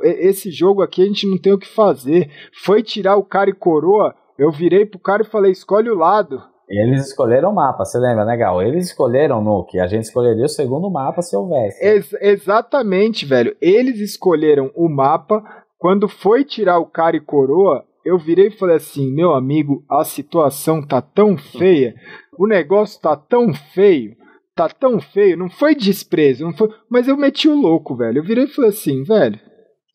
[0.04, 2.32] esse jogo aqui a gente não tem o que fazer.
[2.66, 4.16] Foi tirar o cara e coroa.
[4.38, 6.42] Eu virei pro cara e falei, escolhe o lado.
[6.70, 8.62] Eles escolheram o mapa, você lembra, né, Gal?
[8.62, 11.84] Eles escolheram o Nuke, a gente escolheria o segundo mapa se houvesse.
[11.84, 13.56] Ex exatamente, velho.
[13.62, 15.42] Eles escolheram o mapa.
[15.78, 20.04] Quando foi tirar o cara e coroa, eu virei e falei assim: meu amigo, a
[20.04, 21.96] situação tá tão feia,
[22.38, 24.18] o negócio tá tão feio,
[24.54, 25.38] tá tão feio.
[25.38, 28.18] Não foi desprezo, não foi, mas eu meti o louco, velho.
[28.18, 29.40] Eu virei e falei assim: velho,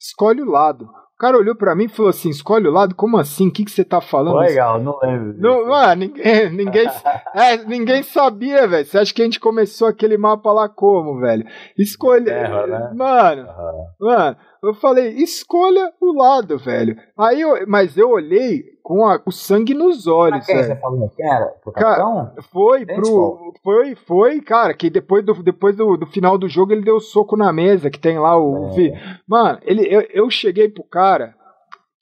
[0.01, 0.89] escolhe o lado
[1.23, 3.47] cara olhou para mim e falou assim: escolhe o lado, como assim?
[3.47, 4.39] O que, que você tá falando?
[4.39, 5.37] Legal, não lembro.
[5.39, 6.89] Não, mano, ninguém, ninguém,
[7.33, 8.85] é, ninguém sabia, velho.
[8.85, 11.47] Você acha que a gente começou aquele mapa lá como, velho?
[11.79, 12.25] Escolhe.
[12.25, 12.91] né?
[12.93, 13.87] Mano, uhum.
[14.01, 16.97] mano, eu falei, escolha o lado, velho.
[17.19, 20.47] Aí eu, mas eu olhei com a, o sangue nos olhos.
[20.47, 21.47] Quem você falou que era?
[21.47, 23.53] Pro cara, foi pro.
[23.63, 27.37] Foi, foi, cara, que depois do, depois do, do final do jogo ele deu soco
[27.37, 28.69] na mesa, que tem lá o.
[28.79, 29.19] É.
[29.27, 31.35] Mano, ele, eu, eu cheguei pro cara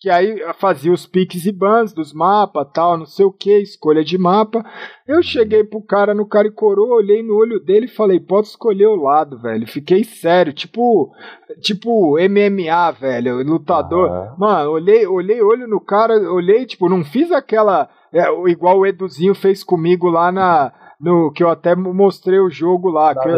[0.01, 4.03] que aí fazia os piques e bans dos mapas, tal, não sei o que, escolha
[4.03, 4.65] de mapa.
[5.07, 8.47] Eu cheguei pro cara no cara e coroa, olhei no olho dele e falei, pode
[8.47, 9.67] escolher o lado, velho.
[9.67, 11.13] Fiquei sério, tipo,
[11.61, 14.11] tipo MMA, velho, lutador.
[14.11, 14.35] Ah.
[14.39, 19.35] Mano, olhei, olhei olho no cara, olhei, tipo, não fiz aquela é, igual o Eduzinho
[19.35, 23.15] fez comigo lá na no que eu até mostrei o jogo lá.
[23.15, 23.37] que eu,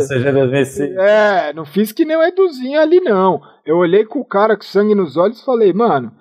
[0.98, 3.40] é, não fiz que nem o Eduzinho ali, não.
[3.64, 6.12] Eu olhei com o cara com sangue nos olhos e falei, mano,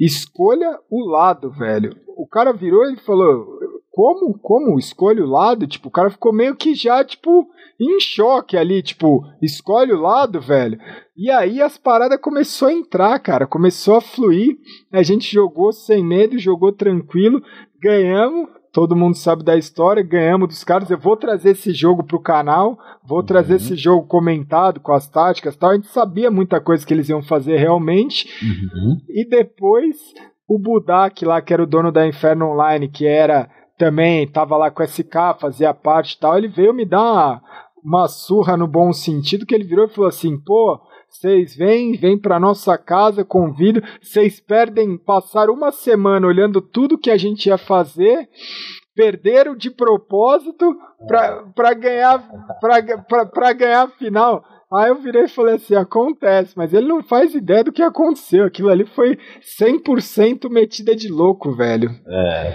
[0.00, 1.94] Escolha o lado, velho.
[2.16, 3.46] O cara virou e falou:
[3.90, 4.38] Como?
[4.38, 4.78] Como?
[4.78, 5.66] Escolhe o lado?
[5.66, 7.46] Tipo, o cara ficou meio que já, tipo,
[7.78, 10.78] em choque ali, tipo, escolhe o lado, velho.
[11.14, 14.56] E aí as paradas começou a entrar, cara, começou a fluir.
[14.90, 17.42] A gente jogou sem medo, jogou tranquilo,
[17.78, 20.90] ganhamos todo mundo sabe da história, ganhamos dos caras.
[20.90, 23.24] Eu vou trazer esse jogo pro canal, vou uhum.
[23.24, 25.70] trazer esse jogo comentado com as táticas tal.
[25.70, 28.28] A gente sabia muita coisa que eles iam fazer realmente.
[28.42, 29.00] Uhum.
[29.08, 29.96] E depois
[30.48, 34.70] o Budak lá, que era o dono da Inferno Online, que era também, tava lá
[34.70, 37.42] com SK, fazia parte e tal, ele veio me dar uma,
[37.82, 40.78] uma surra no bom sentido, que ele virou e falou assim, pô,
[41.10, 43.82] vocês vêm, vêm para nossa casa, convido.
[44.00, 48.28] Vocês perdem passar uma semana olhando tudo que a gente ia fazer
[48.94, 52.22] perderam de propósito pra, pra ganhar
[53.32, 54.42] pra ganhar a final.
[54.72, 58.44] Aí eu virei e falei assim: acontece, mas ele não faz ideia do que aconteceu.
[58.44, 59.18] Aquilo ali foi
[59.60, 61.90] 100% metida de louco, velho.
[62.06, 62.54] É.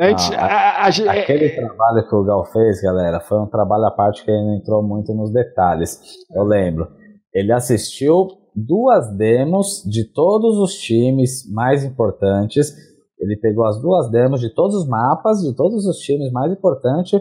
[0.00, 3.46] A gente, Ah, a- a- a- Aquele trabalho que o Gal fez, galera, foi um
[3.46, 6.00] trabalho à parte que ele não entrou muito nos detalhes.
[6.34, 6.88] Eu lembro.
[7.34, 12.72] Ele assistiu duas demos de todos os times mais importantes.
[13.18, 17.20] Ele pegou as duas demos de todos os mapas, de todos os times mais importantes,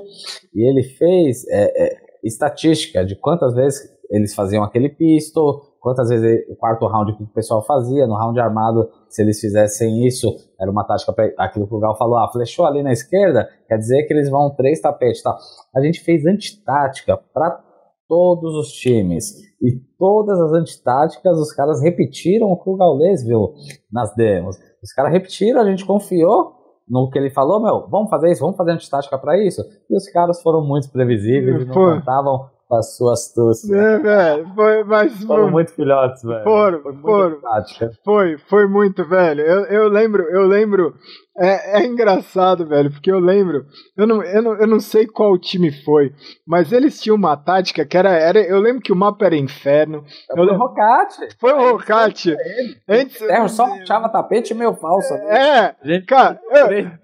[0.54, 6.46] e ele fez é, é, estatística de quantas vezes eles faziam aquele pistol, quantas vezes
[6.50, 10.70] o quarto round que o pessoal fazia, no round armado, se eles fizessem isso, era
[10.70, 14.14] uma tática aquilo que o Gal falou, ah, flechou ali na esquerda, quer dizer que
[14.14, 15.38] eles vão três tapetes, tal.
[15.76, 17.64] A gente fez antitática para
[18.08, 23.54] todos os times e todas as antitáticas os caras repetiram o que o Gaules viu
[23.92, 24.58] nas demos.
[24.82, 28.58] Os caras repetiram, a gente confiou no que ele falou, meu, vamos fazer isso, vamos
[28.58, 29.62] fazer antitática para isso.
[29.90, 33.72] E os caras foram muito previsíveis e não contavam com as suas astúcias.
[33.72, 36.44] É, velho, foi, mas Foram muito filhotes, velho.
[36.44, 37.40] Foram, Foi foram.
[38.04, 39.42] foi, foi muito, velho.
[39.42, 40.96] Eu, eu lembro, eu lembro.
[41.36, 43.66] É, é engraçado, velho, porque eu lembro.
[43.98, 46.14] Eu não, eu, não, eu não sei qual time foi,
[46.48, 48.12] mas eles tinham uma tática que era.
[48.12, 50.04] era eu lembro que o mapa era inferno.
[50.30, 51.18] Eu Foi o Rocate.
[51.40, 52.36] Foi o Rocate.
[52.88, 55.12] Antes, É, só puxava tapete meio falso.
[55.14, 55.38] né?
[55.38, 56.88] é, Gente, cara, eu, três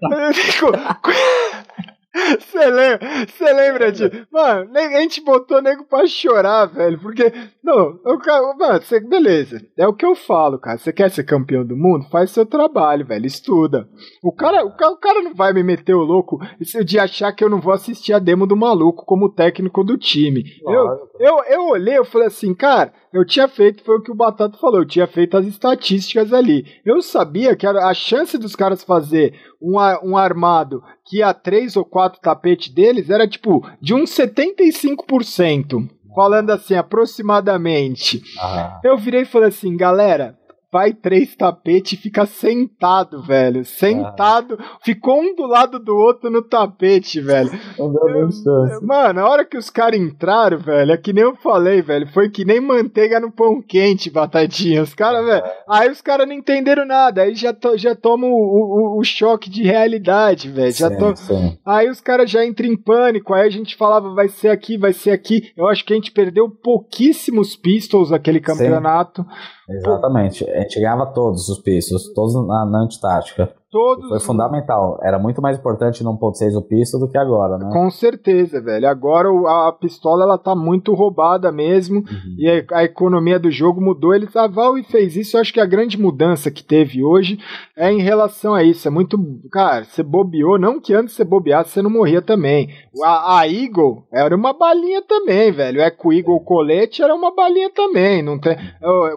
[2.12, 3.08] Você lembra,
[3.38, 4.26] cê lembra de.
[4.32, 6.98] Mano, a gente botou nego pra chorar, velho.
[7.00, 7.32] Porque.
[7.62, 8.52] Não, o cara.
[8.58, 9.64] Mano, cê, beleza.
[9.78, 10.76] É o que eu falo, cara.
[10.78, 12.08] Você quer ser campeão do mundo?
[12.10, 13.26] Faz seu trabalho, velho.
[13.26, 13.88] Estuda.
[14.22, 16.38] O cara, o, ca- o cara não vai me meter o louco
[16.84, 20.42] de achar que eu não vou assistir a demo do maluco como técnico do time.
[20.66, 21.10] Eu, Lógico.
[21.20, 24.58] eu, eu olhei, eu falei assim, cara, eu tinha feito, foi o que o Batata
[24.58, 26.64] falou, eu tinha feito as estatísticas ali.
[26.84, 31.32] Eu sabia que era a chance dos caras fazer um, a- um armado que ia
[31.34, 35.88] três ou quatro tapetes deles era tipo de uns 75%.
[36.14, 38.20] Falando assim, aproximadamente.
[38.40, 40.36] Ah, Eu virei e falei assim, galera,
[40.72, 43.64] vai três tapetes e fica sentado, velho.
[43.64, 44.58] Sentado.
[44.82, 47.50] Ficou um do lado do outro no tapete, velho.
[48.82, 52.06] Mano, a hora que os caras entraram, velho, é que nem eu falei, velho.
[52.12, 54.82] Foi que nem manteiga no pão quente, batatinha.
[54.82, 55.42] Os caras, velho.
[55.68, 57.22] Aí os caras não entenderam nada.
[57.22, 60.72] Aí já, to, já tomam o, o, o choque de realidade, velho.
[60.72, 61.16] Já Sim, to...
[61.16, 61.58] sim.
[61.66, 63.34] Aí os caras já entram em pânico.
[63.34, 65.52] Aí a gente falava, vai ser aqui, vai ser aqui.
[65.56, 69.24] Eu acho que a gente perdeu pouquíssimos pistols naquele campeonato.
[69.70, 70.48] Exatamente.
[70.50, 73.54] A gente ganhava todos os pisos, todos na, na antitática.
[73.70, 74.08] Todos.
[74.08, 74.98] Foi fundamental.
[75.00, 77.70] Era muito mais importante no 1.6 o piso do que agora, né?
[77.72, 78.88] Com certeza, velho.
[78.88, 81.98] Agora a pistola ela tá muito roubada mesmo.
[81.98, 82.34] Uhum.
[82.36, 84.12] E a, a economia do jogo mudou.
[84.12, 85.36] Eles, a Valve fez isso.
[85.36, 87.38] Eu acho que a grande mudança que teve hoje
[87.76, 88.88] é em relação a isso.
[88.88, 89.16] É muito.
[89.52, 90.58] Cara, você bobeou.
[90.58, 92.70] Não que antes você bobeasse, você não morria também.
[93.04, 95.78] A, a Eagle era uma balinha também, velho.
[95.78, 98.20] O Eco Eagle colete era uma balinha também.
[98.20, 98.56] Não tem,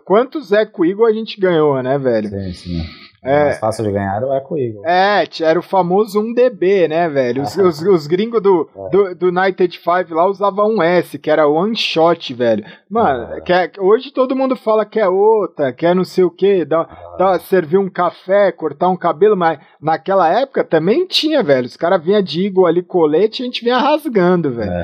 [0.06, 2.30] quantos Eco Eagle a gente ganhou, né, velho?
[2.30, 3.03] Sim, sim.
[3.24, 3.42] É.
[3.42, 4.82] O mais fácil de ganhar era o Echo Eagle.
[4.86, 7.42] É, era o famoso 1DB, né, velho?
[7.44, 11.48] Os, os, os gringos do, do, do United Five lá usavam um S, que era
[11.48, 12.66] one shot, velho.
[12.90, 16.30] Mano, que é- hoje todo mundo fala que é outra, que é não sei o
[16.32, 16.88] que, dá,
[17.18, 21.66] dá, servir um café, cortar um cabelo, mas naquela época também tinha, velho.
[21.66, 24.70] Os caras vinham de Eagle ali, colete, e a gente vinha rasgando, velho.
[24.72, 24.84] É.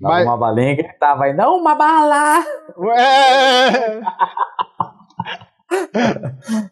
[0.00, 2.44] Dava Mas- uma balinha e gritava aí, não, uma bala!
[2.76, 4.00] Ué!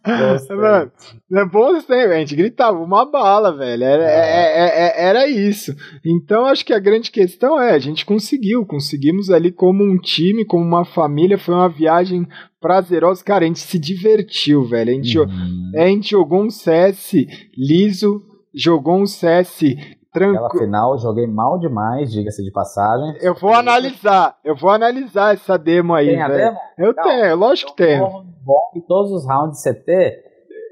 [0.06, 0.56] Gostei.
[0.56, 0.90] Mano,
[1.32, 3.84] é bom tempo, a gente gritava uma bala, velho.
[3.84, 5.74] Era, é- é- é- era isso.
[6.04, 10.44] Então, acho que a grande questão é: a gente conseguiu, conseguimos ali como um time,
[10.44, 11.38] como uma família.
[11.38, 12.26] Foi uma viagem
[12.60, 13.22] prazerosa.
[13.24, 14.90] Cara, a gente se divertiu, velho.
[14.90, 15.72] A gente, Uhum.
[15.76, 17.26] a gente jogou um CS
[17.56, 18.22] liso,
[18.54, 19.76] jogou um CS
[20.24, 20.64] Aquela tranquilo.
[20.64, 23.16] final eu joguei mal demais, diga-se de passagem.
[23.20, 26.56] Eu vou analisar, eu vou analisar essa demo aí, Tem a demo?
[26.78, 27.02] Eu Não.
[27.04, 28.04] tenho, lógico que tenho.
[28.08, 30.22] Bom, bom em todos os rounds de CT,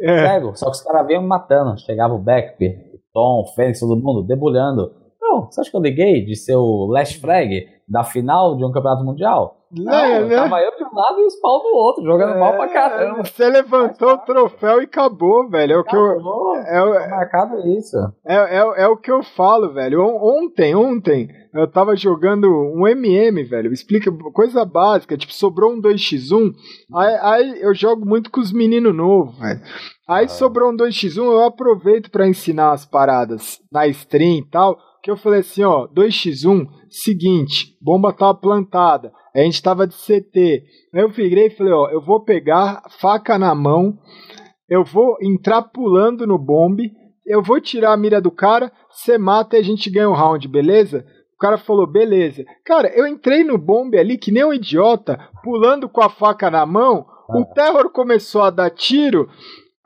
[0.03, 0.19] É.
[0.27, 0.57] cego.
[0.57, 1.79] Só que os caras vinham me matando.
[1.79, 2.63] Chegava o Beckp,
[2.95, 4.93] o Tom, o Fênix, todo mundo debulhando.
[5.21, 8.71] Não, você acha que eu liguei de ser o last frag da final de um
[8.73, 9.64] campeonato mundial?
[9.77, 10.37] Não, É, eu né?
[10.37, 13.21] tava eu de um lado e o Spawn do outro, jogando mal pra caramba.
[13.21, 15.73] É, Você levantou o troféu e acabou, velho.
[15.75, 17.97] É o que eu, Acabou, é, tá marcado isso.
[18.27, 20.01] é, é, é o que eu falo, velho.
[20.03, 23.73] On- Ontem, ontem, eu tava jogando um MM, velho.
[23.73, 26.53] Explica coisa básica, tipo, sobrou um 2x1.
[26.95, 29.61] Aí, aí eu jogo muito com os meninos novos, velho.
[30.09, 34.77] Aí sobrou um 2x1, eu aproveito pra ensinar as paradas na stream e tal.
[35.03, 39.13] Que eu falei assim, ó, 2x1, seguinte, bomba tava plantada.
[39.35, 40.65] A gente tava de CT.
[40.95, 43.99] Aí eu virei e falei, ó, eu vou pegar faca na mão,
[44.69, 46.93] eu vou entrar pulando no bombe,
[47.27, 50.17] eu vou tirar a mira do cara, você mata e a gente ganha o um
[50.17, 51.05] round, beleza?
[51.35, 52.45] O cara falou, beleza.
[52.65, 56.65] Cara, eu entrei no bombe ali que nem um idiota, pulando com a faca na
[56.65, 57.07] mão.
[57.29, 57.39] Ah.
[57.39, 59.29] O terror começou a dar tiro.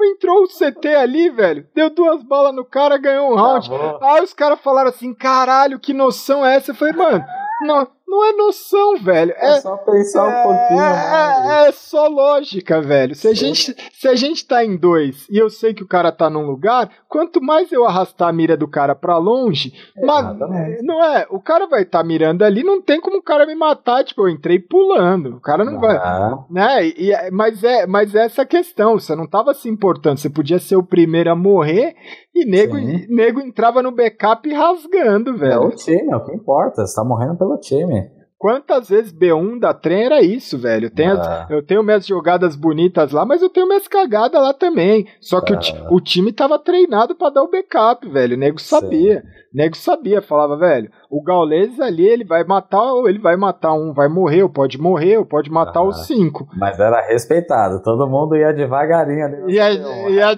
[0.01, 1.67] Entrou o CT ali, velho.
[1.75, 3.69] Deu duas balas no cara, ganhou um round.
[3.69, 6.71] Tá Aí os caras falaram assim: caralho, que noção é essa?
[6.71, 7.25] Eu falei, mano,
[7.63, 9.33] não, não é noção, velho.
[9.37, 10.81] É, é só pensar é, um pouquinho.
[10.81, 13.15] É, é, só lógica, velho.
[13.15, 16.11] Se a, gente, se a gente tá em dois e eu sei que o cara
[16.11, 20.39] tá num lugar, quanto mais eu arrastar a mira do cara pra longe, mas,
[20.83, 21.27] não é?
[21.31, 24.03] O cara vai estar tá mirando ali, não tem como o cara me matar.
[24.03, 25.37] Tipo, eu entrei pulando.
[25.37, 25.81] O cara não ah.
[25.81, 26.47] vai.
[26.51, 26.89] Né?
[26.97, 28.99] E, mas, é, mas é essa questão.
[28.99, 30.19] Você não tava se importando.
[30.19, 31.95] Você podia ser o primeiro a morrer
[32.43, 32.77] e nego,
[33.09, 35.53] nego entrava no backup rasgando, velho.
[35.53, 36.87] É o time, é o que importa.
[36.87, 38.11] Você tá morrendo pelo time.
[38.39, 40.87] Quantas vezes B1 da trem era isso, velho?
[40.87, 41.43] Eu tenho, ah.
[41.43, 45.09] as, eu tenho minhas jogadas bonitas lá, mas eu tenho minhas cagadas lá também.
[45.21, 45.59] Só que ah.
[45.91, 48.37] o, o, time tava treinado para dar o backup, velho.
[48.37, 49.23] O nego sabia.
[49.23, 49.27] Sim.
[49.27, 53.73] O nego sabia, falava, velho, o Gaules ali, ele vai matar, ou ele vai matar
[53.73, 55.89] um, vai morrer, ou pode morrer, ou pode matar ah.
[55.89, 56.47] os cinco.
[56.57, 59.55] Mas era respeitado, todo mundo ia devagarinho ali.
[59.55, 60.37] Ia, ia,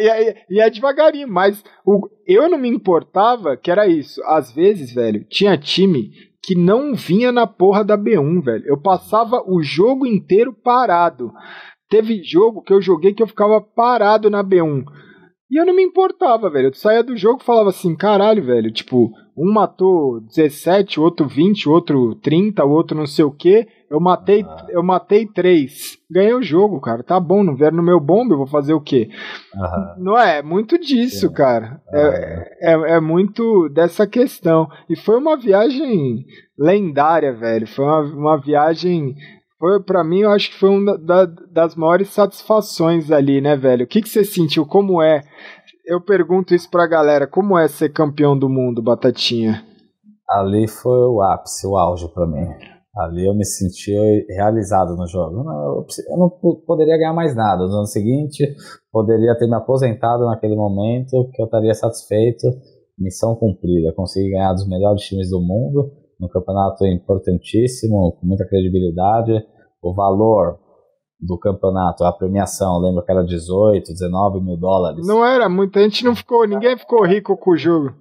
[0.00, 4.20] ia, ia, devagarinho, mas o, eu não me importava que era isso.
[4.24, 6.10] Às vezes, velho, tinha time
[6.46, 8.64] que não vinha na porra da B1, velho.
[8.68, 11.32] Eu passava o jogo inteiro parado.
[11.88, 14.84] Teve jogo que eu joguei que eu ficava parado na B1.
[15.50, 16.68] E eu não me importava, velho.
[16.68, 18.70] Eu saía do jogo e falava assim, caralho, velho.
[18.70, 23.30] Tipo, um matou 17, o outro 20, o outro 30, o outro não sei o
[23.30, 23.68] que.
[23.90, 24.66] Eu matei, ah.
[24.70, 25.98] eu matei três.
[26.10, 27.02] Ganhei o jogo, cara.
[27.02, 29.10] Tá bom, não vieram no meu bombe, eu vou fazer o quê?
[29.98, 30.38] Não é?
[30.38, 31.80] É muito disso, cara.
[31.92, 34.68] É, é, é, muito dessa questão.
[34.88, 36.24] E foi uma viagem
[36.58, 37.66] lendária, velho.
[37.66, 39.14] Foi uma, uma viagem.
[39.58, 43.84] Foi, para mim, eu acho que foi uma da, das maiores satisfações ali, né, velho?
[43.84, 44.66] O que, que você sentiu?
[44.66, 45.22] Como é?
[45.86, 47.28] Eu pergunto isso pra galera.
[47.28, 49.64] Como é ser campeão do mundo, Batatinha?
[50.28, 52.44] Ali foi o ápice, o auge para mim.
[52.96, 53.92] Ali eu me senti
[54.28, 55.44] realizado no jogo.
[56.08, 56.28] Eu não,
[56.66, 57.66] poderia ganhar mais nada.
[57.68, 58.52] No ano seguinte,
[58.90, 62.48] poderia ter me aposentado naquele momento, que eu estaria satisfeito.
[62.98, 63.92] Missão cumprida.
[63.94, 69.32] Consegui ganhar dos melhores times do mundo, no campeonato importantíssimo, com muita credibilidade.
[69.80, 70.58] O valor
[71.20, 75.06] do campeonato, a premiação, lembro que era 18, 19 mil dólares.
[75.06, 77.94] Não era, muita gente não ficou, ninguém ficou rico com o jogo.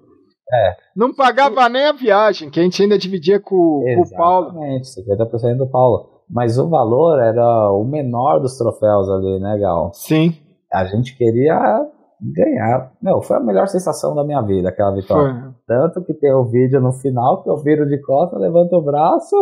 [0.53, 0.75] É.
[0.95, 4.47] Não pagava nem a viagem, que a gente ainda dividia com, com o Paulo.
[4.49, 6.15] Exatamente, 50% do Paulo.
[6.29, 9.91] Mas o valor era o menor dos troféus ali, né, Gal?
[9.93, 10.35] Sim.
[10.71, 11.85] A gente queria
[12.21, 12.91] ganhar.
[13.01, 15.33] Meu, foi a melhor sensação da minha vida, aquela vitória.
[15.33, 15.51] Foi.
[15.67, 19.35] Tanto que tem o vídeo no final que eu viro de costa, levanto o braço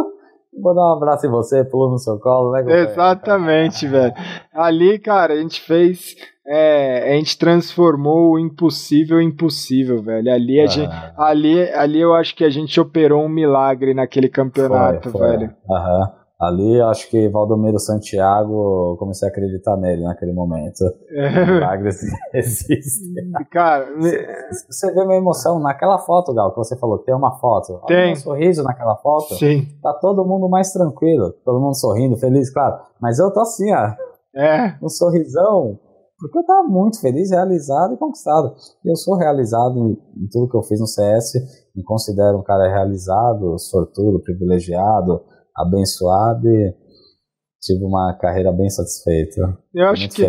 [0.62, 2.64] Vou dar um abraço em você, pulo no seu colo, né?
[2.82, 4.14] Exatamente, velho.
[4.54, 6.16] Ali, cara, a gente fez.
[6.46, 10.32] É, a gente transformou o impossível em possível, velho.
[10.32, 10.68] Ali, a ah.
[10.68, 15.30] gente, ali, ali eu acho que a gente operou um milagre naquele campeonato, foi, foi.
[15.30, 15.56] velho.
[15.70, 16.23] Aham.
[16.44, 20.84] Ali acho que Valdomiro Santiago comecei a acreditar nele naquele momento.
[21.10, 21.46] É.
[21.46, 22.02] Milagres
[22.34, 23.32] existem.
[23.50, 23.88] Cara,
[24.70, 27.80] você vê minha emoção naquela foto, Gal, que você falou, tem uma foto.
[27.88, 28.12] Tem.
[28.12, 29.36] um sorriso naquela foto.
[29.36, 29.68] Sim.
[29.82, 32.78] Tá todo mundo mais tranquilo, todo mundo sorrindo, feliz, claro.
[33.02, 33.94] Mas eu tô assim, ó.
[34.36, 34.76] É.
[34.82, 35.80] Um sorrisão.
[36.20, 38.54] Porque eu tava muito feliz, realizado e conquistado.
[38.84, 39.92] E eu sou realizado em,
[40.24, 41.34] em tudo que eu fiz no CS.
[41.76, 45.22] Me considero um cara realizado, sortudo, privilegiado
[45.56, 46.76] abençoado e
[47.62, 49.58] tive uma carreira bem satisfeita.
[49.74, 50.22] Eu acho que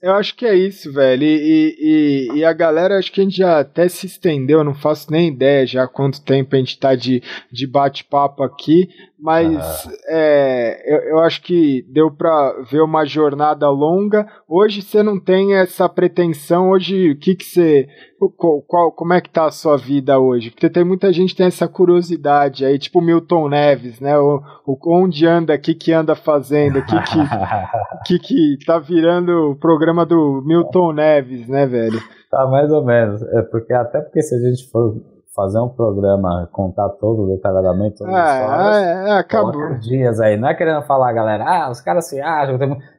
[0.00, 1.24] eu acho que é isso, velho.
[1.24, 4.74] E, e, e, a galera, acho que a gente já até se estendeu, eu não
[4.74, 8.88] faço nem ideia já quanto tempo a gente tá de, de bate-papo aqui,
[9.22, 9.92] mas ah.
[10.08, 14.26] é, eu, eu, acho que deu para ver uma jornada longa.
[14.48, 16.70] Hoje você não tem essa pretensão.
[16.70, 17.88] Hoje, o que que você.
[18.36, 20.50] Qual, qual, como é que tá a sua vida hoje?
[20.50, 24.18] Porque tem muita gente que tem essa curiosidade aí, tipo Milton Neves, né?
[24.18, 28.78] O, o onde anda, o que que anda fazendo, o que que, que que tá
[28.92, 31.98] virando o programa do Milton Neves, né, velho?
[32.30, 33.22] Tá mais ou menos.
[33.22, 34.94] É porque até porque se a gente for
[35.34, 38.76] fazer um programa, contar todo detalhadamente todas as histórias.
[38.76, 39.78] É, é, acabou.
[39.78, 40.36] dias aí.
[40.36, 42.58] Não é querendo falar, galera, ah, os caras se acham.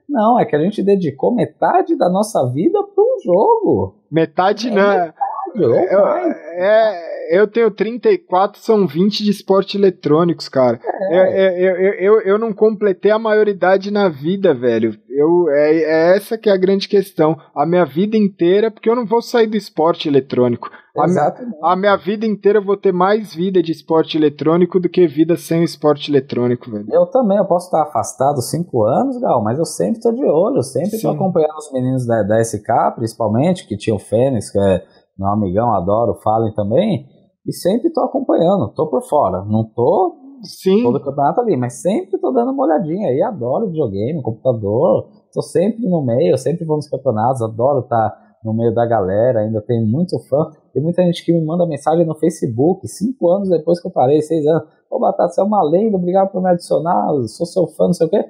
[0.09, 3.95] Não, é que a gente dedicou metade da nossa vida para um jogo.
[4.11, 4.89] Metade é, não.
[4.89, 5.13] Metade,
[5.55, 10.79] eu, é, eu tenho 34, são 20 de esporte eletrônicos, cara.
[11.11, 11.67] É.
[11.67, 14.97] Eu, eu, eu, eu, não completei a maioridade na vida, velho.
[15.09, 17.37] Eu, é, é, essa que é a grande questão.
[17.55, 20.69] A minha vida inteira, porque eu não vou sair do esporte eletrônico.
[20.95, 25.07] A, a minha vida inteira eu vou ter mais vida de esporte eletrônico do que
[25.07, 26.85] vida sem esporte eletrônico, velho.
[26.91, 30.57] Eu também, eu posso estar afastado cinco anos, Gal, mas eu sempre tô de olho,
[30.57, 31.01] eu sempre Sim.
[31.01, 34.83] tô acompanhando os meninos da, da SK, principalmente, que tinha o Fênix, que é
[35.17, 37.07] meu amigão, adoro, falem também,
[37.45, 40.83] e sempre tô acompanhando, tô por fora, não tô Sim.
[40.83, 45.41] todo o campeonato ali, mas sempre tô dando uma olhadinha aí, adoro videogame, computador, tô
[45.41, 49.61] sempre no meio, sempre vou nos campeonatos, adoro estar tá no meio da galera, ainda
[49.61, 53.81] tem muito fã, tem muita gente que me manda mensagem no Facebook, cinco anos depois
[53.81, 57.07] que eu parei, seis anos, ô Batata, você é uma lenda, obrigado por me adicionar,
[57.27, 58.25] sou seu fã, não sei o quê,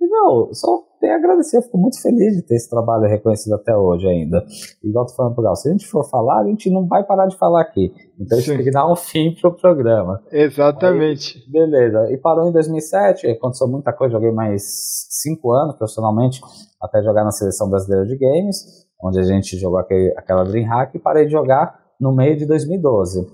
[0.00, 3.54] e, meu, só tenho a agradecer, eu fico muito feliz de ter esse trabalho reconhecido
[3.54, 4.44] até hoje ainda.
[4.82, 7.26] Igual tô falando pro Gal, se a gente for falar, a gente não vai parar
[7.26, 7.92] de falar aqui.
[8.20, 10.22] Então a gente tem que dar um fim pro programa.
[10.30, 11.38] Exatamente.
[11.38, 12.12] Aí, beleza.
[12.12, 14.62] E parou em 2007, aconteceu muita coisa, joguei mais
[15.10, 16.40] cinco anos profissionalmente,
[16.80, 21.00] até jogar na Seleção Brasileira de Games, onde a gente jogou aquele, aquela Dreamhack e
[21.00, 23.26] parei de jogar no meio de 2012.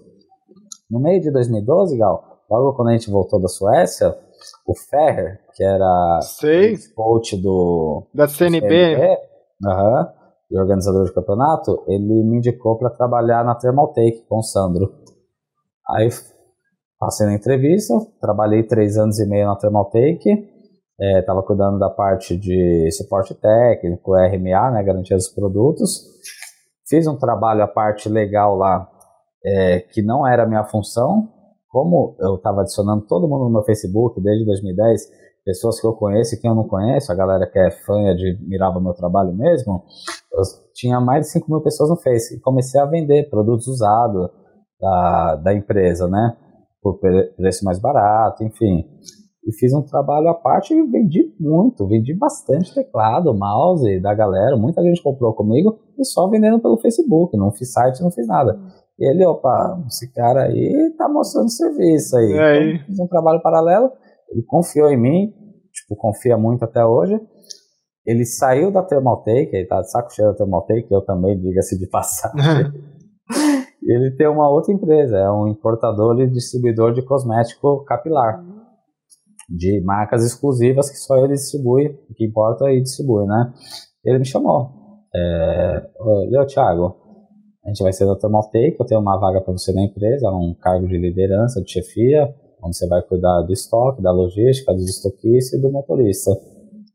[0.91, 4.15] No meio de 2012, Gal, logo quando a gente voltou da Suécia,
[4.67, 6.77] o Ferrer, que era Sei.
[6.95, 9.19] coach do da CNB, CNB
[9.63, 10.07] uhum,
[10.51, 14.93] e organizador de campeonato, ele me indicou para trabalhar na Thermaltake com o Sandro.
[15.89, 16.09] Aí
[16.99, 20.53] passei na entrevista, trabalhei três anos e meio na Thermaltake,
[21.19, 26.05] estava é, cuidando da parte de suporte técnico, RMA, né, garantia dos produtos.
[26.89, 28.89] Fiz um trabalho a parte legal lá,
[29.45, 31.29] é, que não era minha função,
[31.69, 35.01] como eu estava adicionando todo mundo no meu Facebook desde 2010,
[35.45, 38.11] pessoas que eu conheço e quem eu não conheço, a galera que é fã e
[38.11, 39.85] admirava meu trabalho mesmo,
[40.33, 40.43] eu
[40.75, 44.31] tinha mais de 5 mil pessoas no Face e comecei a vender produtos usados
[44.81, 46.37] da, da empresa, né?
[46.81, 48.85] Por preço mais barato, enfim.
[49.45, 54.57] E fiz um trabalho à parte e vendi muito, vendi bastante teclado, mouse da galera,
[54.57, 58.59] muita gente comprou comigo e só vendendo pelo Facebook, não fiz site, não fiz nada.
[58.99, 62.33] E ele, opa, esse cara aí tá mostrando serviço aí.
[62.33, 63.91] É então, fiz um trabalho paralelo,
[64.33, 65.33] ele confiou em mim,
[65.73, 67.21] tipo, confia muito até hoje.
[68.05, 71.87] Ele saiu da Thermaltake, ele tá de saco cheio da Thermaltake, eu também, diga-se de
[71.89, 72.73] passagem.
[73.83, 78.43] e ele tem uma outra empresa, é um importador e distribuidor de cosmético capilar.
[79.49, 83.53] De marcas exclusivas que só ele distribui, que importa e distribui, né?
[84.05, 84.71] Ele me chamou.
[85.15, 85.91] É,
[86.31, 86.97] Leo Thiago,
[87.65, 90.57] a gente vai ser da Thermaltake, eu tenho uma vaga para você na empresa, um
[90.59, 95.59] cargo de liderança, de chefia, onde você vai cuidar do estoque, da logística, dos estoquistas
[95.59, 96.31] e do motorista.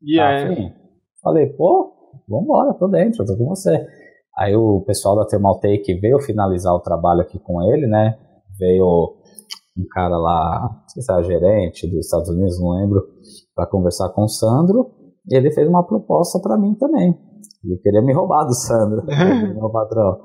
[0.02, 0.50] E yeah.
[0.50, 0.74] aí?
[1.22, 1.92] Falei, pô,
[2.28, 3.86] vambora, tô dentro, tô com você.
[4.38, 8.18] Aí o pessoal da Thermaltake veio finalizar o trabalho aqui com ele, né?
[8.58, 9.16] Veio
[9.78, 13.04] um cara lá, não sei se era gerente dos Estados Unidos, não lembro,
[13.56, 14.92] para conversar com o Sandro.
[15.30, 17.18] E ele fez uma proposta para mim também.
[17.64, 20.20] Ele queria me roubar do Sandro, meu patrão.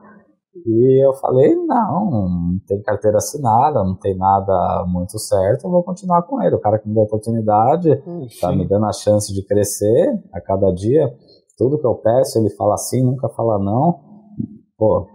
[0.54, 5.82] E eu falei, não, não tem carteira assinada, não tem nada muito certo, eu vou
[5.82, 6.54] continuar com ele.
[6.54, 10.12] O cara que me deu a oportunidade, hum, tá me dando a chance de crescer
[10.32, 11.10] a cada dia.
[11.56, 13.98] Tudo que eu peço, ele fala sim, nunca fala não.
[14.76, 15.06] Pô,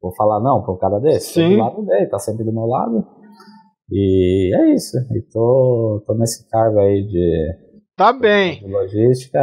[0.00, 1.34] vou falar não para um cara desse?
[1.34, 1.56] Sim.
[1.56, 3.06] Do lado dele, tá sempre do meu lado.
[3.90, 4.96] E é isso.
[5.12, 7.65] E tô, tô nesse cargo aí de
[7.96, 8.62] Tá bem.
[8.62, 9.40] Logística,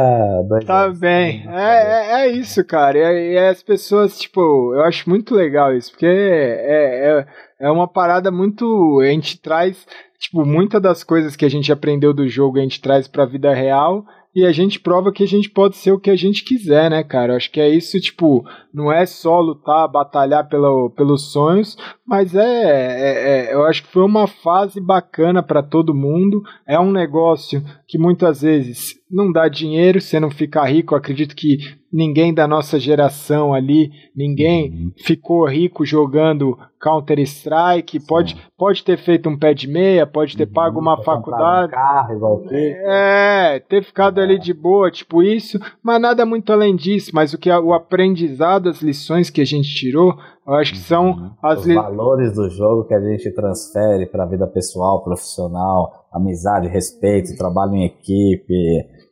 [0.48, 1.00] dois Tá anos.
[1.00, 1.44] bem.
[1.48, 2.96] É, é, é, isso, cara.
[2.98, 4.40] E, e, as pessoas, tipo,
[4.74, 7.26] eu acho muito legal isso, porque é, é,
[7.66, 9.00] é uma parada muito.
[9.00, 9.84] A gente traz,
[10.20, 13.52] tipo, muitas das coisas que a gente aprendeu do jogo a gente traz pra vida
[13.52, 16.90] real e a gente prova que a gente pode ser o que a gente quiser,
[16.90, 17.32] né, cara?
[17.32, 21.76] Eu acho que é isso, tipo, não é só lutar, batalhar pelo, pelos sonhos,
[22.06, 26.42] mas é, é, é eu acho que foi uma fase bacana para todo mundo.
[26.66, 30.92] É um negócio que muitas vezes não dá dinheiro, você não fica rico.
[30.92, 31.58] Eu acredito que
[31.92, 34.92] ninguém da nossa geração ali, ninguém uhum.
[34.98, 38.04] ficou rico jogando Counter Strike.
[38.04, 40.52] Pode, pode ter feito um pé de meia, pode ter uhum.
[40.52, 41.68] pago uma faculdade.
[41.68, 42.12] Um carro,
[42.52, 44.24] é, ter ficado é.
[44.24, 47.12] ali de boa, tipo isso, mas nada muito além disso.
[47.14, 51.10] Mas o que o aprendizado, as lições que a gente tirou, eu acho que são
[51.10, 51.30] uhum.
[51.42, 56.68] as os valores do jogo que a gente transfere para a vida pessoal, profissional, amizade,
[56.68, 58.54] respeito, trabalho em equipe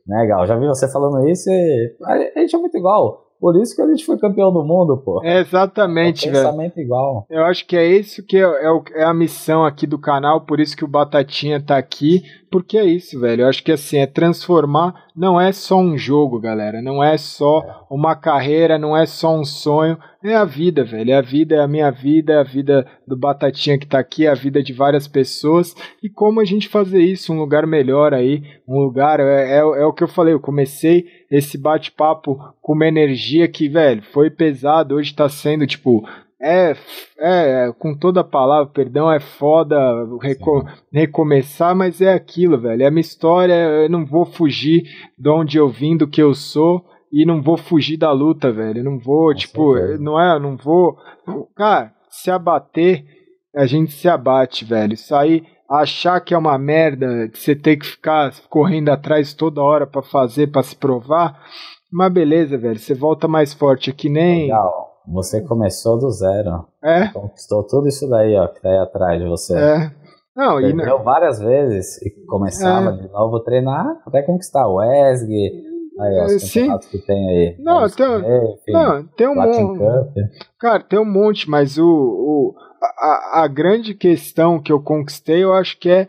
[0.07, 0.47] né, Gal?
[0.47, 1.97] Já vi você falando isso e
[2.37, 3.27] a gente é muito igual.
[3.43, 5.21] Por isso que a gente foi campeão do mundo, pô.
[5.25, 6.87] É exatamente, é um pensamento velho.
[6.87, 7.27] igual.
[7.29, 10.61] Eu acho que é isso que é, é, é, a missão aqui do canal, por
[10.61, 12.23] isso que o Batatinha tá aqui,
[12.53, 13.43] porque é isso, velho.
[13.43, 16.81] Eu acho que assim, é transformar não é só um jogo, galera.
[16.81, 19.99] Não é só uma carreira, não é só um sonho.
[20.23, 21.11] É a vida, velho.
[21.11, 24.27] É a vida, é a minha vida, é a vida do Batatinha que tá aqui,
[24.27, 25.75] é a vida de várias pessoas.
[26.03, 29.21] E como a gente fazer isso, um lugar melhor aí, um lugar.
[29.21, 33.67] É, é, é o que eu falei, eu comecei esse bate-papo com uma energia que,
[33.67, 34.97] velho, foi pesado.
[34.97, 36.07] Hoje tá sendo, tipo,
[36.39, 36.77] é,
[37.19, 39.79] é, com toda a palavra, perdão, é foda
[40.21, 42.83] reco recomeçar, mas é aquilo, velho.
[42.83, 44.83] É a minha história, eu não vou fugir
[45.17, 48.85] de onde eu vim, do que eu sou, e não vou fugir da luta, velho.
[48.85, 50.03] Não vou, com tipo, certeza.
[50.03, 50.99] não é, não vou.
[51.57, 53.07] Cara, se abater,
[53.57, 54.93] a gente se abate, velho.
[54.93, 55.45] Isso aí,
[55.81, 60.03] achar que é uma merda, que você tem que ficar correndo atrás toda hora para
[60.03, 61.41] fazer, para se provar.
[61.91, 64.43] Mas beleza, velho, você volta mais forte, que nem.
[64.43, 66.67] Legal você começou do zero.
[66.83, 67.09] É.
[67.09, 69.57] Conquistou tudo isso daí, ó, que tá aí atrás de você.
[69.57, 69.91] É.
[70.35, 71.03] Não, Perdeu e não...
[71.03, 73.03] várias vezes e começava é.
[73.03, 75.73] de novo a treinar até conquistar o ESG.
[76.01, 76.79] Aí, ó, os Sim.
[76.91, 77.57] que tem aí.
[77.59, 80.09] Não, tem, enfim, não, tem um monte.
[80.59, 82.55] Cara, tem um monte, mas o, o,
[83.03, 86.09] a, a grande questão que eu conquistei, eu acho que é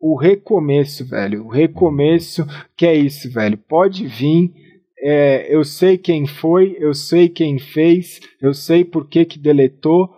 [0.00, 1.44] o recomeço, velho.
[1.44, 3.58] O recomeço, que é isso, velho.
[3.58, 4.52] Pode vir
[5.00, 10.08] é, eu sei quem foi, eu sei quem fez, eu sei por que que deletou.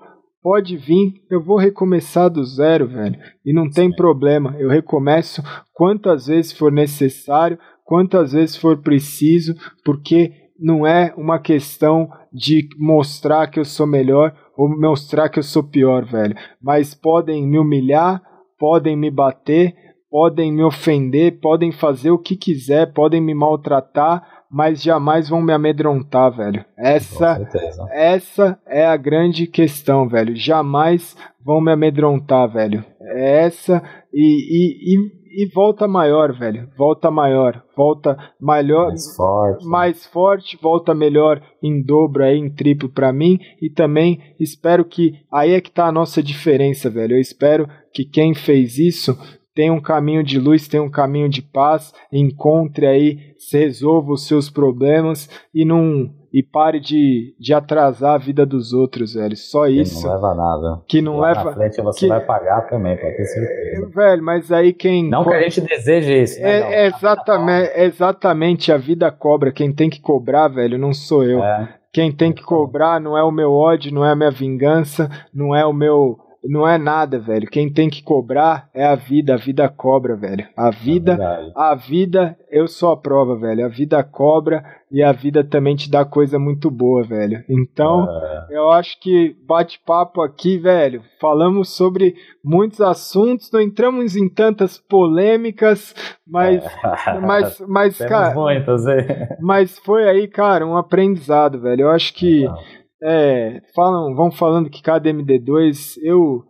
[0.42, 3.18] Pode vir, eu vou recomeçar do zero, velho.
[3.44, 3.96] E não tem Sim.
[3.96, 5.42] problema, eu recomeço
[5.74, 13.46] quantas vezes for necessário, quantas vezes for preciso, porque não é uma questão de mostrar
[13.46, 16.36] que eu sou melhor ou mostrar que eu sou pior, velho.
[16.62, 18.22] Mas podem me humilhar,
[18.58, 19.74] podem me bater,
[20.10, 25.52] podem me ofender, podem fazer o que quiser, podem me maltratar, mas jamais vão me
[25.52, 26.64] amedrontar, velho.
[26.76, 27.40] Essa,
[27.92, 30.34] essa é a grande questão, velho.
[30.34, 32.84] Jamais vão me amedrontar, velho.
[33.00, 33.82] É essa
[34.12, 36.68] e, e, e, e, volta maior, velho.
[36.76, 42.88] Volta maior, volta maior, mais forte, mais forte, volta melhor em dobro aí, em triplo
[42.88, 47.14] para mim e também espero que aí é que tá a nossa diferença, velho.
[47.16, 49.16] Eu espero que quem fez isso
[49.54, 53.18] tem um caminho de luz, tem um caminho de paz, encontre aí,
[53.52, 59.14] resolva os seus problemas e não e pare de, de atrasar a vida dos outros,
[59.14, 59.36] velho.
[59.36, 60.00] Só isso.
[60.00, 60.82] Que não leva nada.
[60.86, 61.44] Que não Lá leva.
[61.44, 62.08] Na frente você que...
[62.08, 63.88] vai pagar também, pode ter certeza.
[63.88, 65.08] Velho, mas aí quem.
[65.08, 66.84] Não que a gente deseje isso, né?
[66.84, 69.52] É, exatamente, exatamente, a vida cobra.
[69.52, 71.42] Quem tem que cobrar, velho, não sou eu.
[71.42, 71.74] É.
[71.92, 75.54] Quem tem que cobrar não é o meu ódio, não é a minha vingança, não
[75.54, 77.48] é o meu não é nada, velho.
[77.48, 80.46] Quem tem que cobrar é a vida, a vida cobra, velho.
[80.56, 83.64] A vida, é a vida, eu sou a prova, velho.
[83.64, 87.44] A vida cobra e a vida também te dá coisa muito boa, velho.
[87.48, 88.46] Então, é.
[88.50, 91.02] eu acho que bate-papo aqui, velho.
[91.20, 95.94] Falamos sobre muitos assuntos, não entramos em tantas polêmicas,
[96.26, 97.20] mas, é.
[97.20, 98.84] mas, mas, cara, muitas,
[99.40, 101.82] mas foi aí, cara, um aprendizado, velho.
[101.82, 102.46] Eu acho que
[103.02, 106.44] é, falam, vão falando que cada MD2, eu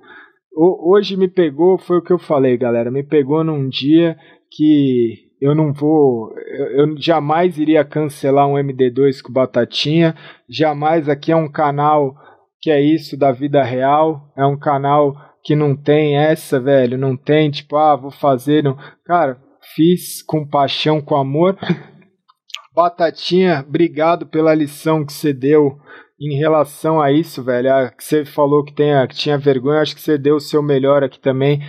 [0.53, 4.17] hoje me pegou, foi o que eu falei, galera, me pegou num dia
[4.51, 6.35] que eu não vou,
[6.75, 10.15] eu, jamais iria cancelar um MD2 com batatinha,
[10.49, 12.15] jamais aqui é um canal
[12.61, 17.17] que é isso da vida real, é um canal que não tem essa, velho, não
[17.17, 18.77] tem tipo, ah, vou fazer, não.
[19.05, 19.41] cara,
[19.75, 21.57] fiz com paixão, com amor.
[22.75, 25.79] Batatinha, obrigado pela lição que você deu
[26.21, 29.95] em relação a isso, velho, a, que você falou que, tem, que tinha vergonha, acho
[29.95, 31.61] que você deu o seu melhor aqui também.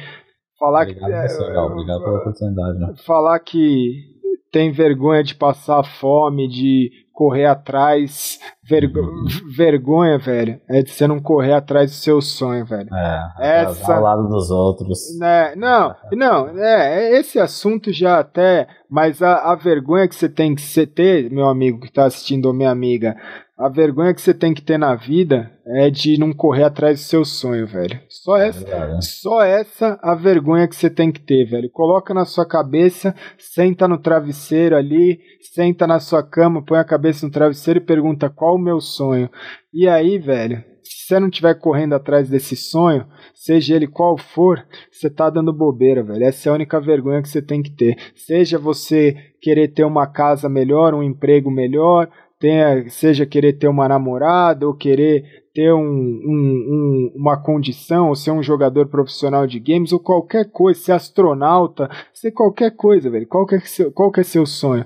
[0.60, 1.44] Falar obrigado, que.
[1.44, 2.80] É, obrigado pela oportunidade.
[2.80, 2.94] Né?
[3.06, 4.12] Falar que
[4.52, 8.40] tem vergonha de passar fome, de correr atrás.
[8.68, 9.26] Vergo uhum.
[9.56, 12.90] Vergonha, velho, é de você não correr atrás do seu sonho, velho.
[12.94, 13.96] É, Essa...
[13.96, 15.18] ao lado dos outros.
[15.18, 18.68] Né, não, não, é, esse assunto já até.
[18.92, 22.54] Mas a, a vergonha que você tem que ter, meu amigo que está assistindo, ou
[22.54, 23.16] minha amiga,
[23.58, 27.04] a vergonha que você tem que ter na vida é de não correr atrás do
[27.04, 27.98] seu sonho, velho.
[28.10, 31.70] Só é essa, é só essa a vergonha que você tem que ter, velho.
[31.72, 35.22] Coloca na sua cabeça, senta no travesseiro ali,
[35.54, 39.30] senta na sua cama, põe a cabeça no travesseiro e pergunta qual o meu sonho.
[39.74, 44.66] E aí, velho, se você não estiver correndo atrás desse sonho, seja ele qual for,
[44.92, 46.24] você tá dando bobeira, velho.
[46.24, 47.98] Essa é a única vergonha que você tem que ter.
[48.16, 53.88] Seja você querer ter uma casa melhor, um emprego melhor, tenha, seja querer ter uma
[53.88, 59.60] namorada ou querer ter um, um, um, uma condição, ou ser um jogador profissional de
[59.60, 63.28] games, ou qualquer coisa, ser astronauta, ser qualquer coisa, velho.
[63.28, 64.86] Qual que é seu, qual que é seu sonho?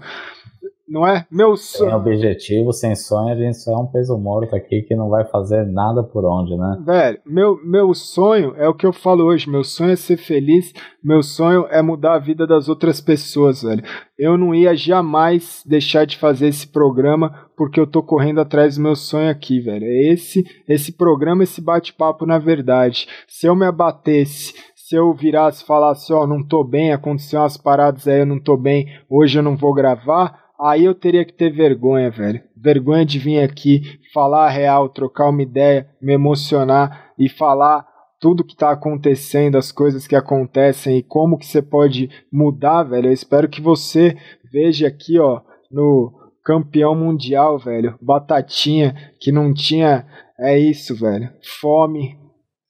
[0.87, 1.25] Não é?
[1.31, 1.89] Meu sonho.
[1.89, 5.25] Sem objetivo, sem sonho, a gente só é um peso morto aqui que não vai
[5.25, 6.83] fazer nada por onde, né?
[6.85, 9.49] Velho, meu, meu sonho é o que eu falo hoje.
[9.49, 10.73] Meu sonho é ser feliz.
[11.03, 13.83] Meu sonho é mudar a vida das outras pessoas, velho.
[14.17, 18.83] Eu não ia jamais deixar de fazer esse programa porque eu tô correndo atrás do
[18.83, 19.85] meu sonho aqui, velho.
[19.85, 23.07] É esse, esse programa, esse bate-papo na verdade.
[23.27, 24.53] Se eu me abatesse
[24.85, 28.25] se eu virasse e falasse, ó, oh, não tô bem, aconteceu umas paradas aí, eu
[28.25, 32.41] não tô bem, hoje eu não vou gravar, aí eu teria que ter vergonha, velho.
[32.55, 37.85] Vergonha de vir aqui, falar a real, trocar uma ideia, me emocionar e falar
[38.19, 43.09] tudo que está acontecendo, as coisas que acontecem e como que você pode mudar, velho.
[43.09, 44.17] Eu espero que você
[44.51, 50.05] veja aqui, ó, no campeão mundial, velho, Batatinha, que não tinha,
[50.39, 52.17] é isso, velho, fome,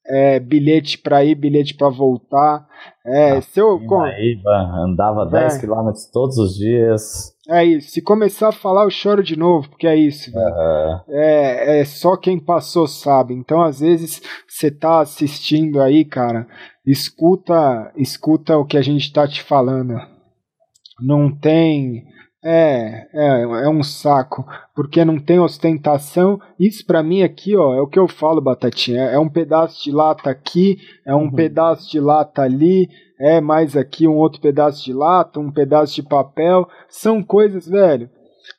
[0.07, 2.67] é, bilhete para ir, bilhete para voltar.
[3.05, 4.01] É, ah, se eu, com...
[4.83, 7.34] andava 10 km todos os dias.
[7.49, 7.91] É isso.
[7.91, 10.45] Se começar a falar, eu choro de novo, porque é isso, velho.
[10.45, 10.99] Uhum.
[11.09, 13.33] É, é só quem passou sabe.
[13.33, 16.47] Então, às vezes, você tá assistindo aí, cara,
[16.85, 19.95] escuta, escuta o que a gente tá te falando.
[20.99, 22.05] Não tem.
[22.47, 26.39] É, é, é um saco, porque não tem ostentação.
[26.59, 29.01] Isso para mim aqui, ó, é o que eu falo, Batatinha.
[29.01, 31.31] É um pedaço de lata aqui, é um uhum.
[31.31, 32.87] pedaço de lata ali,
[33.19, 36.67] é mais aqui um outro pedaço de lata, um pedaço de papel.
[36.87, 38.07] São coisas, velho.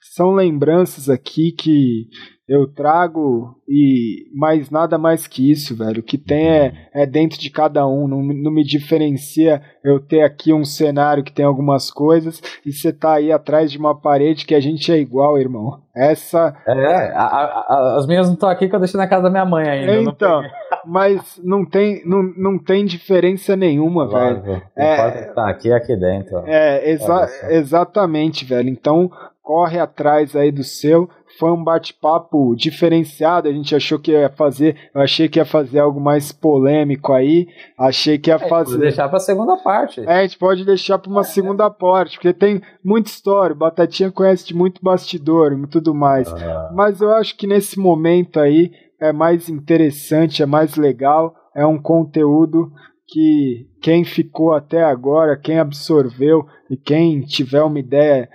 [0.01, 2.09] São lembranças aqui que
[2.49, 6.01] eu trago e mais nada mais que isso, velho.
[6.01, 8.07] O que tem é, é dentro de cada um.
[8.07, 12.93] Não, não me diferencia eu ter aqui um cenário que tem algumas coisas e você
[12.93, 15.81] tá aí atrás de uma parede que a gente é igual, irmão.
[15.95, 16.57] Essa.
[16.67, 19.47] É, a, a, as minhas não estão aqui que eu deixei na casa da minha
[19.47, 20.11] mãe ainda.
[20.11, 20.51] Então, não
[20.87, 24.63] mas não tem, não, não tem diferença nenhuma, claro, velho.
[24.77, 26.45] É, pode estar aqui aqui dentro.
[26.47, 28.69] É, exa exatamente, velho.
[28.69, 29.11] Então,
[29.43, 31.09] corre atrás aí do seu
[31.39, 33.49] foi um bate-papo diferenciado.
[33.49, 37.49] A gente achou que ia fazer, eu achei que ia fazer algo mais polêmico aí.
[37.79, 38.79] Achei que ia é, fazer.
[38.79, 40.01] deixar para segunda parte.
[40.01, 43.55] É, a gente pode deixar para uma é, segunda parte, porque tem muita história.
[43.55, 46.33] Batatinha conhece de muito bastidor e tudo mais.
[46.33, 46.71] Ah.
[46.75, 51.81] Mas eu acho que nesse momento aí é mais interessante, é mais legal, é um
[51.81, 52.73] conteúdo
[53.07, 58.29] que quem ficou até agora, quem absorveu e quem tiver uma ideia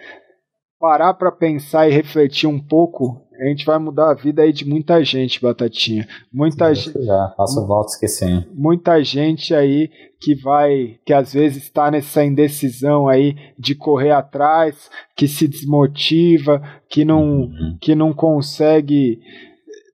[0.81, 4.67] parar para pensar e refletir um pouco, a gente vai mudar a vida aí de
[4.67, 6.07] muita gente, Batatinha.
[6.33, 6.99] Muita gente.
[7.05, 8.47] Já, faço voto esquecendo.
[8.51, 14.89] Muita gente aí que vai, que às vezes está nessa indecisão aí de correr atrás,
[15.15, 17.77] que se desmotiva, que não, uhum.
[17.79, 19.19] que não consegue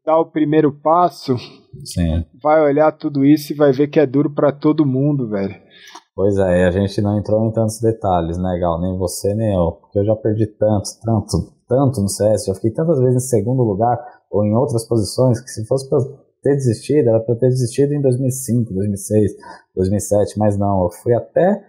[0.06, 1.36] dar o primeiro passo.
[1.84, 2.26] Sim.
[2.42, 5.67] Vai olhar tudo isso e vai ver que é duro para todo mundo, velho.
[6.18, 8.82] Pois é, a gente não entrou em tantos detalhes, né, Gal?
[8.82, 9.74] Nem você, nem eu.
[9.74, 12.46] Porque eu já perdi tanto, tanto, tanto no CS.
[12.46, 16.00] Já fiquei tantas vezes em segundo lugar ou em outras posições que se fosse pra
[16.42, 19.32] ter desistido, era pra eu ter desistido em 2005, 2006,
[19.76, 20.40] 2007.
[20.40, 21.64] Mas não, eu fui até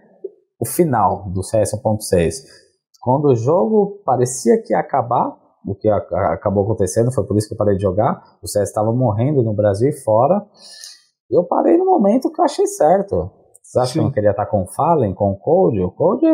[0.59, 2.43] o final do CS 1.6.
[3.01, 7.53] Quando o jogo parecia que ia acabar, o que acabou acontecendo, foi por isso que
[7.53, 8.19] eu parei de jogar.
[8.41, 10.43] O CS estava morrendo no Brasil e fora.
[11.29, 13.37] Eu parei no momento que eu achei certo
[13.69, 13.93] você acha Sim.
[13.93, 15.79] que eu não queria estar com o Fallen, com o Code?
[15.79, 16.25] O Code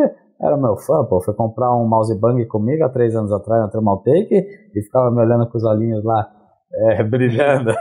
[0.42, 1.20] era meu fã, pô.
[1.22, 4.36] Foi comprar um mouse bang comigo há três anos atrás na Tremaltake
[4.74, 6.32] e ficava me olhando com os olhinhos lá
[6.74, 7.72] é, brilhando.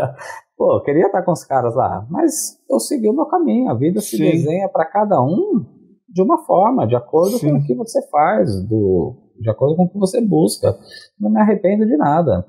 [0.56, 3.70] pô, queria estar com os caras lá, mas eu segui o meu caminho.
[3.70, 4.30] A vida se Sim.
[4.30, 5.62] desenha para cada um
[6.08, 7.50] de uma forma, de acordo Sim.
[7.50, 10.74] com o que você faz, do, de acordo com o que você busca.
[11.20, 12.46] Não me arrependo de nada.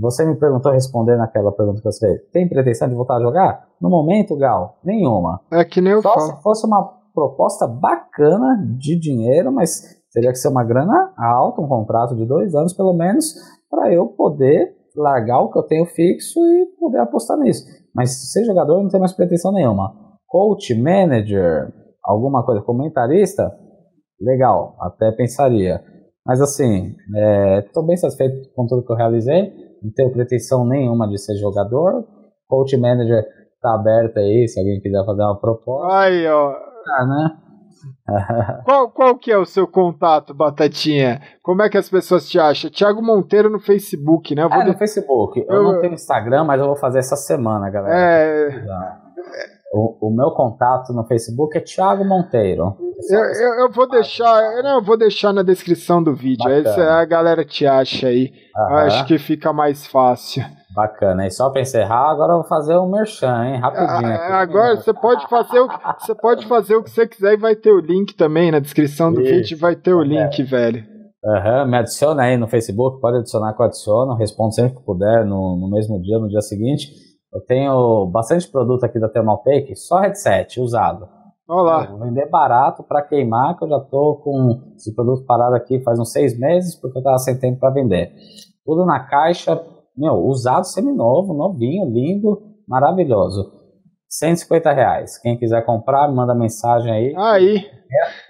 [0.00, 2.30] Você me perguntou responder naquela pergunta que você fez.
[2.32, 3.66] Tem pretensão de voltar a jogar?
[3.80, 5.40] No momento, Gal, nenhuma.
[5.52, 6.26] É que nem eu Só falo.
[6.26, 6.82] se fosse uma
[7.14, 12.54] proposta bacana de dinheiro, mas teria que ser uma grana alta, um contrato de dois
[12.54, 13.34] anos pelo menos,
[13.70, 17.66] para eu poder largar o que eu tenho fixo e poder apostar nisso.
[17.94, 19.92] Mas ser jogador não tem mais pretensão nenhuma.
[20.26, 21.70] Coach, manager,
[22.02, 23.52] alguma coisa, comentarista,
[24.18, 25.82] legal, até pensaria.
[26.26, 26.94] Mas assim,
[27.66, 31.36] estou é, bem satisfeito com tudo que eu realizei não tenho pretensão nenhuma de ser
[31.36, 32.04] jogador.
[32.46, 33.24] Coach manager
[33.60, 35.96] tá aberto aí, se alguém quiser fazer uma proposta.
[35.96, 36.52] Aí, ó.
[36.98, 37.36] Ah, né?
[38.64, 41.20] qual, qual que é o seu contato, Batatinha?
[41.42, 42.70] Como é que as pessoas te acham?
[42.70, 44.42] Tiago Monteiro no Facebook, né?
[44.42, 45.40] Eu vou é, no Facebook.
[45.40, 47.94] Eu, eu, não tenho Instagram, mas eu vou fazer essa semana, galera.
[47.94, 48.64] É...
[49.74, 52.76] O, o, meu contato no Facebook é Thiago Monteiro.
[53.10, 56.46] Eu, eu, eu vou deixar, não, eu vou deixar na descrição do vídeo.
[56.46, 58.30] Aí a galera te acha aí.
[58.54, 58.76] Uhum.
[58.76, 60.44] Acho que fica mais fácil.
[60.74, 61.26] Bacana.
[61.26, 63.60] E só para encerrar, agora eu vou fazer o um merchan, hein?
[63.60, 64.12] Rapidinho.
[64.12, 64.32] Aqui.
[64.32, 65.68] Agora você pode fazer o
[65.98, 69.10] você pode fazer o que você quiser e vai ter o link também na descrição
[69.10, 69.30] do Isso.
[69.34, 70.44] vídeo, vai ter o link, é.
[70.44, 70.84] velho.
[71.24, 75.24] Uhum, me adiciona aí no Facebook, pode adicionar que eu adiciono, respondo sempre que puder,
[75.24, 76.90] no, no mesmo dia, no dia seguinte.
[77.32, 81.08] Eu tenho bastante produto aqui da Thermaltake, só headset usado.
[81.48, 81.86] Olá.
[81.86, 85.98] vou vender barato para queimar, que eu já tô com esse produto parado aqui faz
[85.98, 88.12] uns seis meses, porque eu tava sem tempo para vender.
[88.64, 89.60] Tudo na caixa,
[89.96, 92.38] meu, usado seminovo, novinho, lindo,
[92.68, 93.50] maravilhoso.
[94.08, 95.18] 150 reais.
[95.18, 97.14] Quem quiser comprar, manda mensagem aí.
[97.16, 97.66] Aí.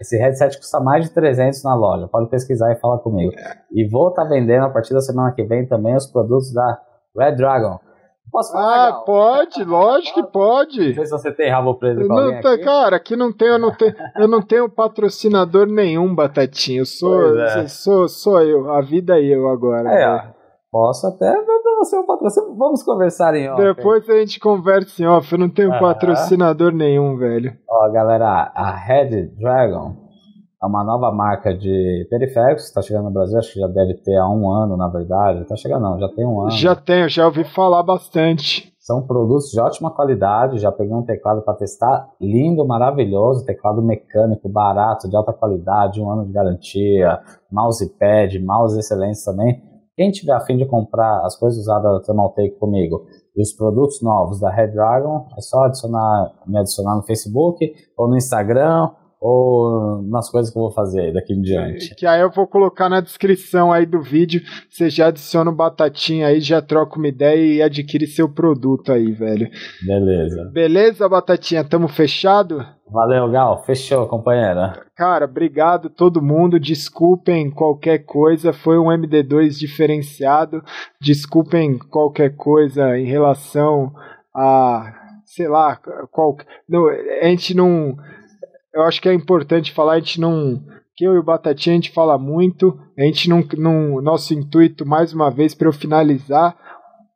[0.01, 2.07] Esse headset custa mais de 300 na loja.
[2.07, 3.33] Pode pesquisar e falar comigo.
[3.73, 6.81] E vou estar tá vendendo a partir da semana que vem também os produtos da
[7.17, 7.79] Red Dragon.
[8.33, 8.89] Posso falar?
[8.89, 10.87] Ah, pode, lógico que pode.
[10.89, 12.65] Não sei se você tem rabo preso com não, tá, aqui.
[12.65, 16.81] Cara, aqui não tenho, eu não tenho, eu não tenho patrocinador nenhum, Batatinha.
[16.81, 17.69] Eu sou, é.
[17.69, 18.73] sou, sou eu.
[18.73, 19.93] A vida é eu agora.
[19.93, 20.43] É, ó.
[20.71, 22.57] Posso até ver pra você um patrocínio.
[22.57, 23.63] Vamos conversar em off.
[23.63, 25.31] Depois a gente conversa em off.
[25.31, 27.53] Eu não tenho patrocinador nenhum, velho.
[27.69, 30.02] Ó, galera, a Red Dragon
[30.63, 32.65] é uma nova marca de periféricos.
[32.65, 35.45] Está chegando no Brasil, acho que já deve ter há um ano, na verdade.
[35.45, 36.51] Tá chegando, não, já tem um ano.
[36.53, 38.73] Já tenho, já ouvi falar bastante.
[38.79, 40.59] São produtos de ótima qualidade.
[40.59, 42.09] Já peguei um teclado para testar.
[42.21, 43.45] Lindo, maravilhoso.
[43.45, 47.19] Teclado mecânico, barato, de alta qualidade, um ano de garantia.
[47.51, 52.59] Mousepad, mouse excelentes também quem tiver a fim de comprar as coisas usadas da Thermaltake
[52.59, 53.05] comigo
[53.37, 58.09] e os produtos novos da Red Dragon, é só adicionar, me adicionar no Facebook ou
[58.09, 58.91] no Instagram
[59.25, 61.95] ou nas coisas que eu vou fazer daqui em diante.
[61.95, 64.43] Que aí eu vou colocar na descrição aí do vídeo.
[64.69, 69.13] Você já adiciona o Batatinha aí, já troca uma ideia e adquire seu produto aí,
[69.13, 69.49] velho.
[69.87, 70.51] Beleza.
[70.53, 71.63] Beleza, Batatinha?
[71.63, 72.67] Tamo fechado?
[72.91, 73.63] Valeu, Gal.
[73.63, 74.83] Fechou, companheira.
[74.97, 76.59] Cara, obrigado todo mundo.
[76.59, 78.53] Desculpem qualquer coisa.
[78.53, 80.65] Foi um MD2 diferenciado.
[81.01, 83.93] Desculpem qualquer coisa em relação
[84.35, 84.99] a.
[85.25, 85.79] Sei lá,
[86.11, 86.37] qual,
[86.69, 87.97] não, a gente não.
[88.75, 90.63] Eu acho que é importante falar, a gente não.
[90.95, 92.79] Que eu e o Batatinha a gente fala muito.
[92.99, 93.45] A gente não.
[93.59, 96.57] não nosso intuito, mais uma vez, para eu finalizar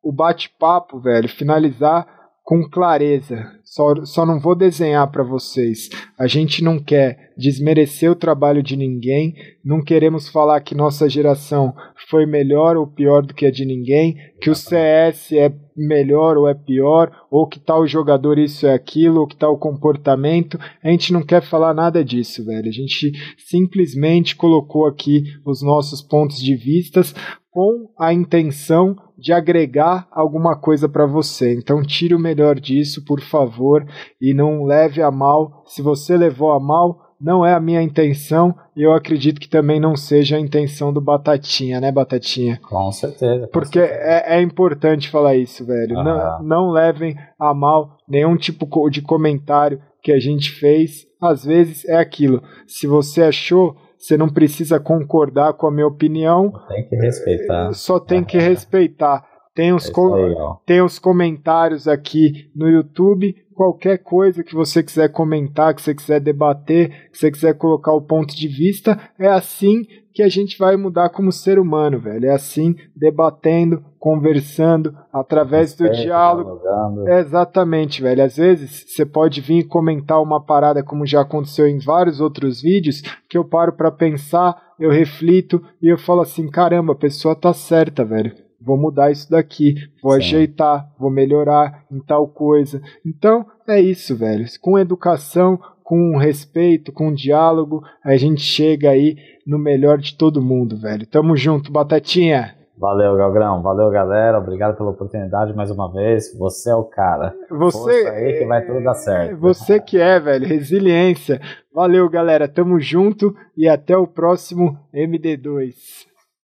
[0.02, 2.06] o bate-papo, velho, finalizar
[2.44, 3.55] com clareza.
[3.66, 5.90] Só, só não vou desenhar para vocês.
[6.16, 11.74] A gente não quer desmerecer o trabalho de ninguém, não queremos falar que nossa geração
[12.08, 16.48] foi melhor ou pior do que a de ninguém, que o CS é melhor ou
[16.48, 20.58] é pior, ou que tal jogador isso é aquilo, ou que tal comportamento.
[20.82, 22.68] A gente não quer falar nada disso, velho.
[22.68, 27.12] A gente simplesmente colocou aqui os nossos pontos de vistas
[27.56, 31.54] com a intenção de agregar alguma coisa para você.
[31.54, 33.82] Então tire o melhor disso, por favor,
[34.20, 35.62] e não leve a mal.
[35.64, 39.80] Se você levou a mal, não é a minha intenção e eu acredito que também
[39.80, 42.60] não seja a intenção do Batatinha, né, Batatinha?
[42.68, 43.46] Com certeza.
[43.46, 44.02] Com Porque certeza.
[44.02, 45.94] É, é, importante falar isso, velho.
[45.94, 51.06] Não, não levem a mal nenhum tipo de comentário que a gente fez.
[51.18, 52.42] Às vezes é aquilo.
[52.66, 53.74] Se você achou
[54.06, 56.52] você não precisa concordar com a minha opinião.
[56.68, 57.72] Tem que respeitar.
[57.72, 59.26] Só tem que respeitar.
[59.52, 63.34] Tem os, aí, tem os comentários aqui no YouTube.
[63.56, 68.02] Qualquer coisa que você quiser comentar, que você quiser debater, que você quiser colocar o
[68.02, 72.26] ponto de vista, é assim que a gente vai mudar como ser humano, velho.
[72.26, 76.60] É assim, debatendo, conversando, através do diálogo.
[77.08, 78.22] É exatamente, velho.
[78.22, 82.60] Às vezes você pode vir e comentar uma parada, como já aconteceu em vários outros
[82.60, 87.34] vídeos, que eu paro para pensar, eu reflito e eu falo assim: caramba, a pessoa
[87.34, 90.18] tá certa, velho vou mudar isso daqui, vou Sim.
[90.18, 92.82] ajeitar, vou melhorar em tal coisa.
[93.06, 94.44] Então, é isso, velho.
[94.60, 100.76] Com educação, com respeito, com diálogo, a gente chega aí no melhor de todo mundo,
[100.76, 101.06] velho.
[101.06, 102.56] Tamo junto, Batatinha.
[102.76, 103.62] Valeu, Galgrão.
[103.62, 104.38] Valeu, galera.
[104.38, 106.36] Obrigado pela oportunidade mais uma vez.
[106.36, 107.34] Você é o cara.
[107.48, 109.38] Você Força aí que vai tudo dar certo.
[109.38, 110.46] Você que é, velho.
[110.46, 111.40] Resiliência.
[111.72, 112.46] Valeu, galera.
[112.46, 116.05] Tamo junto e até o próximo MD2.